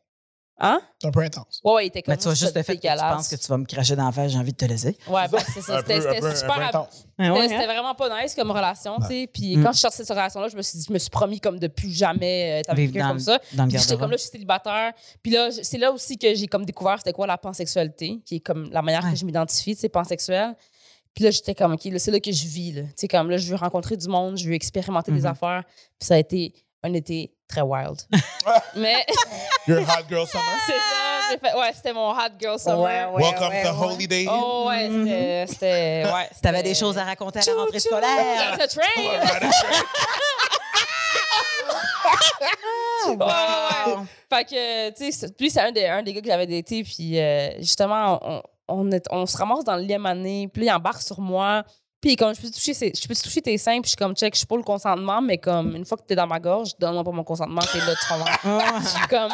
Hein? 0.60 0.82
C'est 1.00 1.08
un 1.08 1.12
peu 1.12 1.20
intense. 1.22 1.62
Ouais, 1.64 1.74
ouais, 1.74 1.84
il 1.86 1.88
était 1.90 2.02
comme, 2.02 2.14
Mais 2.14 2.18
tu 2.18 2.24
vois, 2.24 2.34
juste 2.34 2.56
le 2.56 2.64
fait 2.64 2.78
que 2.78 2.82
tu 2.82 2.88
penses 2.98 3.28
que 3.28 3.36
tu 3.36 3.48
vas 3.48 3.58
me 3.58 3.66
cracher 3.66 3.96
dans 3.96 4.06
la 4.08 4.12
face, 4.12 4.32
j'ai 4.32 4.40
envie 4.40 4.54
de 4.54 4.58
te 4.58 4.66
laisser. 4.66 4.98
Ouais, 5.08 5.28
ben, 5.28 5.38
c'est 5.54 5.62
ça. 5.62 5.78
C'était 5.82 6.02
super. 6.02 6.60
intense. 6.62 7.06
C'était 7.20 7.48
c'était 7.50 7.66
vraiment 7.68 7.94
pas 7.94 8.24
nice 8.24 8.34
comme 8.34 8.50
relation, 8.50 8.98
tu 9.02 9.06
sais. 9.08 9.30
Puis 9.32 9.56
Mm. 9.58 9.64
quand 9.64 9.72
je 9.72 9.78
suis 9.78 9.82
sortie 9.82 9.98
de 10.02 10.04
cette 10.08 10.16
relation-là, 10.18 10.48
je 10.48 10.58
me 10.58 10.62
suis 10.64 10.80
dit, 10.80 10.86
je 10.88 10.94
me 10.94 10.98
suis 10.98 11.10
promis 11.12 11.40
comme 11.40 11.60
de 11.60 11.68
plus 11.68 11.92
jamais 11.96 12.60
être 12.62 12.70
avec 12.72 12.92
quelqu'un 12.92 13.10
comme 13.10 13.20
ça. 13.20 13.40
dans 13.54 13.66
le 13.66 13.70
Puis 13.70 13.78
j'étais 13.80 13.98
comme 13.98 14.10
là, 14.10 14.18
je 14.18 14.22
suis 14.24 14.32
célibataire. 14.32 14.94
Puis 15.22 15.32
là, 15.32 15.50
c'est 15.52 15.78
là 15.78 15.92
aussi 15.92 16.18
que 16.18 16.34
j'ai 16.34 16.48
comme 16.48 16.66
découvert 16.66 16.98
c'était 16.98 17.14
quoi 17.14 17.28
la 17.28 17.38
pansexualité, 17.38 18.20
qui 18.26 18.38
est 18.38 18.40
comme 18.40 18.70
la 18.72 18.82
manière 18.82 19.04
Ouais. 19.04 19.12
que 19.12 19.18
je 19.18 19.26
m'identifie, 19.26 19.76
tu 19.76 19.82
sais, 19.82 19.90
pansexuelle. 19.90 20.56
Puis 21.14 21.24
là, 21.24 21.30
j'étais 21.32 21.54
comme, 21.56 21.74
OK, 21.74 21.82
c'est 21.98 22.12
là 22.12 22.20
que 22.20 22.32
je 22.32 22.48
vis, 22.48 22.72
là. 22.74 22.82
Tu 22.84 22.90
sais, 22.96 23.08
comme 23.08 23.30
là, 23.30 23.38
je 23.38 23.48
veux 23.50 23.56
rencontrer 23.58 23.96
du 23.98 24.08
monde, 24.08 24.38
je 24.38 24.48
veux 24.48 24.54
expérimenter 24.56 25.12
des 25.12 25.22
Mhm. 25.22 25.26
affaires. 25.28 25.64
Puis 26.00 26.08
ça 26.08 26.16
a 26.16 26.18
été 26.18 26.54
un 26.84 26.94
été 26.94 27.34
très 27.48 27.62
wild. 27.62 28.02
Mais 28.76 29.06
You're 29.68 29.80
a 29.80 29.82
hot 29.84 30.04
girl 30.10 30.28
summer? 30.28 30.44
c'est 30.66 30.74
ça, 30.74 31.38
fait, 31.42 31.58
ouais, 31.58 31.72
c'était 31.74 31.94
mon 31.94 32.12
hot 32.12 32.32
girl 32.40 32.60
summer. 32.60 32.80
Ouais, 32.82 33.06
ouais. 33.06 33.22
Welcome 33.24 33.52
to 33.64 33.84
Holy 33.86 34.08
Day. 34.08 34.26
Oh, 34.30 34.66
ouais, 34.68 34.90
c'était. 34.90 35.46
c'était- 35.48 36.04
ouais, 36.14 36.30
T'avais 36.42 36.64
des 36.64 36.74
choses 36.76 36.98
à 36.98 37.04
raconter 37.04 37.40
à 37.40 37.46
la 37.46 37.54
rentrée 37.62 37.80
scolaire. 37.80 38.58
That's 38.58 38.76
a 38.76 38.80
train! 38.80 39.02
Ouais, 43.08 43.16
ouais, 43.16 43.94
ouais. 43.96 44.04
Fait 44.30 44.44
que, 44.46 44.90
tu 44.90 45.06
sais, 45.06 45.12
c'est- 45.12 45.40
lui, 45.40 45.50
c'est 45.50 45.62
un 45.62 45.72
des, 45.72 45.86
un 45.86 46.04
des 46.04 46.14
gars 46.14 46.22
que 46.22 46.28
j'avais 46.28 46.48
daté, 46.48 46.84
puis 46.84 47.20
euh, 47.20 47.52
justement, 47.60 48.20
on, 48.22 48.42
on, 48.68 48.92
est- 48.92 49.08
on 49.12 49.26
se 49.26 49.38
ramasse 49.38 49.64
dans 49.64 49.76
le 49.76 49.84
lit 49.84 49.94
à 49.94 50.00
mané, 50.00 50.50
puis 50.52 50.66
là, 50.66 50.74
il 50.74 50.76
embarque 50.76 51.02
sur 51.02 51.20
moi, 51.22 51.64
puis 52.08 52.16
comme, 52.16 52.34
je 52.34 52.40
peux, 52.40 52.50
toucher 52.50 52.74
ses- 52.74 52.94
je 52.96 53.06
peux 53.06 53.14
te 53.14 53.22
toucher 53.22 53.42
tes 53.42 53.58
seins, 53.58 53.82
puis 53.82 53.84
je 53.84 53.90
suis 53.90 53.98
comme, 53.98 54.16
check, 54.16 54.34
je 54.34 54.38
suis 54.38 54.48
pas 54.48 54.56
le 54.56 54.64
consentement, 54.64 55.22
mais 55.22 55.38
comme, 55.38 55.76
une 55.76 55.84
fois 55.84 55.98
que 55.98 56.04
t'es 56.04 56.16
dans 56.16 56.26
ma 56.26 56.40
gorge, 56.40 56.72
donne-moi 56.80 57.04
pas 57.04 57.12
mon 57.12 57.26
consentement, 57.26 57.60
t'es 57.70 57.80
là, 57.80 57.94
tu 57.96 58.08
comprends? 58.08 58.38
Ah. 58.46 58.80
Je 58.82 58.88
suis 58.88 59.08
comme, 59.10 59.34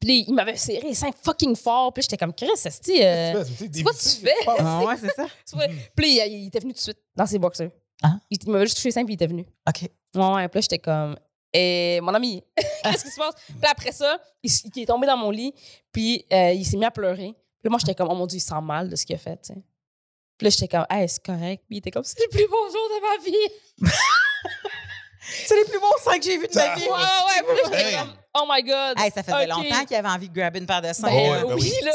puis 0.00 0.24
il 0.26 0.34
m'avait 0.34 0.56
serré 0.56 0.88
les 0.88 0.94
seins 0.94 1.12
fucking 1.22 1.54
fort, 1.54 1.92
puis 1.92 2.02
j'étais 2.02 2.16
comme, 2.16 2.34
Chris, 2.34 2.48
c'est 2.56 2.72
euh, 3.06 3.44
quoi 3.84 3.92
tu 3.92 4.08
fais? 4.08 4.34
Ah 4.58 4.80
ouais, 4.84 4.96
c'est 4.96 5.14
ça? 5.14 5.26
tu? 5.48 5.56
Puis 5.94 6.18
il, 6.18 6.32
il 6.32 6.46
était 6.48 6.58
venu 6.58 6.72
tout 6.72 6.78
de 6.78 6.82
suite 6.82 6.98
dans 7.14 7.26
ses 7.26 7.38
boxers. 7.38 7.70
Ah. 8.02 8.16
Il, 8.28 8.38
il 8.42 8.50
m'avait 8.50 8.64
juste 8.66 8.78
touché 8.78 8.88
les 8.88 8.92
seins, 8.94 9.04
puis 9.04 9.12
il 9.12 9.22
était 9.22 9.28
venu. 9.28 9.46
OK. 9.68 9.82
Ouais, 10.16 10.34
ouais. 10.34 10.48
Puis 10.48 10.58
là, 10.58 10.60
j'étais 10.60 10.80
comme, 10.80 11.14
et 11.52 12.00
mon 12.02 12.14
ami, 12.14 12.42
qu'est-ce 12.82 13.04
qui 13.04 13.10
se 13.12 13.20
passe? 13.20 13.34
Puis 13.46 13.70
après 13.70 13.92
ça, 13.92 14.18
il, 14.42 14.50
est 14.50 14.86
tombé 14.86 15.06
dans 15.06 15.16
mon 15.16 15.30
lit, 15.30 15.54
puis 15.92 16.26
euh, 16.32 16.50
il 16.50 16.64
s'est 16.64 16.76
mis 16.76 16.84
à 16.84 16.90
pleurer. 16.90 17.32
Puis 17.62 17.70
moi, 17.70 17.78
j'étais 17.78 17.94
comme, 17.94 18.08
oh 18.10 18.16
mon 18.16 18.26
Dieu, 18.26 18.38
il 18.38 18.40
sent 18.40 18.60
mal 18.60 18.88
de 18.88 18.96
ce 18.96 19.06
qu'il 19.06 19.14
a 19.14 19.20
fait, 19.20 19.36
tu 19.40 19.54
sais. 19.54 19.62
Puis 20.42 20.48
là, 20.48 20.50
j'étais 20.58 20.66
comme, 20.76 20.86
hey, 20.90 21.08
c'est 21.08 21.22
correct. 21.24 21.62
Puis 21.68 21.76
il 21.76 21.78
était 21.78 21.92
comme, 21.92 22.02
c'est 22.02 22.18
le 22.20 22.28
plus 22.28 22.48
beau 22.48 22.68
jour 22.68 22.88
de 22.88 23.00
ma 23.00 23.24
vie. 23.24 23.92
C'est 25.24 25.54
les 25.54 25.64
plus 25.64 25.78
bons 25.78 25.86
seins 26.02 26.18
que 26.18 26.24
j'ai 26.24 26.36
vus 26.36 26.48
de 26.48 26.54
ma 26.56 26.74
vie. 26.74 26.82
Ouais, 26.82 26.88
ouais. 26.90 27.42
Puis 27.46 27.56
là, 27.56 27.62
j'étais 27.64 27.88
Hey. 27.90 27.96
comme, 27.96 28.12
oh 28.34 28.44
my 28.48 28.62
God. 28.62 28.98
Hey, 28.98 29.10
ça 29.10 29.22
faisait 29.22 29.46
longtemps 29.46 29.84
qu'il 29.86 29.96
avait 29.96 30.08
envie 30.08 30.28
de 30.28 30.34
grabber 30.34 30.58
une 30.60 30.66
paire 30.66 30.82
de 30.82 30.92
seins. 30.92 31.08
Ben, 31.08 31.14
Ouais, 31.30 31.42
ben 31.42 31.54
oui, 31.54 31.72
oui. 31.80 31.84
là. 31.84 31.92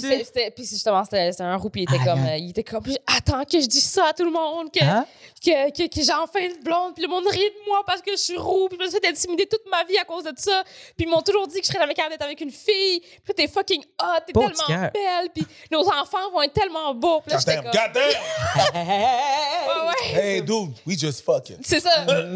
C'est- 0.00 0.24
c'était- 0.24 0.50
puis 0.50 0.64
justement, 0.64 1.04
c'était 1.04 1.30
c'était 1.32 1.44
un 1.44 1.56
roux, 1.56 1.70
puis 1.70 1.82
il 1.88 1.94
était 1.94 2.04
comme, 2.04 2.24
euh, 2.26 2.36
il 2.36 2.50
était 2.50 2.64
comme, 2.64 2.84
attends 3.06 3.44
que 3.44 3.60
je 3.60 3.66
dise 3.66 3.84
ça 3.84 4.06
à 4.08 4.12
tout 4.12 4.24
le 4.24 4.30
monde, 4.30 4.70
que, 4.72 4.82
Hein? 4.84 5.06
que, 5.44 5.70
que, 5.70 5.88
que 5.94 6.02
j'ai 6.02 6.12
enfin 6.12 6.40
une 6.40 6.62
blonde, 6.62 6.94
puis 6.94 7.02
le 7.02 7.08
monde 7.08 7.26
rit 7.26 7.38
de 7.38 7.68
moi 7.68 7.82
parce 7.86 8.00
que 8.00 8.12
je 8.12 8.16
suis 8.16 8.36
roux, 8.36 8.68
puis 8.68 8.78
je 8.80 8.84
me 8.84 8.90
suis 8.90 8.98
fait 9.00 9.08
intimider 9.08 9.46
toute 9.46 9.68
ma 9.70 9.84
vie 9.84 9.98
à 9.98 10.04
cause 10.04 10.24
de 10.24 10.32
ça, 10.36 10.62
puis 10.96 11.06
ils 11.06 11.08
m'ont 11.08 11.20
toujours 11.22 11.46
dit 11.48 11.60
que 11.60 11.66
je 11.66 11.70
serais 11.70 11.80
jamais 11.80 11.94
capable 11.94 12.12
d'être 12.14 12.24
avec 12.24 12.40
une 12.40 12.50
fille, 12.50 13.00
puis 13.24 13.34
t'es 13.36 13.48
fucking 13.48 13.82
hot, 14.00 14.20
t'es 14.26 14.32
Beau 14.32 14.48
tellement 14.48 14.88
belle, 14.92 15.28
puis 15.34 15.44
nos 15.70 15.86
enfants 15.88 16.30
vont 16.32 16.42
être 16.42 16.54
tellement 16.54 16.94
beaux, 16.94 17.20
puis 17.20 17.32
là, 17.32 17.38
God 17.38 17.46
j'étais 17.46 17.62
damn, 17.62 17.64
comme, 17.64 17.72
God 17.72 17.92
damn! 17.94 18.74
ouais, 18.74 19.88
ouais, 19.88 20.20
Hey, 20.20 20.42
dude, 20.42 20.70
we 20.86 20.98
just 20.98 21.22
fucking. 21.24 21.58
c'est 21.62 21.80
ça, 21.80 22.00
ben, 22.06 22.26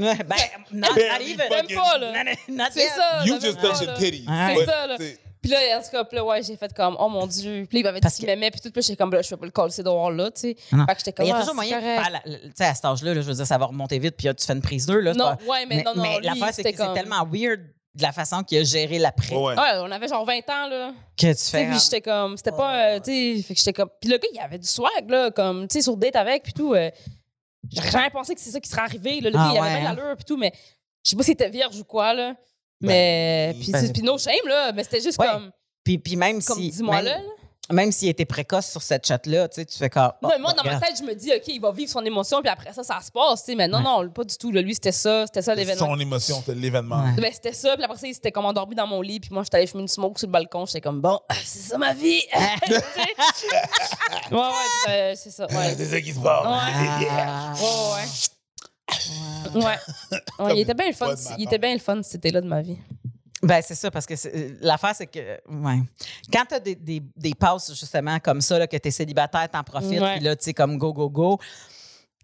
not, 0.73 0.89
not 0.89 1.21
even. 1.21 1.49
même 1.49 1.67
pas, 1.75 1.99
là. 1.99 2.25
Not, 2.25 2.31
not 2.49 2.65
C'est 2.73 2.89
ça. 2.89 3.25
You 3.29 3.35
là, 3.35 3.41
just 3.41 3.63
même 3.63 3.73
touching 3.73 3.95
titties. 3.95 4.25
C'est 4.27 4.65
ça, 4.67 4.87
là. 4.87 4.97
c'est- 4.99 5.19
Puis 5.41 5.51
là, 5.53 5.59
en 5.79 5.83
tout 5.83 5.91
cas, 5.91 6.05
là, 6.17 6.25
ouais, 6.25 6.43
j'ai 6.43 6.57
fait 6.57 6.73
comme, 6.75 6.97
oh 6.99 7.09
mon 7.09 7.27
Dieu. 7.27 7.65
Puis 7.69 7.77
là, 7.77 7.81
il 7.81 7.85
m'avait 7.85 8.01
dit 8.01 8.09
qu'il 8.17 8.27
m'aimait, 8.27 8.51
puis 8.51 8.61
tout, 8.61 8.71
puis 8.73 8.83
j'étais 8.83 8.97
comme, 8.97 9.13
là, 9.13 9.23
je 9.23 9.29
peux 9.31 9.37
pas 9.37 9.47
le 9.47 9.53
coller 9.53 9.73
dehors 9.85 10.11
là, 10.11 10.31
tu 10.33 10.41
sais. 10.41 10.57
Fait 10.71 10.77
que 10.77 10.99
j'étais 10.99 11.13
comme, 11.13 11.27
il 11.27 11.29
y 11.29 11.33
a 11.33 11.37
ah, 11.37 11.41
toujours 11.41 11.63
c'est 11.63 11.71
moyen 11.71 11.81
tu 12.25 12.31
sais, 12.57 12.65
à 12.65 12.75
cet 12.75 12.85
âge-là, 12.85 13.15
là, 13.15 13.21
je 13.21 13.27
veux 13.27 13.35
dire, 13.35 13.47
ça 13.47 13.57
va 13.57 13.67
remonter 13.67 13.99
vite, 14.01 14.17
puis 14.17 14.27
là, 14.27 14.35
tu 14.35 14.45
fais 14.45 14.53
une 14.53 14.63
prise 14.63 14.87
2. 14.87 14.99
Là, 14.99 15.13
c'est 15.13 15.19
Non, 15.19 15.37
ouais, 15.49 15.65
mais, 15.67 15.83
non, 15.85 15.95
non. 15.95 16.03
mais 16.03 16.21
l'affaire, 16.23 16.49
c'est 16.53 16.63
que 16.65 16.71
c'était 16.71 16.83
c'est 16.83 16.93
tellement 16.95 17.25
weird 17.31 17.61
de 17.95 18.03
la 18.03 18.13
façon 18.13 18.43
qu'il 18.45 18.59
a 18.59 18.65
géré 18.65 18.99
l'après 18.99 19.35
Ouais, 19.35 19.55
ouais. 19.57 19.71
On 19.81 19.91
avait 19.91 20.07
genre 20.09 20.25
20 20.25 20.39
ans, 20.51 20.69
là. 20.69 20.93
que 21.17 21.33
tu 21.33 21.51
fais. 21.51 21.67
puis 21.69 21.79
j'étais 21.83 22.01
comme, 22.01 22.37
c'était 22.37 22.51
pas, 22.53 22.77
euh, 22.97 23.01
tu 23.01 23.37
sais, 23.37 23.43
fait 23.43 23.55
que 23.55 23.59
j'étais 23.61 23.73
comme. 23.73 23.89
Puis 24.01 24.11
le 24.11 24.19
gars, 24.19 24.29
il 24.35 24.41
avait 24.41 24.59
du 24.59 24.67
swag, 24.69 25.09
là, 25.09 25.31
comme, 25.31 25.67
tu 25.69 25.75
sais, 25.75 25.83
sur 25.83 25.97
date 25.97 26.17
avec, 26.17 26.43
puis 26.43 26.53
tout. 26.53 26.75
euh, 26.75 26.91
J'aurais 27.73 27.91
jamais 27.91 28.11
pensé 28.11 28.35
que 28.35 28.41
c'est 28.41 28.51
ça 28.51 28.61
qui 28.61 28.69
serait 28.69 28.83
arrivé, 28.83 29.21
là. 29.21 29.31
Le 29.31 29.37
Ah, 29.37 29.39
gars, 29.39 29.53
il 29.55 29.59
avait 29.59 29.61
ouais, 29.75 29.81
bien 29.81 29.91
hein? 29.91 29.95
l'allure, 29.95 30.17
puis 30.17 30.25
tout, 30.25 30.37
mais 30.37 30.53
je 31.05 31.11
sais 31.11 31.17
pas 31.17 31.23
s'il 31.23 31.33
était 31.35 31.49
vierge 31.51 31.79
ou 31.79 31.85
quoi, 31.85 32.13
là. 32.15 32.35
Mais, 32.81 33.55
puis, 33.61 33.73
ben- 33.73 33.81
c'est- 33.87 33.93
puis 33.93 34.03
no 34.03 34.17
shame, 34.19 34.35
là, 34.47 34.73
mais 34.73 34.85
c'était 34.85 35.01
juste 35.01 35.19
Ouais. 35.21 35.27
comme, 35.27 35.51
Puis, 35.85 35.99
puis 35.99 36.17
même 36.17 36.43
comme 36.43 36.59
si. 36.59 36.71
dis-moi 36.71 36.97
même, 36.97 37.05
là. 37.07 37.19
là. 37.19 37.25
même 37.71 37.93
s'il 37.93 38.09
était 38.09 38.25
précoce 38.25 38.67
sur 38.71 38.81
cette 38.83 39.07
chat-là, 39.07 39.49
tu 39.49 39.57
sais, 39.57 39.67
tu 39.67 39.77
fais 39.77 39.91
comme. 39.91 40.05
Non, 40.23 40.29
oh, 40.29 40.29
mais 40.31 40.39
moi, 40.39 40.53
dans 40.55 40.65
ma 40.65 40.79
tête, 40.81 40.95
je 40.99 41.03
me 41.03 41.13
dis, 41.15 41.31
OK, 41.35 41.43
il 41.49 41.61
va 41.61 41.71
vivre 41.73 41.91
son 41.91 42.03
émotion, 42.05 42.41
puis 42.41 42.49
après 42.51 42.73
ça, 42.73 42.83
ça 42.83 42.99
se 43.05 43.11
passe, 43.11 43.45
tu 43.45 43.51
sais. 43.53 43.55
Mais 43.57 43.67
non, 43.69 43.81
non, 43.81 44.09
pas 44.11 44.25
du 44.25 44.37
tout. 44.39 44.51
là. 44.53 44.63
Lui, 44.63 44.75
c'était 44.75 44.93
ça, 44.93 45.27
c'était 45.27 45.43
ça 45.43 45.55
l'événement. 45.55 45.87
Son 45.87 45.99
émotion, 46.01 46.43
c'est 46.47 46.55
l'événement. 46.55 47.03
Ouais. 47.05 47.21
Ben, 47.21 47.31
c'était 47.33 47.53
ça, 47.53 47.75
puis 47.75 47.85
après 47.85 47.99
ça, 47.99 48.07
il 48.07 48.15
s'était 48.15 48.33
comme 48.33 48.47
endormi 48.47 48.75
dans 48.75 48.87
mon 48.87 49.03
lit, 49.03 49.21
puis 49.21 49.31
moi, 49.33 49.43
j'étais 49.43 49.57
allée 49.59 49.67
fumer 49.67 49.83
une 49.83 49.89
smoke 49.89 50.19
sur 50.19 50.29
le 50.29 50.33
balcon, 50.33 50.65
j'étais 50.67 50.81
comme, 50.81 51.01
bon, 51.01 51.19
c'est 51.45 51.59
ça 51.71 51.77
ma 51.79 51.93
vie! 51.95 52.23
Tu 52.65 52.73
sais? 52.73 52.81
ouais, 54.31 54.39
ouais, 54.39 54.91
euh, 54.91 55.13
c'est 55.17 55.31
ça, 55.31 55.47
ouais. 55.47 55.75
C'est 55.77 55.87
ça 55.87 56.01
qui 56.01 56.13
se 56.15 56.21
passe. 56.21 56.45
Ouais. 56.47 57.03
Yeah. 57.03 57.27
Ah. 57.29 57.55
Ouais, 57.55 58.05
ouais. 59.55 59.63
Ouais. 59.63 59.77
Ouais, 60.39 60.57
il 60.57 60.61
était 60.61 60.75
bien 60.75 60.87
le 60.89 60.95
fun, 60.95 61.15
il 61.37 61.45
était 61.45 61.59
bien 61.59 61.73
le 61.73 61.81
fun, 61.81 62.01
c'était 62.03 62.31
là 62.31 62.41
de 62.41 62.47
ma 62.47 62.63
vie. 62.63 62.79
Ben, 63.43 63.61
c'est 63.65 63.75
ça, 63.75 63.91
parce 63.91 64.07
que 64.07 64.15
l'affaire, 64.65 64.95
c'est 64.97 65.07
que. 65.07 65.19
Ouais. 65.49 65.81
Quand 66.33 66.45
tu 66.49 66.55
as 66.55 66.61
des, 66.61 66.75
des, 66.75 67.03
des 67.17 67.35
passes, 67.35 67.69
justement, 67.79 68.19
comme 68.19 68.41
ça, 68.41 68.59
là, 68.59 68.67
que 68.67 68.77
tu 68.77 68.89
es 68.89 68.91
célibataire, 68.91 69.49
t'en 69.49 69.63
profites, 69.63 70.01
Ouais. 70.01 70.17
puis 70.17 70.25
là, 70.25 70.35
tu 70.37 70.45
sais, 70.45 70.55
comme 70.55 70.77
go, 70.79 70.93
go, 70.93 71.09
go. 71.09 71.39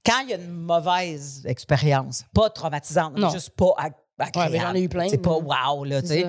Quand 0.04 0.20
il 0.24 0.30
y 0.30 0.32
a 0.34 0.36
une 0.36 0.50
mauvaise 0.50 1.42
expérience, 1.46 2.24
pas 2.34 2.50
traumatisante, 2.50 3.16
Non. 3.16 3.30
juste 3.30 3.50
pas 3.50 3.74
ag- 3.78 3.94
agréable. 4.18 4.52
mais 4.52 4.60
j'en 4.60 4.74
ai 4.74 4.82
eu 4.82 4.88
plein, 4.88 5.08
C'est 5.08 5.18
pas 5.18 5.36
wow, 5.36 5.84
là, 5.84 6.02
tu 6.02 6.08
sais. 6.08 6.26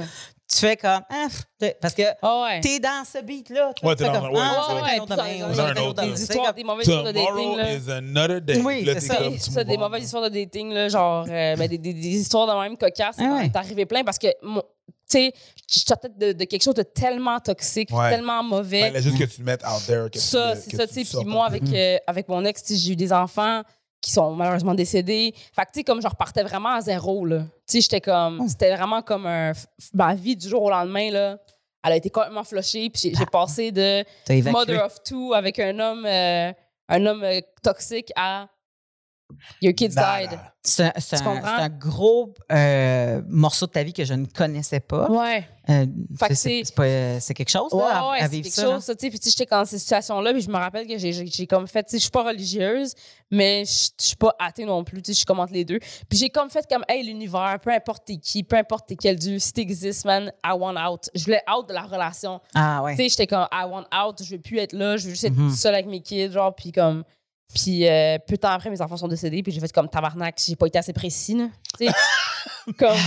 Tu 0.56 0.62
fais 0.62 0.78
comme. 0.78 1.02
Ah, 1.10 1.28
t'sais, 1.60 1.78
parce 1.82 1.94
que 1.94 2.04
Ah 2.22 2.44
ouais. 2.44 2.62
t'es 2.62 2.80
dans 2.80 3.04
ce 3.06 3.22
beat-là. 3.22 3.74
tu 3.76 3.86
Ouais, 3.86 3.92
fais 3.98 4.06
t'es 4.06 4.12
dans- 4.12 4.22
comme, 4.22 4.30
ouais, 4.36 4.40
ah, 4.40 4.64
ça 4.68 4.74
Ouais, 4.76 4.80
ça 4.80 4.86
va 4.86 5.16
dans 5.16 5.26
être 5.26 5.60
un 5.60 5.84
autre 5.84 5.88
autre 5.90 6.04
Des 6.14 6.22
histoires, 6.24 6.54
des 6.54 6.64
mauvaises 6.64 6.88
histoires 6.88 7.04
de 7.04 7.12
dating, 7.12 7.28
Tomorrow 7.36 7.58
là. 7.58 7.74
is 7.74 7.92
another 7.92 8.42
day. 8.42 8.62
Oui, 8.64 8.84
Là, 8.86 8.94
c'est 8.94 9.00
t'es 9.02 9.06
ça. 9.08 9.16
comme, 9.18 9.34
Des- 9.34 9.40
ça, 9.40 9.64
mauvaises 9.78 10.04
histoires 10.06 10.24
de 10.24 10.30
dating, 10.30 10.74
là, 10.74 10.88
genre, 10.88 11.26
euh, 11.30 11.56
ben, 11.58 11.68
des, 11.68 11.78
des- 11.78 11.94
des 11.94 12.08
histoires 12.08 12.48
de 12.48 12.62
même 12.62 12.78
cocasses. 12.78 13.18
Ah 13.20 13.24
ouais. 13.34 13.50
C'est 13.52 13.58
arrivé 13.58 13.86
plein 13.86 14.04
parce 14.04 14.18
que, 14.18 14.28
mon- 14.44 14.62
tu 14.62 14.66
sais, 15.08 15.34
je 15.70 15.80
sortais 15.80 16.10
de, 16.16 16.32
de 16.32 16.44
quelque 16.46 16.64
chose 16.64 16.74
de 16.76 16.84
tellement 16.84 17.40
toxique, 17.40 17.90
Ouais. 17.92 18.12
tellement 18.12 18.42
mauvais. 18.42 18.82
Ben, 18.82 18.94
là, 18.94 19.02
juste 19.02 19.18
que 19.18 19.26
tu 19.26 19.40
le 19.42 19.46
mettes 19.46 19.64
out 19.64 19.86
there. 19.86 20.10
Que 20.10 20.20
ça, 20.20 20.56
c'est 20.56 20.76
ça, 20.76 20.88
tu 20.88 21.04
sais. 21.04 21.18
Puis 21.18 21.26
moi, 21.28 21.48
avec, 21.48 21.64
euh, 21.74 21.98
avec 22.08 22.30
mon 22.30 22.46
ex, 22.46 22.64
j'ai 22.74 22.94
eu 22.94 22.96
des 22.96 23.12
enfants 23.12 23.62
qui 24.06 24.12
sont 24.12 24.32
malheureusement 24.36 24.76
décédés. 24.76 25.34
Fait 25.56 25.64
que, 25.64 25.72
tu 25.74 25.80
sais, 25.80 25.84
comme 25.84 26.00
je 26.00 26.08
repartais 26.08 26.44
vraiment 26.44 26.70
à 26.70 26.82
zéro, 26.82 27.26
là. 27.26 27.40
Tu 27.40 27.48
sais, 27.66 27.82
j'étais 27.82 28.02
comme. 28.02 28.40
Oh. 28.40 28.46
C'était 28.48 28.76
vraiment 28.76 29.02
comme 29.02 29.26
un. 29.26 29.52
Ma 29.96 30.14
vie 30.14 30.36
du 30.36 30.48
jour 30.48 30.62
au 30.62 30.70
lendemain, 30.70 31.10
là. 31.10 31.38
Elle 31.84 31.94
a 31.94 31.96
été 31.96 32.12
complètement 32.12 32.44
flushée. 32.44 32.90
Puis 32.92 33.02
j'ai- 33.02 33.12
Ah. 33.16 33.20
j'ai 33.20 33.26
passé 33.26 33.72
de 33.72 34.04
mother 34.52 34.86
of 34.86 35.02
two 35.04 35.34
avec 35.34 35.58
un 35.60 35.78
homme, 35.80 36.06
euh, 36.06 36.52
un 36.88 37.06
homme 37.06 37.24
euh, 37.24 37.42
toxique 37.64 38.12
à 38.16 38.48
Your 39.62 39.74
kids 39.74 39.96
Nada. 39.96 40.28
died. 40.28 40.40
C'est 40.62 40.84
un, 40.84 40.94
c'est 41.00 41.18
Tu 41.18 41.22
un- 41.24 41.26
comprends? 41.26 41.58
c'est 41.58 41.64
un 41.64 41.70
gros 41.70 42.34
euh, 42.52 43.22
morceau 43.28 43.66
de 43.66 43.72
ta 43.72 43.84
vie 43.84 43.94
que 43.94 44.06
je 44.06 44.14
ne 44.14 44.26
connaissais 44.26 44.80
pas. 44.80 45.10
Ouais. 45.10 45.48
Euh, 45.70 45.86
c'est- 46.32 46.64
euh, 46.80 47.18
c'est 47.20 47.34
quelque 47.34 47.50
chose 47.50 47.74
Ouais, 47.74 47.80
là, 47.84 48.00
à, 48.02 48.12
ouais, 48.12 48.18
à 48.20 48.22
c'est 48.24 48.30
vivre 48.30 48.44
quelque 48.44 48.54
ça. 48.54 48.64
chose, 48.64 48.84
ça, 48.84 48.96
tu 48.96 49.06
sais. 49.06 49.10
Puis, 49.10 49.20
tu 49.20 49.30
sais, 49.30 49.36
j'étais 49.38 49.50
dans 49.50 49.66
cette 49.66 49.80
situation-là, 49.80 50.32
puis 50.32 50.42
je 50.42 50.50
me 50.50 50.56
rappelle 50.58 50.86
que 50.88 50.98
j'ai- 50.98 51.12
j'ai 51.12 51.26
j'ai 51.26 51.48
comme 51.48 51.68
fait, 51.68 51.84
tu 51.84 51.92
sais, 51.92 51.98
je 51.98 52.02
suis 52.04 52.12
pas 52.12 52.24
religieuse, 52.24 52.94
mais 53.32 53.64
je 53.66 53.90
suis 53.98 54.16
pas 54.16 54.36
athée 54.40 54.66
non 54.66 54.84
plus, 54.84 55.02
tu 55.02 55.08
sais, 55.08 55.14
je 55.14 55.18
suis 55.18 55.26
comme 55.26 55.40
entre 55.40 55.54
les 55.54 55.66
deux. 55.66 55.80
Puis 56.10 56.20
j'ai 56.20 56.30
comme 56.30 56.50
fait 56.52 56.66
comme, 56.70 56.84
hey, 56.88 57.04
l'univers, 57.04 57.60
peu 57.62 57.72
importe 57.72 58.06
t'es 58.06 58.18
qui, 58.18 58.44
peu 58.44 58.58
importe 58.58 58.88
t'es 58.88 58.96
quel 58.96 59.18
dieu, 59.18 59.40
si 59.40 59.54
t'existes, 59.54 60.06
man, 60.06 60.32
I 60.46 60.52
want 60.52 60.76
out. 60.78 61.10
Je 61.16 61.24
voulais 61.26 61.42
out 61.52 61.68
de 61.68 61.74
la 61.74 61.84
relation. 61.84 62.40
Ah 62.54 62.84
ouais. 62.84 62.96
Tu 62.96 63.04
sais, 63.04 63.10
j'étais 63.10 63.28
comme, 63.28 63.48
I 63.52 63.66
want 63.68 63.86
out, 63.96 64.22
je 64.24 64.36
veux 64.36 64.42
plus 64.42 64.60
être 64.60 64.74
là, 64.74 64.98
je 64.98 65.06
veux 65.06 65.12
juste 65.12 65.24
être 65.26 65.36
Mhm. 65.36 65.50
seule 65.52 65.74
avec 65.74 65.88
mes 65.88 66.02
kids, 66.02 66.32
genre, 66.32 66.54
puis 66.56 66.72
comme. 66.72 67.04
Puis 67.54 67.88
euh, 67.88 68.18
peu 68.28 68.36
de 68.36 68.42
temps 68.42 68.50
après, 68.50 68.70
mes 68.70 68.82
enfants 68.82 68.98
sont 68.98 69.08
décédés, 69.08 69.44
puis 69.44 69.52
j'ai 69.52 69.60
fait 69.60 69.72
comme 69.72 69.88
tabarnak, 69.88 70.42
j'ai 70.46 70.56
pas 70.56 70.68
été 70.68 70.80
assez 70.80 70.94
précis, 70.94 71.36
là. 71.36 71.48
Comme. 72.80 72.98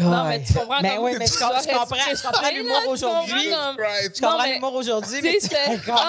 Non, 0.00 0.24
mais 0.24 0.42
tu 0.42 0.54
comprends 0.54 0.80
Mais 0.80 0.96
oui, 0.98 1.12
mais 1.18 1.26
je, 1.26 1.38
comprends, 1.38 1.60
je 1.60 2.22
comprends 2.22 2.50
l'humour 2.50 2.80
aujourd'hui. 2.88 3.50
Je 3.50 4.20
comprends 4.20 4.44
l'humour 4.44 4.74
aujourd'hui, 4.74 5.20
mais 5.22 5.38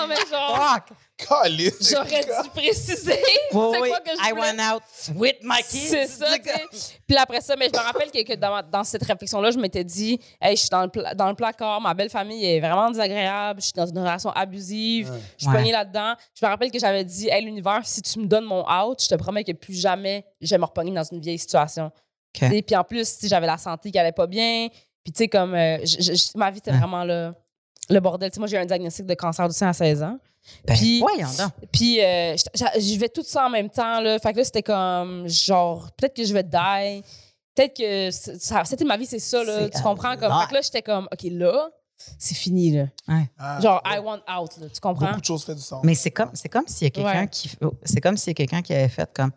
mais 0.07 0.15
genre-. 0.29 0.79
J'aurais 1.81 2.21
dû 2.23 2.49
préciser. 2.53 3.19
Oui, 3.53 3.67
c'est 3.73 3.81
oui, 3.81 3.89
quoi 3.89 3.99
que 3.99 4.09
je 4.11 4.27
I 4.27 4.31
voulais? 4.31 4.41
went 4.41 4.73
out 4.75 4.83
with 5.15 5.35
my 5.43 5.61
kids. 5.61 5.87
C'est 5.89 6.07
ça. 6.07 6.25
Puis 7.07 7.17
après 7.17 7.39
ça, 7.41 7.55
mais 7.55 7.69
je 7.73 7.79
me 7.79 7.83
rappelle 7.85 8.09
que, 8.11 8.23
que 8.23 8.33
dans, 8.33 8.61
dans 8.63 8.83
cette 8.83 9.03
réflexion-là, 9.03 9.51
je 9.51 9.59
m'étais 9.59 9.83
dit, 9.83 10.19
hey, 10.41 10.55
je 10.55 10.61
suis 10.61 10.69
dans 10.69 10.81
le, 10.83 11.15
dans 11.15 11.29
le 11.29 11.35
placard, 11.35 11.79
ma 11.81 11.93
belle 11.93 12.09
famille 12.09 12.43
est 12.45 12.59
vraiment 12.59 12.89
désagréable, 12.89 13.61
je 13.61 13.65
suis 13.65 13.73
dans 13.75 13.85
une 13.85 13.99
relation 13.99 14.31
abusive, 14.31 15.11
Ouais. 15.11 15.19
je 15.37 15.43
suis 15.43 15.47
Ouais. 15.51 15.57
pognée 15.59 15.71
là-dedans. 15.71 16.13
Je 16.39 16.45
me 16.45 16.49
rappelle 16.49 16.71
que 16.71 16.79
j'avais 16.79 17.03
dit, 17.03 17.29
hey, 17.29 17.43
l'univers, 17.43 17.81
si 17.83 18.01
tu 18.01 18.19
me 18.19 18.25
donnes 18.25 18.45
mon 18.45 18.63
out, 18.69 19.01
je 19.03 19.07
te 19.07 19.15
promets 19.15 19.43
que 19.43 19.51
plus 19.51 19.79
jamais 19.79 20.25
je 20.41 20.49
vais 20.49 20.57
me 20.57 20.65
repogner 20.65 20.91
dans 20.91 21.03
une 21.03 21.19
vieille 21.21 21.37
situation. 21.39 21.91
Tu 22.33 22.47
sais, 22.47 22.61
Puis 22.63 22.75
en 22.75 22.83
plus, 22.83 23.07
sais, 23.07 23.27
j'avais 23.27 23.45
la 23.47 23.57
santé 23.59 23.91
qui 23.91 23.99
allait 23.99 24.11
pas 24.11 24.25
bien. 24.25 24.67
Puis 25.03 25.11
tu 25.13 25.17
sais, 25.19 25.27
comme, 25.27 25.53
euh, 25.53 25.77
ma 26.35 26.49
vie 26.49 26.57
était 26.57 26.71
Ouais. 26.71 26.77
vraiment 26.77 27.03
le, 27.03 27.31
le 27.89 27.99
bordel. 27.99 28.31
Tu 28.31 28.35
sais, 28.35 28.39
moi, 28.39 28.47
j'ai 28.47 28.57
eu 28.57 28.59
un 28.61 28.65
diagnostic 28.65 29.05
de 29.05 29.13
cancer 29.13 29.47
du 29.47 29.53
sein 29.53 29.67
à 29.67 29.73
16 29.73 30.01
ans. 30.01 30.17
Ben, 30.65 30.75
Puis- 30.75 30.99
voyons 30.99 31.29
donc. 31.37 31.51
Puis, 31.71 32.01
euh, 32.01 32.35
je 32.35 32.99
vais 32.99 33.09
tout 33.09 33.23
ça 33.23 33.45
en 33.45 33.49
même 33.49 33.69
temps. 33.69 33.99
Là. 34.01 34.19
Fait 34.19 34.33
que 34.33 34.37
là, 34.39 34.43
c'était 34.43 34.63
comme, 34.63 35.27
genre, 35.27 35.89
peut-être 35.97 36.15
que 36.15 36.23
je 36.25 36.33
vais 36.33 36.43
die. 36.43 37.03
Peut-être 37.55 37.75
que 37.77 38.11
ça, 38.11 38.65
c'était 38.65 38.83
ma 38.85 38.97
vie, 38.97 39.05
c'est 39.05 39.19
ça. 39.19 39.43
Là, 39.43 39.69
tu 39.69 39.81
comprends? 39.81 40.17
Comme, 40.17 40.31
fait 40.41 40.47
que 40.49 40.53
là, 40.55 40.61
j'étais 40.61 40.81
comme, 40.81 41.07
OK, 41.11 41.21
là, 41.31 41.69
c'est 42.17 42.35
fini. 42.35 42.71
Là. 42.71 42.85
Ah, 43.37 43.61
Genre, 43.61 43.81
ouais. 43.85 43.95
I 43.97 43.99
want 43.99 44.19
out. 44.27 44.57
Là, 44.59 44.67
tu 44.73 44.79
comprends? 44.81 45.07
Beaucoup 45.07 45.21
de 45.21 45.25
choses 45.25 45.43
fait 45.45 45.55
du 45.55 45.61
sens. 45.61 45.81
Mais 45.83 45.95
c'est 45.95 46.11
comme, 46.11 46.31
c'est 46.33 46.49
comme 46.49 46.67
s'il 46.67 46.85
y 46.85 46.87
a 46.87 46.89
quelqu'un 46.89 47.21
Ouais. 47.21 47.27
qui, 47.29 47.51
oh, 47.61 47.73
c'est 47.83 48.01
comme 48.01 48.17
s'il 48.17 48.29
y 48.29 48.31
a 48.31 48.33
quelqu'un 48.35 48.61
qui 48.61 48.73
avait 48.73 48.89
fait 48.89 49.09
comme, 49.13 49.31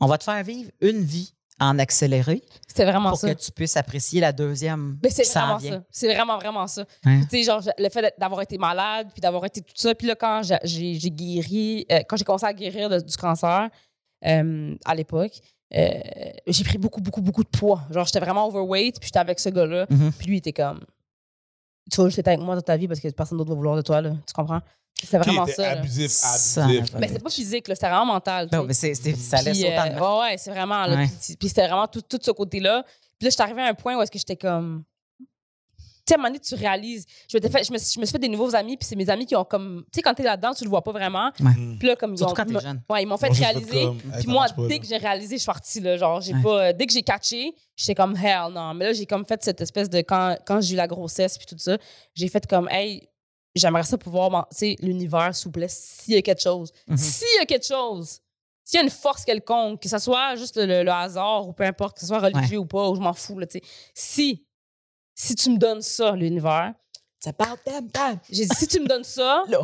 on 0.00 0.06
va 0.06 0.18
te 0.18 0.24
faire 0.24 0.42
vivre 0.44 0.70
une 0.80 1.02
vie 1.02 1.32
en 1.58 1.78
accéléré 1.78 2.42
C'était 2.66 2.84
vraiment 2.84 3.10
pour 3.10 3.18
ça. 3.18 3.34
que 3.34 3.40
tu 3.40 3.50
puisses 3.50 3.76
apprécier 3.76 4.20
la 4.20 4.32
deuxième. 4.32 4.98
Mais 5.02 5.10
c'est 5.10 5.22
qui 5.22 5.28
s'en 5.30 5.40
vraiment 5.40 5.56
vient. 5.58 5.70
ça. 5.72 5.82
C'est 5.90 6.12
vraiment, 6.14 6.36
vraiment 6.38 6.66
ça. 6.66 6.84
Ouais. 7.04 7.20
Tu 7.22 7.38
sais, 7.38 7.42
genre, 7.44 7.62
le 7.78 7.88
fait 7.88 8.14
d'avoir 8.18 8.42
été 8.42 8.58
malade, 8.58 9.08
puis 9.12 9.20
d'avoir 9.20 9.44
été 9.46 9.60
tout 9.62 9.72
ça. 9.74 9.94
Puis 9.94 10.06
là, 10.06 10.14
quand 10.14 10.42
j'ai- 10.64 11.10
guéri, 11.10 11.86
euh, 11.90 12.00
quand 12.08 12.16
j'ai 12.16 12.24
commencé 12.24 12.44
à 12.46 12.52
guérir 12.52 12.88
de- 12.90 13.00
du 13.00 13.16
cancer 13.16 13.68
euh, 14.26 14.74
à 14.84 14.94
l'époque, 14.94 15.32
euh, 15.74 15.88
j'ai 16.46 16.64
pris 16.64 16.78
beaucoup, 16.78 17.00
beaucoup, 17.00 17.20
beaucoup 17.22 17.42
de 17.44 17.48
poids. 17.48 17.82
Genre, 17.90 18.04
j'étais 18.04 18.20
vraiment 18.20 18.46
overweight, 18.46 18.98
puis 19.00 19.08
j'étais 19.08 19.18
avec 19.18 19.38
ce 19.40 19.48
gars-là. 19.48 19.86
Mhm. 19.90 20.12
Puis 20.12 20.26
lui, 20.26 20.34
il 20.36 20.38
était 20.38 20.52
comme, 20.52 20.80
tu 21.90 22.00
vas 22.00 22.06
juste 22.08 22.18
être 22.18 22.28
avec 22.28 22.40
moi 22.40 22.54
dans 22.54 22.60
ta 22.62 22.76
vie 22.76 22.88
parce 22.88 23.00
que 23.00 23.08
personne 23.08 23.38
d'autre 23.38 23.50
va 23.50 23.56
vouloir 23.56 23.76
de 23.76 23.82
toi, 23.82 24.00
là. 24.00 24.10
Tu 24.26 24.32
comprends? 24.34 24.60
C'est 25.04 25.18
vraiment 25.18 25.46
ça. 25.46 25.72
abusif, 25.72 26.10
Ça, 26.10 26.64
abusif. 26.64 26.94
ouais. 26.94 27.00
Mais 27.00 27.08
c'est 27.08 27.22
pas 27.22 27.28
physique, 27.30 27.68
là, 27.68 27.74
c'était 27.74 27.88
vraiment 27.88 28.06
mental. 28.06 28.48
Non, 28.50 28.64
mais 28.64 28.72
c'est, 28.74 28.94
c'est- 28.94 29.14
ça 29.14 29.42
laisse 29.42 29.58
Puis, 29.60 29.66
autant 29.70 29.86
euh, 29.86 29.90
de 29.90 30.00
ouais, 30.00 30.20
ouais, 30.30 30.38
c'est 30.38 30.50
vraiment. 30.50 30.86
là, 30.86 30.96
Ouais. 30.96 31.06
Puis, 31.22 31.36
puis 31.36 31.48
c'était 31.48 31.66
vraiment 31.66 31.86
tout, 31.86 32.00
tout 32.00 32.18
ce 32.20 32.30
côté-là. 32.30 32.82
Puis 33.18 33.26
là, 33.26 33.30
j'étais 33.30 33.42
arrivée 33.42 33.62
à 33.62 33.66
un 33.66 33.74
point 33.74 33.96
où 33.96 34.00
est-ce 34.02 34.10
que 34.10 34.18
j'étais 34.18 34.36
comme. 34.36 34.84
Tu 36.06 36.12
sais, 36.12 36.14
à 36.14 36.18
un 36.18 36.22
moment 36.22 36.28
donné, 36.28 36.38
tu 36.38 36.54
réalises. 36.54 37.04
Je, 37.28 37.36
fait, 37.38 37.64
je, 37.64 37.72
me, 37.72 37.78
suis- 37.78 37.94
je 37.96 38.00
me 38.00 38.04
suis 38.04 38.12
fait 38.12 38.18
des 38.20 38.28
nouveaux 38.28 38.54
amis, 38.54 38.76
puis 38.76 38.86
c'est 38.86 38.94
mes 38.94 39.10
amis 39.10 39.26
qui 39.26 39.34
ont 39.34 39.44
comme. 39.44 39.82
Tu 39.92 39.96
sais, 39.96 40.02
quand 40.02 40.14
t'es 40.14 40.22
là-dedans, 40.22 40.54
tu 40.54 40.62
le 40.62 40.70
vois 40.70 40.82
pas 40.82 40.92
vraiment. 40.92 41.32
Mm. 41.40 41.78
Puis 41.78 41.88
là, 41.88 41.96
comme 41.96 42.12
ils 42.14 42.18
Surtout 42.18 42.32
ont. 42.32 42.36
quand 42.36 42.44
t'es 42.46 42.52
me- 42.54 42.60
jeune. 42.60 42.80
Ouais, 42.88 43.02
ils 43.02 43.06
m'ont 43.06 43.16
fait 43.16 43.26
Moi, 43.26 43.34
j'ai 43.34 43.44
fait 43.44 43.50
réaliser. 43.50 43.88
Puis 44.20 44.28
moi, 44.28 44.46
dès 44.68 44.78
que 44.78 44.86
j'ai 44.86 44.96
réalisé, 44.98 45.34
je 45.36 45.40
suis 45.40 45.46
partie, 45.46 45.80
là. 45.80 45.96
Genre, 45.96 46.20
j'ai 46.20 46.32
Ouais. 46.34 46.42
pas. 46.42 46.62
euh, 46.68 46.72
dès 46.72 46.86
que 46.86 46.92
j'ai 46.92 47.02
catché, 47.02 47.54
j'étais 47.74 47.94
comme 47.96 48.16
hell, 48.16 48.52
non. 48.52 48.72
Mais 48.74 48.84
là, 48.86 48.92
j'ai 48.92 49.04
comme 49.06 49.26
fait 49.26 49.42
cette 49.42 49.60
espèce 49.60 49.90
de. 49.90 49.98
Quand, 49.98 50.36
quand 50.46 50.60
j'ai 50.60 50.74
eu 50.74 50.76
la 50.76 50.86
grossesse, 50.86 51.36
puis 51.38 51.46
tout 51.46 51.58
ça, 51.58 51.76
j'ai 52.14 52.28
fait 52.28 52.46
comme, 52.46 52.68
hey, 52.70 53.08
j'aimerais 53.56 53.82
ça 53.82 53.98
pouvoir, 53.98 54.46
tu 54.50 54.56
sais, 54.58 54.76
l'univers, 54.80 55.34
s'il 55.34 55.46
vous 55.46 55.52
plaît, 55.52 55.66
s'il 55.68 56.14
y 56.14 56.18
a 56.18 56.22
quelque 56.22 56.42
chose. 56.42 56.72
Mhm. 56.86 56.96
S'il 56.98 57.26
y 57.38 57.42
a 57.42 57.46
quelque 57.46 57.66
chose, 57.66 58.20
s'il 58.62 58.76
y 58.78 58.80
a 58.80 58.84
une 58.84 58.90
force 58.90 59.24
quelconque, 59.24 59.80
que 59.82 59.88
ce 59.88 59.98
soit 59.98 60.36
juste 60.36 60.56
le, 60.56 60.82
le 60.84 60.90
hasard 60.92 61.48
ou 61.48 61.52
peu 61.52 61.64
importe, 61.64 61.94
que 61.96 62.00
ce 62.02 62.06
soit 62.06 62.20
religieux 62.20 62.58
ou 62.58 62.66
pas, 62.66 62.88
ou 62.90 62.94
je 62.94 63.00
m'en 63.00 63.12
fous, 63.12 63.38
là, 63.38 63.46
tu 63.46 63.58
sais. 63.58 63.64
Si, 63.94 64.45
si 65.16 65.34
tu 65.34 65.50
me 65.50 65.56
donnes 65.58 65.82
ça, 65.82 66.12
l'univers, 66.12 66.74
Ça 67.18 67.32
parle, 67.32 67.56
tam, 67.64 67.88
tam. 67.90 68.18
j'ai 68.30 68.44
dit, 68.46 68.54
si 68.56 68.68
tu 68.68 68.78
me 68.78 68.86
donnes 68.86 69.02
ça, 69.02 69.42
Là. 69.48 69.58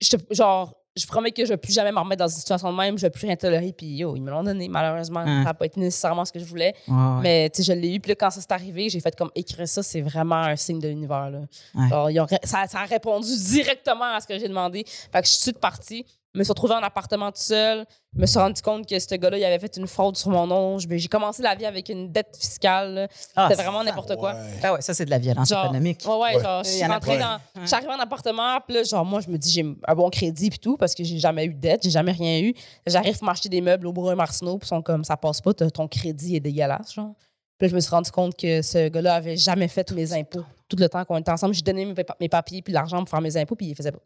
je 0.00 0.10
te- 0.10 0.34
genre, 0.34 0.74
je 0.94 1.06
promets 1.06 1.32
que 1.32 1.42
je 1.46 1.48
vais 1.48 1.56
plus 1.56 1.72
jamais 1.72 1.90
me 1.90 1.98
remettre 1.98 2.18
dans 2.18 2.28
une 2.28 2.36
situation 2.36 2.70
de 2.70 2.76
même, 2.76 2.98
je 2.98 3.02
vais 3.06 3.10
plus 3.10 3.24
rien 3.26 3.34
tolérer. 3.34 3.72
Puis 3.72 3.86
yo, 3.96 4.14
ils 4.14 4.20
me 4.20 4.30
l'ont 4.30 4.42
donné, 4.42 4.68
malheureusement. 4.68 5.20
Hein. 5.20 5.38
Ça 5.40 5.44
n'a 5.44 5.54
pas 5.54 5.64
été 5.64 5.80
nécessairement 5.80 6.26
ce 6.26 6.32
que 6.32 6.38
je 6.38 6.44
voulais. 6.44 6.74
Ouais, 6.86 6.94
ouais. 6.94 7.20
Mais 7.22 7.50
tu 7.50 7.62
sais, 7.64 7.72
je 7.74 7.80
l'ai 7.80 7.94
eu. 7.94 7.98
Puis 8.00 8.10
là, 8.10 8.14
quand 8.14 8.30
ça 8.30 8.42
s'est 8.42 8.52
arrivé, 8.52 8.90
j'ai 8.90 9.00
fait 9.00 9.16
comme 9.16 9.30
écrire 9.34 9.66
ça, 9.66 9.82
c'est 9.82 10.02
vraiment 10.02 10.34
un 10.36 10.54
signe 10.56 10.78
de 10.80 10.88
l'univers. 10.88 11.30
là. 11.30 11.38
Ouais. 11.74 11.88
Genre, 11.88 12.10
ils 12.10 12.20
ont 12.20 12.26
ré- 12.26 12.40
ça, 12.44 12.66
ça 12.68 12.80
a 12.80 12.84
répondu 12.84 13.34
directement 13.42 14.04
à 14.14 14.20
ce 14.20 14.26
que 14.26 14.38
j'ai 14.38 14.48
demandé. 14.48 14.84
Fait 14.86 15.22
que 15.22 15.26
je 15.26 15.32
suis 15.32 15.50
toute 15.52 15.60
partie. 15.62 16.04
Je 16.34 16.38
me 16.38 16.44
suis 16.44 16.50
retrouvée 16.50 16.74
en 16.74 16.82
appartement 16.82 17.30
tout 17.30 17.42
seul. 17.42 17.84
Je 18.16 18.20
me 18.20 18.24
suis 18.24 18.38
rendu 18.38 18.62
compte 18.62 18.88
que 18.88 18.98
ce 18.98 19.14
gars-là, 19.16 19.36
il 19.36 19.44
avait 19.44 19.58
fait 19.58 19.76
une 19.76 19.86
fraude 19.86 20.16
sur 20.16 20.30
mon 20.30 20.46
nom. 20.46 20.78
Je- 20.78 20.88
J'ai 20.90 21.08
commencé 21.08 21.42
la 21.42 21.54
vie 21.54 21.66
avec 21.66 21.90
une 21.90 22.10
dette 22.10 22.34
fiscale. 22.40 23.06
Ah, 23.36 23.48
C'était 23.50 23.62
vraiment 23.62 23.84
n'importe 23.84 24.16
quoi. 24.16 24.32
Ouais. 24.32 24.40
Ah 24.62 24.72
ouais, 24.72 24.80
ça, 24.80 24.94
c'est 24.94 25.04
de 25.04 25.10
la 25.10 25.18
violence 25.18 25.50
Genre, 25.50 25.66
économique. 25.66 26.00
Ouais, 26.06 26.14
ouais, 26.14 26.36
Ouais. 26.36 26.42
genre, 26.42 26.64
je 26.64 26.70
suis 26.70 26.84
rentrée 26.86 27.18
dans. 27.18 27.38
Je 27.60 27.66
suis 27.66 27.74
arrivée 27.76 27.92
en 27.92 27.98
appartement, 28.00 28.58
puis 28.66 28.76
là, 28.76 28.82
genre, 28.82 29.04
moi, 29.04 29.20
je 29.20 29.28
me 29.28 29.36
dis, 29.36 29.50
j'ai 29.50 29.76
un 29.86 29.94
bon 29.94 30.08
crédit, 30.08 30.48
puis 30.48 30.58
tout, 30.58 30.78
parce 30.78 30.94
que 30.94 31.04
j'ai 31.04 31.18
jamais 31.18 31.44
eu 31.44 31.52
de 31.54 31.60
dette, 31.60 31.82
j'ai 31.82 31.90
jamais 31.90 32.12
rien 32.12 32.40
eu. 32.40 32.54
J'arrive 32.86 33.18
pour 33.18 33.26
m'acheter 33.26 33.50
des 33.50 33.60
meubles 33.60 33.86
au 33.86 33.92
Brun 33.92 34.14
Martineau, 34.14 34.56
puis 34.56 34.66
ils 34.66 34.68
sont 34.68 34.80
comme, 34.80 35.04
ça 35.04 35.18
passe 35.18 35.42
pas, 35.42 35.52
ton 35.52 35.86
crédit 35.86 36.36
est 36.36 36.40
dégueulasse, 36.40 36.94
genre. 36.94 37.12
Puis 37.58 37.66
là, 37.66 37.68
je 37.68 37.74
me 37.74 37.80
suis 37.80 37.90
rendu 37.90 38.10
compte 38.10 38.34
que 38.38 38.62
ce 38.62 38.88
gars-là 38.88 39.16
avait 39.16 39.36
jamais 39.36 39.68
fait 39.68 39.90
mes 39.92 40.12
impôts. 40.14 40.44
Tout 40.66 40.76
le 40.78 40.88
temps 40.88 41.04
qu'on 41.04 41.18
était 41.18 41.30
ensemble, 41.30 41.52
j'ai 41.54 41.60
donné 41.62 41.84
mes, 41.84 41.92
pa- 42.04 42.16
mes 42.18 42.28
papiers 42.30 42.62
puis 42.62 42.72
l'argent 42.72 42.98
pour 43.00 43.08
faire 43.10 43.20
mes 43.20 43.36
impôts, 43.36 43.54
puis 43.54 43.66
il 43.66 43.68
les 43.68 43.74
faisait 43.74 43.92
pas. 43.92 44.00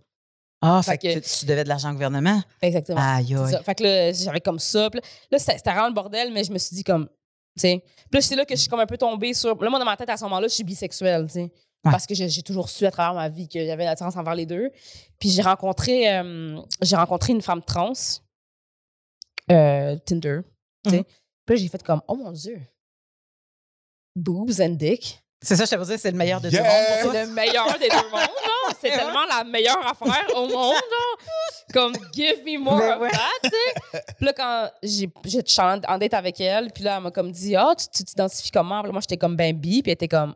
Ah, 0.63 0.81
Fait 0.83 0.93
fait 0.93 0.99
que 0.99 1.21
que- 1.21 1.39
tu, 1.41 1.45
devais 1.47 1.65
de 1.65 1.69
l'argent 1.69 1.91
au 1.91 1.93
gouvernement? 1.93 2.43
Exactement. 2.63 3.01
Aïe, 3.01 3.35
aïe. 3.35 3.59
Fait 3.63 3.75
que 3.75 3.83
là, 3.83 4.13
j'avais 4.13 4.41
comme 4.41 4.59
ça. 4.59 4.89
Puis 4.91 5.01
là, 5.31 5.39
c'était 5.39 5.57
vraiment 5.71 5.89
le 5.89 5.95
bordel, 5.95 6.33
mais 6.33 6.45
je 6.45 6.53
me 6.53 6.59
suis 6.59 6.75
dit 6.75 6.85
comme, 6.85 7.07
tu 7.09 7.61
sais. 7.61 7.83
Puis 8.11 8.15
là, 8.15 8.21
c'est 8.23 8.37
là 8.37 8.45
que 8.45 8.55
je 8.55 8.61
suis 8.61 8.69
comme 8.69 8.81
un 8.81 8.87
peu 8.87 8.97
tombée 8.97 9.35
sur. 9.35 9.55
Là, 9.63 9.71
moi, 9.71 9.79
dans 9.79 9.85
ma 9.85 9.97
tête, 9.97 10.09
à 10.11 10.17
ce 10.17 10.25
moment-là, 10.25 10.49
je 10.49 10.55
suis 10.55 10.65
bisexuelle, 10.65 11.27
tu 11.27 11.33
sais. 11.35 11.53
Parce 11.83 12.05
que 12.05 12.15
j'ai 12.15 12.43
toujours 12.43 12.69
su 12.69 12.85
à 12.85 12.91
travers 12.91 13.15
ma 13.15 13.29
vie 13.29 13.47
qu'il 13.47 13.63
y 13.63 13.71
avait 13.71 13.85
une 13.85 13.89
attirance 13.89 14.17
envers 14.17 14.35
les 14.35 14.47
deux. 14.47 14.73
Puis 15.21 15.29
j'ai 15.31 15.43
rencontré, 15.43 16.13
euh, 16.19 16.61
j'ai 16.83 16.97
rencontré 16.97 17.33
une 17.33 17.43
femme 17.43 17.63
trans, 17.63 17.93
euh, 19.53 19.97
Tinder, 20.05 20.41
tu 20.85 20.91
sais. 20.91 20.97
Mhm. 20.99 21.05
Puis 21.45 21.57
là, 21.57 21.63
j'ai 21.63 21.69
fait 21.69 21.83
comme, 21.85 22.03
oh 22.09 22.17
mon 22.17 22.33
Dieu, 22.33 22.61
boobs 24.17 24.61
and 24.61 24.71
dick. 24.71 25.23
C'est 25.43 25.55
ça, 25.57 25.65
je 25.65 25.71
te 25.71 25.85
dire, 25.85 25.99
c'est 25.99 26.11
le 26.11 26.17
meilleur 26.17 26.41
de 26.41 26.49
Yes! 26.49 26.61
tout 26.61 26.65
le 26.65 26.71
monde 26.71 27.03
pour 27.03 27.13
C'est 27.13 27.25
le 27.27 27.33
meilleur 27.33 27.79
des 27.79 27.89
deux 27.89 28.11
mondes. 28.11 28.75
C'est 28.81 28.91
tellement 28.91 29.25
la 29.29 29.45
meilleure 29.45 29.87
affaire 29.87 30.27
au 30.37 30.49
monde, 30.49 30.75
là. 30.75 31.25
Comme, 31.73 31.93
give 32.13 32.43
me 32.45 32.59
more 32.59 32.81
of 32.81 33.01
ouais. 33.01 33.11
that, 33.11 33.19
tu 33.45 33.51
sais. 33.51 34.03
Puis 34.17 34.27
là, 34.27 34.33
quand 34.33 34.71
suis 34.83 35.61
en 35.61 35.81
en 35.89 35.99
date 35.99 36.15
avec 36.15 36.41
elle, 36.41 36.71
puis 36.73 36.83
là, 36.85 36.97
elle 36.97 37.03
m'a 37.03 37.11
comme 37.11 37.31
dit, 37.33 37.55
ah, 37.55 37.75
tu 37.79 37.87
tu 37.89 38.05
t'identifies 38.05 38.51
comment? 38.51 38.81
Puis 38.81 38.89
là, 38.89 38.93
moi, 38.93 39.01
j'étais 39.01 39.17
comme, 39.17 39.37
ben, 39.37 39.55
bi, 39.57 39.83
puis 39.83 39.91
elle 39.91 39.95
était 39.95 40.09
comme, 40.09 40.35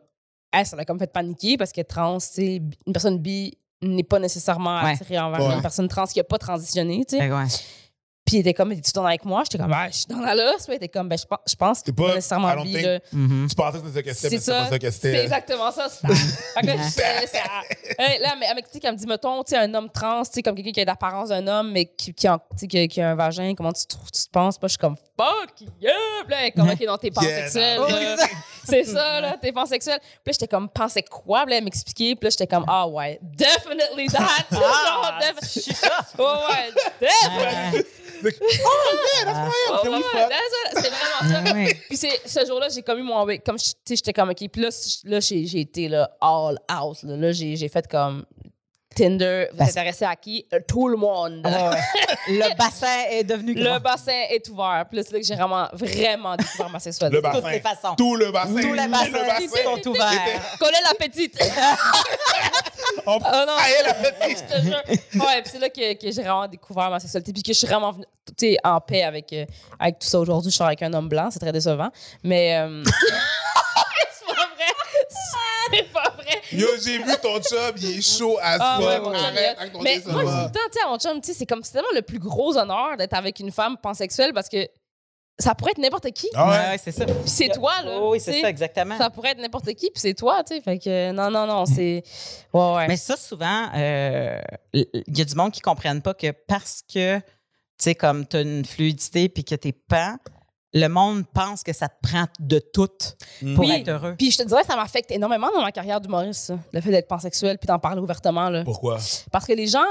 elle, 0.51 0.65
ça 0.65 0.75
l'a 0.75 0.85
comme 0.85 0.99
fait 0.99 1.11
paniquer 1.11 1.57
parce 1.57 1.71
que 1.71 1.81
trans, 1.81 2.17
tu 2.19 2.25
sais, 2.27 2.61
une 2.85 2.93
personne 2.93 3.17
bi 3.17 3.57
n'est 3.81 4.03
pas 4.03 4.19
nécessairement 4.19 4.81
Ouais. 4.83 4.91
attirée 4.91 5.19
envers 5.19 5.39
Ouais. 5.45 5.55
une 5.55 5.61
personne 5.61 5.87
trans 5.87 6.05
qui 6.05 6.19
n'a 6.19 6.23
pas 6.23 6.37
transitionné, 6.37 7.03
tu 7.07 7.17
sais. 7.17 7.29
Puis 8.23 8.35
elle 8.35 8.41
était 8.41 8.53
comme, 8.53 8.71
es-tu 8.71 8.91
dans 8.93 9.03
avec 9.05 9.25
moi? 9.25 9.41
J'étais 9.43 9.57
comme, 9.61 9.73
ah, 9.73 9.89
je 9.89 9.97
suis 9.97 10.05
dans 10.05 10.19
la 10.19 10.35
l'os. 10.35 10.57
Puis 10.57 10.65
elle 10.69 10.73
était 10.75 10.89
comme, 10.89 11.09
ben, 11.09 11.17
je 11.17 11.25
pense, 11.25 11.39
je 11.49 11.55
pense 11.55 11.79
que 11.79 11.85
C'est 11.87 11.95
pas 11.95 12.03
pas- 12.03 12.11
I 12.11 12.15
nécessairement 12.15 12.55
don't 12.55 12.63
bi, 12.63 12.73
think- 12.75 12.85
là. 12.85 12.99
Mhm. 13.13 13.47
Tu 13.49 13.55
pensais 13.55 13.79
que 13.79 13.87
c'était 13.87 13.93
ça 13.93 14.01
que 14.03 14.13
c'était, 14.13 14.29
mais 14.29 14.37
C'est 14.37 14.39
c'est 14.39 14.51
pas 14.51 14.69
ça. 14.69 14.79
que 14.79 14.85
C'est 14.85 14.91
c'était. 14.91 15.23
exactement 15.23 15.71
ça. 15.71 15.89
c'est- 15.89 16.07
Fait 16.53 16.61
que 16.61 16.67
là, 16.67 16.73
c'est 17.27 17.41
elle 17.97 18.55
m'explique, 18.55 18.85
elle 18.85 18.93
me 18.93 18.97
dit, 18.97 19.07
mettons, 19.07 19.43
tu 19.43 19.51
sais, 19.51 19.57
un 19.57 19.73
homme 19.73 19.89
trans, 19.89 20.23
tu 20.23 20.29
sais, 20.33 20.43
comme 20.43 20.55
quelqu'un 20.55 20.71
qui 20.71 20.81
a 20.81 20.85
l'apparence 20.85 21.29
d'un 21.29 21.45
homme, 21.47 21.71
mais 21.71 21.85
qui, 21.85 22.13
qui, 22.13 22.27
a, 22.27 22.37
tu 22.51 22.57
sais, 22.57 22.67
qui, 22.67 22.77
a- 22.79 22.87
qui 22.87 23.01
a 23.01 23.09
un 23.11 23.15
vagin, 23.15 23.53
comment 23.55 23.73
tu, 23.73 23.85
tu 23.87 23.95
te 23.97 24.29
penses? 24.31 24.61
Moi, 24.61 24.67
je 24.67 24.71
suis 24.73 24.77
comme, 24.77 24.95
fuck, 25.23 25.61
yeah! 25.81 25.91
Puis 26.25 26.31
là, 26.35 26.51
comme, 26.51 26.69
OK, 26.69 26.79
non, 26.87 26.97
t'es 26.97 27.11
pansexuel. 27.11 27.79
Yeah. 27.89 28.15
C'est 28.63 28.83
ça, 28.83 29.21
là, 29.21 29.37
t'es 29.41 29.51
pansexuel. 29.51 29.99
Puis 29.99 30.09
là, 30.27 30.31
j'étais 30.33 30.47
comme, 30.47 30.69
pensais 30.69 31.03
quoi? 31.03 31.41
Puis 31.43 31.51
là, 31.51 31.57
elle 31.57 31.63
m'expliquait. 31.63 32.15
Puis 32.15 32.25
là, 32.25 32.29
j'étais 32.29 32.47
comme, 32.47 32.65
ah 32.67 32.87
ouais, 32.87 33.19
definitely 33.21 34.07
that. 34.07 34.45
Ah, 34.53 35.19
je 35.41 35.47
suis 35.59 35.73
ça. 35.73 35.89
Ouais, 36.17 36.25
ouais, 36.25 36.71
definitely. 36.99 37.85
Ah, 39.25 39.49
ouais, 39.83 40.01
fuck. 40.01 40.29
that's 40.29 40.53
what- 40.75 40.81
C'est 40.81 40.89
vraiment 40.89 41.45
ça. 41.47 41.53
ouais. 41.53 41.73
Puis 41.87 41.97
c'est 41.97 42.21
ce 42.27 42.45
jour-là, 42.45 42.69
j'ai 42.69 42.81
comme 42.83 42.99
eu 42.99 43.03
mon 43.03 43.25
comme 43.45 43.57
je- 43.57 43.63
tu 43.71 43.75
sais 43.85 43.95
j'étais 43.95 44.13
comme 44.13 44.29
OK, 44.29 44.47
puis 44.51 44.61
là 44.61 44.69
là 45.05 45.19
j'ai 45.19 45.45
j'ai 45.45 45.61
été 45.61 45.87
là 45.87 46.09
all 46.21 46.57
out 46.71 47.01
là, 47.03 47.17
Là, 47.17 47.31
j'ai 47.31 47.55
j'ai 47.55 47.67
fait 47.69 47.87
comme 47.87 48.25
Tinder, 48.95 49.47
vous 49.51 49.57
Parce- 49.57 49.71
intéressez 49.71 50.03
à 50.05 50.15
qui? 50.15 50.45
Euh, 50.53 50.59
Tout 50.67 50.87
le 50.89 50.97
monde. 50.97 51.41
Ah, 51.45 51.69
ouais. 51.69 51.77
Le 52.27 52.55
bassin 52.57 53.03
est 53.09 53.23
devenu 53.23 53.53
Le 53.53 53.79
bassin 53.79 54.11
est 54.29 54.47
ouvert. 54.49 54.85
Puis 54.89 54.97
là, 54.97 55.03
que 55.03 55.23
j'ai 55.23 55.35
vraiment 55.35 55.67
vraiment 55.73 56.35
découvert 56.35 56.69
ma 56.69 56.79
sexualité. 56.79 57.15
Le 57.17 57.21
De 57.21 57.27
toutes 57.33 57.41
bassin. 57.41 57.51
les 57.55 57.61
façons. 57.61 57.95
Tout 57.97 58.15
le 58.17 58.31
bassin. 58.31 58.61
Tous 58.61 58.73
les 58.73 58.87
bassins 58.87 59.63
sont 59.63 59.89
ouverts. 59.89 60.57
Connais 60.59 60.81
la 60.85 60.93
petite. 61.07 61.37
On 63.05 63.19
Ah 63.23 63.45
non, 63.47 63.53
la 63.85 63.93
petite. 63.93 64.45
je 64.49 64.55
te 64.55 64.61
jure. 64.61 64.81
Ouais, 65.25 65.41
puis 65.41 65.51
c'est 65.51 65.59
là 65.59 65.69
que, 65.69 65.93
que 65.93 66.11
j'ai 66.11 66.21
vraiment 66.21 66.47
découvert 66.47 66.89
ma 66.89 66.99
sexualité. 66.99 67.31
Puis 67.31 67.43
que 67.43 67.53
je 67.53 67.57
suis 67.57 67.67
vraiment 67.67 67.91
venue, 67.93 68.05
tu 68.37 68.51
sais, 68.51 68.57
en 68.63 68.79
paix 68.81 69.03
avec, 69.03 69.31
euh, 69.33 69.45
avec 69.79 69.99
tout 69.99 70.07
ça. 70.07 70.19
Aujourd'hui, 70.19 70.51
je 70.51 70.55
suis 70.55 70.63
avec 70.63 70.81
un 70.81 70.93
homme 70.93 71.07
blanc. 71.07 71.29
C'est 71.31 71.39
très 71.39 71.51
décevant. 71.53 71.89
Mais. 72.23 72.57
euh, 72.59 72.83
c'est 74.11 74.25
pas 74.27 74.33
vrai. 74.55 74.73
C'est 75.71 75.93
pas 75.93 75.99
vrai. 76.00 76.00
Yo, 76.53 76.67
j'ai 76.83 76.97
vu 76.97 77.11
ton 77.21 77.39
chum, 77.41 77.75
il 77.77 77.97
est 77.97 78.01
chaud 78.01 78.37
à 78.41 78.57
Ah, 78.59 78.79
ouais, 78.79 79.17
Arrête 79.17 79.57
avec 79.59 79.73
ton 79.73 79.81
Mais 79.81 80.01
moi, 80.05 80.21
je 80.21 80.27
dis 80.27 80.31
tout 80.31 80.41
le 80.43 80.51
temps, 80.51 80.59
tu 80.71 80.79
sais, 80.79 80.85
à 80.85 80.89
mon 80.89 80.97
chum, 80.97 81.21
tu 81.21 81.27
sais, 81.27 81.33
c'est 81.33 81.45
comme 81.45 81.63
c'est 81.63 81.73
tellement 81.73 81.87
le 81.93 82.01
plus 82.01 82.19
gros 82.19 82.57
honneur 82.57 82.97
d'être 82.97 83.13
avec 83.13 83.39
une 83.39 83.51
femme 83.51 83.77
pansexuelle 83.77 84.33
parce 84.33 84.49
que 84.49 84.67
ça 85.39 85.55
pourrait 85.55 85.71
être 85.71 85.79
n'importe 85.79 86.11
qui. 86.11 86.27
Ah 86.35 86.49
Ouais, 86.49 86.77
c'est 86.77 86.91
ça. 86.91 87.05
Puis 87.05 87.15
c'est 87.25 87.49
toi, 87.49 87.81
là. 87.83 87.99
Oui, 88.01 88.19
c'est 88.19 88.41
ça, 88.41 88.49
exactement. 88.49 88.97
Ça 88.97 89.09
pourrait 89.09 89.31
être 89.31 89.39
n'importe 89.39 89.73
qui, 89.73 89.89
puis 89.89 89.99
c'est 89.99 90.13
toi, 90.13 90.43
tu 90.43 90.55
sais. 90.55 90.61
Fait 90.61 90.77
que 90.77 91.11
non, 91.11 91.31
non, 91.31 91.47
non, 91.47 91.65
c'est. 91.65 92.03
Ouais, 92.53 92.73
ouais. 92.75 92.87
Mais 92.87 92.97
ça, 92.97 93.17
souvent, 93.17 93.69
euh, 93.75 94.39
il 94.73 94.85
y 95.07 95.21
a 95.21 95.25
du 95.25 95.35
monde 95.35 95.51
qui 95.51 95.59
ne 95.59 95.63
comprennent 95.63 96.01
pas 96.01 96.13
que 96.13 96.31
parce 96.47 96.81
que, 96.81 97.17
tu 97.17 97.23
sais, 97.79 97.95
comme 97.95 98.27
tu 98.27 98.37
as 98.37 98.41
une 98.41 98.65
fluidité 98.65 99.29
puis 99.29 99.43
que 99.43 99.55
tu 99.55 99.69
es 99.69 99.71
pan, 99.71 100.17
le 100.73 100.87
monde 100.87 101.23
pense 101.33 101.63
que 101.63 101.73
ça 101.73 101.87
te 101.89 101.95
prend 102.01 102.25
de 102.39 102.59
tout 102.59 102.87
pour 103.55 103.65
Oui. 103.65 103.71
être 103.71 103.89
heureux. 103.89 104.15
Puis 104.17 104.31
je 104.31 104.37
te 104.37 104.43
dirais, 104.43 104.63
ça 104.63 104.75
m'affecte 104.75 105.11
énormément 105.11 105.49
dans 105.53 105.61
ma 105.61 105.71
carrière 105.71 105.99
d'humoriste, 105.99 106.53
le 106.71 106.81
fait 106.81 106.91
d'être 106.91 107.07
pansexuel 107.07 107.57
puis 107.57 107.67
d'en 107.67 107.79
parler 107.79 108.01
ouvertement, 108.01 108.49
là. 108.49 108.63
Pourquoi? 108.63 108.97
Parce 109.31 109.45
que 109.45 109.53
les 109.53 109.67
gens, 109.67 109.83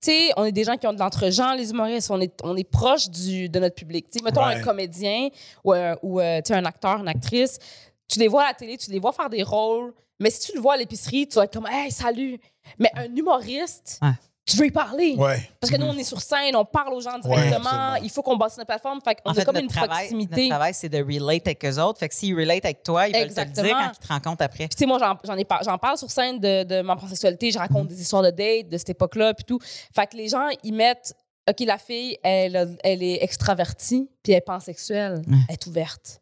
tu 0.00 0.12
sais, 0.12 0.30
on 0.36 0.44
est 0.44 0.52
des 0.52 0.62
gens 0.64 0.76
qui 0.76 0.86
ont 0.86 0.92
de 0.92 0.98
l'entre-gens, 1.00 1.54
les 1.54 1.70
humoristes, 1.70 2.10
on 2.10 2.20
est, 2.20 2.32
on 2.44 2.56
est 2.56 2.62
proche 2.70 3.08
du, 3.10 3.48
de 3.48 3.58
notre 3.58 3.74
public. 3.74 4.06
Tu 4.10 4.18
sais, 4.20 4.24
mettons 4.24 4.46
Ouais. 4.46 4.54
un 4.54 4.62
comédien 4.62 5.28
ou, 5.64 5.72
un- 5.72 5.96
ou 6.02 6.20
euh, 6.20 6.40
tu 6.42 6.52
sais, 6.52 6.54
un 6.54 6.64
acteur, 6.64 7.00
une 7.00 7.08
actrice, 7.08 7.58
tu 8.06 8.20
les 8.20 8.28
vois 8.28 8.44
à 8.44 8.48
la 8.48 8.54
télé, 8.54 8.76
tu 8.78 8.90
les 8.92 9.00
vois 9.00 9.12
faire 9.12 9.28
des 9.30 9.42
rôles, 9.42 9.92
mais 10.20 10.30
si 10.30 10.40
tu 10.50 10.54
le 10.54 10.60
vois 10.60 10.74
à 10.74 10.76
l'épicerie, 10.76 11.26
tu 11.26 11.34
vas 11.34 11.44
être 11.44 11.52
comme, 11.52 11.66
hey, 11.66 11.90
salut. 11.90 12.38
Mais 12.78 12.90
un 12.94 13.12
humoriste, 13.14 13.98
Ouais. 14.02 14.10
Tu 14.48 14.56
veux 14.56 14.66
y 14.66 14.70
parler. 14.70 15.14
Ouais. 15.16 15.48
Parce 15.60 15.70
que 15.70 15.76
nous, 15.76 15.86
on 15.86 15.96
est 15.96 16.04
sur 16.04 16.20
scène, 16.20 16.56
on 16.56 16.64
parle 16.64 16.94
aux 16.94 17.00
gens 17.00 17.18
directement, 17.18 17.94
il 17.96 18.10
faut 18.10 18.22
qu'on 18.22 18.36
bâtisse 18.36 18.58
notre 18.58 18.68
plateforme. 18.68 19.00
Fait 19.02 19.14
qu'on 19.16 19.30
En 19.30 19.32
a 19.32 19.34
fait, 19.34 19.44
comme 19.44 19.56
une 19.56 19.68
travail, 19.68 20.06
proximité. 20.08 20.36
notre 20.36 20.48
travail, 20.50 20.74
c'est 20.74 20.88
de 20.88 20.98
relate 20.98 21.46
avec 21.46 21.64
eux 21.64 21.78
autres. 21.78 21.98
Fait 21.98 22.08
que 22.08 22.14
s'ils 22.14 22.34
relate 22.34 22.64
avec 22.64 22.82
toi, 22.82 23.08
ils 23.08 23.12
veulent 23.14 23.22
te 23.22 23.26
le 23.26 23.30
Exactement. 23.30 23.64
dire 23.66 23.76
quand 23.76 23.92
ils 23.92 24.06
te 24.06 24.12
rencontrent 24.12 24.42
après. 24.44 24.68
Tu 24.68 24.76
sais, 24.76 24.86
moi, 24.86 24.98
j'en, 24.98 25.78
parle 25.78 25.98
sur 25.98 26.10
scène 26.10 26.38
de, 26.38 26.64
de 26.64 26.80
ma 26.80 26.96
pansexualité. 26.96 27.50
Je 27.50 27.58
raconte 27.58 27.88
des 27.88 28.00
histoires 28.00 28.22
de 28.22 28.30
date 28.30 28.68
de 28.68 28.78
cette 28.78 28.90
époque-là, 28.90 29.34
puis 29.34 29.44
tout. 29.44 29.58
Fait 29.94 30.06
que 30.06 30.16
les 30.16 30.28
gens, 30.28 30.48
ils 30.62 30.74
mettent, 30.74 31.14
OK, 31.48 31.60
la 31.60 31.78
fille, 31.78 32.18
elle, 32.22 32.76
elle 32.82 33.02
est 33.02 33.22
extravertie, 33.22 34.08
puis 34.22 34.32
elle 34.32 34.38
est 34.38 34.42
pansexuelle. 34.42 35.22
Elle 35.48 35.54
est 35.54 35.66
ouverte. 35.66 36.20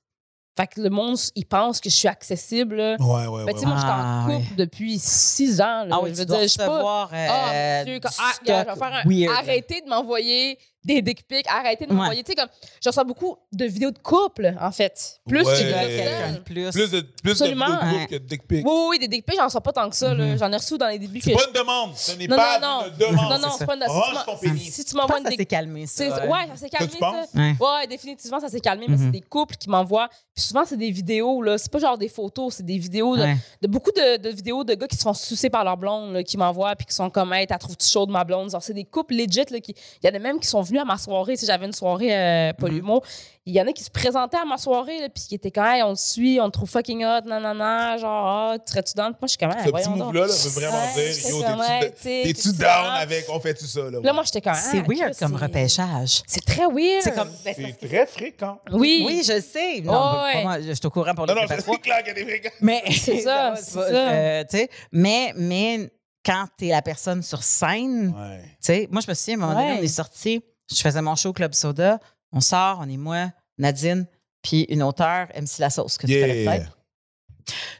Fait 0.56 0.66
que 0.68 0.80
le 0.80 0.88
monde, 0.88 1.18
il 1.34 1.44
pense 1.44 1.80
que 1.80 1.90
je 1.90 1.94
suis 1.94 2.08
accessible. 2.08 2.76
là. 2.76 2.96
Ouais, 2.98 3.26
ouais, 3.26 3.44
Mais 3.44 3.44
ouais. 3.44 3.52
tu 3.52 3.58
sais, 3.60 3.66
moi, 3.66 3.74
je 3.76 3.80
suis 3.82 3.90
Ah, 3.90 4.26
en 4.26 4.38
couple 4.38 4.54
depuis 4.56 4.98
six 4.98 5.60
ans. 5.60 5.84
là. 5.84 5.88
Ah 5.92 6.00
oui, 6.02 6.08
je 6.10 6.14
tu 6.14 6.20
veux 6.20 6.26
dois 6.26 6.36
dire, 6.38 6.44
je 6.44 6.48
suis 6.48 6.58
pas. 6.58 7.08
Ah, 7.12 7.50
euh, 7.52 7.78
mon 7.80 7.84
Dieu, 7.84 8.00
quand- 8.00 8.08
du 8.08 8.14
ah, 8.18 8.32
regarde, 8.40 8.66
je 8.68 8.72
vais 8.72 8.78
faire 8.78 9.28
un-. 9.30 9.38
Arrêtez 9.38 9.80
de 9.82 9.88
m'envoyer 9.90 10.58
des 10.86 11.02
dick 11.02 11.26
pics. 11.26 11.46
Arrêtez 11.48 11.86
de 11.86 11.90
Ouais. 11.90 11.96
m'envoyer. 11.96 12.22
Tu 12.22 12.30
sais, 12.32 12.36
comme, 12.36 12.48
je 12.82 12.88
reçois 12.88 13.04
beaucoup 13.04 13.36
de 13.52 13.64
vidéos 13.66 13.90
de 13.90 13.98
couple, 13.98 14.54
en 14.60 14.70
fait. 14.72 15.20
Plus 15.28 15.42
Ouais. 15.42 15.52
que 15.54 16.30
de 16.32 16.34
de 16.34 16.38
plus. 16.40 16.70
Plus 16.70 16.90
de, 16.90 17.00
plus 17.00 17.22
de 17.24 17.30
Absolument. 17.32 17.66
vidéos 17.66 17.76
de 17.76 17.80
couple 17.84 17.96
Ouais. 17.96 18.06
que 18.06 18.14
de 18.14 18.26
dick 18.28 18.46
pics. 18.46 18.66
Oui, 18.66 18.72
oui, 18.74 18.86
oui, 18.90 18.98
des 19.00 19.08
dick 19.08 19.26
pics, 19.26 19.36
j'en 19.36 19.44
reçois 19.46 19.60
pas 19.60 19.72
tant 19.72 19.90
que 19.90 19.96
ça. 19.96 20.14
là. 20.14 20.24
Mhm. 20.24 20.38
J'en 20.38 20.52
ai 20.52 20.56
reçu 20.56 20.78
dans 20.78 20.88
les 20.88 20.98
débuts. 20.98 21.20
C'est 21.20 21.32
que 21.32 21.36
pas 21.36 21.46
une 21.46 21.52
demande. 21.52 21.94
Ce 21.96 22.12
n'est 22.12 22.26
Non, 22.26 22.36
pas 22.36 22.58
non, 22.60 22.68
non. 22.68 22.86
une 22.90 22.96
demande. 22.98 23.30
Non, 23.32 23.38
non, 23.48 23.54
c'est 23.58 23.66
pas 23.66 23.74
une. 23.74 23.82
Si 23.82 23.86
tu 23.88 24.14
m'en- 24.30 24.38
pénis. 24.38 24.74
Si 24.74 24.84
tu 24.84 24.90
Je 24.92 24.96
m'envoies 24.96 25.18
une 25.18 25.24
ça 25.24 25.30
s'est 25.32 25.46
calmé, 25.46 25.86
ça. 25.86 26.04
ouais. 26.04 26.46
Ça 26.48 26.56
s'est 26.56 26.68
calmé. 26.70 26.88
tu 26.92 26.98
penses? 26.98 27.26
ça. 27.34 27.38
Ouais. 27.40 27.86
Définitivement, 27.88 28.40
ça 28.40 28.48
s'est 28.48 28.60
calmé, 28.60 28.86
mais 28.88 28.96
c'est 28.96 29.10
des 29.10 29.20
couples 29.20 29.56
qui 29.56 29.68
m'envoient. 29.68 30.08
Puis 30.34 30.44
souvent, 30.44 30.64
c'est 30.64 30.76
des 30.76 30.90
vidéos, 30.90 31.42
là. 31.42 31.58
C'est 31.58 31.70
pas 31.72 31.78
genre 31.78 31.96
des 31.98 32.08
photos, 32.08 32.54
c'est 32.56 32.62
des 32.66 32.78
vidéos 32.78 33.16
de, 33.16 33.24
de 33.62 33.66
beaucoup 33.68 33.90
de, 33.90 34.18
de 34.18 34.28
vidéos 34.28 34.64
de 34.64 34.74
gars 34.74 34.86
qui 34.86 34.96
se 34.96 35.02
font 35.02 35.14
sucer 35.14 35.48
par 35.50 35.64
leur 35.64 35.76
blonde, 35.76 36.12
là, 36.12 36.22
qui 36.22 36.36
m'envoient, 36.36 36.76
puis 36.76 36.86
qui 36.86 36.94
sont 36.94 37.08
comme, 37.10 37.32
hey, 37.32 37.46
t'as 37.46 37.58
trouvé-tu 37.58 37.86
chaud 37.88 38.04
de 38.06 38.12
ma 38.12 38.22
blonde? 38.24 38.50
Genre, 38.50 38.62
c'est 38.62 38.74
des 38.74 38.84
couples 38.84 39.14
legit, 39.14 39.44
là. 39.50 39.58
Il 39.58 39.74
y 40.04 40.08
en 40.08 40.14
a 40.14 40.18
même 40.18 40.38
qui 40.38 40.46
sont 40.46 40.60
venus 40.62 40.75
venu 40.76 40.80
à 40.80 40.84
ma 40.84 40.98
soirée. 40.98 41.36
Sais, 41.36 41.46
J'avais 41.46 41.66
une 41.66 41.72
soirée 41.72 42.14
euh, 42.14 42.52
polymo. 42.52 43.02
Il 43.48 43.54
y 43.54 43.60
en 43.60 43.66
a 43.68 43.72
qui 43.72 43.84
se 43.84 43.90
présentaient 43.90 44.38
à 44.38 44.44
ma 44.44 44.58
soirée, 44.58 45.00
là, 45.00 45.08
puis 45.08 45.22
qui 45.28 45.34
étaient 45.36 45.52
quand 45.52 45.62
même, 45.62 45.86
on 45.86 45.94
te 45.94 46.00
suit, 46.00 46.40
on 46.40 46.46
te 46.46 46.54
trouve 46.54 46.68
fucking 46.68 47.04
hot, 47.04 47.20
nanana, 47.26 47.96
genre, 47.96 48.26
ah, 48.26 48.56
tu 48.58 48.72
serais-tu 48.72 48.94
down? 48.94 49.10
Moi, 49.10 49.16
je 49.22 49.26
suis 49.28 49.38
quand 49.38 49.46
même, 49.46 49.64
Ce 49.64 49.70
petit 49.70 49.88
move-là 49.88 50.20
là, 50.22 50.26
veut 50.26 50.50
vraiment 50.50 50.76
Ouais, 50.96 51.12
dire, 51.12 51.28
yo, 51.30 51.42
comme, 51.42 51.90
t'es-tu 52.02 52.40
sais, 52.42 52.52
down 52.54 52.86
avec, 52.96 53.24
on 53.30 53.38
fait 53.38 53.54
tout 53.54 53.66
ça, 53.66 53.82
là? 53.88 54.00
Là, 54.02 54.12
moi, 54.12 54.24
j'étais 54.24 54.40
quand 54.40 54.50
même. 54.52 54.60
C'est 54.60 54.82
weird 54.82 55.16
comme 55.16 55.36
repêchage. 55.36 56.22
C'est 56.26 56.44
très 56.44 56.66
weird. 56.66 57.02
C'est 57.02 57.14
comme. 57.14 57.30
ben, 57.44 57.54
C'est 57.56 57.88
très 57.88 58.06
fréquent. 58.06 58.58
Oui. 58.72 59.04
Oui, 59.06 59.22
je 59.24 59.40
sais. 59.40 59.80
Non, 59.80 59.92
Oh, 59.94 60.22
ouais. 60.24 60.42
moi, 60.42 60.60
je 60.60 60.72
suis 60.72 60.84
au 60.86 60.90
courant 60.90 61.14
pour 61.14 61.26
Non, 61.28 61.34
le 61.34 61.40
non, 61.42 61.46
Québec 61.46 61.64
c'est 61.64 61.80
clair 61.80 61.98
qu'il 61.98 62.08
y 62.08 62.10
a 62.10 62.14
des 62.14 62.24
fréquents. 62.24 62.50
Mais 62.60 62.82
C'est 62.90 63.20
ça, 63.20 63.54
euh, 63.76 64.42
tu 64.50 64.56
sais, 64.58 64.68
mais, 64.90 65.32
mais 65.36 65.88
quand 66.24 66.46
t'es 66.58 66.66
la 66.70 66.82
personne 66.82 67.22
sur 67.22 67.44
scène, 67.44 68.12
Ouais. 68.16 68.40
tu 68.42 68.56
sais, 68.62 68.88
moi, 68.90 69.00
je 69.06 69.08
me 69.08 69.14
souviens, 69.14 69.40
à 69.40 69.44
un 69.44 69.46
moment 69.48 69.60
donné, 69.60 69.78
on 69.78 69.82
est 69.84 69.86
sortis, 69.86 70.42
je 70.70 70.80
faisais 70.80 71.02
mon 71.02 71.14
show 71.16 71.30
au 71.30 71.32
Club 71.32 71.54
Soda, 71.54 71.98
on 72.32 72.40
sort, 72.40 72.78
on 72.80 72.88
est 72.88 72.96
moi, 72.96 73.30
Nadine, 73.58 74.06
puis 74.42 74.62
une 74.68 74.82
auteure, 74.82 75.28
MC 75.34 75.58
La 75.60 75.70
Sauce, 75.70 75.96
que 75.98 76.06
tu 76.06 76.12
connais 76.20 76.42
Yeah. 76.42 76.52
peut-être. 76.58 76.78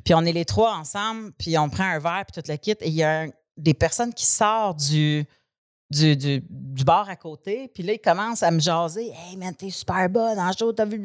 Puis 0.05 0.15
on 0.15 0.25
est 0.25 0.33
les 0.33 0.45
trois 0.45 0.75
ensemble, 0.77 1.33
puis 1.33 1.59
on 1.59 1.69
prend 1.69 1.85
un 1.85 1.99
verre, 1.99 2.25
puis 2.27 2.35
toute 2.35 2.49
la 2.49 2.57
kit, 2.57 2.73
et 2.81 2.89
il 2.89 2.95
y 2.95 3.03
a 3.03 3.23
un- 3.23 3.31
des 3.57 3.75
personnes 3.75 4.13
qui 4.15 4.25
sortent 4.27 4.79
du, 4.79 5.25
du, 5.91 6.17
du, 6.17 6.43
du 6.49 6.85
bar 6.85 7.09
à 7.09 7.17
côté, 7.17 7.69
puis 7.75 7.83
là, 7.83 7.93
ils 7.95 7.99
commencent 8.01 8.43
à 8.43 8.51
me 8.51 8.61
jaser. 8.61 9.13
Hey, 9.13 9.37
man, 9.37 9.55
t'es 9.55 9.71
super 9.71 10.09
bonne 10.09 10.39
en 10.39 10.53
show, 10.53 10.73
t'as 10.73 10.85
vu. 10.85 11.01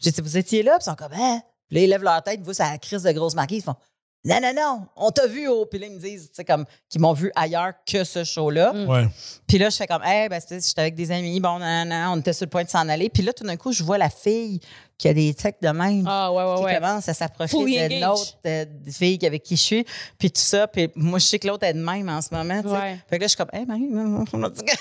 J'ai 0.00 0.10
dit, 0.10 0.20
vous 0.20 0.36
étiez 0.38 0.62
là, 0.62 0.72
puis 0.78 0.82
ils 0.86 0.90
sont 0.90 0.94
comme, 0.94 1.12
hein? 1.14 1.42
Puis 1.68 1.76
là, 1.78 1.84
ils 1.84 1.88
lèvent 1.90 2.02
leur 2.02 2.22
tête, 2.22 2.38
ils 2.40 2.44
voient 2.44 2.54
sa 2.54 2.76
crise 2.78 3.02
de 3.02 3.12
grosse 3.12 3.34
marquise, 3.34 3.58
ils 3.58 3.64
font, 3.64 3.76
non, 4.24 4.38
non, 4.40 4.52
non, 4.54 4.86
on 4.96 5.10
t'a 5.10 5.26
vu 5.26 5.48
au. 5.48 5.66
Puis 5.66 5.78
là, 5.80 5.86
ils 5.86 5.94
me 5.94 5.98
disent, 5.98 6.28
tu 6.28 6.34
sais, 6.36 6.44
comme, 6.44 6.64
qu'ils 6.88 7.00
m'ont 7.00 7.12
vu 7.12 7.32
ailleurs 7.34 7.72
que 7.84 8.04
ce 8.04 8.22
show-là. 8.22 8.72
Mm. 8.72 8.88
Ouais. 8.88 9.08
Puis 9.48 9.58
là, 9.58 9.68
je 9.68 9.76
fais 9.76 9.86
comme, 9.86 10.02
hey, 10.04 10.28
ben, 10.28 10.40
c'est- 10.40 10.66
j'étais 10.66 10.80
avec 10.82 10.94
des 10.94 11.10
amis, 11.10 11.40
bon, 11.40 11.58
non, 11.58 11.84
non, 11.84 12.12
on 12.14 12.20
était 12.20 12.32
sur 12.32 12.46
le 12.46 12.50
point 12.50 12.62
de 12.64 12.68
s'en 12.68 12.88
aller. 12.88 13.08
Puis 13.08 13.22
là, 13.22 13.32
tout 13.32 13.44
d'un 13.44 13.56
coup, 13.56 13.72
je 13.72 13.82
vois 13.82 13.98
la 13.98 14.10
fille 14.10 14.60
qui 14.96 15.08
a 15.08 15.14
des 15.14 15.34
textes 15.34 15.62
de 15.62 15.68
même. 15.70 16.04
Ah, 16.08 16.32
ouais, 16.32 16.44
ouais, 16.44 16.56
qui 16.58 16.62
ouais. 16.64 16.74
commence 16.76 17.08
à 17.08 17.14
s'approcher 17.14 17.56
de 17.56 18.00
l'autre 18.06 18.36
euh, 18.46 18.64
fille 18.88 19.18
avec 19.26 19.42
qui 19.42 19.56
je 19.56 19.62
suis, 19.62 19.86
puis 20.18 20.30
tout 20.30 20.40
ça. 20.40 20.68
Puis 20.68 20.88
moi, 20.94 21.18
je 21.18 21.24
sais 21.26 21.38
que 21.40 21.48
l'autre 21.48 21.64
est 21.66 21.74
de 21.74 21.82
même 21.82 22.08
en 22.08 22.22
ce 22.22 22.32
moment. 22.32 22.62
tu 22.62 22.68
sais. 22.68 22.74
Ouais. 22.74 22.98
Fait 23.10 23.16
que 23.16 23.22
là, 23.22 23.26
je 23.26 23.28
suis 23.28 23.36
comme, 23.36 23.50
hey, 23.52 23.66
Marie, 23.66 23.88
on 24.32 24.42
a 24.44 24.48
dit 24.50 24.62
que- 24.62 24.72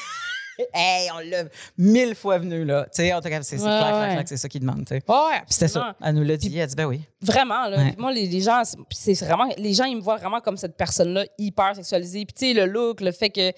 hey, 0.74 1.09
on 1.16 1.20
l'a 1.30 1.43
mille 1.78 2.16
fois 2.16 2.38
venu, 2.39 2.64
là. 2.66 2.84
Tu 2.86 2.89
sais, 3.03 3.14
en 3.14 3.22
tout 3.22 3.30
cas, 3.30 3.41
c'est 3.43 3.57
c'est 3.57 3.64
Ouais, 3.64 3.70
clair, 3.70 3.88
clair, 3.89 3.99
ouais. 4.01 4.07
clair 4.12 4.24
que 4.24 4.30
c'est 4.30 4.38
ça 4.38 4.49
qu'il 4.49 4.62
demande, 4.62 4.86
tu 4.86 4.95
sais. 4.95 5.01
Ouais, 5.07 5.16
ouais, 5.16 5.39
Puis 5.45 5.45
c'était 5.53 5.68
ça. 5.68 5.95
Elle 6.03 6.16
nous 6.16 6.24
l'a 6.24 6.38
dit. 6.38 6.51
Elle 6.55 6.62
a 6.62 6.68
dit, 6.68 6.76
ben 6.76 6.86
oui. 6.86 7.01
Vraiment, 7.22 7.68
là. 7.68 7.78
Ouais. 7.78 7.91
Puis 7.91 8.01
Moi, 8.01 8.12
les, 8.14 8.28
les 8.28 8.41
gens, 8.41 8.64
c'est- 8.64 8.78
puis 8.78 8.97
c'est 8.99 9.26
vraiment. 9.26 9.49
Les 9.57 9.74
gens, 9.74 9.86
ils 9.86 9.95
me 9.97 10.01
voient 10.01 10.18
vraiment 10.18 10.41
comme 10.41 10.57
cette 10.57 10.76
personne-là 10.78 11.26
hyper 11.38 11.76
sexualisée. 11.76 12.26
Puis, 12.26 12.34
tu 12.34 12.45
sais, 12.47 12.53
le 12.53 12.66
look, 12.72 13.01
le 13.01 13.12
fait 13.12 13.30
que. 13.30 13.51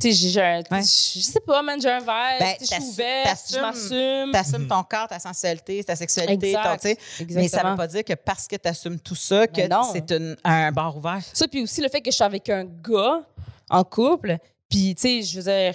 Tu 0.00 0.10
sais, 0.14 0.30
j'ai- 0.30 0.40
un. 0.40 0.62
Je 0.80 1.20
sais 1.20 1.40
pas, 1.40 1.60
man, 1.60 1.78
j'ai 1.78 1.90
un 1.90 1.98
verre. 2.00 2.36
Ben, 2.40 2.54
je 2.58 2.64
suis 2.64 2.82
ouverte, 2.82 3.40
je 3.46 3.56
t'assumes- 3.56 3.60
m'assume. 3.60 4.32
T'assumes 4.32 4.66
ton 4.66 4.82
corps, 4.84 5.06
ta 5.06 5.18
sensualité, 5.18 5.84
ta 5.84 5.94
sexualité, 5.96 6.54
ton, 6.54 6.60
Exact. 6.72 6.80
sais. 6.82 7.26
Mais 7.28 7.46
ça 7.46 7.62
veut 7.62 7.76
pas 7.76 7.86
dire 7.86 8.02
que 8.02 8.14
parce 8.14 8.48
que 8.48 8.56
tu 8.56 8.66
assumes 8.68 8.98
tout 8.98 9.14
ça, 9.14 9.46
que 9.46 9.60
Mais 9.60 9.68
non. 9.68 9.82
c'est 9.92 10.14
un 10.44 10.72
bar 10.72 10.96
ouvert. 10.96 11.20
Ça, 11.34 11.46
puis 11.46 11.62
aussi 11.62 11.82
le 11.82 11.90
fait 11.90 12.00
que 12.00 12.10
je 12.10 12.14
suis 12.14 12.24
avec 12.24 12.48
un 12.48 12.64
gars 12.64 13.20
en 13.68 13.84
couple. 13.84 14.38
Puis, 14.70 14.94
tu 14.94 15.02
sais, 15.02 15.22
je 15.22 15.36
veux 15.38 15.42
dire, 15.44 15.74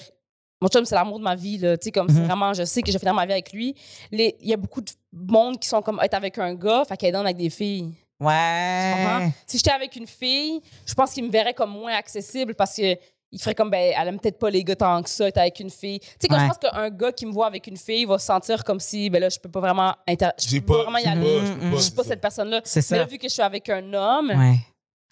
mon 0.61 0.67
chum, 0.69 0.85
c'est 0.85 0.95
l'amour 0.95 1.19
de 1.19 1.23
ma 1.23 1.35
vie, 1.35 1.57
là. 1.57 1.77
Tu 1.77 1.85
sais, 1.85 1.91
comme 1.91 2.09
c'est 2.09 2.15
Mhm. 2.19 2.25
vraiment, 2.25 2.53
je 2.53 2.63
sais 2.63 2.81
que 2.81 2.87
je 2.87 2.93
vais 2.93 2.99
finir 2.99 3.13
ma 3.13 3.25
vie 3.25 3.33
avec 3.33 3.51
lui. 3.53 3.75
Il 4.11 4.33
y 4.41 4.53
a 4.53 4.57
beaucoup 4.57 4.81
de 4.81 4.89
monde 5.13 5.59
qui 5.59 5.67
sont 5.67 5.81
comme 5.81 5.99
être 6.03 6.13
avec 6.15 6.37
un 6.37 6.53
gars, 6.55 6.83
fait 6.87 6.97
qu'elle 6.97 7.09
est 7.09 7.13
dans 7.13 7.21
avec 7.21 7.37
des 7.37 7.49
filles. 7.49 7.93
Ouais. 8.19 9.31
Si 9.45 9.57
j'étais 9.57 9.71
avec 9.71 9.95
une 9.95 10.07
fille, 10.07 10.59
je 10.85 10.93
pense 10.93 11.11
qu'il 11.13 11.23
me 11.23 11.29
verrait 11.29 11.53
comme 11.53 11.71
moins 11.71 11.93
accessible 11.93 12.55
parce 12.55 12.75
que. 12.75 12.95
Il 13.29 13.41
ferait 13.41 13.53
comme, 13.53 13.69
ben, 13.69 13.91
elle 13.93 14.07
aime 14.07 14.19
peut-être 14.21 14.39
pas 14.39 14.49
les 14.49 14.63
gars 14.63 14.77
tant 14.77 15.03
que 15.03 15.09
ça, 15.09 15.27
être 15.27 15.37
avec 15.37 15.59
une 15.59 15.69
fille. 15.69 15.99
Tu 15.99 16.07
sais, 16.17 16.27
quand 16.29 16.35
Ouais. 16.37 16.43
je 16.43 16.47
pense 16.47 16.57
qu'un 16.59 16.89
gars 16.89 17.11
qui 17.11 17.25
me 17.25 17.33
voit 17.33 17.47
avec 17.47 17.67
une 17.67 17.75
fille 17.75 18.05
va 18.05 18.17
se 18.19 18.25
sentir 18.25 18.63
comme 18.63 18.79
si, 18.79 19.09
ben 19.09 19.19
là, 19.19 19.27
je 19.27 19.37
peux 19.37 19.49
pas 19.51 19.59
vraiment, 19.59 19.93
inter... 20.07 20.29
je 20.39 20.47
J'ai 20.47 20.61
peux 20.61 20.67
pas 20.67 20.73
pas, 20.75 20.83
vraiment 20.83 20.97
y 20.99 21.01
j'ai 21.03 21.09
aller. 21.09 21.39
pas, 21.41 21.45
je 21.45 21.51
peux 21.51 21.59
pas, 21.71 21.75
Je 21.75 21.81
suis 21.81 21.91
pas 21.91 22.03
cette 22.05 22.21
personne-là. 22.21 22.61
C'est 22.63 22.81
ça. 22.81 22.95
Mais 22.95 22.99
là, 23.01 23.05
vu 23.05 23.17
que 23.17 23.27
je 23.27 23.33
suis 23.33 23.41
avec 23.41 23.67
un 23.67 23.93
homme, 23.93 24.29
Ouais. 24.29 24.55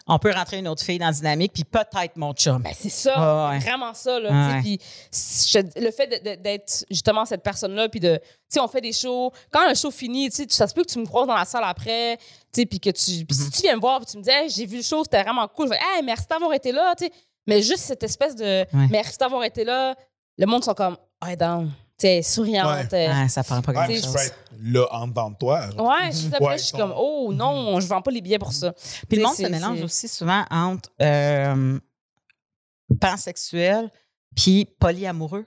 On 0.08 0.20
peut 0.20 0.32
rentrer 0.32 0.60
une 0.60 0.68
autre 0.68 0.84
fille 0.84 1.00
dans 1.00 1.08
la 1.08 1.12
dynamique, 1.12 1.52
puis 1.54 1.64
peut-être 1.64 2.16
mon 2.16 2.32
chum. 2.34 2.62
Ben, 2.62 2.74
c'est 2.80 2.90
ça, 2.90 3.50
ouais. 3.50 3.58
vraiment 3.60 3.94
ça. 3.96 4.20
Là, 4.20 4.60
Ouais. 4.64 4.78
je- 5.12 5.80
le 5.84 5.90
fait 5.92 6.22
d'être 6.42 6.86
justement 6.92 7.26
cette 7.26 7.42
personne-là, 7.42 7.90
puis 7.90 8.00
de, 8.00 8.18
tu 8.18 8.24
sais, 8.50 8.60
on 8.60 8.68
fait 8.68 8.82
des 8.82 8.94
shows. 8.94 9.32
Quand 9.52 9.68
un 9.68 9.74
show 9.74 9.90
finit, 9.90 10.30
tu 10.30 10.36
sais, 10.36 10.46
ça 10.50 10.68
se 10.68 10.74
peut 10.76 10.84
que 10.84 10.92
tu 10.92 11.00
me 11.00 11.06
croises 11.06 11.28
dans 11.28 11.34
la 11.36 11.46
salle 11.46 11.64
après, 11.66 12.18
tu 12.18 12.62
sais, 12.62 12.66
puis 12.68 12.80
que 12.80 12.92
tu, 12.92 13.26
puis 13.26 13.36
si 13.36 13.50
tu 13.50 13.62
viens 13.64 13.76
me 13.76 13.82
voir, 13.82 13.98
puis 14.00 14.06
tu 14.12 14.18
me 14.18 14.22
dis, 14.24 14.30
Hey, 14.30 14.48
j'ai 14.50 14.68
vu 14.68 14.78
le 14.78 14.84
show, 14.84 15.04
c'était 15.04 15.24
vraiment 15.24 15.48
cool. 15.48 15.70
Je 15.70 15.74
fais, 15.74 15.80
hey, 15.98 16.04
merci 16.04 16.26
d'avoir 16.30 16.54
été 16.54 16.72
là, 16.72 16.94
tu 16.96 17.06
sais. 17.06 17.12
Mais 17.48 17.62
juste 17.64 17.84
cette 17.84 18.04
espèce 18.04 18.36
de, 18.36 18.44
Ouais. 18.74 18.88
merci 18.92 19.18
d'avoir 19.18 19.44
été 19.44 19.64
là, 19.64 19.96
le 20.38 20.46
monde 20.46 20.64
sont 20.64 20.74
comme, 20.76 20.98
hey, 21.26 21.36
down, 21.36 21.72
tu 21.98 22.08
sais, 22.08 22.22
souriante. 22.22 22.92
Ouais. 22.92 23.08
euh, 23.10 23.22
Ouais, 23.24 23.30
ça 23.30 23.44
prend 23.44 23.62
pas 23.62 23.72
Ouais, 23.72 23.78
grand 23.78 23.88
mais 23.88 23.96
je 23.96 24.04
chose. 24.04 24.14
peux 24.14 24.20
être 24.22 24.38
là 24.62 24.88
en 24.92 25.08
dedans 25.08 25.30
de 25.32 25.38
toi. 25.38 25.70
genre. 25.72 25.88
Ouais, 25.88 26.12
je 26.12 26.18
suis 26.18 26.28
après, 26.28 26.46
Ouais, 26.46 26.58
je 26.58 26.64
suis 26.64 26.72
ton- 26.74 26.78
comme, 26.80 26.94
oh 26.98 27.32
non, 27.34 27.80
je 27.80 27.88
vends 27.88 28.02
pas 28.02 28.12
les 28.12 28.22
billets 28.22 28.40
pour 28.40 28.52
ça. 28.54 28.74
Puis 29.08 29.18
le 29.18 29.24
monde 29.24 29.36
se 29.36 29.44
mélange 29.48 29.82
aussi 29.82 30.08
souvent 30.08 30.44
entre 30.52 30.90
euh, 31.02 31.80
pansexuel 33.00 33.90
puis 34.36 34.66
polyamoureux. 34.80 35.46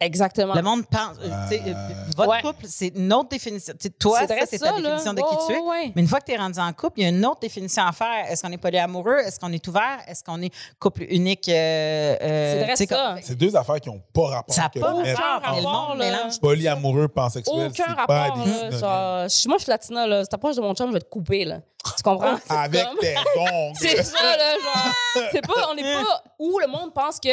Exactement. 0.00 0.54
Le 0.54 0.62
monde 0.62 0.84
pense. 0.86 1.16
euh, 1.22 1.28
Euh, 1.52 1.74
votre 2.16 2.30
Ouais. 2.30 2.40
couple, 2.40 2.66
c'est 2.68 2.88
une 2.94 3.12
autre 3.12 3.30
définition. 3.30 3.74
Tu 3.78 3.88
sais, 3.88 3.90
toi, 3.90 4.20
C'est 4.20 4.26
ta 4.28 4.34
là. 4.36 4.80
définition 4.80 5.12
de 5.12 5.20
qui 5.22 5.36
tu 5.48 5.52
es. 5.54 5.58
Ouais. 5.58 5.92
Mais 5.96 6.02
une 6.02 6.08
fois 6.08 6.20
que 6.20 6.26
tu 6.26 6.32
es 6.32 6.36
rendu 6.36 6.58
en 6.60 6.72
couple, 6.72 7.00
il 7.00 7.02
y 7.02 7.06
a 7.06 7.08
une 7.08 7.26
autre 7.26 7.40
définition 7.40 7.82
à 7.84 7.90
faire. 7.92 8.30
Est-ce 8.30 8.42
qu'on 8.42 8.52
est 8.52 8.58
polyamoureux? 8.58 9.18
Est-ce 9.18 9.40
qu'on 9.40 9.52
est 9.52 9.66
ouvert? 9.66 9.98
Est-ce 10.06 10.22
qu'on 10.22 10.40
est 10.40 10.52
couple 10.78 11.02
unique? 11.08 11.48
euh, 11.48 12.16
euh, 12.22 12.66
C'est 12.76 12.86
comme- 12.86 13.18
deux 13.36 13.56
affaires 13.56 13.80
qui 13.80 13.88
n'ont 13.88 14.00
pas 14.12 14.26
rapport. 14.28 14.54
Ça 14.54 14.66
a 14.66 14.68
que 14.68 14.78
pas 14.78 14.92
rapport, 14.92 15.96
Polyamoureux, 16.40 17.08
pansexuel, 17.08 17.70
c'est 17.74 17.82
Aucun 17.82 17.94
pas 17.94 18.26
rapport. 18.28 18.46
Là, 18.46 18.70
genre, 18.70 19.22
je 19.24 19.28
suis 19.28 19.48
moi, 19.48 19.58
je 19.58 19.62
suis 19.64 19.70
latina. 19.70 20.06
Là. 20.06 20.22
Si 20.22 20.28
t'approches 20.28 20.56
de 20.56 20.60
mon 20.60 20.74
chum, 20.74 20.88
je 20.88 20.92
vais 20.94 21.00
te 21.00 21.08
couper. 21.08 21.44
Là. 21.44 21.60
Tu 21.96 22.02
comprends? 22.02 22.36
C'est 22.46 22.54
Avec 22.56 22.84
comme- 22.84 22.98
tes 22.98 23.14
ongles. 23.36 23.74
C'est 23.80 24.02
ça, 24.02 24.22
là, 24.36 24.54
genre. 24.62 25.24
C'est 25.32 25.46
pas, 25.46 25.68
on 25.70 25.74
n'est 25.74 25.82
pas 25.82 26.22
où 26.38 26.58
le 26.58 26.66
monde 26.66 26.92
pense 26.94 27.18
que 27.18 27.28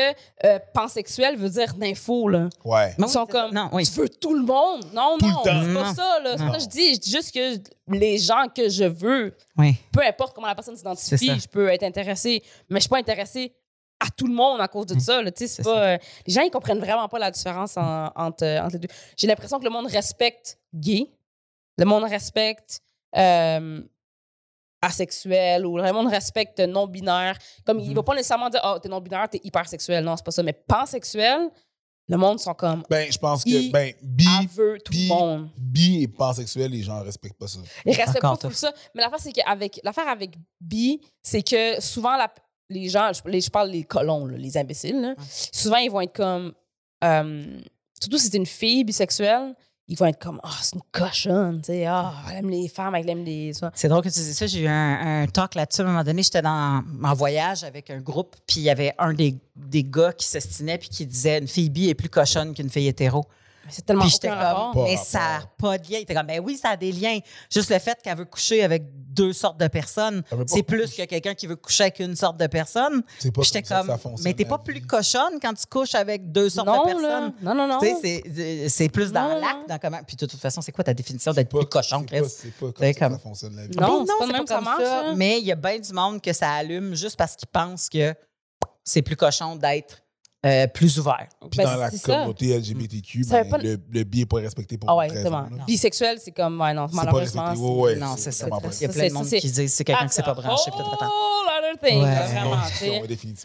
euh, 0.46 0.60
pansexuel 0.74 1.36
veut 1.38 1.50
dire 1.50 1.74
d'info, 1.76 2.28
là. 2.30 2.48
Ouais. 2.64 2.96
Ils 2.98 3.08
sont 3.08 3.26
comme, 3.26 3.54
Non, 3.54 3.70
oui. 3.74 3.86
tu 3.86 4.00
veux 4.00 4.10
tout 4.10 4.34
le 4.34 4.44
monde? 4.44 4.86
Non, 4.94 5.18
Tout 5.20 5.26
le 5.28 5.32
non, 5.32 5.38
temps. 5.38 5.44
c'est 5.44 5.74
pas 5.74 5.84
Non. 5.84 5.94
ça, 5.94 6.20
là. 6.24 6.38
C'est 6.38 6.48
ça 6.48 6.52
que 6.54 6.60
je 6.60 6.68
dis. 6.68 6.94
Je 6.96 7.00
dis 7.00 7.12
juste 7.12 7.32
que 7.34 7.58
les 7.96 8.18
gens 8.18 8.46
que 8.56 8.70
je 8.70 8.86
veux, 8.86 9.36
Oui. 9.58 9.76
peu 9.92 10.02
importe 10.04 10.34
comment 10.34 10.48
la 10.48 10.56
personne 10.56 10.76
s'identifie, 10.76 11.40
je 11.40 11.48
peux 11.48 11.68
être 11.70 11.84
intéressée, 11.84 12.42
mais 12.70 12.78
je 12.80 12.82
suis 12.84 12.90
pas 12.90 12.98
intéressée 12.98 13.54
à 14.00 14.08
tout 14.16 14.28
le 14.28 14.34
monde 14.34 14.60
à 14.62 14.68
cause 14.68 14.88
de 14.88 15.00
ça. 15.00 15.22
Là, 15.22 15.32
Tu 15.32 15.40
sais, 15.40 15.48
c'est 15.48 15.64
C'est 15.64 15.70
pas, 15.70 15.94
euh, 15.94 15.98
les 16.28 16.34
gens, 16.34 16.42
ils 16.42 16.52
comprennent 16.52 16.80
vraiment 16.80 17.08
pas 17.08 17.20
la 17.20 17.32
différence 17.32 17.78
en- 17.78 18.12
entre, 18.16 18.44
euh, 18.44 18.60
entre 18.62 18.74
les 18.74 18.80
deux. 18.80 18.88
J'ai 19.16 19.28
l'impression 19.28 19.58
que 19.60 19.64
le 19.64 19.70
monde 19.70 19.88
respecte 19.88 20.58
gay, 20.74 21.10
le 21.78 21.86
monde 21.86 22.04
respecte 22.04 22.82
euh, 23.18 23.82
asexuel 24.82 25.66
ou 25.66 25.78
le 25.78 25.92
monde 25.94 26.08
respecte 26.08 26.60
non-binaire. 26.60 27.38
Comme 27.66 27.80
il 27.80 27.94
va 27.96 28.04
pas 28.04 28.14
nécessairement 28.14 28.50
dire, 28.50 28.62
oh, 28.64 28.78
t'es 28.80 28.90
non-binaire, 28.90 29.30
t'es 29.30 29.40
hypersexuel. 29.44 30.04
Non, 30.04 30.16
c'est 30.18 30.26
pas 30.26 30.32
ça. 30.32 30.44
Mais 30.44 30.54
pansexuel, 30.54 31.50
le 32.08 32.18
monde 32.18 32.40
sont 32.40 32.54
comme, 32.54 32.84
Ben, 32.90 33.12
je 33.12 33.18
pense 33.18 33.44
que, 33.44 33.72
ben, 33.72 33.94
bi, 34.02 34.26
veut 34.54 34.78
tout 34.84 34.92
bi- 34.92 35.08
le 35.08 35.14
monde. 35.16 35.50
bi 35.58 36.04
et 36.04 36.08
pansexuel, 36.08 36.72
les 36.72 36.84
gens 36.84 37.02
respectent 37.04 37.38
pas 37.40 37.48
ça. 37.48 37.60
Il 37.86 37.96
respecte 37.96 38.24
Encore 38.24 38.38
pas 38.40 38.48
tout 38.50 38.54
ça. 38.54 38.72
Mais 38.94 39.02
l'affaire, 39.02 39.20
c'est 39.20 39.32
qu'avec 39.32 39.80
l'affaire 39.84 40.08
avec 40.08 40.38
bi, 40.62 41.02
c'est 41.22 41.42
que 41.42 41.82
souvent, 41.82 42.16
la- 42.16 42.34
les 42.70 42.90
gens, 42.90 43.12
je, 43.14 43.22
les- 43.30 43.42
je 43.42 43.50
parle 43.50 43.72
des 43.72 43.84
colons, 43.84 44.26
là, 44.28 44.38
les 44.38 44.58
imbéciles, 44.58 45.02
là, 45.02 45.16
souvent, 45.52 45.78
ils 45.78 45.90
vont 45.92 46.02
être 46.02 46.16
comme. 46.16 46.54
euh, 47.04 47.60
surtout 48.00 48.18
si 48.18 48.30
c'est 48.30 48.38
une 48.38 48.46
fille 48.46 48.84
bisexuelle, 48.84 49.56
ils 49.88 49.98
vont 49.98 50.06
être 50.08 50.20
comme 50.20 50.40
Ah, 50.44 50.50
c'est 50.62 50.76
une 50.76 50.82
cochonne, 50.92 51.62
tu 51.62 51.68
sais, 51.68 51.86
ah, 51.86 52.14
elle 52.30 52.38
aime 52.38 52.50
les 52.50 52.68
femmes, 52.68 52.96
elle 52.96 53.10
aime 53.10 53.24
les. 53.24 53.52
C'est 53.74 53.88
drôle 53.88 54.04
que 54.04 54.10
tu 54.10 54.20
dis 54.20 54.34
ça. 54.34 54.48
J'ai 54.48 54.62
eu 54.62 54.68
un, 54.68 55.24
un 55.24 55.28
talk 55.28 55.56
là-dessus. 55.56 55.82
À 55.82 55.84
un 55.86 55.88
moment 55.88 56.04
donné, 56.04 56.24
j'étais 56.24 56.42
dans, 56.42 56.84
en 57.04 57.14
voyage 57.14 57.64
avec 57.64 57.90
un 57.90 58.00
groupe, 58.00 58.36
puis 58.48 58.62
il 58.62 58.64
y 58.64 58.70
avait 58.70 58.94
un 58.98 59.14
des, 59.14 59.38
des 59.56 59.84
gars 59.84 60.14
qui 60.14 60.26
s'estinait 60.26 60.78
puis 60.78 60.90
qui 60.90 61.06
disait 61.06 61.38
une 61.40 61.48
fille 61.48 61.70
bi 61.70 61.90
est 61.90 61.96
plus 61.96 62.10
cochonne 62.10 62.54
qu'une 62.54 62.70
fille 62.70 62.88
hétéro. 62.88 63.26
Mais 63.66 63.72
c'est 63.72 63.82
tellement 63.86 64.04
Puis 64.04 64.12
j'étais 64.12 64.28
comme, 64.30 64.38
rapport. 64.38 64.84
Mais 64.84 64.96
ça 64.98 65.20
n'a 65.20 65.40
pas 65.58 65.78
de 65.78 65.84
lien. 65.92 65.98
Il 65.98 66.04
était 66.04 66.14
comme, 66.14 66.28
ben 66.28 66.40
oui, 66.44 66.56
ça 66.58 66.70
a 66.70 66.78
des 66.78 66.92
liens. 66.92 67.18
Juste 67.52 67.70
le 67.72 67.80
fait 67.80 67.98
qu'elle 68.02 68.18
veut 68.18 68.26
coucher 68.26 68.64
avec 68.64 68.84
deux 68.94 69.34
sortes 69.34 69.60
de 69.60 69.68
personnes, 69.68 70.22
Ça 70.30 70.36
c'est 70.46 70.62
plus 70.64 70.94
que 70.94 71.04
quelqu'un 71.06 71.34
qui 71.34 71.48
veut 71.48 71.56
coucher 71.56 71.84
avec 71.84 72.00
une 72.00 72.16
sorte 72.16 72.38
de 72.38 72.48
personne. 72.48 73.02
C'est 73.18 73.32
pas 73.32 73.42
Puis 73.42 73.50
j'étais 73.54 73.62
comme 73.64 73.70
ça 73.70 73.82
que 73.82 73.88
comme, 73.88 73.96
ça 73.96 73.98
fonctionne, 73.98 74.24
mais 74.26 74.34
t'es 74.34 74.46
pas 74.46 74.58
plus 74.60 74.82
cochonne 74.86 75.40
quand 75.42 75.54
tu 75.54 75.66
couches 75.70 75.96
avec 75.96 76.32
deux 76.32 76.50
sortes 76.50 76.68
non, 76.68 76.84
de 76.84 76.90
là. 76.90 76.96
personnes. 76.96 77.34
Non, 77.42 77.56
non, 77.56 77.68
non. 77.68 77.80
Tu 77.80 77.88
sais, 77.88 77.96
c'est- 78.26 78.70
c'est 78.70 78.90
plus 78.90 79.12
dans 79.12 79.30
Non, 79.30 79.40
l'acte, 79.40 79.56
non. 79.62 79.66
dans 79.70 79.80
comment. 79.80 80.00
Puis 80.06 80.16
de 80.18 80.26
toute 80.26 80.40
façon, 80.40 80.62
c'est 80.62 80.72
quoi 80.74 80.84
ta 80.84 80.94
définition 80.94 81.32
d'être 81.34 81.50
Pas- 81.50 81.60
plus 81.60 81.68
cochon, 81.68 82.02
c'est 82.02 82.06
Chris? 82.08 82.22
pas- 82.22 82.28
C'est 82.30 82.52
pas 82.52 82.66
comme 82.68 82.74
C'est 82.82 82.94
ça 83.00 83.10
ça 83.10 83.18
fonctionne, 83.20 83.56
la 83.56 83.68
vie. 83.68 83.78
Non, 83.78 84.04
Puis 84.06 84.08
c'est 84.08 84.32
pas 84.32 84.38
ça 84.46 84.56
comme 84.56 84.66
là. 84.84 85.14
Mais 85.16 85.40
il 85.40 85.46
y 85.46 85.52
a 85.52 85.56
bien 85.56 85.80
du 85.80 85.94
monde 85.94 86.22
que 86.22 86.34
ça 86.34 86.52
allume 86.52 86.94
juste 86.94 87.16
parce 87.18 87.36
qu'ils 87.36 87.48
pensent 87.48 87.90
que 87.90 88.14
c'est 88.84 89.02
plus 89.02 89.16
cochon 89.16 89.56
d'être 89.56 90.04
euh, 90.46 90.68
plus 90.68 91.00
ouvert. 91.00 91.28
Puis 91.50 91.58
Ben, 91.58 91.64
dans 91.64 91.76
la 91.78 91.90
ça. 91.92 91.98
communauté 92.14 92.56
LGBTQ, 92.58 93.26
ben, 93.30 93.50
pas- 93.50 93.58
le, 93.58 93.78
le 93.92 94.04
bi 94.04 94.20
n'est 94.20 94.26
pas 94.26 94.38
respecté 94.38 94.78
pour 94.78 94.90
Ah 94.90 94.96
ouais, 94.96 95.08
raison. 95.08 95.46
Bisexuel, 95.66 96.20
c'est 96.24 96.32
comme, 96.32 96.62
ouais, 96.62 96.74
non, 96.74 96.88
C'est 96.88 96.96
pas 96.98 97.04
malheureusement. 97.06 97.44
respecté. 97.46 97.68
Ouais, 97.68 97.82
ouais, 97.82 97.96
non, 97.96 98.16
c'est 98.18 98.32
ça. 98.32 98.48
pas 98.48 98.60
Il 98.62 98.82
y 98.82 98.86
a 98.86 98.90
plein 98.90 99.08
de 99.08 99.14
monde 99.14 99.26
qui 99.28 99.52
disent 99.52 99.74
c'est 99.74 99.84
quelqu'un 99.84 100.08
qui 100.08 100.14
s'est 100.14 100.24
pas 100.24 100.34
branché. 100.36 100.72
Oh, 100.74 100.80
other 100.80 101.80
thing, 101.84 102.04
Ouais. 102.04 102.16
vraiment. 102.16 102.58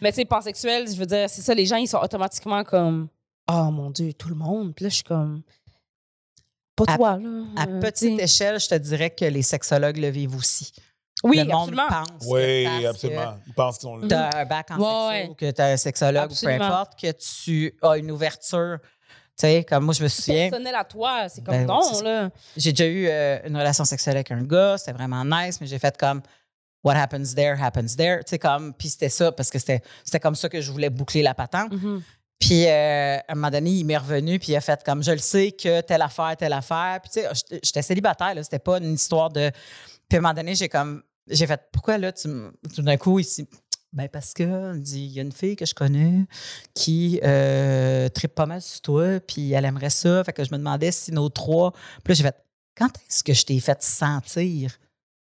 Mais 0.03 0.13
tu 0.13 0.17
sais, 0.17 0.25
pansexuel, 0.25 0.89
je 0.91 0.97
veux 0.97 1.07
dire, 1.07 1.29
c'est 1.31 1.43
ça, 1.43 1.55
les 1.55 1.67
gens, 1.67 1.77
ils 1.77 1.87
sont 1.89 1.99
automatiquement 1.99 2.63
comme 2.65 3.09
oh 3.51 3.71
mon 3.71 3.91
Dieu, 3.91 4.13
tout 4.13 4.29
le 4.29 4.35
monde. 4.35 4.75
Puis 4.75 4.85
là, 4.85 4.89
je 4.91 4.95
suis 4.97 5.05
comme, 5.05 5.43
pas 6.77 6.85
À- 6.87 6.97
toi, 6.97 7.17
là. 7.19 7.29
À 7.57 7.67
Euh, 7.67 7.81
petite 7.81 8.17
t'sais. 8.17 8.25
échelle, 8.25 8.61
je 8.61 8.69
te 8.69 8.75
dirais 8.75 9.11
que 9.11 9.25
les 9.25 9.43
sexologues 9.43 9.97
le 9.99 10.09
vivent 10.09 10.37
aussi. 10.37 10.73
Oui, 11.23 11.37
le 11.39 11.45
monde 11.45 11.71
absolument. 11.71 11.89
pense 11.89 12.27
Oui, 12.27 12.87
absolument. 12.87 13.35
Ils 13.47 13.53
pensent 13.55 13.79
qu'ils 13.79 13.89
que 13.91 14.07
là. 14.07 14.09
Tu 14.31 14.37
as 14.37 14.41
un 14.41 14.45
bac 14.47 14.71
en 14.71 14.77
Ouais, 14.79 14.85
sexo, 14.85 15.09
ouais. 15.09 15.29
ou 15.31 15.35
que 15.35 15.51
tu 15.51 15.61
as 15.63 15.67
un 15.67 15.77
sexologue 15.77 16.31
ou 16.33 16.35
peu 16.45 16.49
importe, 16.53 16.99
que 17.01 17.13
tu 17.13 17.75
as 17.83 17.97
une 17.99 18.11
ouverture. 18.11 18.79
Tu 18.83 19.47
sais, 19.47 19.65
comme 19.65 19.85
moi, 19.85 19.95
je 19.95 20.03
me 20.03 20.09
souviens, 20.09 20.49
Personnel 20.51 20.75
à 20.75 20.85
toi, 20.85 21.29
c'est 21.29 21.43
comme 21.45 21.55
Ben, 21.55 21.67
non, 21.67 21.81
ça. 21.83 22.03
là. 22.05 22.31
j'ai 22.57 22.73
déjà 22.73 22.87
eu 22.87 23.07
euh, 23.09 23.39
une 23.47 23.57
relation 23.57 23.85
sexuelle 23.85 24.17
avec 24.17 24.31
un 24.31 24.43
gars, 24.43 24.77
c'était 24.79 24.93
vraiment 24.93 25.25
nice, 25.25 25.61
mais 25.61 25.67
j'ai 25.67 25.79
fait 25.79 25.97
comme 25.97 26.21
What 26.85 26.95
happens 26.97 27.35
there, 27.35 27.57
happens 27.61 27.95
there. 27.97 28.19
Tu 28.25 28.31
sais, 28.31 28.39
comme, 28.39 28.73
puis 28.75 28.89
c'était 28.89 29.09
ça, 29.11 29.33
parce 29.33 29.51
que 29.51 29.59
c'était 29.59 29.83
c'était 30.05 30.21
comme 30.21 30.35
ça 30.35 30.49
que 30.49 30.61
je 30.63 30.71
voulais 30.73 30.89
boucler 30.91 31.23
la 31.23 31.35
patente. 31.35 31.73
Mhm. 31.73 32.03
Puis 32.39 32.67
euh, 32.67 33.17
à 33.19 33.23
un 33.29 33.35
moment 33.35 33.51
donné, 33.51 33.71
il 33.71 33.85
m'est 33.85 33.99
revenu, 33.99 34.39
puis 34.39 34.53
il 34.53 34.57
a 34.57 34.63
fait 34.63 34.83
comme 34.83 35.03
je 35.03 35.11
le 35.13 35.19
sais 35.19 35.53
que 35.53 35.83
telle 35.83 36.01
affaire, 36.01 36.35
telle 36.39 36.55
affaire. 36.55 37.01
Puis 37.03 37.11
tu 37.13 37.21
sais, 37.21 37.29
j'étais- 37.35 37.61
j'étais 37.63 37.83
célibataire, 37.83 38.35
là, 38.35 38.43
c'était 38.43 38.59
pas 38.59 38.79
une 38.79 38.95
histoire 38.95 39.29
de. 39.31 39.51
Puis 40.09 40.17
à 40.17 40.19
un 40.19 40.23
moment 40.23 40.33
donné, 40.35 40.55
j'ai 40.55 40.69
comme. 40.71 41.03
J'ai 41.31 41.47
fait 41.47 41.61
pourquoi 41.73 41.99
là, 41.99 42.13
tu 42.13 42.29
tout 42.75 42.83
d'un 42.83 42.97
coup, 42.97 43.19
ici. 43.19 43.47
Ben 43.93 44.09
parce 44.09 44.35
que 44.35 44.75
il 44.77 44.83
dit, 44.83 45.05
il 45.05 45.13
y 45.13 45.19
a 45.19 45.23
une 45.23 45.33
fille 45.33 45.57
que 45.57 45.67
je 45.67 45.75
connais 45.75 46.25
qui 46.75 47.21
euh, 47.25 48.09
tripe 48.09 48.35
pas 48.37 48.47
mal 48.47 48.63
sur 48.63 48.81
toi, 48.83 49.19
puis 49.21 49.53
elle 49.53 49.65
aimerait 49.65 49.91
ça. 49.91 50.23
Fait 50.23 50.33
que 50.33 50.45
je 50.45 50.53
me 50.53 50.59
demandais 50.59 50.93
si 50.93 51.11
nos 51.11 51.29
trois. 51.29 51.73
Puis 52.05 52.13
là, 52.13 52.15
j'ai 52.15 52.23
fait 52.23 52.37
quand 52.77 52.91
est-ce 53.09 53.25
que 53.25 53.33
je 53.33 53.45
t'ai 53.45 53.59
fait 53.59 53.83
sentir 53.83 54.79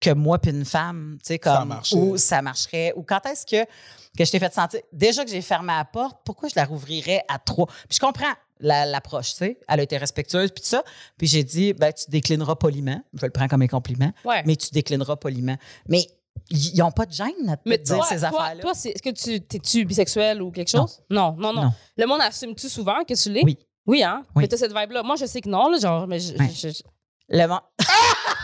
que 0.02 0.10
moi 0.10 0.40
puis 0.40 0.52
une 0.52 0.66
femme, 0.66 1.18
tu 1.24 1.28
sais, 1.28 1.40
comme 1.40 1.80
ou 1.94 2.18
ça 2.18 2.42
marcherait, 2.42 2.92
ou 2.98 3.04
quand 3.04 3.26
est-ce 3.26 3.46
que 3.46 3.70
que 4.18 4.26
je 4.26 4.32
t'ai 4.32 4.40
fait 4.40 4.54
sentir. 4.54 4.82
Déjà 4.92 5.24
que 5.24 5.32
j'ai 5.32 5.42
fermé 5.42 5.74
la 5.74 5.86
porte, 5.86 6.18
pourquoi 6.26 6.50
je 6.50 6.56
la 6.56 6.66
rouvrirais 6.66 7.24
à 7.30 7.40
trois? 7.40 7.68
Puis 7.68 7.96
je 7.96 8.00
comprends 8.00 8.34
la- 8.62 8.86
l'approche, 8.86 9.32
tu 9.32 9.38
sais. 9.38 9.60
Elle 9.68 9.80
a 9.80 9.84
été 9.84 9.98
respectueuse, 9.98 10.52
puis 10.52 10.62
tout 10.64 10.70
ça. 10.70 10.84
Puis 11.18 11.28
j'ai 11.28 11.44
dit, 11.44 11.74
ben, 11.74 11.92
tu 11.92 12.06
déclineras 12.10 12.56
poliment. 12.56 13.02
Je 13.14 13.26
le 13.26 13.32
prends 13.32 13.48
comme 13.48 13.62
un 13.62 13.68
compliment, 13.68 14.12
Ouais. 14.26 14.44
mais 14.46 14.56
tu 14.56 14.70
déclineras 14.72 15.16
poliment. 15.18 15.58
Mais 15.90 16.06
ils 16.50 16.78
n'ont 16.78 16.92
pas 16.92 17.06
de 17.06 17.12
gêne 17.12 17.50
à 17.50 17.58
te 17.58 17.70
dire 17.78 18.04
ces 18.06 18.24
affaires-là? 18.24 18.62
toi, 18.62 18.72
est-ce 18.72 19.02
que 19.02 19.10
tu 19.10 19.42
t'es-tu 19.42 19.86
bisexuel 19.86 20.42
ou 20.42 20.52
quelque 20.52 20.70
chose? 20.70 21.02
Non, 21.10 21.36
non, 21.38 21.54
non. 21.54 21.64
Non. 21.66 21.74
Le 21.98 22.06
monde 22.06 22.22
assume-tu 22.22 22.70
souvent 22.70 23.04
que 23.04 23.14
tu 23.14 23.30
l'es? 23.32 23.42
Oui. 23.44 23.58
Oui, 23.88 24.04
hein? 24.04 24.24
Oui. 24.36 24.44
Mais 24.44 24.48
t'as 24.48 24.58
cette 24.58 24.76
vibe-là. 24.76 25.04
Moi, 25.04 25.16
je 25.16 25.26
sais 25.26 25.42
que 25.42 25.50
non, 25.50 25.70
là, 25.70 25.78
genre, 25.80 26.08
mais 26.08 26.20
je, 26.20 26.34
Ouais. 26.38 26.50
je- 26.54 26.70
je- 26.70 26.84
Le 27.30 27.48
mon- 27.48 27.60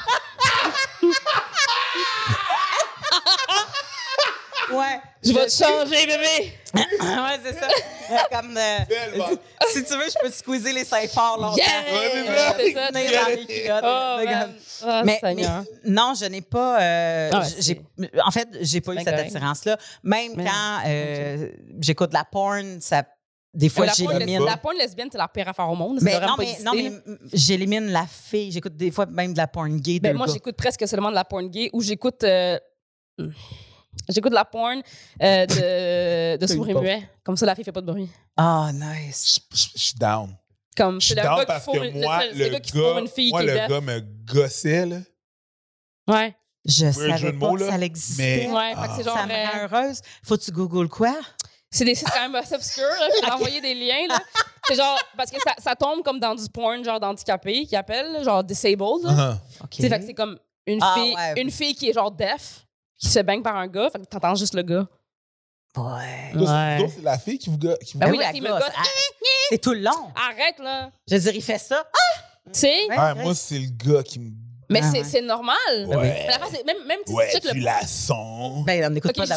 ouais. 4.72 5.00
je 5.24 5.34
vais 5.34 5.46
te 5.46 5.52
changer, 5.52 6.06
bébé! 6.06 6.54
ouais, 6.76 7.40
c'est 7.44 7.60
ça. 7.60 7.68
Comme, 8.32 8.56
euh, 8.58 8.78
si 9.72 9.84
tu 9.84 9.94
veux, 9.94 10.06
je 10.10 10.20
peux 10.22 10.30
te 10.30 10.36
squeezer 10.36 10.74
les 10.74 10.84
seins 10.86 11.08
forts 11.08 11.38
longtemps. 11.40 11.56
Yeah! 11.58 11.94
Ouais, 11.94 12.54
c'est 12.58 12.74
ça. 12.74 12.88
Tenir 12.90 13.22
dans 13.22 13.28
les 13.30 13.46
culottes. 13.46 13.84
Oh. 13.84 14.84
Ah, 14.86 15.04
mais, 15.04 15.20
non, 15.86 16.14
je 16.20 16.26
n'ai 16.26 16.42
pas. 16.42 16.82
euh, 16.82 17.30
Ah 17.34 17.42
ouais, 17.42 18.12
en 18.24 18.32
fait, 18.32 18.48
j'ai 18.62 18.82
pas 18.82 18.94
eu 18.94 18.98
cette 19.00 19.08
attirance-là. 19.08 19.78
Même 20.04 20.34
Mais- 20.36 20.44
quand 20.46 20.80
euh, 20.88 21.50
j'écoute 21.80 22.10
de 22.10 22.14
la 22.16 22.26
porn, 22.26 22.80
ça, 22.80 23.04
des 23.54 23.70
fois, 23.70 23.88
la, 23.88 23.94
porn, 23.94 24.12
j'élimine. 24.20 24.46
la 24.46 24.58
porn 24.58 24.78
lesbienne, 24.78 25.10
c'est 25.12 25.18
la 25.18 25.28
pire 25.28 25.50
affaire 25.50 25.68
au 25.70 25.76
monde. 25.76 25.98
Mais 26.02 26.20
non, 26.20 26.36
mais, 26.38 26.58
non, 26.64 26.74
mais 26.76 26.92
j'élimine 27.34 27.88
la 27.92 28.06
fille. 28.06 28.52
J'écoute 28.52 28.76
des 28.76 28.92
fois 28.92 29.08
même 29.08 29.34
de 29.34 29.38
la 29.38 29.48
porn 29.48 29.76
gay. 29.78 30.00
Ben, 30.00 30.16
moi, 30.16 30.28
gars. 30.28 30.34
j'écoute 30.34 30.56
presque 30.56 30.88
seulement 30.88 31.10
de 31.10 31.16
la 31.16 31.26
porn 31.26 31.50
gay 31.50 31.70
ou 31.74 31.82
j'écoute. 31.82 32.24
euh, 32.24 32.60
J'écoute 34.10 34.32
de 34.32 34.36
la 34.36 34.46
porn 34.46 34.82
euh, 35.22 35.46
de, 35.46 36.38
de 36.38 36.48
sourds 36.48 36.70
et 36.70 36.74
muets. 36.74 37.10
Comme 37.24 37.36
ça, 37.38 37.46
la 37.46 37.56
fille 37.56 37.64
fait 37.64 37.72
pas 37.72 37.82
de 37.82 37.86
bruit. 37.92 38.10
Ah, 38.36 38.72
nice. 38.74 39.42
Je 39.52 39.58
je- 39.58 39.68
je 39.76 39.80
suis 39.84 39.94
down. 39.96 40.36
Comme 40.76 41.02
Je 41.02 41.08
suis 41.08 41.16
c'est 41.16 41.22
le 41.22 41.28
down 41.28 41.36
gars 41.38 41.42
qui 41.42 41.48
parce 41.48 41.64
fourre 41.66 41.74
que 41.76 41.88
une- 41.88 42.02
moi, 42.02 42.20
c'est 42.22 42.34
le 42.38 42.50
gars 42.50 42.60
qui 42.60 42.72
fourre 42.72 42.98
une 43.00 43.08
fille 43.08 43.32
moi, 43.32 43.40
qui 43.42 43.48
le 43.48 43.54
est 43.54 43.60
deaf. 43.60 43.70
gars 43.70 43.82
me 43.82 44.00
gossait, 44.26 44.86
là. 44.86 44.98
Ouais. 46.08 46.36
Je 46.66 46.86
jeu 46.86 46.92
savais 46.92 47.32
de 47.32 47.38
pas 47.40 47.48
mots, 47.50 47.56
que 47.56 47.64
là, 47.64 47.72
ça 47.72 47.80
existait. 47.86 48.48
mais- 48.48 48.54
Ouais, 48.54 48.70
fait 48.70 48.76
que 48.76 48.80
Ah. 48.82 48.94
c'est 48.98 49.04
genre. 49.04 49.18
ça 49.18 49.26
me 49.26 49.32
euh, 49.34 49.46
rend 49.68 49.78
heureuse. 49.78 50.02
Faut 50.24 50.38
que 50.38 50.44
tu 50.44 50.52
googles 50.52 50.90
quoi? 50.90 51.16
C'est 51.72 51.86
des 51.86 51.96
sites 51.96 52.10
quand 52.12 52.22
même 52.22 52.36
assez 52.36 52.56
obscurs. 52.56 52.84
Là. 52.84 53.10
Je 53.16 53.26
vais 53.26 53.32
envoyer 53.32 53.62
des 53.62 53.74
liens. 53.74 54.08
là. 54.10 54.20
C'est 54.68 54.76
genre, 54.76 54.98
parce 55.18 55.32
que 55.32 55.38
ça, 55.42 55.54
ça 55.58 55.76
tombe 55.76 56.04
comme 56.04 56.20
dans 56.20 56.36
du 56.36 56.48
porn, 56.50 56.84
genre 56.84 57.00
d'handicapé, 57.00 57.66
qui 57.66 57.76
appelle, 57.76 58.12
là, 58.14 58.24
genre 58.24 58.44
disabled. 58.44 59.04
là. 59.04 59.12
Uh-huh. 59.12 59.68
Tu 59.70 59.82
sais, 59.82 59.90
fait 59.90 60.00
que 60.00 60.06
c'est 60.06 60.14
comme 60.14 60.38
une 60.66 60.80
Ah, 60.82 60.94
fille, 60.98 61.16
ouais. 61.16 61.42
une 61.42 61.52
fille 61.52 61.74
qui 61.76 61.90
est 61.90 61.94
genre 61.94 62.12
deaf, 62.12 62.66
qui 62.98 63.08
se 63.10 63.20
baigne 63.20 63.42
par 63.42 63.56
un 63.56 63.68
gars, 63.68 63.90
fait 63.92 64.00
que 64.00 64.06
t'entends 64.06 64.36
juste 64.36 64.54
le 64.56 64.64
gars. 64.64 64.88
Ouais. 65.76 66.32
Toi, 66.34 66.42
c'est- 66.46 66.52
Ouais. 66.52 66.78
toi, 66.80 66.88
c'est 66.96 67.04
la 67.04 67.18
fille 67.20 67.38
qui 67.38 67.50
vous, 67.50 67.58
go- 67.58 67.76
qui 67.86 67.94
vous 67.94 68.00
Ben 68.00 68.10
oui, 68.10 68.18
la 68.18 68.26
la 68.28 68.32
fille 68.32 68.42
me 68.42 68.48
gosse. 68.50 68.60
gosse. 68.60 68.72
Ah, 68.78 68.84
C'est 69.50 69.60
tout 69.60 69.74
le 69.74 69.82
long. 69.82 70.12
Arrête, 70.16 70.58
là. 70.60 70.90
Je 71.08 71.16
veux 71.16 71.22
dire, 71.22 71.36
il 71.36 71.44
fait 71.44 71.60
ça. 71.60 71.84
Tu 72.46 72.60
sais? 72.62 72.88
Ouais. 72.90 72.96
Ah, 72.98 73.14
moi, 73.16 73.36
c'est 73.36 73.60
le 73.60 73.68
gars 73.70 74.02
qui 74.04 74.20
me. 74.20 74.32
Mais 74.70 74.82
Ah, 74.84 74.90
c'est 74.92 74.98
ouais. 75.00 75.04
c'est 75.06 75.22
normal. 75.22 75.56
Ouais. 75.86 75.96
Mais 75.98 76.28
la 76.28 76.40
face, 76.40 76.52
même, 76.66 76.86
même 76.86 77.00
si 77.06 77.14
Ouais, 77.14 77.30
tu 77.34 77.40
tu 77.40 77.56
le. 77.58 77.64
la 77.64 77.86
sens. 77.88 78.66
Ben, 78.66 78.84
on 78.86 78.90
n'écoute 78.90 79.12
Ok, 79.12 79.16
pas 79.18 79.26
la 79.26 79.36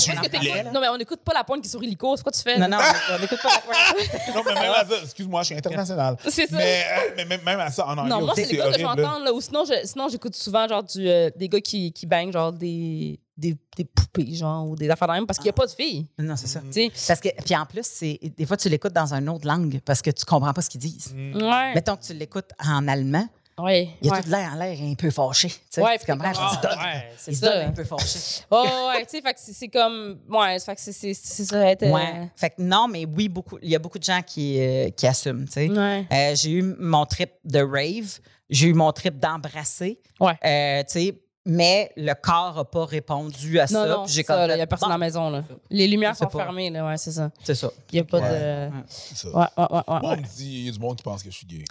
là. 0.65 0.71
Non, 0.73 0.81
mais 0.81 0.89
on 0.89 0.97
n'écoute 0.99 1.21
pas 1.23 1.33
la 1.35 1.45
porn 1.45 1.61
qui 1.61 1.69
sourit 1.69 1.87
lico. 1.87 2.17
C'est 2.17 2.23
quoi 2.25 2.33
tu 2.33 2.41
fais? 2.41 2.59
Non, 2.59 2.67
non, 2.69 2.79
on 2.79 3.15
on 3.15 3.19
n'écoute 3.21 3.39
pas 3.41 3.51
la 3.51 3.59
porn. 3.61 3.77
non, 4.35 4.43
mais 4.45 4.55
même 4.55 4.73
à 4.73 4.85
ça, 4.87 4.95
excuse-moi, 5.05 5.43
je 5.43 5.47
suis 5.47 5.55
international. 5.57 6.17
C'est 6.29 6.49
ça. 6.49 6.57
Mais, 6.57 6.83
euh, 6.83 7.11
mais 7.17 7.25
même, 7.27 7.43
même 7.43 7.61
à 7.61 7.71
ça, 7.71 7.87
en 7.87 7.97
anglais, 7.99 8.09
Non, 8.09 8.23
moi, 8.25 8.33
c'est 8.35 8.45
les 8.47 8.57
gars 8.57 8.67
que 8.69 8.73
je 8.73 8.79
vais 8.79 8.85
horrible, 8.85 9.03
là. 9.03 9.09
entendre. 9.09 9.25
Là, 9.27 9.33
ou 9.33 9.41
sinon, 9.41 9.65
je- 9.65 9.87
sinon, 9.87 10.09
j'écoute 10.09 10.35
souvent 10.35 10.67
genre 10.67 10.83
du, 10.83 11.09
euh, 11.09 11.31
des 11.37 11.49
gars 11.49 11.61
qui, 11.61 11.93
qui 11.93 12.07
bangent 12.07 12.33
genre 12.33 12.53
des, 12.53 13.21
des, 13.41 13.57
des 13.77 13.85
poupées, 13.85 14.35
genre, 14.35 14.69
ou 14.69 14.77
des 14.77 14.89
affaires 14.91 15.09
de 15.09 15.15
même, 15.15 15.27
parce 15.27 15.39
qu'il 15.39 15.47
n'y 15.47 15.51
a 15.51 15.55
pas 15.55 15.67
de 15.67 15.71
filles. 15.73 16.07
Non, 16.19 16.37
c'est 16.37 16.47
ça. 16.47 16.61
Parce 17.09 17.21
que, 17.21 17.29
puis 17.45 17.57
en 17.57 17.67
plus, 17.67 17.85
c'est, 17.85 18.19
des 18.37 18.47
fois, 18.47 18.57
tu 18.57 18.69
l'écoutes 18.69 18.93
dans 18.93 19.13
une 19.15 19.29
autre 19.29 19.47
langue 19.47 19.81
parce 19.85 20.03
que 20.03 20.11
tu 20.11 20.25
comprends 20.25 20.53
pas 20.53 20.63
ce 20.63 20.71
qu'ils 20.71 20.81
disent. 20.81 21.13
Mm. 21.15 21.37
Ouais. 21.43 21.75
Mettons 21.75 21.97
que 21.97 22.05
tu 22.05 22.13
l'écoutes 22.15 22.51
en 22.65 22.87
allemand, 22.87 23.27
ouais. 23.59 23.91
il 24.01 24.07
y 24.07 24.11
a 24.11 24.15
ouais. 24.15 24.23
tout 24.23 24.29
l'air 24.31 24.51
en 24.53 24.57
l'air 24.59 24.79
un 24.81 24.95
peu 24.95 25.11
fâché. 25.11 25.49
Tu 25.49 25.57
sais, 25.71 25.83
Ouais, 25.83 25.97
Il 25.97 26.01
se 26.01 26.07
comme, 26.07 26.19
donne. 26.19 26.33
ah, 26.37 26.61
ouais, 26.63 27.13
c'est 27.17 27.31
Il 27.33 27.35
se 27.37 27.41
ça. 27.41 27.53
donne 27.55 27.69
un 27.69 27.73
peu 27.73 27.85
fâché. 27.85 28.19
Oh, 28.51 28.65
ouais, 28.89 29.05
tu 29.05 29.11
sais, 29.11 29.23
fait 29.23 29.35
que 29.35 29.41
c'est- 29.41 29.53
c'est 29.53 29.69
comme. 29.69 30.19
Ouais, 30.29 30.59
fait 30.59 30.75
que 30.75 30.81
c'est- 30.81 30.93
c'est 30.93 31.15
c'est 31.15 31.45
ça. 31.45 31.71
être, 31.71 31.83
euh, 31.85 31.91
Ouais. 31.93 32.31
Fait 32.37 32.51
que 32.51 32.61
non, 32.63 32.87
mais 32.89 33.05
oui, 33.07 33.29
beaucoup. 33.29 33.59
Il 33.63 33.71
y 33.71 33.77
a 33.77 33.79
beaucoup 33.79 33.99
de 33.99 34.05
gens 34.05 34.21
qui, 34.27 34.61
euh, 34.61 34.91
qui 34.91 35.07
assument, 35.07 35.47
tu 35.47 35.53
sais. 35.53 35.69
Ouais. 35.71 36.07
Euh, 36.13 36.35
j'ai 36.37 36.51
eu 36.53 36.63
mon 36.79 37.07
trip 37.07 37.31
de 37.45 37.61
rave, 37.61 38.19
j'ai 38.49 38.69
eu 38.69 38.75
mon 38.75 38.93
trip 38.93 39.19
d'embrasser. 39.19 39.99
Ouais. 40.21 40.35
Euh, 40.45 40.83
tu 40.85 40.93
sais, 40.93 41.23
mais 41.47 41.91
le 41.97 42.13
corps 42.15 42.55
n'a 42.57 42.65
pas 42.65 42.85
répondu 42.85 43.59
à 43.61 43.65
Non, 43.65 43.69
ça. 43.69 43.87
non, 43.89 44.07
j'ai 44.07 44.23
ça, 44.23 44.47
il 44.49 44.55
n'y 44.57 44.61
a 44.61 44.67
personne 44.67 44.91
à 44.91 44.95
la 44.95 44.99
maison. 44.99 45.31
Là. 45.31 45.43
Les 45.71 45.89
lumières 45.89 46.15
sont 46.17 46.27
pas. 46.27 46.39
fermées, 46.45 46.71
là, 46.71 46.87
ouais, 46.87 46.97
c'est 46.99 47.13
ça. 47.13 47.31
C'est 47.43 47.55
ça. 47.55 47.71
Il 47.93 47.95
n'y 47.97 48.01
a 48.01 48.05
pas 48.05 48.21
Ouais. 48.21 48.71
de. 48.71 48.71
C'est 48.87 49.17
ça. 49.17 49.29
Ouais, 49.29 49.47
ouais, 49.57 49.65
ouais. 49.71 49.77
ouais, 49.77 50.01
Moi, 50.01 50.01
on 50.03 50.17
me 50.17 50.23
dit, 50.37 50.47
il 50.61 50.67
y 50.67 50.69
a 50.69 50.73
du 50.73 50.79
monde 50.79 50.97
qui 50.97 51.03
pense 51.03 51.23
que 51.23 51.31
je 51.31 51.37
suis 51.37 51.47
gay. 51.47 51.65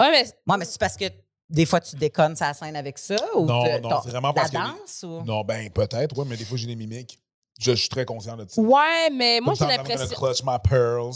Ouais, 0.00 0.10
mais 0.10 0.24
Moi, 0.46 0.56
mais 0.58 0.64
c'est 0.64 0.78
parce 0.80 0.96
que 0.96 1.04
des 1.48 1.66
fois, 1.66 1.80
tu 1.80 1.96
déconnes 1.96 2.36
sa 2.36 2.52
scène 2.52 2.76
avec 2.76 2.98
ça? 2.98 3.16
Ou 3.36 3.44
Non, 3.46 3.64
te- 3.64 3.80
non, 3.80 3.88
ton- 3.88 4.02
c'est 4.02 4.10
vraiment 4.10 4.32
parce 4.32 4.52
La 4.52 4.60
que- 4.60 4.66
danse? 4.66 5.02
Ou... 5.04 5.22
Non, 5.24 5.42
ben 5.44 5.70
peut-être, 5.70 6.16
ouais, 6.18 6.24
mais 6.28 6.36
des 6.36 6.44
fois, 6.44 6.56
j'ai 6.58 6.66
des 6.66 6.76
mimiques. 6.76 7.18
Je, 7.60 7.70
je 7.70 7.76
suis 7.76 7.88
très 7.88 8.04
conscient 8.04 8.36
de 8.36 8.44
ça. 8.48 8.60
Ouais, 8.60 9.08
mais 9.12 9.40
moi, 9.40 9.54
j'ai 9.54 9.66
l'impression. 9.66 10.06
gonna 10.06 10.16
clutch 10.16 10.42
my 10.44 10.56
pearls. 10.68 11.12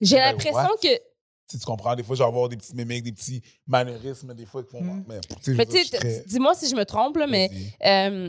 J'ai 0.00 0.16
Ben, 0.16 0.32
l'impression 0.32 0.52
what? 0.58 0.76
que. 0.82 0.88
Tu, 1.48 1.58
comprends? 1.60 1.94
Des 1.94 2.02
fois, 2.02 2.14
je 2.14 2.22
vais 2.22 2.28
avoir 2.28 2.48
des 2.48 2.56
petits 2.56 2.74
mimiques, 2.74 3.04
des 3.04 3.12
petits 3.12 3.42
mannerismes, 3.66 4.34
des 4.34 4.44
fois, 4.44 4.62
qui 4.62 4.70
font. 4.70 4.82
Mm. 4.82 5.04
Mais, 5.08 5.20
Mais 5.56 5.66
tu 5.66 5.84
sais, 5.84 6.24
dis-moi 6.26 6.54
si 6.54 6.68
je 6.68 6.76
me 6.76 6.84
trompe, 6.84 7.16
là, 7.16 7.26
mais. 7.26 7.50
Euh, 7.84 8.28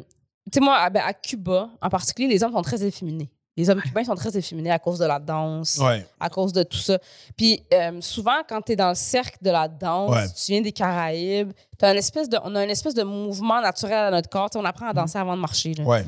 tu 0.51 0.57
sais, 0.57 0.59
moi, 0.61 0.77
à, 0.77 0.89
ben, 0.89 1.03
à 1.05 1.13
Cuba, 1.13 1.69
en 1.81 1.89
particulier, 1.89 2.27
les 2.27 2.43
hommes 2.43 2.53
sont 2.53 2.61
très 2.61 2.83
efféminés. 2.83 3.29
Les 3.59 3.69
hommes 3.69 3.81
cubains 3.81 4.05
sont 4.05 4.15
très 4.15 4.37
efféminés 4.37 4.71
à 4.71 4.79
cause 4.79 4.99
de 4.99 5.05
la 5.05 5.19
danse, 5.19 5.77
Ouais. 5.81 6.05
à 6.17 6.29
cause 6.29 6.53
de 6.53 6.63
tout 6.63 6.77
ça. 6.77 6.97
Puis 7.35 7.61
euh, 7.73 7.99
souvent, 7.99 8.37
quand 8.47 8.61
tu 8.61 8.71
es 8.71 8.75
dans 8.77 8.89
le 8.89 8.95
cercle 8.95 9.37
de 9.41 9.49
la 9.49 9.67
danse, 9.67 10.09
Ouais. 10.11 10.27
tu 10.29 10.53
viens 10.53 10.61
des 10.61 10.71
Caraïbes, 10.71 11.51
t'as 11.77 11.91
une 11.91 11.97
espèce 11.97 12.29
de, 12.29 12.37
on 12.45 12.55
a 12.55 12.63
une 12.63 12.69
espèce 12.69 12.93
de 12.93 13.03
mouvement 13.03 13.59
naturel 13.61 13.97
à 13.97 14.11
notre 14.11 14.29
corps. 14.29 14.49
Tu 14.49 14.57
sais, 14.57 14.63
on 14.63 14.65
apprend 14.65 14.87
à 14.87 14.93
danser 14.93 15.17
avant 15.17 15.35
de 15.35 15.41
marcher. 15.41 15.73
là. 15.73 15.83
Ouais. 15.83 16.05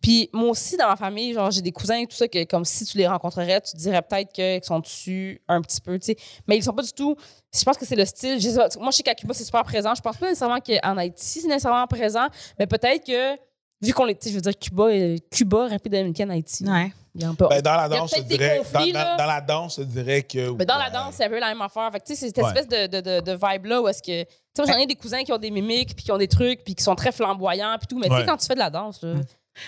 Puis 0.00 0.30
moi 0.32 0.48
aussi, 0.50 0.76
dans 0.78 0.88
ma 0.88 0.96
famille, 0.96 1.34
genre, 1.34 1.50
j'ai 1.50 1.60
des 1.62 1.72
cousins 1.72 1.98
et 1.98 2.06
tout 2.06 2.16
ça, 2.16 2.26
que 2.26 2.44
comme 2.44 2.64
si 2.64 2.84
tu 2.86 2.96
les 2.96 3.06
rencontrerais, 3.06 3.60
tu 3.60 3.72
te 3.72 3.76
dirais 3.76 4.00
peut-être 4.02 4.32
qu'ils 4.32 4.64
sont 4.64 4.78
dessus 4.80 5.42
un 5.46 5.60
petit 5.60 5.80
peu, 5.82 5.98
tu 5.98 6.06
sais. 6.06 6.16
Mais 6.46 6.56
ils 6.56 6.62
sont 6.62 6.72
pas 6.72 6.82
du 6.82 6.92
tout. 6.92 7.14
Je 7.54 7.64
pense 7.64 7.76
que 7.76 7.86
c'est 7.86 7.96
le 7.96 8.04
style. 8.04 8.38
Moi, 8.80 8.90
je 8.90 8.96
sais 8.96 9.02
qu'à 9.02 9.14
Cuba, 9.14 9.34
c'est 9.34 9.44
super 9.44 9.64
présent. 9.64 9.94
Je 9.94 10.00
pense 10.02 10.16
pas 10.16 10.26
nécessairement 10.26 10.60
qu'en 10.60 10.96
Haïti, 10.96 11.40
c'est 11.40 11.48
nécessairement 11.48 11.86
présent, 11.86 12.26
mais 12.58 12.66
peut-être 12.66 13.04
que, 13.06 13.36
vu 13.80 13.92
qu'on 13.92 14.06
est, 14.06 14.14
tu 14.20 14.24
sais, 14.24 14.30
je 14.30 14.34
veux 14.36 14.40
dire, 14.40 14.58
Cuba, 14.58 14.88
Cuba, 15.30 15.66
République 15.66 16.00
dominicaine, 16.00 16.30
Haïti. 16.30 16.64
Ouais. 16.64 16.92
Il 17.14 17.22
y 17.22 17.24
a 17.24 17.28
un 17.30 17.34
peu. 17.34 17.48
Ben, 17.48 17.60
dans 17.62 17.74
la 17.74 17.88
danse, 17.88 18.12
je 18.16 18.22
dirais. 18.22 18.58
conflits, 18.58 18.92
dans, 18.92 18.98
là. 19.00 19.10
dans- 19.12 19.16
dans 19.24 19.26
la 19.26 19.40
danse, 19.40 19.76
je 19.78 19.82
dirais 19.84 20.22
que. 20.22 20.50
mais 20.52 20.64
dans 20.66 20.78
la 20.78 20.90
danse, 20.90 21.14
c'est 21.16 21.24
un 21.24 21.28
peu 21.28 21.38
la 21.40 21.48
même 21.48 21.60
affaire. 21.62 21.90
Fait 21.90 21.98
que, 22.00 22.04
tu 22.06 22.14
sais, 22.14 22.20
c'est 22.20 22.26
cette 22.28 22.38
Ouais. 22.44 22.50
espèce 22.50 22.68
de, 22.68 22.86
de, 22.86 23.00
de, 23.00 23.20
de 23.20 23.32
vibe-là 23.32 23.82
où 23.82 23.88
est-ce 23.88 24.02
que. 24.02 24.22
Tu 24.22 24.28
sais, 24.54 24.62
moi, 24.64 24.72
j'en 24.72 24.78
ai 24.78 24.86
des 24.86 24.94
cousins 24.94 25.22
qui 25.24 25.32
ont 25.32 25.38
des 25.38 25.50
mimiques, 25.50 25.96
puis 25.96 26.04
qui 26.04 26.12
ont 26.12 26.18
des 26.18 26.28
trucs, 26.28 26.62
puis 26.64 26.74
qui 26.74 26.82
sont 26.84 26.94
très 26.94 27.10
flamboyants, 27.12 27.76
puis 27.78 27.86
tout. 27.88 27.98
Mais 27.98 28.08
tu 28.08 28.14
sais, 28.16 28.24
quand 28.26 28.36
tu 28.36 28.46
fais 28.46 28.54
de 28.54 28.60
la 28.60 28.70
danse, 28.70 29.02
là, 29.02 29.14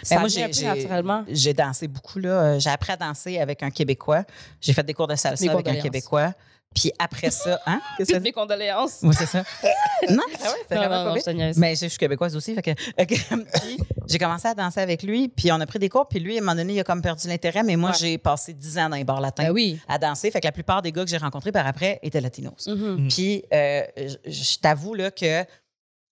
Ben, 0.08 0.18
moi, 0.20 0.28
vient 0.28 0.44
un 0.44 0.46
j'ai- 0.46 0.46
peu 0.46 0.52
j'ai- 0.52 0.66
naturellement. 0.66 1.24
J'ai 1.28 1.54
dansé 1.54 1.88
beaucoup, 1.88 2.20
là. 2.20 2.58
J'ai 2.60 2.70
appris 2.70 2.92
à 2.92 2.96
danser 2.96 3.38
avec 3.40 3.62
un 3.64 3.70
Québécois. 3.70 4.22
J'ai 4.60 4.72
fait 4.72 4.84
des 4.84 4.94
cours 4.94 5.08
de 5.08 5.16
salsa 5.16 5.50
avec 5.50 5.66
un. 5.66 5.74
Québécois. 5.76 6.32
Puis 6.74 6.92
après 7.00 7.30
ça, 7.30 7.60
hein? 7.66 7.80
Qu'est-ce 7.98 8.12
Toutes 8.12 8.22
mes 8.22 8.30
condoléances. 8.32 9.00
Oui, 9.02 9.12
c'est 9.18 9.26
ça. 9.26 9.38
non, 10.08 10.22
ah 10.22 10.50
ouais, 10.50 10.50
c'est 10.68 10.74
Non, 10.76 10.80
vraiment 10.82 10.98
non, 10.98 11.04
non, 11.06 11.12
pas 11.14 11.18
je 11.18 11.24
te 11.24 11.30
niaise. 11.30 11.56
Mais 11.58 11.74
je 11.74 11.86
suis 11.86 11.98
québécoise 11.98 12.36
aussi. 12.36 12.54
Fait 12.54 12.62
que, 12.62 12.70
j'ai 14.08 14.18
commencé 14.18 14.46
à 14.46 14.54
danser 14.54 14.78
avec 14.80 15.02
lui, 15.02 15.28
puis 15.28 15.50
on 15.50 15.60
a 15.60 15.66
pris 15.66 15.80
des 15.80 15.88
cours, 15.88 16.06
puis 16.06 16.20
lui, 16.20 16.36
à 16.36 16.38
un 16.38 16.40
moment 16.42 16.54
donné, 16.54 16.74
il 16.74 16.80
a 16.80 16.84
comme 16.84 17.02
perdu 17.02 17.26
l'intérêt, 17.26 17.64
mais 17.64 17.74
moi, 17.76 17.90
Ouais. 17.90 17.96
j'ai 17.98 18.18
passé 18.18 18.54
10 18.54 18.78
ans 18.78 18.88
dans 18.88 18.96
les 18.96 19.04
bars 19.04 19.20
latins 19.20 19.44
Ben 19.46 19.50
oui. 19.52 19.80
à 19.88 19.98
danser. 19.98 20.30
Fait 20.30 20.40
que 20.40 20.46
la 20.46 20.52
plupart 20.52 20.80
des 20.80 20.92
gars 20.92 21.02
que 21.04 21.10
j'ai 21.10 21.16
rencontrés 21.16 21.50
par 21.52 21.66
après 21.66 21.98
étaient 22.02 22.20
latinos. 22.20 22.68
Mhm. 22.68 23.08
Puis, 23.08 23.44
euh, 23.52 23.82
je, 23.96 24.30
je 24.30 24.58
t'avoue 24.60 24.94
là, 24.94 25.10
que 25.10 25.44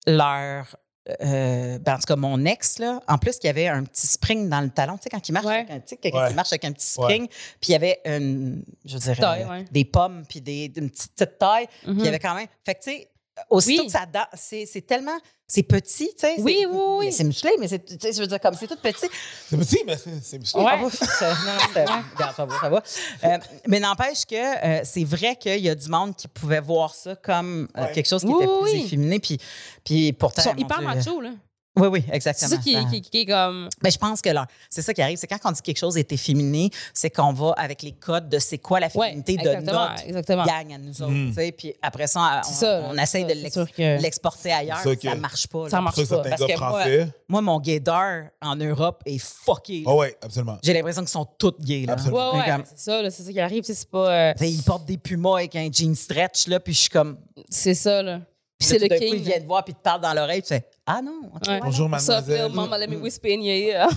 leur. 0.09 0.76
Euh, 1.22 1.78
ben, 1.78 1.94
en 1.94 1.98
tout 1.98 2.05
cas, 2.06 2.16
mon 2.16 2.44
ex, 2.44 2.78
là, 2.78 3.01
en 3.09 3.18
plus, 3.18 3.39
il 3.43 3.47
y 3.47 3.51
avait 3.51 3.68
un 3.68 3.85
petit 3.85 4.06
spring 4.06 4.48
dans 4.48 4.60
le 4.60 4.70
talon. 4.70 4.97
Tu 4.97 5.05
sais, 5.05 5.10
quand 5.10 5.28
il 5.28 5.32
marche, 5.32 5.47
Ouais. 5.47 5.55
avec 5.59 5.70
un, 5.70 5.80
tu 5.80 5.82
sais, 5.86 5.97
quelqu'un 5.97 6.22
Ouais. 6.22 6.28
qui 6.28 6.35
marche 6.35 6.52
avec 6.52 6.64
un 6.64 6.72
petit 6.72 6.86
spring, 6.86 7.26
puis 7.28 7.68
il 7.68 7.72
y 7.72 7.74
avait 7.74 8.01
une, 8.05 8.62
je 8.85 8.98
dirais, 8.98 9.16
Taille, 9.16 9.44
ouais. 9.44 9.64
des 9.70 9.85
pommes, 9.85 10.24
puis 10.28 10.40
des, 10.40 10.72
une 10.76 10.90
petite, 10.90 11.12
petite 11.14 11.39
taille. 11.39 11.66
Puis 11.82 11.93
il 11.93 11.98
y 11.98 12.01
Mhm. 12.02 12.06
avait 12.09 12.18
quand 12.18 12.35
même. 12.35 12.47
Fait 12.64 12.74
que, 12.74 12.80
tu 12.82 12.90
sais, 12.90 13.09
aussitôt 13.51 13.82
Oui. 13.82 13.86
que 13.86 13.93
ça 13.93 14.06
danse, 14.06 14.24
c'est 14.66 14.86
tellement. 14.86 15.19
C'est 15.51 15.62
petit, 15.62 16.09
tu 16.09 16.27
sais. 16.27 16.35
Oui, 16.40 16.66
oui, 16.69 16.77
oui. 16.98 17.05
mais 17.06 17.10
C'est 17.10 17.24
musclé, 17.24 17.51
mais 17.59 17.69
c'est, 17.69 17.82
tu 17.82 17.97
sais, 17.98 18.12
je 18.12 18.20
veux 18.20 18.27
dire, 18.27 18.39
comme 18.39 18.52
c'est 18.55 18.66
tout 18.66 18.77
petit. 18.77 19.06
C'est 19.48 19.56
petit, 19.56 19.78
mais 19.86 19.97
c'est 20.23 20.39
musclé. 20.39 20.60
Ouais. 20.60 20.73
Ah, 20.73 20.77
non, 20.78 22.02
regarde, 22.15 22.36
ça 22.36 22.44
va, 22.44 22.60
ça 22.60 22.69
va. 22.69 22.82
Euh, 23.24 23.39
mais 23.66 23.81
n'empêche 23.81 24.27
que 24.27 24.35
euh, 24.36 24.81
c'est 24.85 25.05
vrai 25.05 25.36
qu'il 25.36 25.60
y 25.60 25.70
a 25.70 25.74
du 25.74 25.89
monde 25.89 26.15
qui 26.16 26.28
pouvait 26.28 26.60
voir 26.60 26.94
ça 26.94 27.16
comme 27.16 27.66
euh, 27.78 27.82
Ouais. 27.85 27.93
quelque 27.93 28.09
chose 28.09 28.20
qui 28.23 28.27
Oui, 28.28 28.43
était 28.44 28.47
plus 28.47 28.73
oui. 28.73 28.85
efféminé. 28.85 29.19
Puis, 29.20 29.39
puis 29.85 30.12
pourtant. 30.12 30.43
Ils 30.43 30.51
sont 30.51 30.56
hyper 30.56 30.82
machos, 30.82 31.20
là. 31.23 31.31
Oui, 31.78 31.88
oui, 31.88 32.05
C'est 32.09 32.14
exactement. 32.14 32.50
ça 32.50 32.56
qui, 32.59 32.72
Ça- 32.74 32.84
qui, 32.84 33.00
qui 33.02 33.20
est 33.20 33.26
comme. 33.26 33.68
ben, 33.82 33.90
je 33.90 33.98
pense 33.98 34.20
que 34.20 34.30
là, 34.30 34.46
c'est 34.68 34.82
ça 34.82 34.92
qui 34.94 35.02
arrive, 35.02 35.18
c'est 35.18 35.26
quand 35.26 35.38
on 35.44 35.52
dit 35.52 35.62
quelque 35.62 35.78
chose 35.78 35.96
est 35.96 36.10
efféminé, 36.12 36.70
c'est 36.92 37.10
qu'on 37.10 37.32
va 37.32 37.52
avec 37.56 37.82
les 37.82 37.92
codes 37.92 38.28
de 38.28 38.38
c'est 38.38 38.59
quoi 38.59 38.80
la 38.80 38.88
Ouais, 38.94 39.09
féminité 39.09 39.36
de 39.36 39.40
exactement. 39.48 39.88
notre 39.90 40.05
exactement. 40.06 40.44
gang 40.44 40.72
à 40.72 40.78
nous 40.78 41.02
autres. 41.02 41.12
Mm. 41.12 41.28
tu 41.28 41.34
sais. 41.34 41.52
Puis 41.52 41.74
après 41.82 42.06
ça, 42.06 42.40
C'est 42.44 42.50
on, 42.50 42.55
ça, 42.55 42.82
on 42.90 42.98
essaye 42.98 43.26
c'est 43.28 43.34
de 43.34 43.48
c'est 43.50 43.72
que- 43.72 44.02
l'exporter 44.02 44.52
ailleurs, 44.52 44.78
C'est 44.82 45.00
ça 45.02 45.12
que- 45.14 45.16
marche 45.18 45.46
pas. 45.46 45.68
Ça 45.70 45.80
marche 45.80 45.96
C'est 45.96 46.09
pas. 46.09 46.22
Parce 46.22 46.40
que 46.42 46.46
moi- 46.46 46.56
français. 46.56 47.09
Moi, 47.28 47.40
mon 47.42 47.60
gaydar 47.60 48.24
en 48.42 48.56
Europe 48.56 49.02
est 49.06 49.18
fucké. 49.18 49.84
Ah 49.86 49.94
ouais, 49.94 50.16
absolument. 50.22 50.59
J'ai 50.62 50.72
l'impression 50.72 51.02
qu'ils 51.02 51.10
sont 51.10 51.26
toutes 51.38 51.60
gays. 51.60 51.84
Là. 51.86 51.92
Absolument. 51.94 52.32
Ouais, 52.32 52.38
ouais, 52.40 52.46
Comme- 52.46 52.64
c'est 52.64 52.78
ça, 52.90 53.02
là, 53.02 53.10
c'est 53.10 53.22
ça 53.22 53.32
qui 53.32 53.40
arrive. 53.40 53.64
C'est 53.64 53.88
pas. 53.88 54.10
euh, 54.10 54.32
Ils 54.40 54.62
portent 54.62 54.86
des 54.86 54.96
pumas 54.98 55.36
avec 55.36 55.55
un 55.56 55.68
jean 55.70 55.94
stretch, 55.94 56.46
là, 56.48 56.59
puis 56.60 56.72
je 56.72 56.78
suis 56.80 56.88
comme. 56.90 57.18
c'est 57.50 57.74
ça, 57.74 58.02
là. 58.02 58.20
Puis 58.59 58.68
c'est 58.68 58.78
le 58.78 58.89
d'un 58.89 58.97
coup, 58.97 59.05
king. 59.05 59.14
Ils 59.14 59.22
viennent 59.22 59.43
te 59.43 59.47
voir, 59.47 59.64
puis 59.64 59.72
te 59.72 59.78
parlent 59.80 60.01
dans 60.01 60.12
l'oreille, 60.14 60.43
tu 60.43 60.48
fais 60.48 60.64
Ah 60.85 61.01
non, 61.01 61.30
ok, 61.35 61.47
Ouais. 61.47 61.60
Bonjour, 61.60 61.89
mademoiselle. 61.89 62.43
little 62.47 62.55
mama, 62.56 62.76
let 62.78 62.89
me 62.89 62.97
whisper 62.97 63.35
in 63.35 63.40
your 63.40 63.89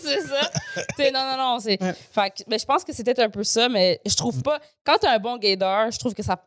c'est 0.00 0.20
ça. 0.20 0.50
Tu 0.74 1.04
sais, 1.04 1.10
non, 1.10 1.20
non, 1.20 1.36
non. 1.38 1.58
C'est... 1.58 1.80
Ouais. 1.82 1.94
Fait 2.12 2.30
que, 2.30 2.42
ben, 2.48 2.58
je 2.58 2.64
pense 2.66 2.84
que 2.84 2.92
c'était 2.92 3.18
un 3.22 3.30
peu 3.30 3.42
ça, 3.44 3.68
mais 3.70 3.98
je 4.04 4.14
trouve 4.14 4.42
pas. 4.42 4.60
Quand 4.84 4.96
t'as 5.00 5.14
un 5.14 5.18
bon 5.18 5.38
gaydar, 5.38 5.90
je 5.90 5.98
trouve 5.98 6.12
que 6.14 6.22
ça. 6.22 6.38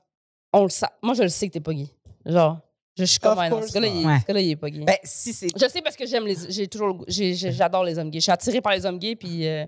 On 0.53 0.63
le 0.63 0.69
sait. 0.69 0.85
Moi, 1.01 1.15
je 1.15 1.23
le 1.23 1.29
sais 1.29 1.47
que 1.47 1.53
t'es 1.53 1.59
pas 1.59 1.73
gay. 1.73 1.87
Genre, 2.27 2.59
je 2.97 3.05
suis 3.05 3.19
comme, 3.19 3.39
course 3.49 3.69
ce 3.69 3.73
gars-là, 3.73 3.87
il, 3.87 4.45
il 4.45 4.51
est 4.51 4.55
pas 4.55 4.69
gay. 4.69 4.83
Ben, 4.85 4.97
si 5.03 5.33
c'est. 5.33 5.47
je 5.59 5.67
sais 5.67 5.81
parce 5.81 5.95
que 5.95 6.05
j'aime 6.05 6.27
les. 6.27 6.37
J'ai 6.49 6.67
toujours. 6.67 6.87
le 6.89 6.93
goût- 6.93 7.05
j'ai- 7.07 7.33
j'ai- 7.33 7.51
j'adore 7.51 7.83
les 7.85 7.97
hommes 7.97 8.11
gays. 8.11 8.19
Je 8.19 8.23
suis 8.25 8.31
attirée 8.31 8.61
par 8.61 8.73
les 8.73 8.85
hommes 8.85 8.99
gays, 8.99 9.15
puis. 9.15 9.47
euh, 9.47 9.65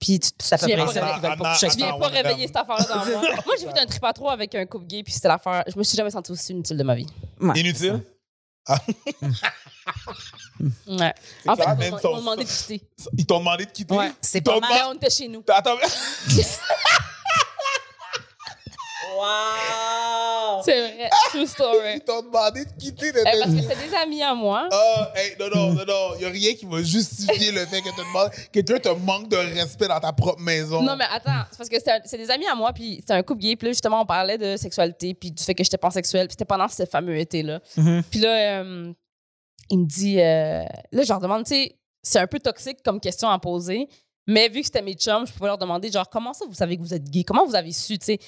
puis 0.00 0.20
tu, 0.20 0.30
Ça 0.40 0.56
fait 0.58 0.76
coucher 0.76 0.98
avec 1.00 1.38
tu 1.58 1.76
viens 1.76 1.98
pas 1.98 2.08
réveiller 2.08 2.46
cette 2.46 2.56
affaire-là 2.56 2.84
dans 2.84 3.04
moi. 3.20 3.20
Moi, 3.46 3.54
j'ai 3.60 3.66
fait 3.66 3.78
un 3.80 3.86
trip 3.86 4.04
à 4.04 4.12
trois 4.12 4.32
avec 4.32 4.54
un 4.54 4.64
couple 4.66 4.86
gay, 4.86 5.02
puis 5.02 5.12
c'était 5.12 5.28
l'affaire. 5.28 5.64
Je 5.66 5.76
me 5.78 5.82
suis 5.82 5.96
jamais 5.96 6.10
sentie 6.10 6.30
aussi 6.32 6.52
inutile 6.52 6.76
de 6.76 6.82
ma 6.84 6.94
vie. 6.94 7.06
Ouais. 7.40 7.58
Inutile? 7.58 8.02
Ouais. 10.86 11.14
C'est 11.42 11.48
En 11.48 11.56
fait, 11.56 11.62
clair, 11.62 11.76
ils 11.80 11.90
m'ont- 11.92 11.98
son- 11.98 12.08
ils 12.10 12.12
m'ont 12.12 12.18
demandé 12.20 12.44
de 12.44 12.48
quitter. 12.50 12.82
Ils 13.16 13.24
t'ont 13.26 13.38
demandé 13.38 13.64
de 13.64 13.70
quitter? 13.70 13.94
Ouais. 13.94 14.12
C'est 14.20 14.40
pas 14.42 14.58
mal. 14.60 14.82
On 14.88 14.94
était 14.94 15.08
chez 15.08 15.28
nous. 15.28 15.42
Attends, 15.48 15.76
Wow! 19.16 19.24
Story. 21.48 21.94
ils 21.96 22.00
t'ont 22.00 22.22
demandé 22.22 22.64
de 22.64 22.70
quitter. 22.78 23.12
de- 23.12 23.18
Eh, 23.20 23.24
parce 23.24 23.52
que 23.54 23.62
c'est 23.62 23.88
des 23.88 23.94
amis 23.94 24.22
à 24.22 24.34
moi. 24.34 24.68
Ah, 24.70 25.12
hey, 25.16 25.34
non, 25.40 25.46
non, 25.54 25.72
non, 25.74 25.84
non. 25.86 26.14
Il 26.14 26.18
n'y 26.20 26.24
a 26.26 26.28
rien 26.30 26.54
qui 26.54 26.66
va 26.66 26.82
justifier 26.82 27.50
le 27.52 27.64
fait 27.66 27.80
que 27.82 28.50
quelqu'un 28.52 28.78
te 28.78 28.88
manque 28.90 29.28
de 29.28 29.36
respect 29.36 29.88
dans 29.88 30.00
ta 30.00 30.12
propre 30.12 30.40
maison. 30.40 30.82
Non, 30.82 30.96
mais 30.96 31.04
attends, 31.10 31.44
c'est 31.50 31.56
parce 31.58 31.68
que 31.68 31.76
c'est 32.04 32.18
des 32.18 32.30
amis 32.30 32.46
à 32.46 32.54
moi, 32.54 32.72
puis 32.72 32.96
c'était 33.00 33.14
un 33.14 33.22
couple 33.22 33.40
gay, 33.42 33.56
puis 33.56 33.66
là, 33.66 33.72
justement, 33.72 34.02
on 34.02 34.06
parlait 34.06 34.38
de 34.38 34.56
sexualité, 34.56 35.14
puis 35.14 35.30
du 35.32 35.42
fait 35.42 35.54
que 35.54 35.64
j'étais 35.64 35.78
pansexuelle, 35.78 36.26
puis 36.28 36.32
c'était 36.32 36.44
pendant 36.44 36.68
ce 36.68 36.84
fameux 36.86 37.16
été-là. 37.18 37.60
Mhm. 37.76 38.02
Puis 38.10 38.20
là, 38.20 38.60
euh, 38.62 38.92
il 39.70 39.78
me 39.80 39.86
dit, 39.86 40.20
euh, 40.20 40.64
là, 40.92 41.02
je 41.02 41.08
leur 41.08 41.20
demande, 41.20 41.44
tu 41.44 41.54
sais, 41.54 41.74
c'est 42.02 42.18
un 42.18 42.26
peu 42.26 42.38
toxique 42.38 42.78
comme 42.84 43.00
question 43.00 43.28
à 43.28 43.38
poser, 43.38 43.88
mais 44.26 44.48
vu 44.48 44.60
que 44.60 44.66
c'était 44.66 44.82
mes 44.82 44.94
chums, 44.94 45.26
je 45.26 45.32
pouvais 45.32 45.46
leur 45.48 45.58
demander, 45.58 45.90
genre, 45.90 46.08
comment 46.08 46.32
ça 46.32 46.44
vous 46.46 46.54
savez 46.54 46.76
que 46.76 46.82
vous 46.82 46.94
êtes 46.94 47.04
gay? 47.10 47.24
Comment 47.24 47.44
vous 47.46 47.54
avez 47.54 47.72
su, 47.72 47.98
tu 47.98 48.04
sais? 48.06 48.18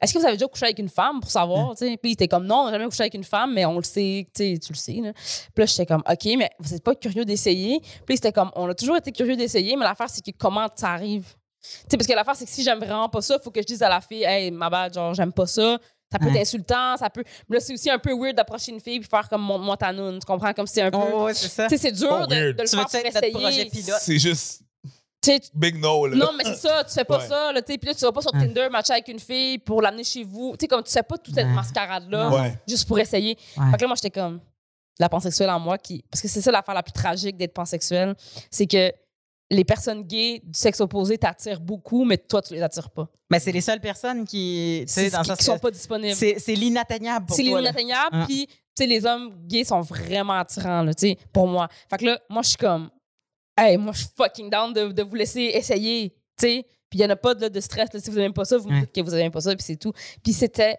Est-ce 0.00 0.14
que 0.14 0.18
vous 0.18 0.24
avez 0.24 0.36
déjà 0.36 0.46
couché 0.48 0.64
avec 0.66 0.78
une 0.78 0.88
femme 0.88 1.20
pour 1.20 1.30
savoir, 1.30 1.70
tu 1.76 1.86
sais? 1.86 1.96
Puis 1.96 2.10
il 2.10 2.12
était 2.14 2.28
comme, 2.28 2.46
non, 2.46 2.60
on 2.60 2.64
n'a 2.66 2.72
jamais 2.72 2.86
couché 2.86 3.02
avec 3.02 3.14
une 3.14 3.24
femme, 3.24 3.52
mais 3.54 3.66
on 3.66 3.76
le 3.76 3.82
sait, 3.84 4.26
tu 4.34 4.54
sais, 4.54 4.58
tu 4.58 4.72
le 4.72 4.78
sais, 4.78 4.92
là. 5.02 5.12
Puis 5.12 5.52
là, 5.58 5.66
j'étais 5.66 5.86
comme, 5.86 6.02
OK, 6.08 6.24
mais 6.38 6.50
vous 6.58 6.72
n'êtes 6.72 6.82
pas 6.82 6.94
curieux 6.94 7.24
d'essayer? 7.24 7.80
Puis 8.06 8.16
c'était 8.16 8.32
comme, 8.32 8.50
on 8.56 8.68
a 8.68 8.74
toujours 8.74 8.96
été 8.96 9.12
curieux 9.12 9.36
d'essayer, 9.36 9.76
mais 9.76 9.84
l'affaire, 9.84 10.08
c'est 10.08 10.24
que 10.24 10.30
comment 10.38 10.68
ça 10.74 10.90
arrive? 10.92 11.24
Tu 11.62 11.68
sais, 11.90 11.96
parce 11.98 12.06
que 12.06 12.14
l'affaire, 12.14 12.34
c'est 12.36 12.46
que 12.46 12.50
si 12.50 12.62
j'aime 12.62 12.78
vraiment 12.78 13.08
pas 13.10 13.20
ça, 13.20 13.36
il 13.38 13.44
faut 13.44 13.50
que 13.50 13.60
je 13.60 13.66
dise 13.66 13.82
à 13.82 13.88
la 13.90 14.00
fille, 14.00 14.24
hey, 14.24 14.50
ma 14.50 14.70
bad, 14.70 14.94
genre, 14.94 15.12
j'aime 15.12 15.32
pas 15.32 15.46
ça. 15.46 15.78
Ça 16.12 16.18
peut 16.18 16.24
Ouais. 16.26 16.32
être 16.36 16.40
insultant, 16.40 16.96
ça 16.96 17.08
peut. 17.08 17.22
Mais 17.48 17.56
là, 17.58 17.60
c'est 17.60 17.72
aussi 17.72 17.88
un 17.88 17.98
peu 17.98 18.12
weird 18.18 18.34
d'approcher 18.34 18.72
une 18.72 18.80
fille 18.80 18.98
puis 18.98 19.08
faire 19.08 19.28
comme 19.28 19.46
noune. 19.46 20.18
Tu 20.18 20.26
comprends? 20.26 20.52
Comme 20.52 20.66
c'est 20.66 20.82
un 20.82 20.90
peu. 20.90 20.96
Oh, 20.98 21.24
ouais, 21.26 21.34
c'est 21.34 21.46
ça. 21.48 21.68
Tu 21.68 21.76
sais, 21.76 21.82
c'est 21.82 21.92
dur 21.92 22.08
Pas 22.08 22.26
de, 22.26 22.34
le 22.34 22.54
Tu 22.56 22.66
faire 22.66 23.30
pour 23.32 23.48
essayer. 23.48 23.70
C'est 24.00 24.18
juste 24.18 24.62
Tu 25.22 25.30
sais, 25.32 25.40
tu- 25.40 25.50
big 25.54 25.76
no, 25.78 26.06
là. 26.06 26.16
non, 26.16 26.30
mais 26.36 26.44
c'est 26.44 26.56
ça, 26.56 26.82
tu 26.84 26.94
fais 26.94 27.04
pas 27.04 27.18
Ouais. 27.18 27.28
ça, 27.28 27.52
là, 27.52 27.60
tu. 27.60 27.76
Puis 27.76 27.88
là, 27.88 27.94
tu 27.94 28.00
vas 28.04 28.12
pas 28.12 28.22
sur 28.22 28.32
Ouais. 28.34 28.40
Tinder 28.46 28.68
matcher 28.70 28.94
avec 28.94 29.08
une 29.08 29.18
fille 29.20 29.58
pour 29.58 29.82
l'amener 29.82 30.04
chez 30.04 30.24
vous. 30.24 30.52
Tu 30.58 30.64
sais, 30.64 30.68
comme 30.68 30.82
tu 30.82 30.90
sais 30.90 31.02
pas 31.02 31.18
toute 31.18 31.34
cette 31.34 31.46
Ouais. 31.46 31.52
mascarade-là, 31.52 32.30
Ouais. 32.30 32.58
juste 32.66 32.88
pour 32.88 32.98
essayer. 32.98 33.36
Ouais. 33.56 33.70
Fait 33.70 33.76
que 33.76 33.82
là, 33.82 33.86
moi, 33.88 33.96
j'étais 33.96 34.10
comme 34.18 34.40
la 34.98 35.08
pansexuelle 35.10 35.50
en 35.50 35.60
moi 35.60 35.76
qui. 35.76 36.02
Parce 36.10 36.22
que 36.22 36.28
c'est 36.28 36.40
ça 36.40 36.50
l'affaire 36.50 36.74
la 36.74 36.82
plus 36.82 36.92
tragique 36.92 37.36
d'être 37.36 37.52
pansexuelle, 37.52 38.14
c'est 38.50 38.66
que 38.66 38.92
les 39.50 39.64
personnes 39.64 40.04
gays 40.04 40.40
du 40.44 40.58
sexe 40.58 40.80
opposé 40.80 41.18
t'attirent 41.18 41.60
beaucoup, 41.60 42.04
mais 42.04 42.16
toi, 42.16 42.40
tu 42.40 42.54
les 42.54 42.62
attires 42.62 42.88
pas. 42.90 43.08
Mais 43.30 43.40
c'est 43.40 43.52
les 43.52 43.60
seules 43.60 43.80
personnes 43.80 44.24
qui. 44.24 44.84
Tu 44.86 44.92
sais, 44.92 45.04
C'est 45.04 45.10
dans 45.10 45.22
qui, 45.22 45.28
sens 45.28 45.38
qui 45.38 45.44
sont 45.44 45.58
pas 45.58 45.70
disponibles. 45.70 46.14
C'est 46.14 46.54
l'inatteignable 46.54 47.26
pour 47.26 47.36
C'est 47.36 47.42
l'inatteignable, 47.42 48.08
Ah. 48.22 48.24
puis 48.26 48.46
tu 48.46 48.54
sais, 48.74 48.86
les 48.86 49.04
hommes 49.04 49.34
gays 49.46 49.64
sont 49.64 49.80
vraiment 49.82 50.34
attirants, 50.34 50.82
là, 50.82 50.94
tu 50.94 51.08
sais, 51.08 51.18
pour 51.32 51.46
moi. 51.46 51.68
Fait 51.90 51.98
que 51.98 52.04
là, 52.06 52.18
moi, 52.30 52.42
je 52.42 52.48
suis 52.48 52.56
comme, 52.56 52.88
hey, 53.60 53.76
moi, 53.76 53.92
je 53.92 54.00
suis 54.00 54.08
fucking 54.16 54.50
down 54.50 54.72
de, 54.72 54.88
de 54.92 55.02
vous 55.02 55.14
laisser 55.14 55.52
essayer, 55.54 56.10
tu 56.38 56.46
sais. 56.46 56.66
Puis 56.88 56.98
il 56.98 57.02
y 57.02 57.04
en 57.04 57.10
a 57.10 57.16
pas 57.16 57.34
de, 57.34 57.48
de 57.48 57.60
stress, 57.60 57.92
là, 57.92 58.00
si 58.00 58.10
vous 58.10 58.16
n'aimez 58.16 58.34
pas 58.34 58.44
ça, 58.44 58.58
vous 58.58 58.68
me 58.68 58.80
dites 58.80 58.92
que 58.92 59.00
vous 59.00 59.12
n'aimez 59.12 59.30
pas 59.30 59.40
ça, 59.40 59.54
puis 59.54 59.64
c'est 59.64 59.76
tout. 59.76 59.92
Puis 60.24 60.32
c'était 60.32 60.78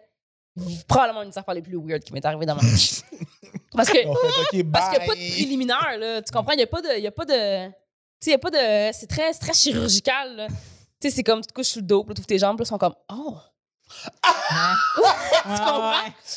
probablement 0.88 1.24
une 1.24 1.30
des 1.30 1.38
affaires 1.38 1.54
les 1.54 1.62
plus 1.62 1.78
weird 1.78 2.04
qui 2.04 2.12
m'est 2.12 2.26
arrivée 2.26 2.46
dans 2.46 2.56
ma 2.56 2.62
vie. 2.62 3.02
parce 3.72 3.90
que, 3.90 3.98
parce 4.72 4.90
qu'il 4.90 5.00
n'y 5.00 5.04
a 5.04 5.08
pas 5.08 5.16
de 5.16 5.32
préliminaire, 5.32 5.98
là, 5.98 6.22
tu 6.22 6.32
comprends? 6.34 6.52
Il 6.52 6.58
n'y 6.58 6.64
a 6.64 6.68
pas 6.68 6.82
de, 6.82 6.98
il 6.98 7.04
y 7.04 7.08
a 7.08 7.12
pas 7.12 7.26
de, 7.26 7.68
tu 7.68 7.74
sais, 8.20 8.32
il 8.32 8.34
a 8.34 8.38
pas 8.40 8.52
de, 8.52 8.94
c'est 8.94 9.08
très, 9.08 9.34
très 9.34 9.54
chirurgical, 9.54 10.36
là. 10.36 10.48
Tu 10.48 11.10
sais, 11.10 11.16
c'est 11.16 11.24
comme, 11.24 11.42
tu 11.42 11.48
te 11.48 11.54
couches 11.54 11.68
sur 11.68 11.82
le 11.82 11.88
dos, 11.88 12.04
puis 12.04 12.14
tu 12.14 12.20
ouvres 12.20 12.28
tes 12.28 12.38
jambes, 12.38 12.58
puis 12.58 12.66
sont 12.66 12.78
comme, 12.78 12.96
oh! 13.10 13.38
tu 14.24 15.58
comprends? 15.60 15.94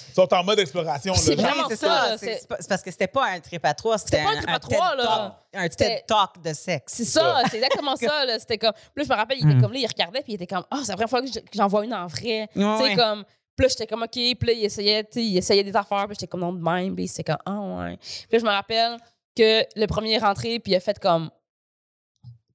Ils 0.09 0.15
sont 0.15 0.35
en 0.35 0.45
mode 0.45 0.59
exploration. 0.59 1.15
C'est 1.15 1.37
là. 1.37 1.43
genre. 1.43 1.53
vraiment 1.53 1.69
c'est 1.69 1.77
ça, 1.77 2.17
ça. 2.17 2.19
C'est 2.19 2.69
parce 2.69 2.83
que 2.83 2.91
c'était 2.91 3.07
pas 3.07 3.27
un 3.31 3.41
trip 3.41 3.65
à 3.65 3.75
trois, 3.75 3.99
c'était 3.99 4.21
un 4.21 4.29
un, 4.29 4.37
trip 4.37 4.49
à 4.51 4.59
trois, 4.59 4.91
TED 4.91 4.99
là. 4.99 5.05
Talk, 5.05 5.33
un 5.65 5.69
TED 5.69 6.07
Talk 6.07 6.43
de 6.43 6.53
sexe. 6.53 6.93
C'est 6.95 7.05
ça, 7.05 7.43
c'est 7.51 7.57
exactement 7.59 7.97
ça. 7.97 8.25
là. 8.25 8.39
C'était 8.39 8.59
comme. 8.59 8.73
Puis 8.73 8.83
là, 8.97 9.05
je 9.05 9.09
me 9.09 9.17
rappelle, 9.17 9.39
il 9.39 9.47
était 9.47 9.55
Mm. 9.57 9.63
comme 9.63 9.73
là, 9.73 9.79
il 9.79 9.87
regardait, 9.87 10.23
puis 10.23 10.33
il 10.33 10.37
était 10.37 10.47
comme, 10.47 10.65
ah, 10.71 10.79
c'est 10.83 10.89
la 10.89 10.95
première 10.95 11.11
fois 11.11 11.21
que 11.23 11.29
je- 11.29 11.41
que 11.41 11.47
j'en 11.55 11.67
vois 11.69 11.85
une 11.85 11.95
en 11.95 12.07
vrai. 12.07 12.23
Ouais, 12.25 12.49
Tu 12.55 12.61
sais, 12.61 12.83
ouais. 12.83 12.97
comme. 12.97 13.25
Puis 13.57 13.65
là, 13.65 13.69
j'étais 13.69 13.87
comme, 13.87 14.03
OK. 14.03 14.11
Puis 14.11 14.37
là, 14.43 14.53
il 14.53 14.65
essayait, 14.65 15.09
il 15.15 15.37
essayait 15.37 15.63
des 15.63 15.77
affaires, 15.77 16.07
puis 16.07 16.15
j'étais 16.15 16.27
comme, 16.27 16.41
non, 16.41 16.53
de 16.53 16.63
même. 16.63 16.95
Puis 16.97 17.09
c'était 17.09 17.25
comme, 17.33 17.39
ah, 17.47 17.61
ouais. 17.85 17.97
Puis 17.99 18.29
là, 18.33 18.39
je 18.39 18.45
me 18.45 18.51
rappelle 18.51 18.97
que 19.37 19.65
le 19.77 19.87
premier 19.87 20.15
est 20.15 20.19
rentré, 20.19 20.59
puis 20.59 20.73
il 20.73 20.77
a 20.77 20.81
fait 20.81 20.99
comme. 20.99 21.31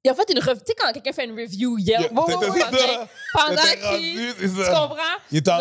Il 0.04 0.10
a 0.10 0.14
fait 0.16 0.32
une 0.32 0.40
revue. 0.40 0.60
Tu 0.60 0.68
sais, 0.68 0.76
quand 0.76 0.92
quelqu'un 0.94 1.12
fait 1.12 1.26
une 1.26 1.38
review, 1.38 1.78
il 1.78 1.86
Yeah. 1.88 2.02
Ouais, 2.14 2.36
ouais, 2.36 2.50
ouais. 2.52 3.08
Pendant 3.34 3.62
qu'il. 3.98 4.34
Tu 4.38 4.72
comprends? 4.72 4.96
Il 5.32 5.38
est 5.38 5.48
en 5.50 5.58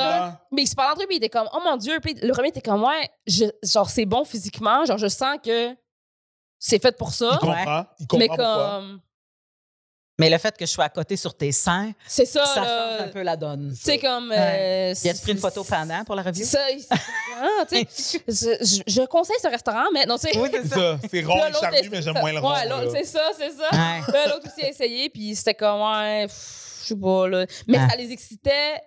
mais 0.52 0.62
il 0.62 0.66
se 0.69 0.74
parle 0.77 0.93
entre 0.93 1.02
eux, 1.02 1.06
puis 1.06 1.16
il 1.16 1.19
était 1.24 1.28
comme, 1.28 1.48
oh 1.52 1.59
mon 1.65 1.77
Dieu. 1.77 1.98
Puis 2.01 2.15
le 2.15 2.32
premier 2.32 2.48
était 2.48 2.60
comme, 2.60 2.82
ouais, 2.85 3.09
je- 3.27 3.51
genre, 3.65 3.90
c'est 3.90 4.06
bon 4.06 4.24
physiquement. 4.24 4.85
Genre, 4.85 4.98
je 4.98 5.09
sens 5.09 5.39
que 5.44 5.74
c'est 6.59 6.81
fait 6.81 6.97
pour 6.97 7.12
ça. 7.12 7.31
Il 7.32 7.39
comprend. 7.39 7.86
Il 7.98 8.06
mais 8.19 8.28
comprend 8.28 8.36
pourquoi. 8.44 8.70
comme. 8.70 9.01
Mais 10.20 10.28
le 10.28 10.36
fait 10.39 10.57
que 10.57 10.66
je 10.66 10.70
sois 10.73 10.85
à 10.85 10.89
côté 10.89 11.16
sur 11.16 11.32
tes 11.36 11.53
seins, 11.53 11.93
C'est 12.07 12.24
ça, 12.24 12.45
ça 12.45 12.61
là. 12.61 12.66
change 12.99 13.09
un 13.09 13.12
peu 13.12 13.23
la 13.23 13.36
donne. 13.36 13.73
Tu 13.73 13.81
sais, 13.82 13.99
comme. 13.99 14.31
Ouais. 14.31 14.93
Euh, 14.93 14.95
Y 15.05 15.11
a-tu 15.11 15.20
pris 15.23 15.32
une 15.32 15.39
photo 15.39 15.62
pendant 15.62 16.03
pour 16.05 16.16
la 16.16 16.23
review? 16.23 16.45
C'est 16.45 16.81
ça. 16.81 16.97
ah, 17.40 17.65
je, 18.27 19.07
conseille 19.07 19.36
ce 19.40 19.47
restaurant, 19.49 19.85
mais 19.95 20.07
non, 20.07 20.16
tu 20.19 20.28
sais. 20.28 20.36
Oui, 20.39 20.49
c'est 20.53 20.62
C'est 20.62 20.69
ça. 20.74 20.99
C'est 21.11 21.23
rond 21.23 21.47
et 21.47 21.53
charnu, 21.53 21.78
c'est- 21.82 21.89
mais 21.90 22.03
j'aime 22.03 22.15
ça. 22.15 22.20
moins 22.20 22.32
le 22.32 22.39
rond. 22.40 22.53
Ouais, 22.53 22.89
c'est 22.93 23.05
ça, 23.05 23.31
c'est 23.39 23.51
ça. 23.53 23.69
Ouais. 23.70 24.12
Là, 24.12 24.27
l'autre 24.28 24.49
aussi 24.53 24.65
a 24.66 24.69
essayé, 24.70 25.09
puis 25.09 25.36
c'était 25.36 25.55
comme, 25.55 25.81
ouais, 25.81 26.27
je 26.28 26.89
sais 26.89 26.97
pas, 26.97 27.28
là. 27.28 27.47
Mais 27.69 27.78
Ouais. 27.78 27.89
ça 27.89 27.97
les 27.97 28.11
excitait 28.11 28.81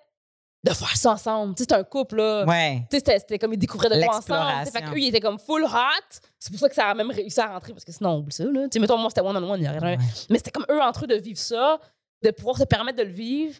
de 0.64 0.72
faire 0.74 0.96
ça 0.96 1.12
ensemble. 1.14 1.56
Tu 1.56 1.60
sais, 1.60 1.64
c'était 1.64 1.76
un 1.76 1.84
couple, 1.84 2.18
là. 2.18 2.46
Ouais. 2.46 2.86
Tu 2.90 3.00
sais, 3.00 3.18
c'était- 3.20 3.40
comme 3.40 3.54
ils 3.54 3.58
découvraient 3.58 3.90
de 3.90 3.96
quoi 4.06 4.18
ensemble. 4.18 4.70
Fait 4.72 4.82
qu'eux, 4.92 5.00
ils 5.00 5.08
étaient 5.08 5.20
comme 5.20 5.40
full 5.40 5.64
hot. 5.64 6.20
C'est 6.38 6.52
pour 6.52 6.60
ça 6.60 6.70
que 6.70 6.76
ça 6.76 6.86
a 6.88 6.94
même 6.94 7.10
réussi 7.10 7.40
à 7.40 7.48
rentrer, 7.54 7.74
parce 7.74 7.84
que 7.86 7.92
sinon, 7.92 8.18
oublie 8.18 8.32
ça, 8.34 8.44
là. 8.44 8.64
Tu 8.64 8.70
sais, 8.74 8.80
mettons, 8.80 8.98
moi, 8.98 9.10
c'était 9.10 9.22
one-on-one, 9.22 9.60
il 9.60 9.66
y 9.66 9.70
aurait 9.70 9.80
rien. 9.80 9.98
Ouais. 9.98 10.04
Mais 10.30 10.38
c'était 10.38 10.52
comme 10.52 10.66
eux 10.70 10.82
entre 10.82 11.06
eux 11.06 11.08
de 11.08 11.16
vivre 11.16 11.40
ça, 11.40 11.80
de 12.24 12.30
pouvoir 12.32 12.58
se 12.58 12.64
permettre 12.66 13.00
de 13.00 13.04
le 13.04 13.12
vivre. 13.14 13.56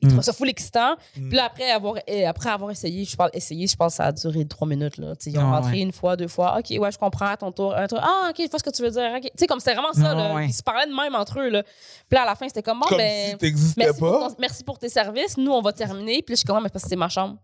Ils 0.00 0.06
Mm. 0.06 0.08
trouvaient 0.10 0.22
ça 0.22 0.32
full 0.32 0.48
excitant. 0.48 0.94
Mm. 1.16 1.28
Puis 1.28 1.36
là, 1.36 1.44
après 1.46 1.68
avoir, 1.70 1.96
eh, 2.06 2.24
après 2.24 2.48
avoir 2.50 2.70
essayé, 2.70 3.04
je 3.04 3.16
parle 3.16 3.30
essayé, 3.32 3.66
je 3.66 3.74
pense 3.74 3.92
que 3.94 3.96
ça 3.96 4.04
a 4.04 4.12
duré 4.12 4.46
trois 4.46 4.68
minutes. 4.68 4.98
Là. 4.98 5.14
Ils 5.26 5.36
ont 5.38 5.42
Ah, 5.52 5.56
rentré 5.56 5.72
ouais. 5.72 5.78
une 5.80 5.90
fois, 5.92 6.14
deux 6.16 6.28
fois. 6.28 6.56
OK, 6.58 6.66
ouais, 6.78 6.92
je 6.92 6.98
comprends, 6.98 7.26
à 7.26 7.36
ton 7.36 7.50
tour. 7.50 7.74
Un 7.76 7.88
tour. 7.88 7.98
Ah, 8.00 8.28
OK, 8.30 8.36
je 8.38 8.48
vois 8.48 8.58
ce 8.60 8.64
que 8.64 8.70
tu 8.70 8.82
veux 8.82 8.90
dire. 8.90 9.10
Tu 9.20 9.28
sais, 9.36 9.46
comme 9.48 9.58
c'était 9.58 9.74
vraiment 9.74 9.92
ça. 9.92 10.10
Ah, 10.12 10.14
là. 10.14 10.34
ouais. 10.34 10.46
Ils 10.46 10.52
se 10.52 10.62
parlaient 10.62 10.86
de 10.86 10.94
même 10.94 11.14
entre 11.16 11.40
eux. 11.40 11.48
Là. 11.48 11.62
Puis 11.64 11.72
là, 12.12 12.22
à 12.22 12.26
la 12.26 12.34
fin, 12.36 12.46
c'était 12.46 12.62
comme, 12.62 12.78
bon, 12.78 12.86
Comme 12.86 12.98
ben, 12.98 13.36
si 13.40 13.74
merci, 13.76 13.98
pour 13.98 14.10
pas. 14.20 14.28
ton- 14.28 14.36
merci 14.38 14.62
pour 14.64 14.78
tes 14.78 14.88
services. 14.88 15.36
Nous, 15.36 15.50
on 15.50 15.60
va 15.60 15.72
terminer. 15.72 16.22
Puis 16.22 16.32
là, 16.32 16.34
je 16.34 16.36
suis 16.36 16.46
comme, 16.46 16.56
Ah, 16.56 16.60
mais 16.62 16.68
parce 16.70 16.84
que 16.84 16.88
c'est 16.88 16.96
ma 16.96 17.08
chambre. 17.08 17.36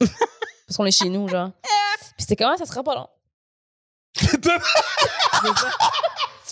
parce 0.00 0.76
qu'on 0.76 0.84
est 0.84 0.90
chez 0.90 1.08
nous, 1.08 1.26
genre. 1.28 1.50
Puis 2.16 2.24
c'était 2.28 2.36
comment, 2.36 2.56
ça 2.58 2.66
sera 2.66 2.82
pas 2.82 2.94
long. 2.94 3.08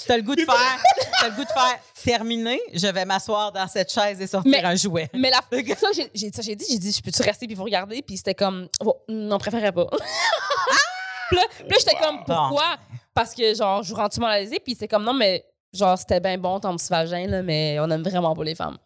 T'as 0.07 0.17
le 0.17 0.23
goût 0.23 0.35
de 0.35 0.43
faire, 0.43 0.83
t'as 1.21 1.29
le 1.29 1.35
goût 1.35 1.43
de 1.45 1.49
faire 1.49 1.79
terminer, 2.03 2.61
je 2.73 2.87
vais 2.87 3.05
m'asseoir 3.05 3.51
dans 3.53 3.67
cette 3.69 3.91
chaise 3.93 4.21
et 4.21 4.27
sortir 4.27 4.51
Mais- 4.51 4.65
un 4.65 4.75
jouet. 4.77 5.09
Mais 5.15 5.31
la 5.31 5.39
ça, 5.77 5.89
j'ai- 5.95 6.11
j'ai 6.15 6.31
ça, 6.31 6.43
j'ai 6.43 6.55
dit, 6.57 6.67
j'ai 6.71 6.79
dit, 6.79 6.93
je 6.93 7.01
peux-tu 7.03 7.23
rester 7.23 7.47
puis 7.47 7.55
vous 7.55 7.65
regarder? 7.65 8.03
Puis 8.03 8.17
c'était 8.19 8.35
comme, 8.35 8.69
oh, 8.85 8.97
non, 9.09 9.37
on 9.37 9.39
préférait 9.39 9.73
pas. 9.73 9.87
puis 11.31 11.39
là, 11.39 11.77
j'étais 11.79 11.97
comme, 11.97 12.19
pourquoi? 12.25 12.77
Parce 13.15 13.35
que, 13.35 13.55
genre, 13.55 13.83
je 13.83 13.91
vous 13.91 13.97
rends-tu 14.01 14.21
mal 14.21 14.33
à 14.33 14.41
l'aise? 14.41 14.51
Puis 14.65 14.75
c'était 14.75 14.89
comme, 14.89 15.05
non, 15.05 15.15
mais, 15.15 15.45
genre, 15.73 15.97
c'était 15.99 16.21
bien 16.21 16.37
bon 16.39 16.61
ton 16.61 16.77
petit 16.77 16.89
vagin, 16.89 17.27
là, 17.27 17.43
mais 17.43 17.79
on 17.81 17.89
aime 17.91 18.03
vraiment 18.03 18.35
pas 18.35 18.45
les 18.45 18.55
femmes. 18.55 18.77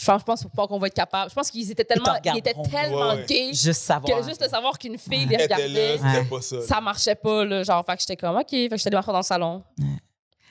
Je 0.00 0.06
pense, 0.06 0.20
je 0.20 0.24
pense 0.24 0.46
pas 0.56 0.66
qu'on 0.66 0.78
va 0.78 0.86
être 0.86 0.94
capable. 0.94 1.28
Je 1.28 1.34
pense 1.34 1.50
qu'ils 1.50 1.70
étaient 1.70 1.84
tellement, 1.84 2.14
Ils 2.24 2.38
étaient 2.38 2.54
tellement 2.70 3.10
Ouais, 3.10 3.16
ouais. 3.16 3.24
gays 3.26 3.52
Juste 3.52 3.82
savoir. 3.82 4.18
que 4.20 4.26
juste 4.26 4.42
de 4.42 4.48
savoir 4.48 4.78
qu'une 4.78 4.96
fille 4.96 5.26
les 5.26 5.34
était 5.34 5.46
là, 5.48 5.56
regardait, 5.56 6.00
Ouais. 6.00 6.24
pas 6.24 6.40
ça. 6.40 6.62
ça 6.62 6.80
marchait 6.80 7.14
pas, 7.16 7.44
là. 7.44 7.62
Genre, 7.64 7.84
fait 7.84 7.96
que 7.96 8.00
j'étais 8.00 8.16
comme, 8.16 8.36
OK. 8.36 8.48
Fait 8.50 8.68
que 8.70 8.76
j'étais 8.78 8.90
marcher 8.90 9.12
dans 9.12 9.18
le 9.18 9.22
salon. 9.24 9.62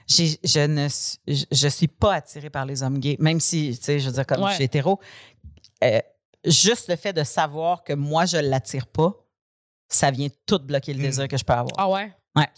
J'ai- 0.09 0.39
je 0.43 0.59
ne 0.61 0.87
suis- 0.89 1.19
je, 1.27 1.45
je 1.51 1.67
suis 1.67 1.87
pas 1.87 2.15
attirée 2.15 2.49
par 2.49 2.65
les 2.65 2.81
hommes 2.83 2.97
gays, 2.99 3.15
même 3.19 3.39
si, 3.39 3.77
tu 3.77 3.83
sais, 3.83 3.99
je 3.99 4.07
veux 4.07 4.13
dire, 4.13 4.25
comme 4.25 4.41
Ouais. 4.43 4.49
je 4.51 4.55
suis 4.55 4.63
hétéro. 4.65 4.99
euh, 5.83 5.99
juste 6.45 6.89
le 6.89 6.95
fait 6.97 7.13
de 7.13 7.23
savoir 7.23 7.83
que 7.83 7.93
moi, 7.93 8.25
je 8.25 8.37
l'attire 8.37 8.87
pas, 8.87 9.13
ça 9.87 10.11
vient 10.11 10.27
tout 10.45 10.59
bloquer 10.59 10.93
le 10.93 10.99
Mm. 10.99 11.03
désir 11.03 11.27
que 11.27 11.37
je 11.37 11.43
peux 11.43 11.53
avoir. 11.53 11.73
Ah 11.77 11.89
ouais? 11.89 12.11
Up. 12.37 12.49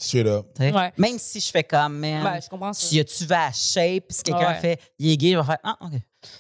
tu 0.56 0.62
sais? 0.64 0.74
Ouais. 0.74 0.92
Même 0.98 1.18
si 1.20 1.40
je 1.40 1.50
fais 1.50 1.64
comme, 1.64 1.98
man, 2.00 2.24
Ben, 2.24 2.40
je 2.42 2.50
comprends 2.50 2.74
ça. 2.74 2.88
si 2.88 3.04
tu 3.06 3.26
vas 3.26 3.48
à 3.48 3.52
shape, 3.52 4.06
si 4.10 4.24
quelqu'un 4.24 4.50
Ouais. 4.54 4.60
fait, 4.60 4.80
il 5.00 5.12
est 5.12 5.18
gay, 5.18 5.32
je 5.34 5.38
vais 5.38 5.44
faire, 5.46 5.58
ah, 5.64 5.78
OK. 5.82 5.94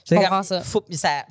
Je 0.09 0.15
comprends 0.15 0.43
ça. 0.43 0.61
Faut, 0.61 0.83
ça 0.91 1.25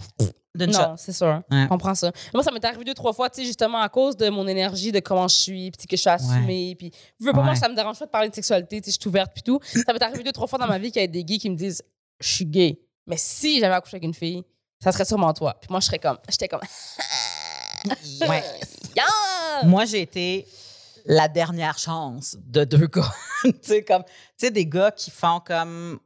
d'une 0.52 0.72
shot. 0.72 0.80
Non, 0.80 0.94
c'est 0.96 1.12
sûr. 1.12 1.42
Ouais. 1.50 1.62
Je 1.62 1.68
comprends 1.68 1.94
ça. 1.94 2.10
Moi, 2.34 2.42
ça 2.42 2.50
m'est 2.50 2.64
arrivé 2.64 2.82
deux, 2.84 2.92
trois 2.94 3.12
fois, 3.12 3.30
tu 3.30 3.40
sais, 3.40 3.46
justement, 3.46 3.78
à 3.80 3.88
cause 3.88 4.16
de 4.16 4.28
mon 4.30 4.46
énergie, 4.48 4.90
de 4.90 4.98
comment 4.98 5.28
je 5.28 5.36
suis, 5.36 5.70
puis 5.70 5.86
que 5.86 5.96
je 5.96 6.00
suis 6.00 6.10
assumée, 6.10 6.74
puis 6.76 6.90
je 7.20 7.24
veux 7.26 7.32
pas, 7.32 7.40
moi, 7.42 7.50
Ouais. 7.50 7.56
ça 7.56 7.68
me 7.68 7.74
dérange 7.76 7.98
pas 8.00 8.06
de 8.06 8.10
parler 8.10 8.28
de 8.30 8.34
sexualité, 8.34 8.80
tu 8.80 8.90
sais, 8.90 8.96
je 8.96 9.00
suis 9.00 9.08
ouverte, 9.08 9.30
puis 9.32 9.42
tout. 9.44 9.60
Ça 9.62 9.92
m'est 9.92 10.02
arrivé 10.02 10.24
deux, 10.24 10.32
trois 10.32 10.48
fois 10.48 10.58
dans 10.58 10.66
ma 10.66 10.78
vie 10.78 10.90
qu'il 10.90 11.00
y 11.00 11.04
ait 11.04 11.08
des 11.08 11.22
gays 11.22 11.38
qui 11.38 11.48
me 11.50 11.54
disent, 11.56 11.82
je 12.18 12.28
suis 12.28 12.46
gay. 12.46 12.80
Mais 13.06 13.16
si 13.16 13.60
j'avais 13.60 13.74
accouché 13.74 13.94
avec 13.96 14.04
une 14.04 14.14
fille, 14.14 14.42
ça 14.82 14.90
serait 14.90 15.04
sûrement 15.04 15.32
toi. 15.32 15.54
Puis 15.60 15.68
moi, 15.70 15.78
je 15.78 15.86
serais 15.86 15.98
comme, 16.00 16.18
j'étais 16.28 16.48
comme, 16.48 16.60
Ouais. 18.28 18.42
yeah! 18.96 19.62
Moi, 19.64 19.84
j'ai 19.84 20.02
été 20.02 20.46
la 21.06 21.28
dernière 21.28 21.78
chance 21.78 22.36
de 22.44 22.64
deux 22.64 22.86
gars. 22.88 23.12
tu 23.44 23.52
sais, 23.62 23.82
comme, 23.84 24.02
tu 24.04 24.10
sais, 24.46 24.50
des 24.50 24.66
gars 24.66 24.90
qui 24.90 25.10
font 25.10 25.40
comme 25.40 25.98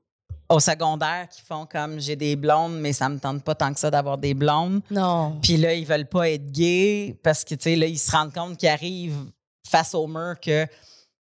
au 0.49 0.61
secondaire, 0.61 1.29
qui 1.29 1.41
font 1.41 1.67
comme 1.67 2.01
j'ai 2.01 2.17
des 2.17 2.37
blondes, 2.37 2.79
mais 2.79 2.93
ça 2.93 3.09
me 3.09 3.19
tente 3.19 3.43
pas 3.43 3.55
tant 3.55 3.73
que 3.73 3.81
ça 3.81 3.91
d'avoir 3.91 4.19
des 4.19 4.35
blondes. 4.35 4.83
Non. 4.91 5.39
Puis 5.43 5.57
là, 5.57 5.75
ils 5.75 5.87
veulent 5.87 6.09
pas 6.09 6.31
être 6.31 6.51
gays 6.51 7.17
parce 7.23 7.45
que, 7.45 7.55
tu 7.55 7.63
sais, 7.63 7.77
là, 7.77 7.87
ils 7.87 7.99
se 7.99 8.11
rendent 8.11 8.33
compte 8.33 8.59
qu'ils 8.59 8.69
arrivent 8.69 9.31
face 9.67 9.95
au 9.95 10.07
mur 10.07 10.35
que, 10.41 10.67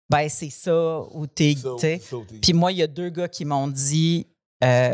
ben, 0.09 0.27
c'est 0.27 0.49
ça 0.49 1.01
ou 1.11 1.27
t'es. 1.27 1.55
Puis 2.41 2.53
moi, 2.53 2.71
il 2.71 2.79
y 2.79 2.83
a 2.83 2.87
deux 2.87 3.09
gars 3.09 3.27
qui 3.27 3.45
m'ont 3.45 3.67
dit 3.67 4.27
euh, 4.63 4.93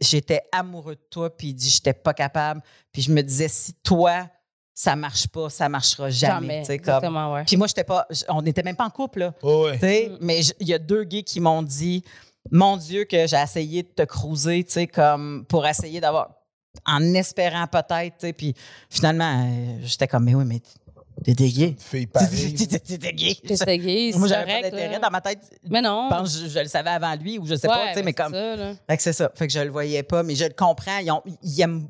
j'étais 0.00 0.42
amoureux 0.52 0.94
de 0.94 1.06
toi, 1.10 1.34
puis 1.34 1.48
il 1.48 1.54
dit 1.54 1.68
j'étais 1.68 1.92
pas 1.92 2.14
capable. 2.14 2.62
Puis 2.92 3.02
je 3.02 3.12
me 3.12 3.22
disais 3.22 3.48
si 3.48 3.74
toi 3.82 4.28
ça 4.74 4.94
marche 4.94 5.26
pas, 5.28 5.48
ça 5.48 5.68
marchera 5.70 6.10
jamais. 6.10 6.34
Jamais. 6.34 6.60
tu 6.60 6.66
sais, 6.66 6.78
comme. 6.78 6.94
Exactement, 6.94 7.32
ouais. 7.32 7.44
Puis 7.44 7.56
moi, 7.56 7.66
j'étais 7.66 7.84
pas, 7.84 8.06
on 8.28 8.42
n'était 8.42 8.62
même 8.62 8.76
pas 8.76 8.84
en 8.84 8.90
couple 8.90 9.20
là. 9.20 9.34
Oh, 9.42 9.64
ouais. 9.64 9.74
tu 9.74 9.80
sais. 9.80 10.08
Mm. 10.10 10.18
Mais 10.20 10.40
il 10.60 10.68
y 10.68 10.74
a 10.74 10.78
deux 10.78 11.04
gays 11.04 11.22
qui 11.22 11.40
m'ont 11.40 11.62
dit 11.62 12.04
mon 12.50 12.76
Dieu 12.76 13.04
que 13.04 13.26
j'ai 13.26 13.36
essayé 13.36 13.82
de 13.82 13.88
te 13.88 14.02
cruiser, 14.02 14.64
tu 14.64 14.72
sais, 14.72 14.86
comme 14.86 15.44
pour 15.48 15.66
essayer 15.66 16.00
d'avoir 16.00 16.30
en 16.86 17.02
espérant 17.14 17.66
peut-être, 17.66 18.18
tu 18.18 18.26
sais. 18.26 18.32
Puis 18.32 18.54
finalement, 18.90 19.44
euh, 19.46 19.78
j'étais 19.82 20.06
comme 20.06 20.24
mais 20.24 20.34
oui, 20.34 20.44
mais 20.44 20.60
t'es 21.24 21.34
t'es 21.34 21.48
gay. 21.48 21.74
Fille 21.78 22.06
pareille. 22.06 22.54
T'es 22.54 22.78
t'es 22.78 23.12
gay. 23.12 23.34
T'étais 23.34 23.78
gay, 23.78 24.12
Moi, 24.16 24.28
j'avais 24.28 24.60
pas 24.60 24.70
d'intérêt 24.70 24.98
dans 25.00 25.10
ma 25.10 25.20
tête. 25.22 25.38
Mais 25.68 25.80
non. 25.80 26.08
Je 26.10 26.14
pense 26.16 26.36
que 26.36 26.44
je, 26.44 26.48
je 26.50 26.58
le 26.60 26.68
savais 26.68 26.90
avant 26.90 27.14
lui 27.16 27.38
ou 27.38 27.46
je 27.46 27.54
sais 27.54 27.66
Ouais, 27.68 27.74
pas, 27.74 27.88
tu 27.88 27.94
sais, 27.94 28.02
ben, 28.02 28.04
mais 28.04 28.10
c'est 28.16 28.22
comme. 28.22 28.32
ça, 28.34 28.56
là. 28.56 28.72
Fait 28.88 28.96
que 28.98 29.02
c'est 29.02 29.12
ça. 29.14 29.30
Fait 29.34 29.46
que 29.46 29.52
je 29.52 29.60
le 29.60 29.70
voyais 29.70 30.02
pas, 30.02 30.22
mais 30.22 30.34
je 30.34 30.44
le 30.44 30.52
comprends. 30.54 30.98
Ils 30.98 31.10
ont- 31.10 31.22
ils 31.42 31.60
aiment- 31.62 31.88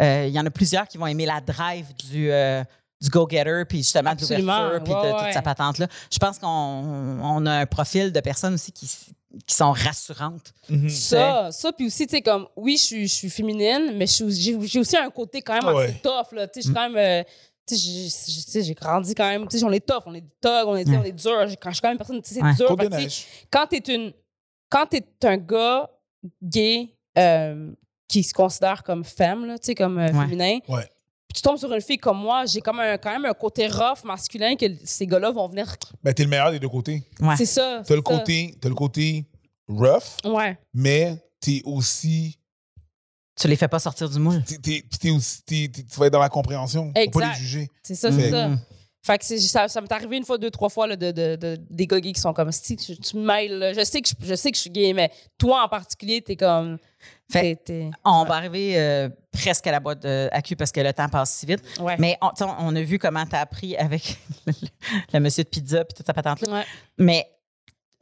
euh, 0.00 0.26
Il 0.28 0.32
y 0.32 0.38
en 0.38 0.46
a 0.46 0.50
plusieurs 0.50 0.86
qui 0.86 0.96
vont 0.98 1.06
aimer 1.08 1.26
la 1.26 1.40
drive 1.40 1.86
du, 2.08 2.30
euh, 2.30 2.62
du 3.00 3.08
go-getter, 3.10 3.64
puis 3.68 3.78
justement 3.78 4.14
de 4.14 4.20
l'ouverture, 4.20 4.82
puis 4.84 4.92
de 4.94 5.10
toute 5.12 5.22
ouais. 5.22 5.32
sa 5.32 5.42
patente-là. 5.42 5.88
Je 6.12 6.18
pense 6.18 6.38
qu'on 6.38 6.46
on 6.48 7.46
a 7.46 7.52
un 7.52 7.66
profil 7.66 8.12
de 8.12 8.20
personnes 8.20 8.54
aussi 8.54 8.70
qui, 8.72 8.88
qui 9.46 9.54
sont 9.54 9.72
rassurantes. 9.72 10.52
Mhm. 10.68 10.88
Ça, 10.88 11.50
ça, 11.52 11.72
puis 11.72 11.86
aussi, 11.86 12.06
tu 12.06 12.16
sais, 12.16 12.22
comme, 12.22 12.46
oui, 12.56 12.76
je 12.76 12.82
suis, 12.82 13.08
je 13.08 13.14
suis 13.14 13.30
féminine, 13.30 13.92
mais 13.94 14.06
j'ai 14.06 14.78
aussi 14.80 14.96
un 14.96 15.10
côté 15.10 15.42
quand 15.42 15.54
même 15.62 15.74
Ouais. 15.74 15.84
assez 15.84 15.98
tough, 16.02 16.32
là. 16.32 16.48
Tu 16.48 16.54
sais, 16.54 16.60
je 16.62 16.66
suis 16.68 16.74
quand 16.74 16.88
même. 16.90 16.96
euh, 16.96 17.22
tu 17.66 17.76
sais, 17.76 18.62
j'ai- 18.62 18.74
grandi 18.74 19.14
quand 19.14 19.28
même. 19.28 19.46
Tu 19.46 19.58
sais, 19.58 19.64
on 19.64 19.70
est 19.72 19.86
tough, 19.86 20.02
on 20.06 20.14
est 20.14 20.24
thug, 20.40 20.64
on 20.66 20.74
est, 20.76 20.84
tu 20.84 20.90
sais, 20.92 20.96
on 20.96 21.04
est 21.04 21.12
dur. 21.12 21.46
Quand 21.60 21.68
je 21.70 21.74
suis 21.74 21.82
quand 21.82 21.88
même 21.88 21.92
une 21.94 21.98
personne, 21.98 22.22
tu 22.22 22.28
sais, 22.30 22.34
c'est 22.36 22.42
Ouais. 22.42 22.54
dur. 22.54 22.98
Fait 22.98 23.08
quand 23.50 23.66
t'es 23.66 23.94
une. 23.94 24.12
Quand 24.70 24.86
t'es 24.86 25.04
un 25.24 25.36
gars 25.36 25.90
gay 26.42 26.88
euh, 27.18 27.70
qui 28.08 28.22
se 28.22 28.32
considère 28.32 28.82
comme 28.82 29.04
femme, 29.04 29.44
là, 29.44 29.58
tu 29.58 29.66
sais, 29.66 29.74
comme 29.74 29.98
euh, 29.98 30.06
Ouais. 30.10 30.24
féminin, 30.24 30.58
Ouais. 30.68 30.88
Puis 31.28 31.34
tu 31.36 31.42
tombes 31.42 31.58
sur 31.58 31.72
une 31.72 31.80
fille 31.80 31.98
comme 31.98 32.18
moi, 32.18 32.46
j'ai 32.46 32.60
comme 32.60 32.80
un, 32.80 32.96
quand 32.98 33.10
même 33.12 33.26
un 33.26 33.34
côté 33.34 33.66
rough 33.68 34.02
masculin 34.04 34.56
que 34.56 34.66
ces 34.84 35.06
gars-là 35.06 35.30
vont 35.30 35.46
venir. 35.48 35.76
Ben, 36.02 36.14
t'es 36.14 36.24
le 36.24 36.30
meilleur 36.30 36.50
des 36.50 36.58
deux 36.58 36.68
côtés. 36.68 37.02
Ouais. 37.20 37.36
C'est 37.36 37.46
ça. 37.46 37.82
T'as 37.86 37.94
le 37.94 38.02
ça. 38.06 38.16
côté, 38.18 38.54
t'as 38.60 38.68
le 38.68 38.74
côté 38.74 39.26
rough, 39.68 40.16
Ouais. 40.24 40.58
mais 40.72 41.16
t'es 41.40 41.60
aussi, 41.64 42.38
Tu 43.38 43.46
les 43.46 43.56
fais 43.56 43.68
pas 43.68 43.78
sortir 43.78 44.08
du 44.08 44.18
moule. 44.18 44.42
t'es, 44.42 44.56
t'es, 44.58 44.82
puis 44.88 44.98
t'es 44.98 45.10
aussi, 45.10 45.42
t'es- 45.42 45.68
t'es- 45.72 45.84
tu 45.84 46.00
vas 46.00 46.06
être 46.06 46.12
dans 46.12 46.18
la 46.18 46.28
compréhension. 46.30 46.86
Faut 46.86 46.92
pas 46.92 47.00
Exact. 47.02 47.28
les 47.34 47.38
juger. 47.38 47.68
C'est 47.82 47.94
ça, 47.94 48.10
c'est 48.10 48.30
ça. 48.30 48.48
Mm. 48.48 48.60
Fait 49.06 49.16
que 49.18 49.24
c'est- 49.24 49.38
ça, 49.38 49.68
ça 49.68 49.80
m'est 49.80 49.92
arrivé 49.92 50.16
une 50.16 50.24
fois, 50.24 50.38
deux, 50.38 50.50
trois 50.50 50.68
fois 50.68 50.86
là, 50.88 50.96
de, 50.96 51.12
de, 51.12 51.36
de- 51.36 51.56
des 51.70 51.86
gars 51.86 52.00
gays 52.00 52.12
qui 52.12 52.20
sont 52.20 52.32
comme 52.32 52.50
si 52.50 52.74
tu, 52.76 52.96
tu 52.98 53.16
me 53.16 53.22
mêles. 53.24 53.56
là. 53.58 53.72
Je 53.72 53.84
sais, 53.84 54.02
que 54.02 54.08
je, 54.08 54.14
je 54.26 54.34
sais 54.34 54.50
que 54.50 54.56
je 54.56 54.62
suis 54.62 54.70
gay, 54.70 54.92
mais 54.92 55.10
toi 55.38 55.62
en 55.64 55.68
particulier, 55.68 56.20
t'es 56.20 56.34
comme. 56.36 56.78
Fait- 57.30 57.90
On 58.04 58.24
va 58.24 58.36
arriver 58.36 58.78
euh, 58.80 59.08
presque 59.32 59.66
à 59.66 59.72
la 59.72 59.80
boîte 59.80 60.00
de 60.02 60.28
AQ 60.32 60.56
parce 60.56 60.72
que 60.72 60.80
le 60.80 60.92
temps 60.92 61.08
passe 61.08 61.30
si 61.34 61.46
vite. 61.46 61.62
ouais. 61.80 61.96
Mais 61.98 62.16
on, 62.22 62.30
on 62.58 62.74
a 62.74 62.80
vu 62.82 62.98
comment 62.98 63.26
tu 63.26 63.36
as 63.36 63.40
appris 63.40 63.76
avec 63.76 64.18
le, 64.46 64.52
le 65.12 65.20
monsieur 65.20 65.44
de 65.44 65.48
pizza 65.48 65.84
puis 65.84 65.94
toute 65.94 66.06
sa 66.06 66.14
patente-là. 66.14 66.50
Ouais. 66.52 66.64
Mais 66.96 67.28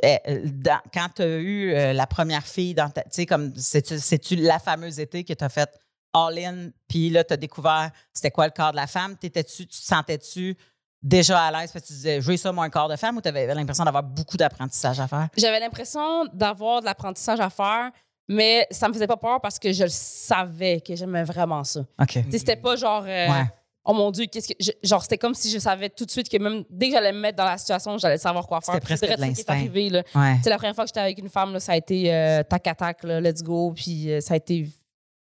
euh, 0.04 0.18
dans- 0.44 0.80
quand 0.94 1.08
tu 1.16 1.22
as 1.22 1.26
eu 1.38 1.72
euh, 1.74 1.92
la 1.92 2.06
première 2.06 2.46
fille 2.46 2.74
dans 2.74 2.88
ta. 2.90 3.02
Tu 3.02 3.08
sais, 3.12 3.26
comme, 3.26 3.52
c'est-tu 3.56 4.36
la 4.36 4.58
fameuse 4.58 5.00
été 5.00 5.24
que 5.24 5.32
tu 5.32 5.42
as 5.44 5.48
fait 5.48 5.70
all-in, 6.12 6.70
puis 6.88 7.10
là, 7.10 7.24
tu 7.24 7.34
as 7.34 7.36
découvert 7.36 7.90
c'était 8.12 8.30
quoi 8.30 8.46
le 8.46 8.52
corps 8.52 8.70
de 8.72 8.76
la 8.76 8.86
femme? 8.86 9.16
T'étais-tu, 9.16 9.66
tu 9.66 9.80
te 9.80 9.84
sentais-tu 9.86 10.56
déjà 11.02 11.42
à 11.46 11.50
l'aise 11.50 11.72
parce 11.72 11.82
que 11.84 11.88
tu 11.88 11.92
disais, 11.94 12.20
je 12.20 12.26
veux 12.30 12.36
ça, 12.36 12.52
moi, 12.52 12.64
un 12.64 12.70
corps 12.70 12.88
de 12.88 12.96
femme, 12.96 13.16
ou 13.16 13.20
tu 13.20 13.28
avais 13.28 13.52
l'impression 13.54 13.84
d'avoir 13.84 14.02
beaucoup 14.02 14.36
d'apprentissage 14.36 14.98
à 15.00 15.08
faire? 15.08 15.28
J'avais 15.36 15.60
l'impression 15.60 16.24
d'avoir 16.32 16.80
de 16.80 16.86
l'apprentissage 16.86 17.38
à 17.40 17.50
faire, 17.50 17.90
mais 18.28 18.66
ça 18.70 18.88
me 18.88 18.92
faisait 18.94 19.06
pas 19.06 19.16
peur 19.16 19.40
parce 19.40 19.58
que 19.58 19.72
je 19.72 19.84
le 19.84 19.88
savais 19.90 20.80
que 20.80 20.94
j'aimais 20.96 21.24
vraiment 21.24 21.62
ça. 21.64 21.80
OK. 22.00 22.18
C'était 22.30 22.56
pas 22.56 22.76
genre. 22.76 23.04
euh, 23.06 23.28
Ouais. 23.28 23.44
Oh 23.88 23.92
mon 23.94 24.10
Dieu, 24.10 24.26
qu'est-ce 24.26 24.48
que. 24.48 24.54
je- 24.58 24.72
genre, 24.82 25.00
c'était 25.00 25.16
comme 25.18 25.34
si 25.34 25.48
je 25.48 25.60
savais 25.60 25.88
tout 25.90 26.04
de 26.04 26.10
suite 26.10 26.28
que 26.28 26.36
même 26.38 26.64
dès 26.68 26.88
que 26.88 26.94
j'allais 26.94 27.12
me 27.12 27.20
mettre 27.20 27.36
dans 27.36 27.44
la 27.44 27.56
situation, 27.56 27.96
j'allais 27.98 28.18
savoir 28.18 28.44
quoi 28.48 28.60
faire. 28.60 28.74
C'était 28.74 28.84
presque 28.86 29.06
c'est 29.06 29.16
de 29.16 29.20
l'instinct. 29.20 29.62
Ouais. 29.72 30.40
Sais, 30.42 30.50
la 30.50 30.56
première 30.56 30.74
fois 30.74 30.82
que 30.84 30.88
j'étais 30.88 30.98
avec 30.98 31.18
une 31.18 31.28
femme, 31.28 31.52
là, 31.52 31.60
ça 31.60 31.70
a 31.72 31.76
été 31.76 32.12
euh, 32.12 32.42
tac 32.42 32.66
à 32.66 32.74
tac, 32.74 33.04
là, 33.04 33.20
let's 33.20 33.44
go. 33.44 33.72
Puis 33.76 34.10
euh, 34.10 34.20
ça 34.20 34.34
a 34.34 34.38
été 34.38 34.66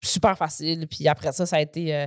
super 0.05 0.39
facile. 0.39 0.87
Puis 0.87 1.09
après 1.09 1.33
ça, 1.33 1.45
ça 1.45 1.57
a 1.57 1.61
été 1.61 2.07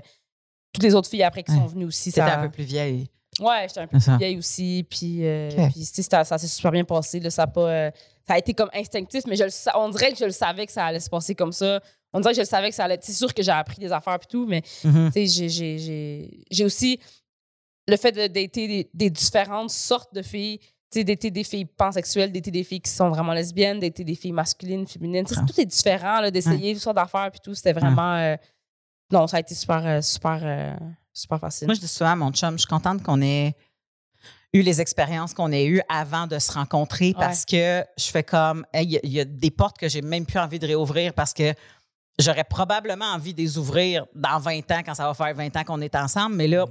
toutes 0.72 0.84
les 0.84 0.96
autres 0.96 1.10
filles 1.10 1.24
après 1.24 1.44
qui 1.44 1.52
Ouais. 1.52 1.58
sont 1.58 1.66
venues 1.68 1.86
aussi. 1.86 2.10
C'était 2.12 2.26
Ça... 2.28 2.40
un 2.40 2.44
peu 2.48 2.52
plus 2.52 2.64
vieille. 2.64 3.10
Ouais, 3.40 3.66
j'étais 3.68 3.80
un 3.82 3.88
peu 3.88 3.98
plus 4.00 4.18
vieille 4.18 4.38
aussi. 4.38 4.86
Puis, 4.90 5.26
euh, 5.26 5.50
Ok. 5.52 5.72
puis, 5.72 5.80
tu 5.82 5.86
sais, 5.86 6.02
ça, 6.04 6.24
ça 6.24 6.38
s'est 6.38 6.48
super 6.48 6.72
bien 6.72 6.84
passé. 6.84 7.20
Là, 7.20 7.30
ça, 7.30 7.44
a 7.44 7.48
pas, 7.48 7.62
euh, 7.70 7.92
ça 8.28 8.34
a 8.34 8.38
été 8.38 8.54
comme 8.54 8.70
instinctif, 8.74 9.24
mais 9.28 9.36
je 9.36 9.44
le 9.44 9.50
on 9.78 9.90
dirait 9.90 10.12
que 10.12 10.18
je 10.18 10.26
le 10.26 10.32
savais 10.32 10.66
que 10.66 10.72
ça 10.72 10.86
allait 10.86 11.00
se 11.00 11.10
passer 11.10 11.36
comme 11.36 11.52
ça. 11.52 11.80
On 12.14 12.20
dirait 12.20 12.32
que 12.34 12.38
je 12.38 12.42
le 12.42 12.48
savais 12.48 12.70
que 12.70 12.76
ça 12.76 12.86
allait. 12.86 13.00
C'est 13.02 13.14
sûr 13.14 13.34
que 13.34 13.42
j'ai 13.44 13.52
appris 13.52 13.78
des 13.80 13.92
affaires 13.92 14.16
et 14.22 14.28
tout, 14.30 14.46
mais 14.48 14.62
tu 14.62 15.28
sais, 15.28 15.50
j'ai- 15.50 16.66
aussi 16.66 17.00
le 17.88 17.98
fait 17.98 18.12
de 18.12 18.28
dater 18.28 18.68
des, 18.68 18.90
des 18.94 19.10
différentes 19.10 19.70
sortes 19.72 20.14
de 20.14 20.22
filles. 20.22 20.60
Dater 20.96 21.30
des 21.30 21.44
filles 21.44 21.66
pansexuelles, 21.66 22.32
dater 22.32 22.50
des 22.50 22.64
filles 22.64 22.82
qui 22.82 22.90
sont 22.90 23.10
vraiment 23.10 23.32
lesbiennes, 23.34 23.80
dater 23.80 24.04
des 24.04 24.16
filles 24.16 24.32
masculines, 24.32 24.88
féminines. 24.88 25.24
Ah. 25.36 25.42
Tout 25.48 25.62
est 25.62 25.66
différent, 25.66 26.28
d'essayer 26.32 26.74
toutes 26.74 26.82
sortes 26.82 26.96
d'affaires 26.96 27.30
puis 27.30 27.40
tout. 27.44 27.54
C'était 27.54 27.74
vraiment. 27.74 28.16
euh, 28.16 28.36
non, 29.12 29.28
ça 29.28 29.38
a 29.38 29.40
été 29.42 29.54
super, 29.54 29.86
euh, 29.86 30.02
super, 30.02 30.40
super 31.20 31.40
facile. 31.40 31.68
Moi, 31.68 31.76
je 31.76 31.80
dis 31.82 31.88
souvent 31.88 32.12
à 32.12 32.16
mon 32.16 32.32
chum, 32.32 32.54
je 32.54 32.60
suis 32.60 32.68
contente 32.68 33.04
qu'on 33.04 33.22
ait 33.22 33.56
eu 34.54 34.62
les 34.62 34.82
expériences 34.82 35.34
qu'on 35.36 35.52
ait 35.52 35.66
eues 35.68 35.82
avant 35.90 36.26
de 36.26 36.40
se 36.40 36.52
rencontrer 36.52 37.14
parce 37.14 37.46
que 37.46 37.84
je 37.98 38.06
fais 38.06 38.24
comme, 38.24 38.66
Hey, 38.74 38.86
il 38.86 38.92
y, 38.94 38.98
a- 38.98 39.00
il 39.04 39.12
y 39.12 39.20
a 39.20 39.26
des 39.26 39.52
portes 39.52 39.78
que 39.78 39.88
j'ai 39.88 40.02
même 40.02 40.26
plus 40.26 40.40
envie 40.40 40.58
de 40.58 40.66
réouvrir 40.66 41.14
parce 41.14 41.34
que 41.34 41.54
j'aurais 42.18 42.44
probablement 42.44 43.06
envie 43.06 43.34
de 43.34 43.42
les 43.42 43.58
ouvrir 43.60 44.08
dans 44.16 44.40
20 44.40 44.72
ans 44.72 44.82
quand 44.84 44.96
ça 44.96 45.06
va 45.08 45.14
faire 45.14 45.34
20 45.36 45.56
ans 45.56 45.64
qu'on 45.64 45.82
est 45.82 45.96
ensemble, 45.96 46.36
mais 46.36 46.48
là, 46.48 46.66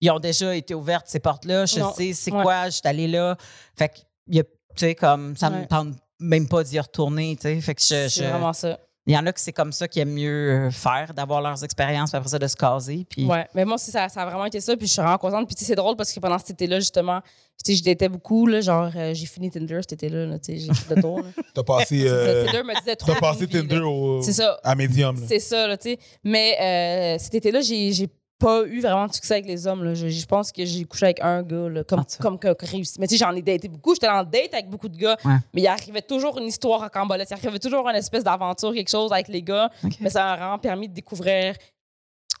ils 0.00 0.10
ont 0.12 0.20
déjà 0.20 0.54
été 0.54 0.74
ouvertes, 0.74 1.08
ces 1.08 1.18
portes-là. 1.18 1.66
Je 1.66 1.80
Non. 1.80 1.92
sais 1.92 2.12
c'est 2.12 2.30
Ouais. 2.32 2.42
quoi, 2.42 2.66
je 2.66 2.76
suis 2.76 2.82
allée 2.86 3.08
là. 3.08 3.36
Fait 3.76 3.88
que, 3.88 3.98
y 4.28 4.40
tu 4.40 4.46
sais, 4.76 4.94
comme, 4.94 5.36
ça 5.36 5.50
me 5.50 5.60
Ouais. 5.62 5.66
tente 5.66 5.96
même 6.20 6.46
pas 6.48 6.62
d'y 6.62 6.78
retourner, 6.78 7.34
tu 7.34 7.42
sais. 7.42 7.60
Fait 7.60 7.74
que 7.74 7.80
je- 7.82 7.86
c'est 7.86 8.08
je, 8.08 8.22
vraiment 8.24 8.52
ça. 8.52 8.78
Il 9.08 9.14
y 9.14 9.18
en 9.18 9.24
a 9.26 9.32
que 9.32 9.40
c'est 9.40 9.52
comme 9.52 9.72
ça 9.72 9.88
qui 9.88 10.00
aiment 10.00 10.12
mieux 10.12 10.66
euh, 10.66 10.70
faire, 10.70 11.14
d'avoir 11.14 11.40
leurs 11.40 11.64
expériences, 11.64 12.10
puis 12.10 12.18
après 12.18 12.28
ça, 12.28 12.38
de 12.38 12.46
se 12.46 12.54
caser. 12.56 13.06
Puis, 13.08 13.24
Ouais, 13.24 13.46
mais 13.54 13.64
moi 13.64 13.76
aussi, 13.76 13.90
ça, 13.90 14.08
ça 14.08 14.22
a 14.22 14.26
vraiment 14.26 14.44
été 14.44 14.60
ça. 14.60 14.76
Puis 14.76 14.86
je 14.86 14.92
suis 14.92 15.00
vraiment 15.02 15.16
contente. 15.16 15.46
Puis 15.46 15.54
tu 15.54 15.60
sais, 15.60 15.68
c'est 15.68 15.74
drôle 15.76 15.96
parce 15.96 16.12
que 16.12 16.20
pendant 16.20 16.38
cet 16.38 16.50
été-là, 16.50 16.78
justement, 16.78 17.20
tu 17.64 17.72
sais, 17.72 17.78
je 17.78 17.82
datais 17.82 18.08
beaucoup. 18.08 18.46
Là, 18.46 18.60
genre, 18.60 18.90
euh, 18.94 19.14
j'ai 19.14 19.26
fini 19.26 19.50
Tinder 19.50 19.78
cet 19.80 19.94
été-là. 19.94 20.26
là, 20.26 20.38
tu 20.38 20.52
sais, 20.52 20.58
j'ai 20.58 20.74
fait 20.74 20.94
le 20.94 21.02
tour. 21.02 21.22
T'as 21.54 21.62
passé, 21.62 22.04
euh, 22.06 22.44
Tinder 22.46 22.62
me 22.62 22.78
disait 22.78 22.96
trop. 22.96 23.12
t'as 23.14 23.18
passé 23.20 23.46
puis, 23.46 23.58
Tinder 23.60 23.78
là, 23.78 23.86
au, 23.86 24.20
C'est 24.22 24.34
ça. 24.34 24.58
à 24.62 24.74
Medium. 24.74 25.16
C'est 25.26 25.40
ça, 25.40 25.66
là, 25.66 25.76
tu 25.78 25.90
sais. 25.90 25.98
Mais 26.22 26.56
euh, 26.60 27.18
cet 27.18 27.34
été-là, 27.34 27.62
j'ai 27.62 27.92
j'ai 27.92 28.08
pas 28.38 28.62
eu 28.66 28.80
vraiment 28.80 29.06
de 29.06 29.12
succès 29.12 29.34
avec 29.34 29.46
les 29.46 29.66
hommes. 29.66 29.82
Là. 29.84 29.94
Je, 29.94 30.08
je 30.08 30.26
pense 30.26 30.52
que 30.52 30.64
j'ai 30.64 30.84
couché 30.84 31.06
avec 31.06 31.20
un 31.20 31.42
gars, 31.42 31.68
là, 31.68 31.84
comme, 31.84 32.00
Ah, 32.08 32.22
comme 32.22 32.38
réussi. 32.60 32.94
Mais 33.00 33.06
tu 33.06 33.16
sais, 33.16 33.24
j'en 33.24 33.34
ai 33.34 33.42
daté 33.42 33.68
beaucoup. 33.68 33.94
J'étais 33.94 34.08
en 34.08 34.22
date 34.22 34.52
avec 34.52 34.68
beaucoup 34.68 34.88
de 34.88 34.96
gars. 34.96 35.16
Ouais. 35.24 35.36
Mais 35.52 35.62
il 35.62 35.66
arrivait 35.66 36.02
toujours 36.02 36.38
une 36.38 36.46
histoire 36.46 36.82
à 36.82 36.88
cambolette. 36.88 37.28
Il 37.30 37.34
arrivait 37.34 37.58
toujours 37.58 37.88
une 37.88 37.96
espèce 37.96 38.22
d'aventure, 38.24 38.72
quelque 38.72 38.90
chose 38.90 39.12
avec 39.12 39.28
les 39.28 39.42
gars. 39.42 39.70
Mais 40.00 40.10
ça 40.10 40.24
m'a 40.24 40.36
vraiment 40.36 40.58
permis 40.58 40.88
de 40.88 40.94
découvrir 40.94 41.54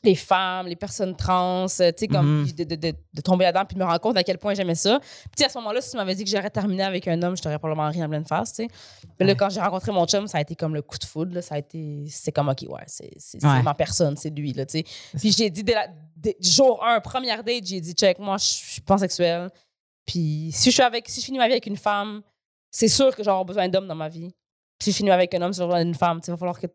les 0.04 0.14
femmes, 0.14 0.66
les 0.68 0.76
personnes 0.76 1.16
trans, 1.16 1.64
euh, 1.80 1.90
tu 1.92 1.92
sais, 1.98 2.08
comme 2.08 2.42
Mhm. 2.42 2.52
de, 2.52 2.64
de- 2.64 2.74
de- 2.76 2.94
de 3.14 3.20
tomber 3.20 3.44
là-dedans 3.44 3.64
puis 3.64 3.74
de 3.74 3.80
me 3.80 3.84
rendre 3.84 3.98
compte 4.00 4.16
à 4.16 4.22
quel 4.22 4.38
point 4.38 4.54
j'aimais 4.54 4.74
ça. 4.76 5.00
Puis 5.36 5.44
à 5.44 5.48
ce 5.48 5.58
moment-là, 5.58 5.80
si 5.80 5.90
tu 5.90 5.96
m'avais 5.96 6.14
dit 6.14 6.24
que 6.24 6.30
j'aurais 6.30 6.50
terminé 6.50 6.84
avec 6.84 7.08
un 7.08 7.20
homme, 7.22 7.36
je 7.36 7.42
t'aurais 7.42 7.58
probablement 7.58 7.88
rien 7.90 8.06
en 8.06 8.08
pleine 8.08 8.24
face, 8.24 8.52
tu 8.52 8.64
sais. 8.64 8.68
Mais 9.18 9.26
là, 9.26 9.32
Ouais. 9.32 9.36
quand 9.36 9.50
j'ai 9.50 9.60
rencontré 9.60 9.90
mon 9.90 10.06
chum, 10.06 10.26
ça 10.28 10.38
a 10.38 10.40
été 10.40 10.54
comme 10.54 10.74
le 10.74 10.82
coup 10.82 10.98
de 10.98 11.04
foudre, 11.04 11.34
là. 11.34 11.42
Ça 11.42 11.56
a 11.56 11.58
été... 11.58 12.04
C'est 12.10 12.30
comme, 12.32 12.48
OK, 12.48 12.64
ouais, 12.68 12.82
c'est 12.86 13.10
c'est- 13.18 13.40
c'est 13.40 13.46
Ouais. 13.46 13.62
ma 13.62 13.74
personne, 13.74 14.16
c'est 14.16 14.30
lui, 14.30 14.52
là, 14.52 14.64
tu 14.66 14.78
sais. 14.78 14.84
Puis 15.18 15.32
j'ai 15.32 15.50
dit, 15.50 15.64
dès 15.64 15.74
la- 15.74 15.88
dès- 16.16 16.36
jour 16.40 16.84
1, 16.84 17.00
première 17.00 17.42
date, 17.42 17.66
j'ai 17.66 17.80
dit, 17.80 17.92
check, 17.92 18.18
moi, 18.20 18.36
je 18.38 18.44
suis 18.44 18.80
pansexuelle. 18.82 19.50
Puis 20.06 20.50
si 20.52 20.70
je 20.70 20.74
suis 20.74 20.82
avec... 20.82 21.08
Si 21.08 21.20
je 21.20 21.26
finis 21.26 21.38
ma 21.38 21.46
vie 21.46 21.52
avec 21.54 21.66
une 21.66 21.76
femme, 21.76 22.22
c'est 22.70 22.88
sûr 22.88 23.14
que 23.16 23.22
j'aurai 23.24 23.44
besoin 23.44 23.68
d'hommes 23.68 23.88
dans 23.88 23.94
ma 23.96 24.08
vie. 24.08 24.32
Si 24.80 24.92
je 24.92 24.96
finis 24.96 25.10
avec 25.10 25.34
un 25.34 25.42
homme, 25.42 25.52
c'est 25.52 25.62
besoin 25.64 25.84
d'une 25.84 25.94
femme. 25.94 26.20
Tu 26.20 26.30
Il 26.30 26.32
va 26.32 26.36
falloir 26.36 26.60
que 26.60 26.66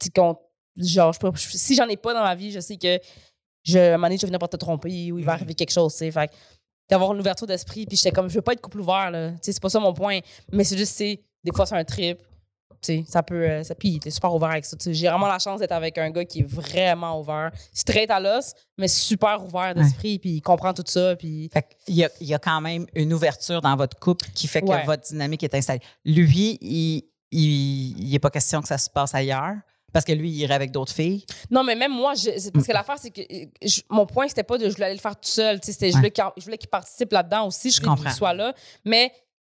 tu 0.00 0.10
qu'on- 0.10 0.38
genre 0.76 1.12
je 1.12 1.18
peux- 1.18 1.30
je- 1.34 1.56
si 1.56 1.74
j'en 1.74 1.88
ai 1.88 1.96
pas 1.96 2.12
dans 2.14 2.22
ma 2.22 2.34
vie 2.34 2.50
je 2.52 2.60
sais 2.60 2.76
que 2.76 2.98
je 3.64 3.78
à 3.78 3.82
un 3.82 3.90
moment 3.92 4.06
donné, 4.06 4.16
je 4.16 4.22
vais 4.22 4.26
venir 4.28 4.38
par 4.38 4.48
te 4.48 4.56
tromper 4.56 5.10
ou 5.12 5.18
il 5.18 5.24
va 5.24 5.32
arriver 5.32 5.54
quelque 5.54 5.72
chose 5.72 5.92
tu 5.92 5.98
sais. 5.98 6.10
Fait 6.10 6.30
d'avoir 6.88 7.12
une 7.14 7.20
ouverture 7.20 7.46
d'esprit 7.46 7.84
puis 7.86 7.96
j'étais 7.96 8.12
comme 8.12 8.28
je 8.28 8.34
veux 8.34 8.42
pas 8.42 8.52
être 8.52 8.60
couple 8.60 8.80
ouvert 8.80 9.10
là. 9.10 9.30
Tu 9.32 9.38
sais 9.42 9.52
c'est 9.52 9.62
pas 9.62 9.68
ça 9.70 9.80
mon 9.80 9.92
point 9.92 10.20
mais 10.52 10.62
c'est 10.64 10.76
juste 10.78 10.94
c'est 10.94 11.20
des 11.42 11.52
fois 11.52 11.66
c'est 11.66 11.74
un 11.76 11.84
trip 11.84 12.18
tu 12.82 12.98
sais 12.98 13.04
ça 13.08 13.22
peut 13.22 13.42
euh, 13.42 13.64
ça 13.64 13.74
puis 13.74 13.98
t'es 13.98 14.10
super 14.10 14.32
ouvert 14.34 14.50
avec 14.50 14.64
ça 14.66 14.76
j'ai 14.86 15.08
vraiment 15.08 15.26
la 15.26 15.38
chance 15.38 15.58
d'être 15.60 15.72
avec 15.72 15.96
un 15.98 16.10
gars 16.10 16.24
qui 16.24 16.40
est 16.40 16.46
vraiment 16.48 17.18
ouvert. 17.18 17.50
Straight 17.72 18.10
à 18.10 18.20
l'os 18.20 18.52
mais 18.78 18.86
super 18.86 19.42
ouvert 19.44 19.74
d'esprit 19.74 20.18
puis 20.20 20.30
il 20.36 20.40
comprend 20.42 20.72
tout 20.74 20.84
ça 20.86 21.16
puis 21.16 21.48
Fait 21.52 21.66
qu'il 21.86 21.96
y 21.96 22.04
a, 22.04 22.10
il 22.20 22.26
y 22.28 22.34
a 22.34 22.38
quand 22.38 22.60
même 22.60 22.86
une 22.94 23.12
ouverture 23.14 23.60
dans 23.62 23.74
votre 23.76 23.98
couple 23.98 24.26
qui 24.34 24.46
fait 24.46 24.60
que 24.60 24.66
Ouais. 24.66 24.84
votre 24.84 25.02
dynamique 25.08 25.42
est 25.42 25.54
installée. 25.54 25.80
Lui, 26.04 26.58
il 26.60 27.02
il 27.32 28.10
n'est 28.12 28.18
pas 28.20 28.30
question 28.30 28.62
que 28.62 28.68
ça 28.68 28.78
se 28.78 28.88
passe 28.88 29.12
ailleurs 29.14 29.56
parce 29.92 30.04
que 30.04 30.12
lui, 30.12 30.28
il 30.30 30.36
irait 30.36 30.54
avec 30.54 30.70
d'autres 30.72 30.92
filles? 30.92 31.24
Non, 31.50 31.62
mais 31.64 31.74
même 31.74 31.92
moi, 31.92 32.14
je- 32.14 32.50
parce 32.50 32.66
que 32.66 32.72
l'affaire, 32.72 32.96
c'est 32.98 33.10
que 33.10 33.22
je- 33.62 33.80
mon 33.90 34.06
point, 34.06 34.28
c'était 34.28 34.42
pas 34.42 34.58
de 34.58 34.68
je 34.68 34.74
voulais 34.74 34.86
aller 34.86 34.94
le 34.96 35.00
faire 35.00 35.16
tout 35.16 35.28
seul. 35.28 35.60
tu 35.60 35.66
sais, 35.66 35.72
c'était- 35.72 35.90
Je 35.92 35.96
voulais 35.96 36.10
qu'il 36.10 36.24
je 36.36 36.44
voulais 36.44 36.58
qu'il 36.58 36.68
participe 36.68 37.12
là-dedans 37.12 37.46
aussi. 37.46 37.70
Je 37.70 37.76
voulais 37.80 37.88
comprends. 37.88 38.04
qu'il 38.04 38.12
soit 38.12 38.34
là. 38.34 38.52
Mais 38.84 39.12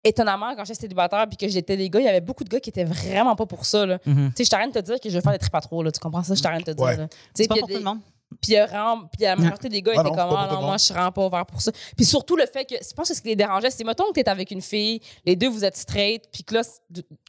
étonnamment, 0.04 0.54
quand 0.54 0.64
j'étais 0.64 0.80
célibataire 0.82 1.26
puis 1.28 1.36
que 1.36 1.48
j'étais 1.48 1.76
des 1.76 1.90
gars, 1.90 2.00
il 2.00 2.06
y 2.06 2.08
avait 2.08 2.20
beaucoup 2.20 2.44
de 2.44 2.48
gars 2.48 2.60
qui 2.60 2.70
étaient 2.70 2.84
vraiment 2.84 3.34
pas 3.34 3.46
pour 3.46 3.64
ça. 3.66 3.84
là. 3.84 3.98
Tu 3.98 4.10
sais, 4.36 4.44
je 4.44 4.50
t'arrête 4.50 4.72
de 4.74 4.80
te 4.80 4.84
dire 4.84 5.00
que 5.00 5.08
je 5.10 5.14
veux 5.16 5.20
faire 5.20 5.36
des 5.36 5.60
trop, 5.60 5.82
là. 5.82 5.90
Tu 5.90 5.98
comprends 6.00 6.22
ça? 6.22 6.34
Je 6.34 6.42
t'arrête 6.42 6.64
de 6.66 6.72
te 6.72 6.76
dire. 6.76 6.84
Ouais. 6.86 6.96
là. 6.96 7.08
Tu 7.08 7.16
sais, 7.34 7.42
C'est 7.42 7.48
pas 7.48 7.56
pour 7.56 7.66
des- 7.68 7.74
tout 7.74 7.80
le 7.80 7.84
monde. 7.84 8.00
puis 8.40 8.52
la 8.54 9.36
majorité 9.36 9.68
des 9.68 9.82
gars 9.82 9.92
étaient 9.94 10.02
comme, 10.02 10.18
ah 10.18 10.48
non, 10.52 10.62
moi, 10.62 10.76
je 10.76 10.84
suis 10.84 10.94
vraiment 10.94 11.10
pas 11.12 11.26
ouvert 11.26 11.46
pour 11.46 11.60
ça. 11.60 11.72
Puis 11.96 12.04
surtout 12.06 12.36
le 12.36 12.46
fait 12.46 12.64
que, 12.64 12.74
je 12.76 12.94
pense 12.94 13.08
que 13.08 13.14
ce 13.14 13.20
qui 13.22 13.28
les 13.28 13.36
dérangeait, 13.36 13.70
c'est, 13.70 13.84
mettons 13.84 14.04
que 14.04 14.12
t'es 14.20 14.28
avec 14.28 14.50
une 14.50 14.60
fille, 14.62 15.00
les 15.24 15.34
deux, 15.34 15.48
vous 15.48 15.64
êtes 15.64 15.76
straight, 15.76 16.24
puis 16.32 16.44
que 16.44 16.54
là, 16.54 16.62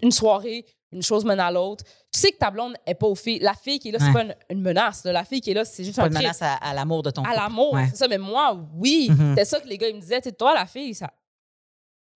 une 0.04 0.12
soirée, 0.12 0.66
une 0.92 1.04
chose 1.04 1.24
mène 1.26 1.40
à 1.40 1.52
l'autre. 1.52 1.84
Tu 2.12 2.20
sais 2.20 2.32
que 2.32 2.38
ta 2.38 2.50
blonde 2.52 2.74
est 2.86 2.96
pas 2.96 3.06
aux 3.08 3.16
filles. 3.16 3.40
La 3.40 3.54
fille 3.54 3.78
qui 3.80 3.90
est 3.90 3.92
là, 3.92 4.00
c'est 4.00 4.06
Ouais. 4.08 4.14
pas 4.14 4.24
une, 4.24 4.36
une 4.50 4.62
menace. 4.62 5.04
là. 5.04 5.12
La 5.12 5.24
fille 5.24 5.40
qui 5.42 5.52
est 5.52 5.54
là, 5.54 5.66
c'est 5.66 5.84
juste 5.84 5.98
Pas 5.98 6.04
un 6.04 6.08
une 6.08 6.14
trip. 6.14 6.24
menace 6.24 6.42
à, 6.42 6.54
à 6.56 6.74
l'amour 6.74 7.04
de 7.04 7.12
ton 7.12 7.24
À 7.24 7.34
l'amour, 7.36 7.74
Ouais. 7.74 7.88
c'est 7.92 7.98
ça. 7.98 8.08
Mais 8.08 8.18
moi, 8.18 8.58
oui. 8.76 9.08
Mhm. 9.12 9.36
C'est 9.38 9.46
ça 9.46 9.60
que 9.60 9.68
les 9.68 9.78
gars, 9.78 9.88
ils 9.88 9.96
me 9.96 10.02
disaient. 10.02 10.20
Tu 10.22 10.30
sais, 10.30 10.36
toi, 10.36 10.54
la 10.54 10.66
fille, 10.66 10.96
ça... 10.96 11.12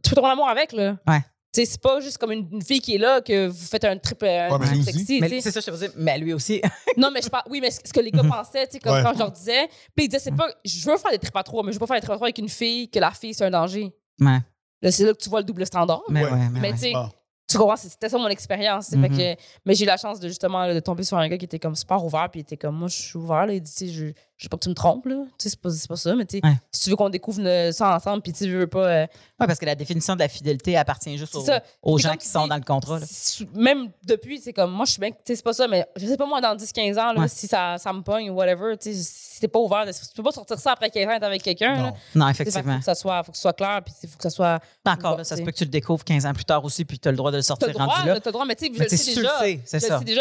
tu 0.03 0.09
fais 0.09 0.15
ton 0.15 0.25
amour 0.25 0.47
avec, 0.49 0.71
là. 0.73 0.97
Ouais. 1.07 1.19
Tu 1.55 1.61
sais, 1.63 1.65
c'est 1.73 1.81
pas 1.81 1.99
juste 1.99 2.17
comme 2.17 2.31
une, 2.31 2.47
une 2.51 2.63
fille 2.63 2.81
qui 2.81 2.95
est 2.95 2.97
là 2.97 3.21
que 3.21 3.45
vous 3.45 3.65
faites 3.67 3.85
un 3.85 3.95
trip, 3.99 4.23
un 4.23 4.49
Ouais, 4.49 4.57
mais 4.59 4.65
trip 4.65 4.77
lui 4.77 4.83
sexy. 5.19 5.41
c'est 5.43 5.51
ça, 5.51 5.59
je 5.59 5.65
te 5.67 5.69
veux 5.71 5.77
dire. 5.77 5.91
Mais 5.97 6.17
lui 6.17 6.33
aussi. 6.33 6.59
Non, 6.97 7.11
mais 7.11 7.21
je 7.21 7.29
parle. 7.29 7.43
Oui, 7.49 7.59
mais 7.61 7.69
ce 7.69 7.79
que 7.93 7.99
les 7.99 8.09
gars 8.09 8.23
pensaient, 8.23 8.65
tu 8.65 8.73
sais, 8.73 8.79
comme 8.79 8.93
Ouais. 8.95 9.03
quand 9.03 9.13
je 9.13 9.19
leur 9.19 9.31
disais. 9.31 9.67
Puis 9.95 10.05
ils 10.05 10.07
disaient, 10.07 10.19
c'est 10.19 10.31
pas. 10.35 10.47
Je 10.65 10.83
veux 10.89 10.97
faire 10.97 11.11
des 11.11 11.19
trips 11.19 11.35
à 11.35 11.43
trois, 11.43 11.61
mais 11.63 11.71
je 11.71 11.75
veux 11.75 11.79
pas 11.79 11.85
faire 11.85 11.97
des 11.97 12.01
trips 12.01 12.13
à 12.13 12.15
trois 12.15 12.25
avec 12.27 12.39
une 12.39 12.49
fille, 12.49 12.89
que 12.89 12.97
la 12.97 13.11
fille, 13.11 13.35
c'est 13.35 13.45
un 13.45 13.51
danger. 13.51 13.93
ouais. 14.19 14.39
Là, 14.81 14.91
c'est 14.91 15.05
là 15.05 15.13
que 15.13 15.17
tu 15.19 15.29
vois 15.29 15.39
le 15.39 15.45
double 15.45 15.65
standard. 15.65 16.01
Mais 16.09 16.25
Ouais. 16.25 16.31
ouais, 16.31 16.37
mais 16.51 16.59
Mais 16.59 16.67
ouais. 16.69 16.73
tu 16.73 16.79
sais, 16.79 16.93
Ah. 16.95 17.09
Tu 17.53 17.57
comprends, 17.59 17.75
c'était 17.77 18.09
ça 18.09 18.17
mon 18.17 18.27
expérience. 18.27 18.91
Mhm. 18.91 19.17
que- 19.17 19.35
mais 19.65 19.73
j'ai 19.75 19.83
eu 19.85 19.87
la 19.87 19.97
chance 19.97 20.19
de 20.19 20.27
justement 20.27 20.65
là, 20.65 20.73
de 20.73 20.79
tomber 20.79 21.03
sur 21.03 21.17
un 21.17 21.27
gars 21.27 21.37
qui 21.37 21.45
était 21.45 21.59
comme 21.59 21.75
super 21.75 22.03
ouvert, 22.03 22.27
puis 22.29 22.39
il 22.39 22.43
était 22.43 22.57
comme 22.57 22.75
moi, 22.75 22.87
je 22.89 22.95
suis 23.01 23.17
ouvert. 23.17 23.45
Là, 23.45 23.53
il 23.53 23.61
dit, 23.61 23.71
tu 23.71 23.87
sais, 23.87 23.93
je, 23.93 24.05
je 24.43 24.47
veux 24.47 24.49
pas 24.49 24.57
que 24.57 24.63
tu 24.63 24.69
me 24.69 24.73
trompes, 24.75 25.05
là. 25.05 25.23
Tu 25.39 25.47
sais, 25.47 25.49
c'est 25.51 25.59
pas, 25.61 25.69
pas 25.87 25.95
ça, 25.95 26.13
mais 26.15 26.25
tu 26.25 26.37
sais, 26.39 26.45
Ouais. 26.45 26.53
si 26.69 26.81
tu 26.81 26.89
veux 26.89 26.97
qu'on 26.97 27.07
découvre 27.09 27.41
euh, 27.45 27.71
ça 27.71 27.95
ensemble, 27.95 28.21
puis 28.21 28.33
tu 28.33 28.45
veux 28.51 28.67
pas. 28.67 28.85
euh, 28.85 29.07
Ouais, 29.39 29.47
parce 29.47 29.57
que 29.57 29.65
la 29.65 29.75
définition 29.75 30.15
de 30.15 30.19
la 30.19 30.27
fidélité 30.27 30.75
appartient 30.75 31.17
juste 31.17 31.33
aux, 31.81 31.97
gens 31.97 32.11
qui 32.13 32.25
tu 32.25 32.29
sont 32.29 32.45
dans 32.47 32.57
le 32.57 32.61
contrat. 32.63 32.99
là. 32.99 33.05
même 33.55 33.89
depuis, 34.05 34.41
c'est 34.41 34.51
comme 34.51 34.71
moi, 34.73 34.85
je 34.85 34.91
suis 34.91 34.99
bien. 34.99 35.11
Tu 35.11 35.17
sais, 35.25 35.35
c'est 35.37 35.43
pas 35.43 35.53
ça, 35.53 35.65
mais 35.69 35.85
je 35.95 36.05
sais 36.05 36.17
pas 36.17 36.25
moi, 36.25 36.41
dans 36.41 36.55
10-15 36.57 36.99
ans, 36.99 37.13
là, 37.13 37.21
Ouais. 37.21 37.27
si 37.29 37.47
ça, 37.47 37.77
ça 37.77 37.93
me 37.93 38.01
pogne 38.01 38.29
ou 38.29 38.33
whatever, 38.33 38.75
tu 38.77 38.93
sais, 38.93 39.01
si 39.01 39.39
t'es 39.39 39.47
pas 39.47 39.59
ouvert, 39.59 39.85
tu 39.85 39.93
peux 40.13 40.23
pas 40.23 40.31
sortir 40.33 40.59
ça 40.59 40.73
après 40.73 40.89
15 40.89 41.07
ans 41.07 41.11
être 41.11 41.23
avec 41.23 41.41
quelqu'un. 41.41 41.75
Non. 41.75 41.93
Non, 42.15 42.27
Tu 42.27 42.31
sais, 42.31 42.43
fait 42.43 42.49
effectivement. 42.49 42.73
Faut 42.73 42.79
que 42.79 42.85
ça 42.85 42.95
soit, 42.95 43.23
faut 43.23 43.31
que 43.31 43.37
ce 43.37 43.41
soit 43.43 43.53
clair, 43.53 43.81
puis 43.85 43.93
il 44.03 44.09
faut 44.09 44.17
que 44.17 44.23
ça 44.23 44.29
soit. 44.29 44.59
Encore 44.85 45.17
là, 45.17 45.23
ça 45.23 45.37
se 45.37 45.41
peut 45.41 45.51
que 45.51 45.57
tu 45.57 45.63
le 45.63 45.69
découvres 45.69 46.03
15 46.03 46.25
ans 46.25 46.33
plus 46.33 46.45
tard 46.45 46.63
aussi, 46.65 46.83
puis 46.83 46.99
tu 46.99 47.07
as 47.07 47.11
le 47.11 47.17
droit 47.17 47.31
de 47.31 47.37
le 47.37 47.43
sortir 47.43 47.69
le 47.69 47.73
droit, 47.73 47.85
rendu 47.85 48.07
là. 48.09 48.13
là, 48.15 48.19
t'as 48.19 48.29
le 48.29 48.33
droit, 48.33 48.45
mais 48.45 48.55
tu 48.55 48.65
sais, 48.65 48.71
je 48.73 48.79
le 48.79 48.85
tu 48.85 48.97
sais 48.97 48.97
sais, 48.97 49.11
tu 49.13 49.19
déjà. 49.21 49.39
sais, 49.39 49.59
c'est 49.65 49.79
ça. 49.79 49.99
sais 49.99 50.05
tu 50.05 50.13
sais, 50.13 50.19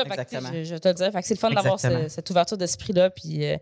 je, 0.65 0.77
te 0.77 0.89
le 0.89 0.95
dis. 0.95 1.05
Fait 1.11 1.21
que 1.21 1.27
c'est 1.27 1.35
le 1.35 1.39
fun 1.41 1.51
d'avoir 1.51 1.79
cette 1.81 2.31
ouverture 2.31 2.57
d'esprit-là. 2.57 3.11
Puis, 3.11 3.45
euh, 3.45 3.57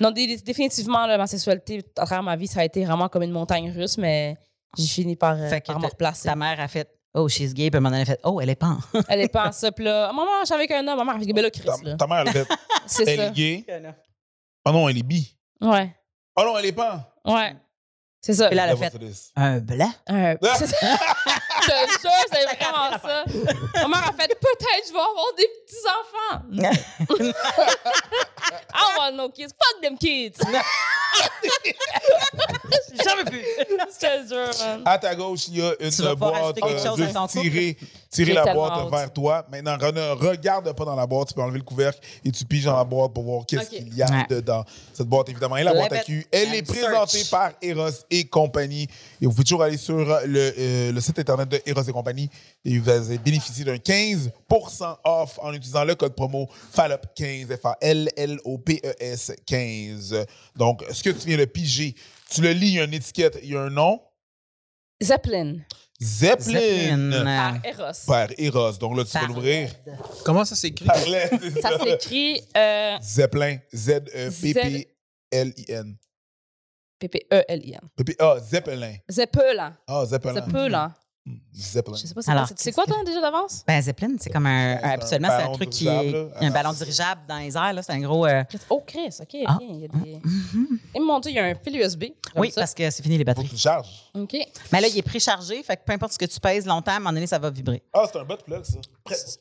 non, 0.00 0.10
dé- 0.10 0.36
définitivement, 0.38 1.06
là, 1.06 1.18
ma 1.18 1.26
sexualité, 1.26 1.82
à 1.96 2.04
travers 2.06 2.22
ma 2.22 2.36
vie, 2.36 2.46
ça 2.46 2.60
a 2.60 2.64
été 2.64 2.84
vraiment 2.84 3.08
comme 3.08 3.22
une 3.22 3.30
montagne 3.32 3.70
russe, 3.70 3.98
mais 3.98 4.36
j'ai 4.76 4.86
fini 4.86 5.16
par, 5.16 5.32
euh, 5.36 5.48
Fait 5.48 5.60
que 5.60 5.66
par 5.66 5.76
me 5.78 5.82
ta- 5.82 5.88
replacer. 5.88 6.28
Ta 6.28 6.36
mère 6.36 6.60
a 6.60 6.68
fait 6.68 6.88
Oh, 7.14 7.26
she's 7.28 7.54
gay, 7.54 7.70
puis 7.70 7.76
à 7.76 7.78
un 7.78 7.80
moment 7.80 7.90
donné, 7.90 8.02
elle 8.02 8.12
a 8.12 8.14
fait 8.16 8.20
Oh, 8.22 8.38
elle 8.40 8.50
est 8.50 8.54
pas. 8.54 8.76
Elle 9.08 9.20
est 9.22 9.28
pas 9.32 9.48
en 9.48 9.52
ça. 9.52 9.72
Puis 9.72 9.84
là, 9.84 10.12
maman, 10.12 10.30
je 10.42 10.46
suis 10.46 10.54
avec 10.54 10.70
un 10.70 10.86
homme. 10.86 10.98
Maman, 10.98 11.12
avec 11.12 11.34
là, 11.34 11.50
Chris, 11.50 11.62
Ta, 11.64 11.76
là. 11.82 11.96
ta 11.96 12.06
mère, 12.06 12.18
elle, 12.26 12.32
fait, 12.32 12.46
C'est 12.86 13.08
elle 13.08 13.20
est 13.20 13.30
gay. 13.32 13.64
Oh 14.66 14.70
non, 14.72 14.88
elle 14.90 14.98
est 14.98 15.02
bi. 15.02 15.34
Ouais. 15.60 15.94
Oh 16.36 16.42
non, 16.44 16.58
elle 16.58 16.66
est 16.66 16.72
pas. 16.72 17.10
Ouais. 17.24 17.56
C'est 18.20 18.34
ça. 18.34 18.48
Puis 18.48 18.56
là, 18.56 18.64
elle 18.66 18.70
a 18.72 18.76
fait 18.76 18.90
for 18.90 19.00
this. 19.00 19.32
Un 19.34 19.58
blanc. 19.60 19.90
Euh, 21.58 21.86
je 21.90 21.96
te 21.96 22.02
jure, 22.02 22.10
c'est 22.32 22.44
vraiment 22.56 22.90
ça. 23.02 23.24
Ma 23.82 23.88
mère 23.88 24.08
a 24.08 24.12
fait 24.12 24.28
peut-être 24.28 24.86
je 24.86 24.92
vais 24.92 24.98
avoir 24.98 25.32
des 25.36 25.48
petits-enfants. 25.66 26.42
I 28.74 28.96
want 28.98 29.12
no 29.16 29.28
kids. 29.30 29.48
Fuck 29.52 29.80
them 29.82 29.96
kids. 29.98 30.38
J'en 33.04 33.16
veux 33.16 33.24
plus. 33.24 33.44
Je 33.58 33.98
te 33.98 34.28
jure, 34.28 34.50
man. 34.66 34.82
À 34.84 34.98
ta 34.98 35.14
gauche, 35.14 35.48
il 35.48 35.58
y 35.58 35.62
a 35.62 35.72
une 35.80 36.14
boîte. 36.14 36.54
quelque 36.54 37.00
euh, 37.02 37.26
tirer 37.28 37.76
tirer 38.10 38.32
la 38.32 38.54
boîte 38.54 38.90
vers 38.90 39.12
toi. 39.12 39.46
Maintenant, 39.50 39.76
ne 39.92 40.10
regarde 40.12 40.72
pas 40.72 40.84
dans 40.84 40.94
la 40.96 41.06
boîte. 41.06 41.28
Tu 41.28 41.34
peux 41.34 41.42
enlever 41.42 41.58
le 41.58 41.64
couvercle 41.64 41.98
et 42.24 42.30
tu 42.30 42.44
piges 42.44 42.64
dans 42.64 42.76
la 42.76 42.84
boîte 42.84 43.12
pour 43.12 43.24
voir 43.24 43.44
qu'est-ce 43.46 43.70
qu'il 43.70 43.94
y 43.94 44.02
a 44.02 44.06
Ouais. 44.08 44.26
dedans. 44.30 44.64
Cette 44.94 45.06
boîte, 45.06 45.28
évidemment, 45.28 45.56
est 45.56 45.64
la 45.64 45.74
boîte 45.74 45.92
à 45.92 45.98
cul. 45.98 46.26
Elle 46.32 46.48
and 46.48 46.52
est 46.54 46.62
présentée 46.62 47.18
search. 47.18 47.30
par 47.30 47.50
Eros 47.60 47.90
et 48.10 48.24
compagnie. 48.24 48.88
Et 49.20 49.26
vous 49.26 49.32
pouvez 49.32 49.44
toujours 49.44 49.62
aller 49.62 49.76
sur 49.76 49.96
le, 49.98 50.54
euh, 50.58 50.92
le 50.92 51.00
site 51.00 51.18
internet 51.18 51.47
de 51.48 51.60
Eros 51.66 51.82
et 51.82 51.92
compagnie 51.92 52.28
et 52.64 52.78
vous 52.78 52.88
allez 52.88 53.18
bénéficier 53.18 53.64
d'un 53.64 53.78
15 53.78 54.30
off 55.04 55.38
en 55.42 55.52
utilisant 55.52 55.84
le 55.84 55.94
code 55.94 56.14
promo 56.14 56.48
FALOP15, 56.74 57.56
F-A-L-L-O-P-E-S 57.58 59.32
15. 59.46 60.24
Donc, 60.56 60.84
ce 60.92 61.02
que 61.02 61.10
tu 61.10 61.26
viens 61.28 61.38
de 61.38 61.44
piger, 61.46 61.94
tu 62.30 62.40
le 62.42 62.52
lis, 62.52 62.68
il 62.68 62.74
y 62.74 62.80
a 62.80 62.84
une 62.84 62.94
étiquette, 62.94 63.38
il 63.42 63.50
y 63.50 63.56
a 63.56 63.62
un 63.62 63.70
nom. 63.70 64.00
Zeppelin. 65.02 65.58
Zeppelin. 66.00 67.10
Zeppelin. 67.10 67.24
Par 67.24 67.64
Eros. 67.64 68.04
Par 68.06 68.28
Eros. 68.38 68.72
Donc 68.78 68.96
là, 68.96 69.04
tu 69.04 69.10
vas 69.12 69.20
Par 69.20 69.28
l'ouvrir. 69.28 69.70
Comment 70.24 70.44
ça 70.44 70.54
s'écrit? 70.56 70.86
Ça 70.86 71.70
ça. 71.70 71.78
s'écrit 71.84 72.40
euh, 72.56 72.96
Zeppelin. 73.02 73.56
E 73.56 73.76
Z-E-P-P-L-I-N. 74.30 75.96
P-P-E-L-I-N. 77.00 77.80
P-P- 77.96 78.16
Ah, 78.18 78.36
Zeppelin. 78.40 78.94
Zeppelin. 79.10 79.76
Ah, 79.86 80.04
Zeppelin. 80.06 80.34
Zeppelin. 80.34 80.94
Zeppelin. 81.54 81.96
Je 81.96 82.06
sais 82.06 82.14
pas 82.14 82.22
c'est 82.22 82.30
Alors, 82.30 82.46
quoi. 82.46 82.56
C'est- 82.56 82.62
C'est 82.64 82.72
quoi, 82.72 82.84
toi, 82.86 82.96
déjà 83.04 83.20
d'avance? 83.20 83.64
Ben, 83.66 83.80
Zeppelin, 83.82 84.16
c'est 84.20 84.30
comme 84.30 84.46
un. 84.46 84.74
Ouais, 84.74 84.80
c'est 84.80 84.86
un 84.86 84.90
habituellement, 84.92 85.28
c'est 85.28 85.34
un 85.34 85.38
ballon 85.38 85.52
truc 85.54 85.70
qui 85.70 85.88
est. 85.88 86.28
un 86.40 86.50
ballon 86.50 86.72
dirigeable 86.72 87.20
dans 87.28 87.38
les 87.38 87.56
airs, 87.56 87.72
là. 87.72 87.82
C'est 87.82 87.92
un 87.92 88.00
gros. 88.00 88.26
euh, 88.26 88.44
Oh, 88.70 88.82
Chris, 88.86 89.14
OK. 89.20 89.36
Ah. 89.46 89.58
Il 89.60 89.80
y 89.80 89.84
a 89.84 89.88
des... 89.88 90.20
Et 90.94 91.00
mon 91.00 91.18
Dieu, 91.20 91.30
il 91.32 91.34
y 91.36 91.38
a 91.38 91.44
un 91.44 91.54
fil 91.54 91.76
USB. 91.76 92.04
Oui, 92.36 92.50
ça. 92.50 92.60
parce 92.60 92.74
que 92.74 92.90
c'est 92.90 93.02
fini 93.02 93.18
les 93.18 93.24
Faut 93.24 93.30
que 93.30 93.36
batteries. 93.36 93.48
tu 93.48 93.54
le 93.54 93.58
charges. 93.60 94.10
OK. 94.14 94.36
Mais 94.72 94.80
là, 94.80 94.88
il 94.88 94.96
est 94.98 95.02
préchargé, 95.02 95.62
fait 95.62 95.76
que 95.76 95.82
peu 95.84 95.92
importe 95.92 96.12
ce 96.12 96.18
que 96.18 96.24
tu 96.26 96.38
pèses 96.40 96.66
longtemps, 96.66 96.92
à 96.92 96.96
un 96.96 96.98
moment 97.00 97.12
donné, 97.12 97.26
ça 97.26 97.38
va 97.38 97.50
vibrer. 97.50 97.82
Ah, 97.92 98.04
c'est 98.12 98.18
un 98.18 98.24
butt 98.24 98.42
plug, 98.44 98.64
ça. 98.64 98.78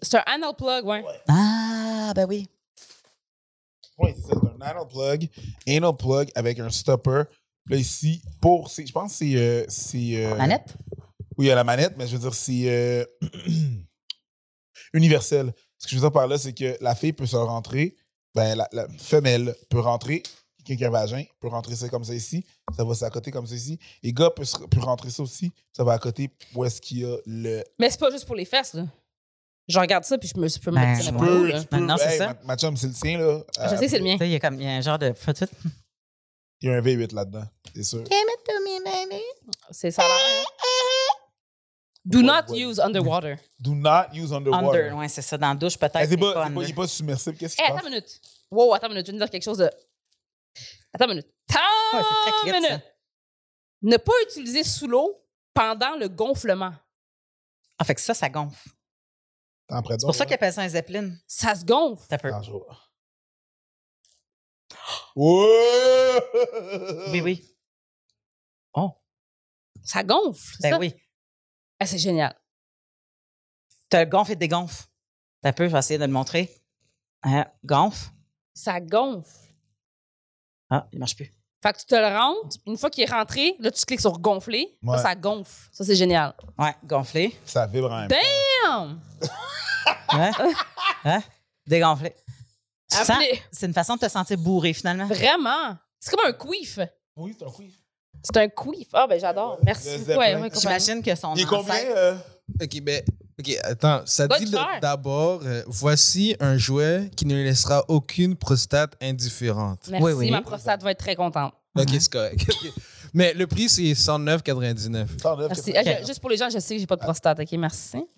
C'est 0.01 0.17
un 0.17 0.23
anal 0.25 0.53
plug, 0.57 0.85
ouais. 0.85 1.03
Ah, 1.27 2.11
ben 2.15 2.25
oui. 2.27 2.47
Oui, 3.99 4.11
c'est 4.15 4.21
ça. 4.33 4.39
C'est 4.41 4.63
un 4.63 4.65
anal 4.69 4.87
plug. 4.87 5.29
Anal 5.67 5.95
plug 5.97 6.29
avec 6.35 6.59
un 6.59 6.69
stopper. 6.69 7.23
Là, 7.69 7.75
ici, 7.75 8.21
pour. 8.39 8.69
c'est- 8.69 8.85
Je 8.87 8.93
pense 8.93 9.11
que 9.11 9.17
c'est. 9.17 9.35
euh, 9.35 9.65
c'est 9.67 10.23
euh, 10.25 10.35
Manette? 10.37 10.75
Oui, 11.37 11.45
il 11.45 11.47
y 11.49 11.51
a 11.51 11.55
la 11.55 11.63
manette, 11.63 11.93
mais 11.97 12.07
je 12.07 12.13
veux 12.15 12.21
dire, 12.21 12.33
c'est 12.33 12.63
euh, 12.69 13.05
universel. 14.93 15.53
Ce 15.77 15.85
que 15.85 15.91
je 15.91 15.95
veux 15.95 16.01
dire 16.01 16.11
par 16.11 16.27
là, 16.27 16.37
c'est 16.37 16.53
que 16.53 16.77
la 16.81 16.95
fille 16.95 17.13
peut 17.13 17.25
se 17.25 17.35
rentrer, 17.35 17.95
ben, 18.33 18.55
la, 18.55 18.67
la 18.71 18.87
femelle 18.97 19.55
peut 19.69 19.79
rentrer, 19.79 20.23
quelqu'un 20.65 20.77
qui 20.77 20.85
a 20.85 20.87
un 20.87 20.91
vagin 20.91 21.23
peut 21.39 21.47
rentrer 21.47 21.75
ça 21.75 21.87
comme 21.89 22.03
ça 22.03 22.13
ici, 22.15 22.45
ça 22.75 22.83
va 22.83 22.93
à 23.05 23.09
côté 23.09 23.31
comme 23.31 23.45
ça 23.47 23.55
ici. 23.55 23.79
Et 24.03 24.11
gars 24.13 24.29
peut, 24.31 24.45
se- 24.45 24.57
peut 24.57 24.79
rentrer 24.79 25.09
ça 25.09 25.23
aussi, 25.23 25.51
ça 25.75 25.83
va 25.83 25.93
à 25.93 25.99
côté 25.99 26.29
où 26.55 26.65
est-ce 26.65 26.81
qu'il 26.81 26.99
y 26.99 27.05
a 27.05 27.15
le. 27.25 27.63
Mais 27.79 27.89
c'est 27.89 27.99
pas 27.99 28.11
juste 28.11 28.25
pour 28.25 28.35
les 28.35 28.45
fesses, 28.45 28.73
là. 28.73 28.85
Je 29.67 29.77
regarde 29.79 30.05
ça, 30.05 30.17
puis 30.17 30.29
je 30.33 30.39
me 30.39 30.47
je 30.47 30.59
peux 30.59 30.71
Ben, 30.71 30.95
mettre 30.95 31.11
où, 31.13 31.43
là. 31.43 31.61
c'est 31.97 32.11
hey, 32.13 32.17
ça. 32.17 32.27
Ma, 32.27 32.37
ma 32.45 32.57
chum, 32.57 32.77
c'est 32.77 32.87
le 32.87 32.93
sien, 32.93 33.17
là. 33.19 33.43
Je 33.57 33.61
Euh, 33.61 33.69
sais 33.77 33.85
que 33.85 33.87
c'est 33.91 33.97
le 33.99 34.03
mien. 34.05 34.17
Il 34.21 34.27
y 34.29 34.35
a 34.35 34.39
comme 34.39 34.55
il 34.55 34.63
y 34.63 34.67
a 34.67 34.71
un 34.75 34.81
genre 34.81 34.97
de. 34.97 35.13
Il 36.61 36.69
y 36.69 36.71
a 36.71 36.75
un 36.77 36.81
V8 36.81 37.13
là-dedans, 37.13 37.43
c'est 37.75 37.83
sûr. 37.83 38.03
C'est 39.71 39.91
ça. 39.91 40.03
hein. 40.03 40.43
Do 42.09 42.21
not 42.21 42.43
Ouais, 42.49 42.51
ouais. 42.65 42.71
use 42.71 42.79
underwater. 42.79 43.37
Do 43.59 43.75
not 43.75 44.13
use 44.13 44.31
underwater. 44.31 44.85
Under, 44.85 44.97
ouais, 44.97 45.09
c'est 45.09 45.21
ça. 45.21 45.37
Dans 45.37 45.49
la 45.49 45.55
douche, 45.55 45.77
peut-être. 45.77 45.97
Eh, 45.99 46.05
c'est 46.05 46.11
mais 46.15 46.21
pas, 46.21 46.33
pas 46.33 46.49
pas- 46.49 46.61
il 46.61 46.67
n'est 46.67 46.73
pas 46.73 46.87
submersible. 46.87 47.37
Qu'est-ce 47.37 47.55
qui 47.57 47.61
se 47.61 47.65
attends 47.65 47.75
passe? 47.75 47.83
une 47.85 47.89
minute. 47.89 48.21
Wow, 48.49 48.73
attends 48.73 48.87
une 48.87 48.93
minute. 48.93 49.07
Je 49.07 49.11
viens 49.11 49.19
de 49.19 49.25
dire 49.25 49.29
quelque 49.31 49.43
chose 49.43 49.57
de. 49.57 49.69
Attends 50.93 51.05
une 51.05 51.09
minute. 51.11 51.27
Ouais, 51.27 51.33
c'est 51.91 51.99
très 51.99 52.29
Attends 52.29 52.39
clit, 52.41 52.49
une 52.49 52.61
ça. 52.63 52.69
minute. 52.69 52.83
Ne 53.81 53.97
pas 53.97 54.13
utiliser 54.23 54.63
sous 54.63 54.87
l'eau 54.87 55.21
pendant 55.53 55.95
le 55.97 56.07
gonflement. 56.07 56.73
Ah, 57.77 57.83
fait 57.83 57.95
que 57.95 58.01
ça, 58.01 58.13
ça 58.13 58.29
gonfle. 58.29 58.69
C'est 59.69 60.01
pour 60.01 60.15
ça 60.15 60.25
qu'ils 60.25 60.35
appellent 60.35 60.53
ça 60.53 60.61
un 60.61 60.69
zeppelin. 60.69 61.11
Ça 61.27 61.53
se 61.55 61.65
gonfle. 61.65 62.05
Ça 62.09 62.17
peut. 62.17 62.31
Bonjour. 62.31 62.89
Ouais! 65.15 66.21
Oui, 67.11 67.21
oui. 67.21 67.43
Oh, 68.79 68.91
Ça 69.83 70.03
gonfle. 70.03 70.55
ben 70.61 70.69
ça? 70.71 70.77
oui. 70.77 70.93
Ah, 71.79 71.85
c'est 71.85 71.97
génial. 71.97 72.35
T'as 73.89 74.03
le 74.03 74.09
gonfle 74.09 74.31
et 74.33 74.35
dégonfle. 74.35 74.85
Ça 75.43 75.53
peut, 75.53 75.67
je 75.67 75.71
vais 75.73 75.79
essayer 75.79 75.97
de 75.99 76.05
le 76.05 76.11
montrer. 76.11 76.49
Hein, 77.23 77.45
gonfle. 77.63 78.09
Ça 78.53 78.79
gonfle. 78.81 79.29
Ah, 80.69 80.87
il 80.91 80.99
marche 80.99 81.15
plus. 81.15 81.31
Fait 81.63 81.73
que 81.73 81.79
tu 81.79 81.85
te 81.85 81.95
le 81.95 82.07
rentres. 82.17 82.57
Une 82.65 82.77
fois 82.77 82.89
qu'il 82.89 83.03
est 83.03 83.11
rentré, 83.11 83.55
là, 83.59 83.71
tu 83.71 83.83
cliques 83.85 84.01
sur 84.01 84.19
gonfler. 84.19 84.77
Là, 84.83 84.97
ça 84.97 85.15
gonfle. 85.15 85.69
Ça, 85.71 85.83
c'est 85.83 85.95
génial. 85.95 86.33
Ouais, 86.57 86.75
gonflé. 86.83 87.37
Ça 87.45 87.65
vibre 87.67 87.89
Ben, 87.89 88.07
temps. 88.07 88.17
Damn! 88.65 89.01
Hein? 90.09 90.31
hein? 91.05 91.23
Tu 92.89 92.95
Appelez- 92.97 93.41
C'est 93.51 93.65
une 93.65 93.73
façon 93.73 93.95
de 93.95 93.99
te 94.01 94.09
sentir 94.09 94.37
bourré, 94.37 94.73
finalement. 94.73 95.05
Vraiment. 95.07 95.77
C'est 95.99 96.15
comme 96.15 96.25
un 96.25 96.33
queef. 96.33 96.79
Oui, 97.15 97.35
c'est 97.37 97.45
un 97.45 97.51
quiz. 97.51 97.73
C'est 98.23 98.37
un 98.37 98.47
queef. 98.49 98.87
Ah, 98.93 99.05
ben 99.07 99.19
j'adore. 99.19 99.57
Merci. 99.63 99.89
Ouais. 100.17 100.35
J'imagine 100.59 101.01
que 101.01 101.15
son 101.15 101.33
Il 101.35 101.41
est 101.41 101.45
combien? 101.45 101.73
ancêtre- 101.73 101.93
euh? 101.95 102.15
Ok, 102.61 102.81
ben, 102.81 103.01
ok, 103.39 103.57
attends. 103.63 104.01
Ça 104.05 104.27
dit 104.27 104.51
d'abord, 104.81 105.41
euh, 105.45 105.63
voici 105.67 106.35
un 106.39 106.57
jouet 106.57 107.09
qui 107.15 107.25
ne 107.25 107.35
laissera 107.35 107.83
aucune 107.89 108.35
prostate 108.35 108.93
indifférente. 109.01 109.79
Merci, 109.89 110.05
Oui, 110.05 110.11
oui. 110.13 110.31
ma 110.31 110.41
prostate 110.41 110.81
va 110.83 110.91
être 110.91 110.99
très 110.99 111.15
contente. 111.15 111.53
Ok, 111.77 111.87
c'est 111.99 112.11
correct. 112.11 112.45
Mais 113.13 113.33
le 113.33 113.47
prix, 113.47 113.69
c'est 113.69 113.93
109,99. 113.95 115.07
109, 115.21 115.47
Merci. 115.49 115.71
80. 115.73 115.91
Ah, 115.95 116.01
je- 116.01 116.07
juste 116.07 116.19
pour 116.19 116.29
les 116.29 116.37
gens, 116.37 116.49
je 116.49 116.59
sais 116.59 116.75
que 116.75 116.79
j'ai 116.81 116.87
pas 116.87 116.95
de 116.97 117.01
prostate. 117.01 117.39
OK, 117.39 117.51
merci. 117.53 117.97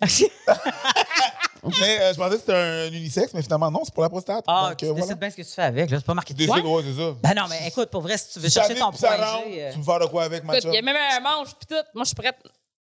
Mais 1.62 2.00
euh, 2.00 2.12
je 2.12 2.18
pensais 2.18 2.34
que 2.34 2.40
c'était 2.40 2.54
un 2.54 2.86
unisexe, 2.92 3.34
mais 3.34 3.42
finalement, 3.42 3.70
non, 3.70 3.80
c'est 3.84 3.92
pour 3.92 4.02
la 4.02 4.08
prostate. 4.08 4.44
Ah, 4.46 4.68
Donc, 4.70 4.78
tu 4.78 4.86
euh, 4.86 4.88
décides 4.94 5.04
voilà. 5.04 5.14
bien 5.16 5.30
ce 5.30 5.36
que 5.36 5.42
tu 5.42 5.48
fais 5.50 5.62
avec. 5.62 5.90
là. 5.90 5.98
C'est 5.98 6.06
pas 6.06 6.14
marqué 6.14 6.32
Tu 6.34 6.42
de 6.46 6.46
décides, 6.50 6.64
ouais, 6.64 6.82
c'est 6.84 6.94
ça. 7.02 7.14
Ben 7.22 7.34
non, 7.34 7.48
mais 7.50 7.68
écoute, 7.68 7.90
pour 7.90 8.00
vrai, 8.02 8.16
si 8.16 8.32
tu 8.32 8.38
veux 8.40 8.48
chercher 8.48 8.74
ton 8.76 8.90
point 8.90 9.16
G... 9.16 9.62
euh, 9.62 9.72
Tu 9.72 9.78
veux 9.78 9.84
faire 9.84 9.98
de 10.00 10.06
quoi 10.06 10.24
avec, 10.24 10.42
ma 10.44 10.54
Écoute, 10.54 10.62
chum? 10.64 10.72
il 10.72 10.76
y 10.76 10.78
a 10.78 10.82
même 10.82 10.96
un 10.96 11.20
manche, 11.20 11.48
puis 11.58 11.66
tout. 11.68 11.84
Moi, 11.94 12.04
je 12.04 12.08
suis 12.08 12.14
prête. 12.16 12.36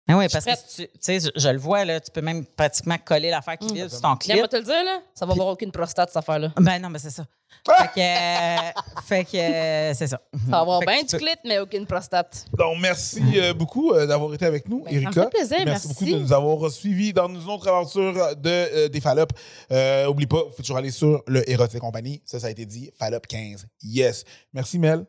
Ah 0.08 0.16
oui, 0.18 0.26
parce 0.32 0.44
que 0.44 0.50
prête. 0.50 0.64
tu 0.76 0.88
sais, 0.98 1.20
je, 1.20 1.28
je 1.36 1.48
le 1.50 1.58
vois, 1.58 1.84
là, 1.84 2.00
tu 2.00 2.10
peux 2.10 2.20
même 2.20 2.44
pratiquement 2.44 2.96
coller 2.98 3.30
l'affaire 3.30 3.56
qui 3.58 3.68
Mm. 3.70 3.74
vient 3.74 3.88
sur 3.88 4.00
ton 4.00 4.08
Viens 4.08 4.16
clip. 4.16 4.36
moi 4.38 4.48
te 4.48 4.56
le 4.56 4.62
dire, 4.64 4.84
là. 4.84 5.00
Ça 5.14 5.24
va 5.24 5.32
avoir 5.32 5.48
aucune 5.48 5.70
prostate, 5.70 6.08
cette 6.08 6.16
affaire-là. 6.16 6.52
Ben 6.56 6.80
non, 6.82 6.88
mais 6.90 6.98
c'est 6.98 7.10
ça. 7.10 7.24
Fait 7.66 7.88
que, 7.94 8.00
euh, 8.00 8.70
fait 9.06 9.24
que 9.24 9.36
euh, 9.36 9.94
c'est 9.94 10.06
ça. 10.08 10.20
Ça 10.32 10.50
va 10.50 10.58
avoir 10.60 10.80
Fait 10.80 10.86
bien 10.86 11.02
du 11.02 11.06
peux- 11.10 11.18
clit, 11.18 11.28
mais 11.44 11.58
aucune 11.60 11.86
prostate. 11.86 12.46
Donc, 12.56 12.78
merci 12.80 13.20
euh, 13.36 13.52
beaucoup 13.54 13.92
euh, 13.92 14.06
d'avoir 14.06 14.32
été 14.34 14.46
avec 14.46 14.68
nous, 14.68 14.82
Ben, 14.84 14.94
Erika. 14.94 15.24
fait 15.24 15.30
plaisir, 15.30 15.58
merci. 15.64 15.88
beaucoup 15.88 16.04
de 16.06 16.16
nous 16.18 16.32
avoir 16.32 16.70
suivis 16.70 17.12
dans 17.12 17.28
nos 17.28 17.52
autres 17.52 17.68
aventures 17.68 18.34
de, 18.36 18.48
euh, 18.50 18.88
des 18.88 19.00
Fallop. 19.00 19.26
Euh, 19.70 20.06
oublie 20.06 20.26
pas, 20.26 20.42
il 20.46 20.52
faut 20.56 20.62
toujours 20.62 20.78
aller 20.78 20.90
sur 20.90 21.22
le 21.26 21.48
Erotic 21.48 21.78
Company. 21.80 22.20
Ça, 22.24 22.40
ça 22.40 22.46
a 22.48 22.50
été 22.50 22.64
dit. 22.66 22.90
Fallop 22.98 23.20
15. 23.28 23.66
Yes. 23.82 24.24
Merci, 24.52 24.78
Mel. 24.78 25.04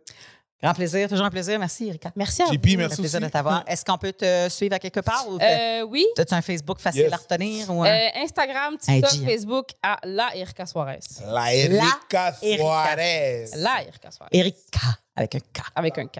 Grand 0.62 0.76
plaisir, 0.76 1.10
toujours 1.10 1.26
un 1.26 1.32
plaisir. 1.32 1.58
Merci, 1.58 1.88
Erika. 1.88 2.12
Merci 2.16 2.44
à 2.44 2.46
JP, 2.46 2.54
vous. 2.54 2.78
merci. 2.78 2.96
C'est 2.96 3.02
plaisir 3.02 3.20
de 3.20 3.28
t'avoir. 3.30 3.64
Est-ce 3.66 3.84
qu'on 3.84 3.98
peut 3.98 4.14
te 4.14 4.48
suivre 4.48 4.76
à 4.76 4.80
quelque 4.80 5.00
part? 5.00 5.26
Ou 5.28 5.40
euh, 5.42 5.82
oui. 5.82 6.06
As-tu 6.18 6.34
un 6.36 6.42
Facebook 6.42 6.80
facile 6.80 7.10
à 7.12 7.18
retenir? 7.18 7.66
Euh, 7.72 8.10
Instagram, 8.24 8.78
TikTok, 8.78 9.26
Facebook 9.26 9.70
à 9.82 9.98
La 10.04 10.36
Erika 10.36 10.68
Suarez. 10.68 11.00
La 11.26 11.54
Erika 11.56 12.34
Suarez. 12.34 13.46
La 13.56 13.84
Erika 13.84 14.12
Suarez. 14.12 14.30
Erika, 14.32 14.80
avec 15.16 15.36
un 15.36 15.40
K. 15.40 15.62
Avec 15.76 15.98
un 15.98 16.06
K. 16.06 16.20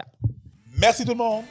Merci 0.76 1.04
tout 1.04 1.12
le 1.12 1.18
monde. 1.18 1.44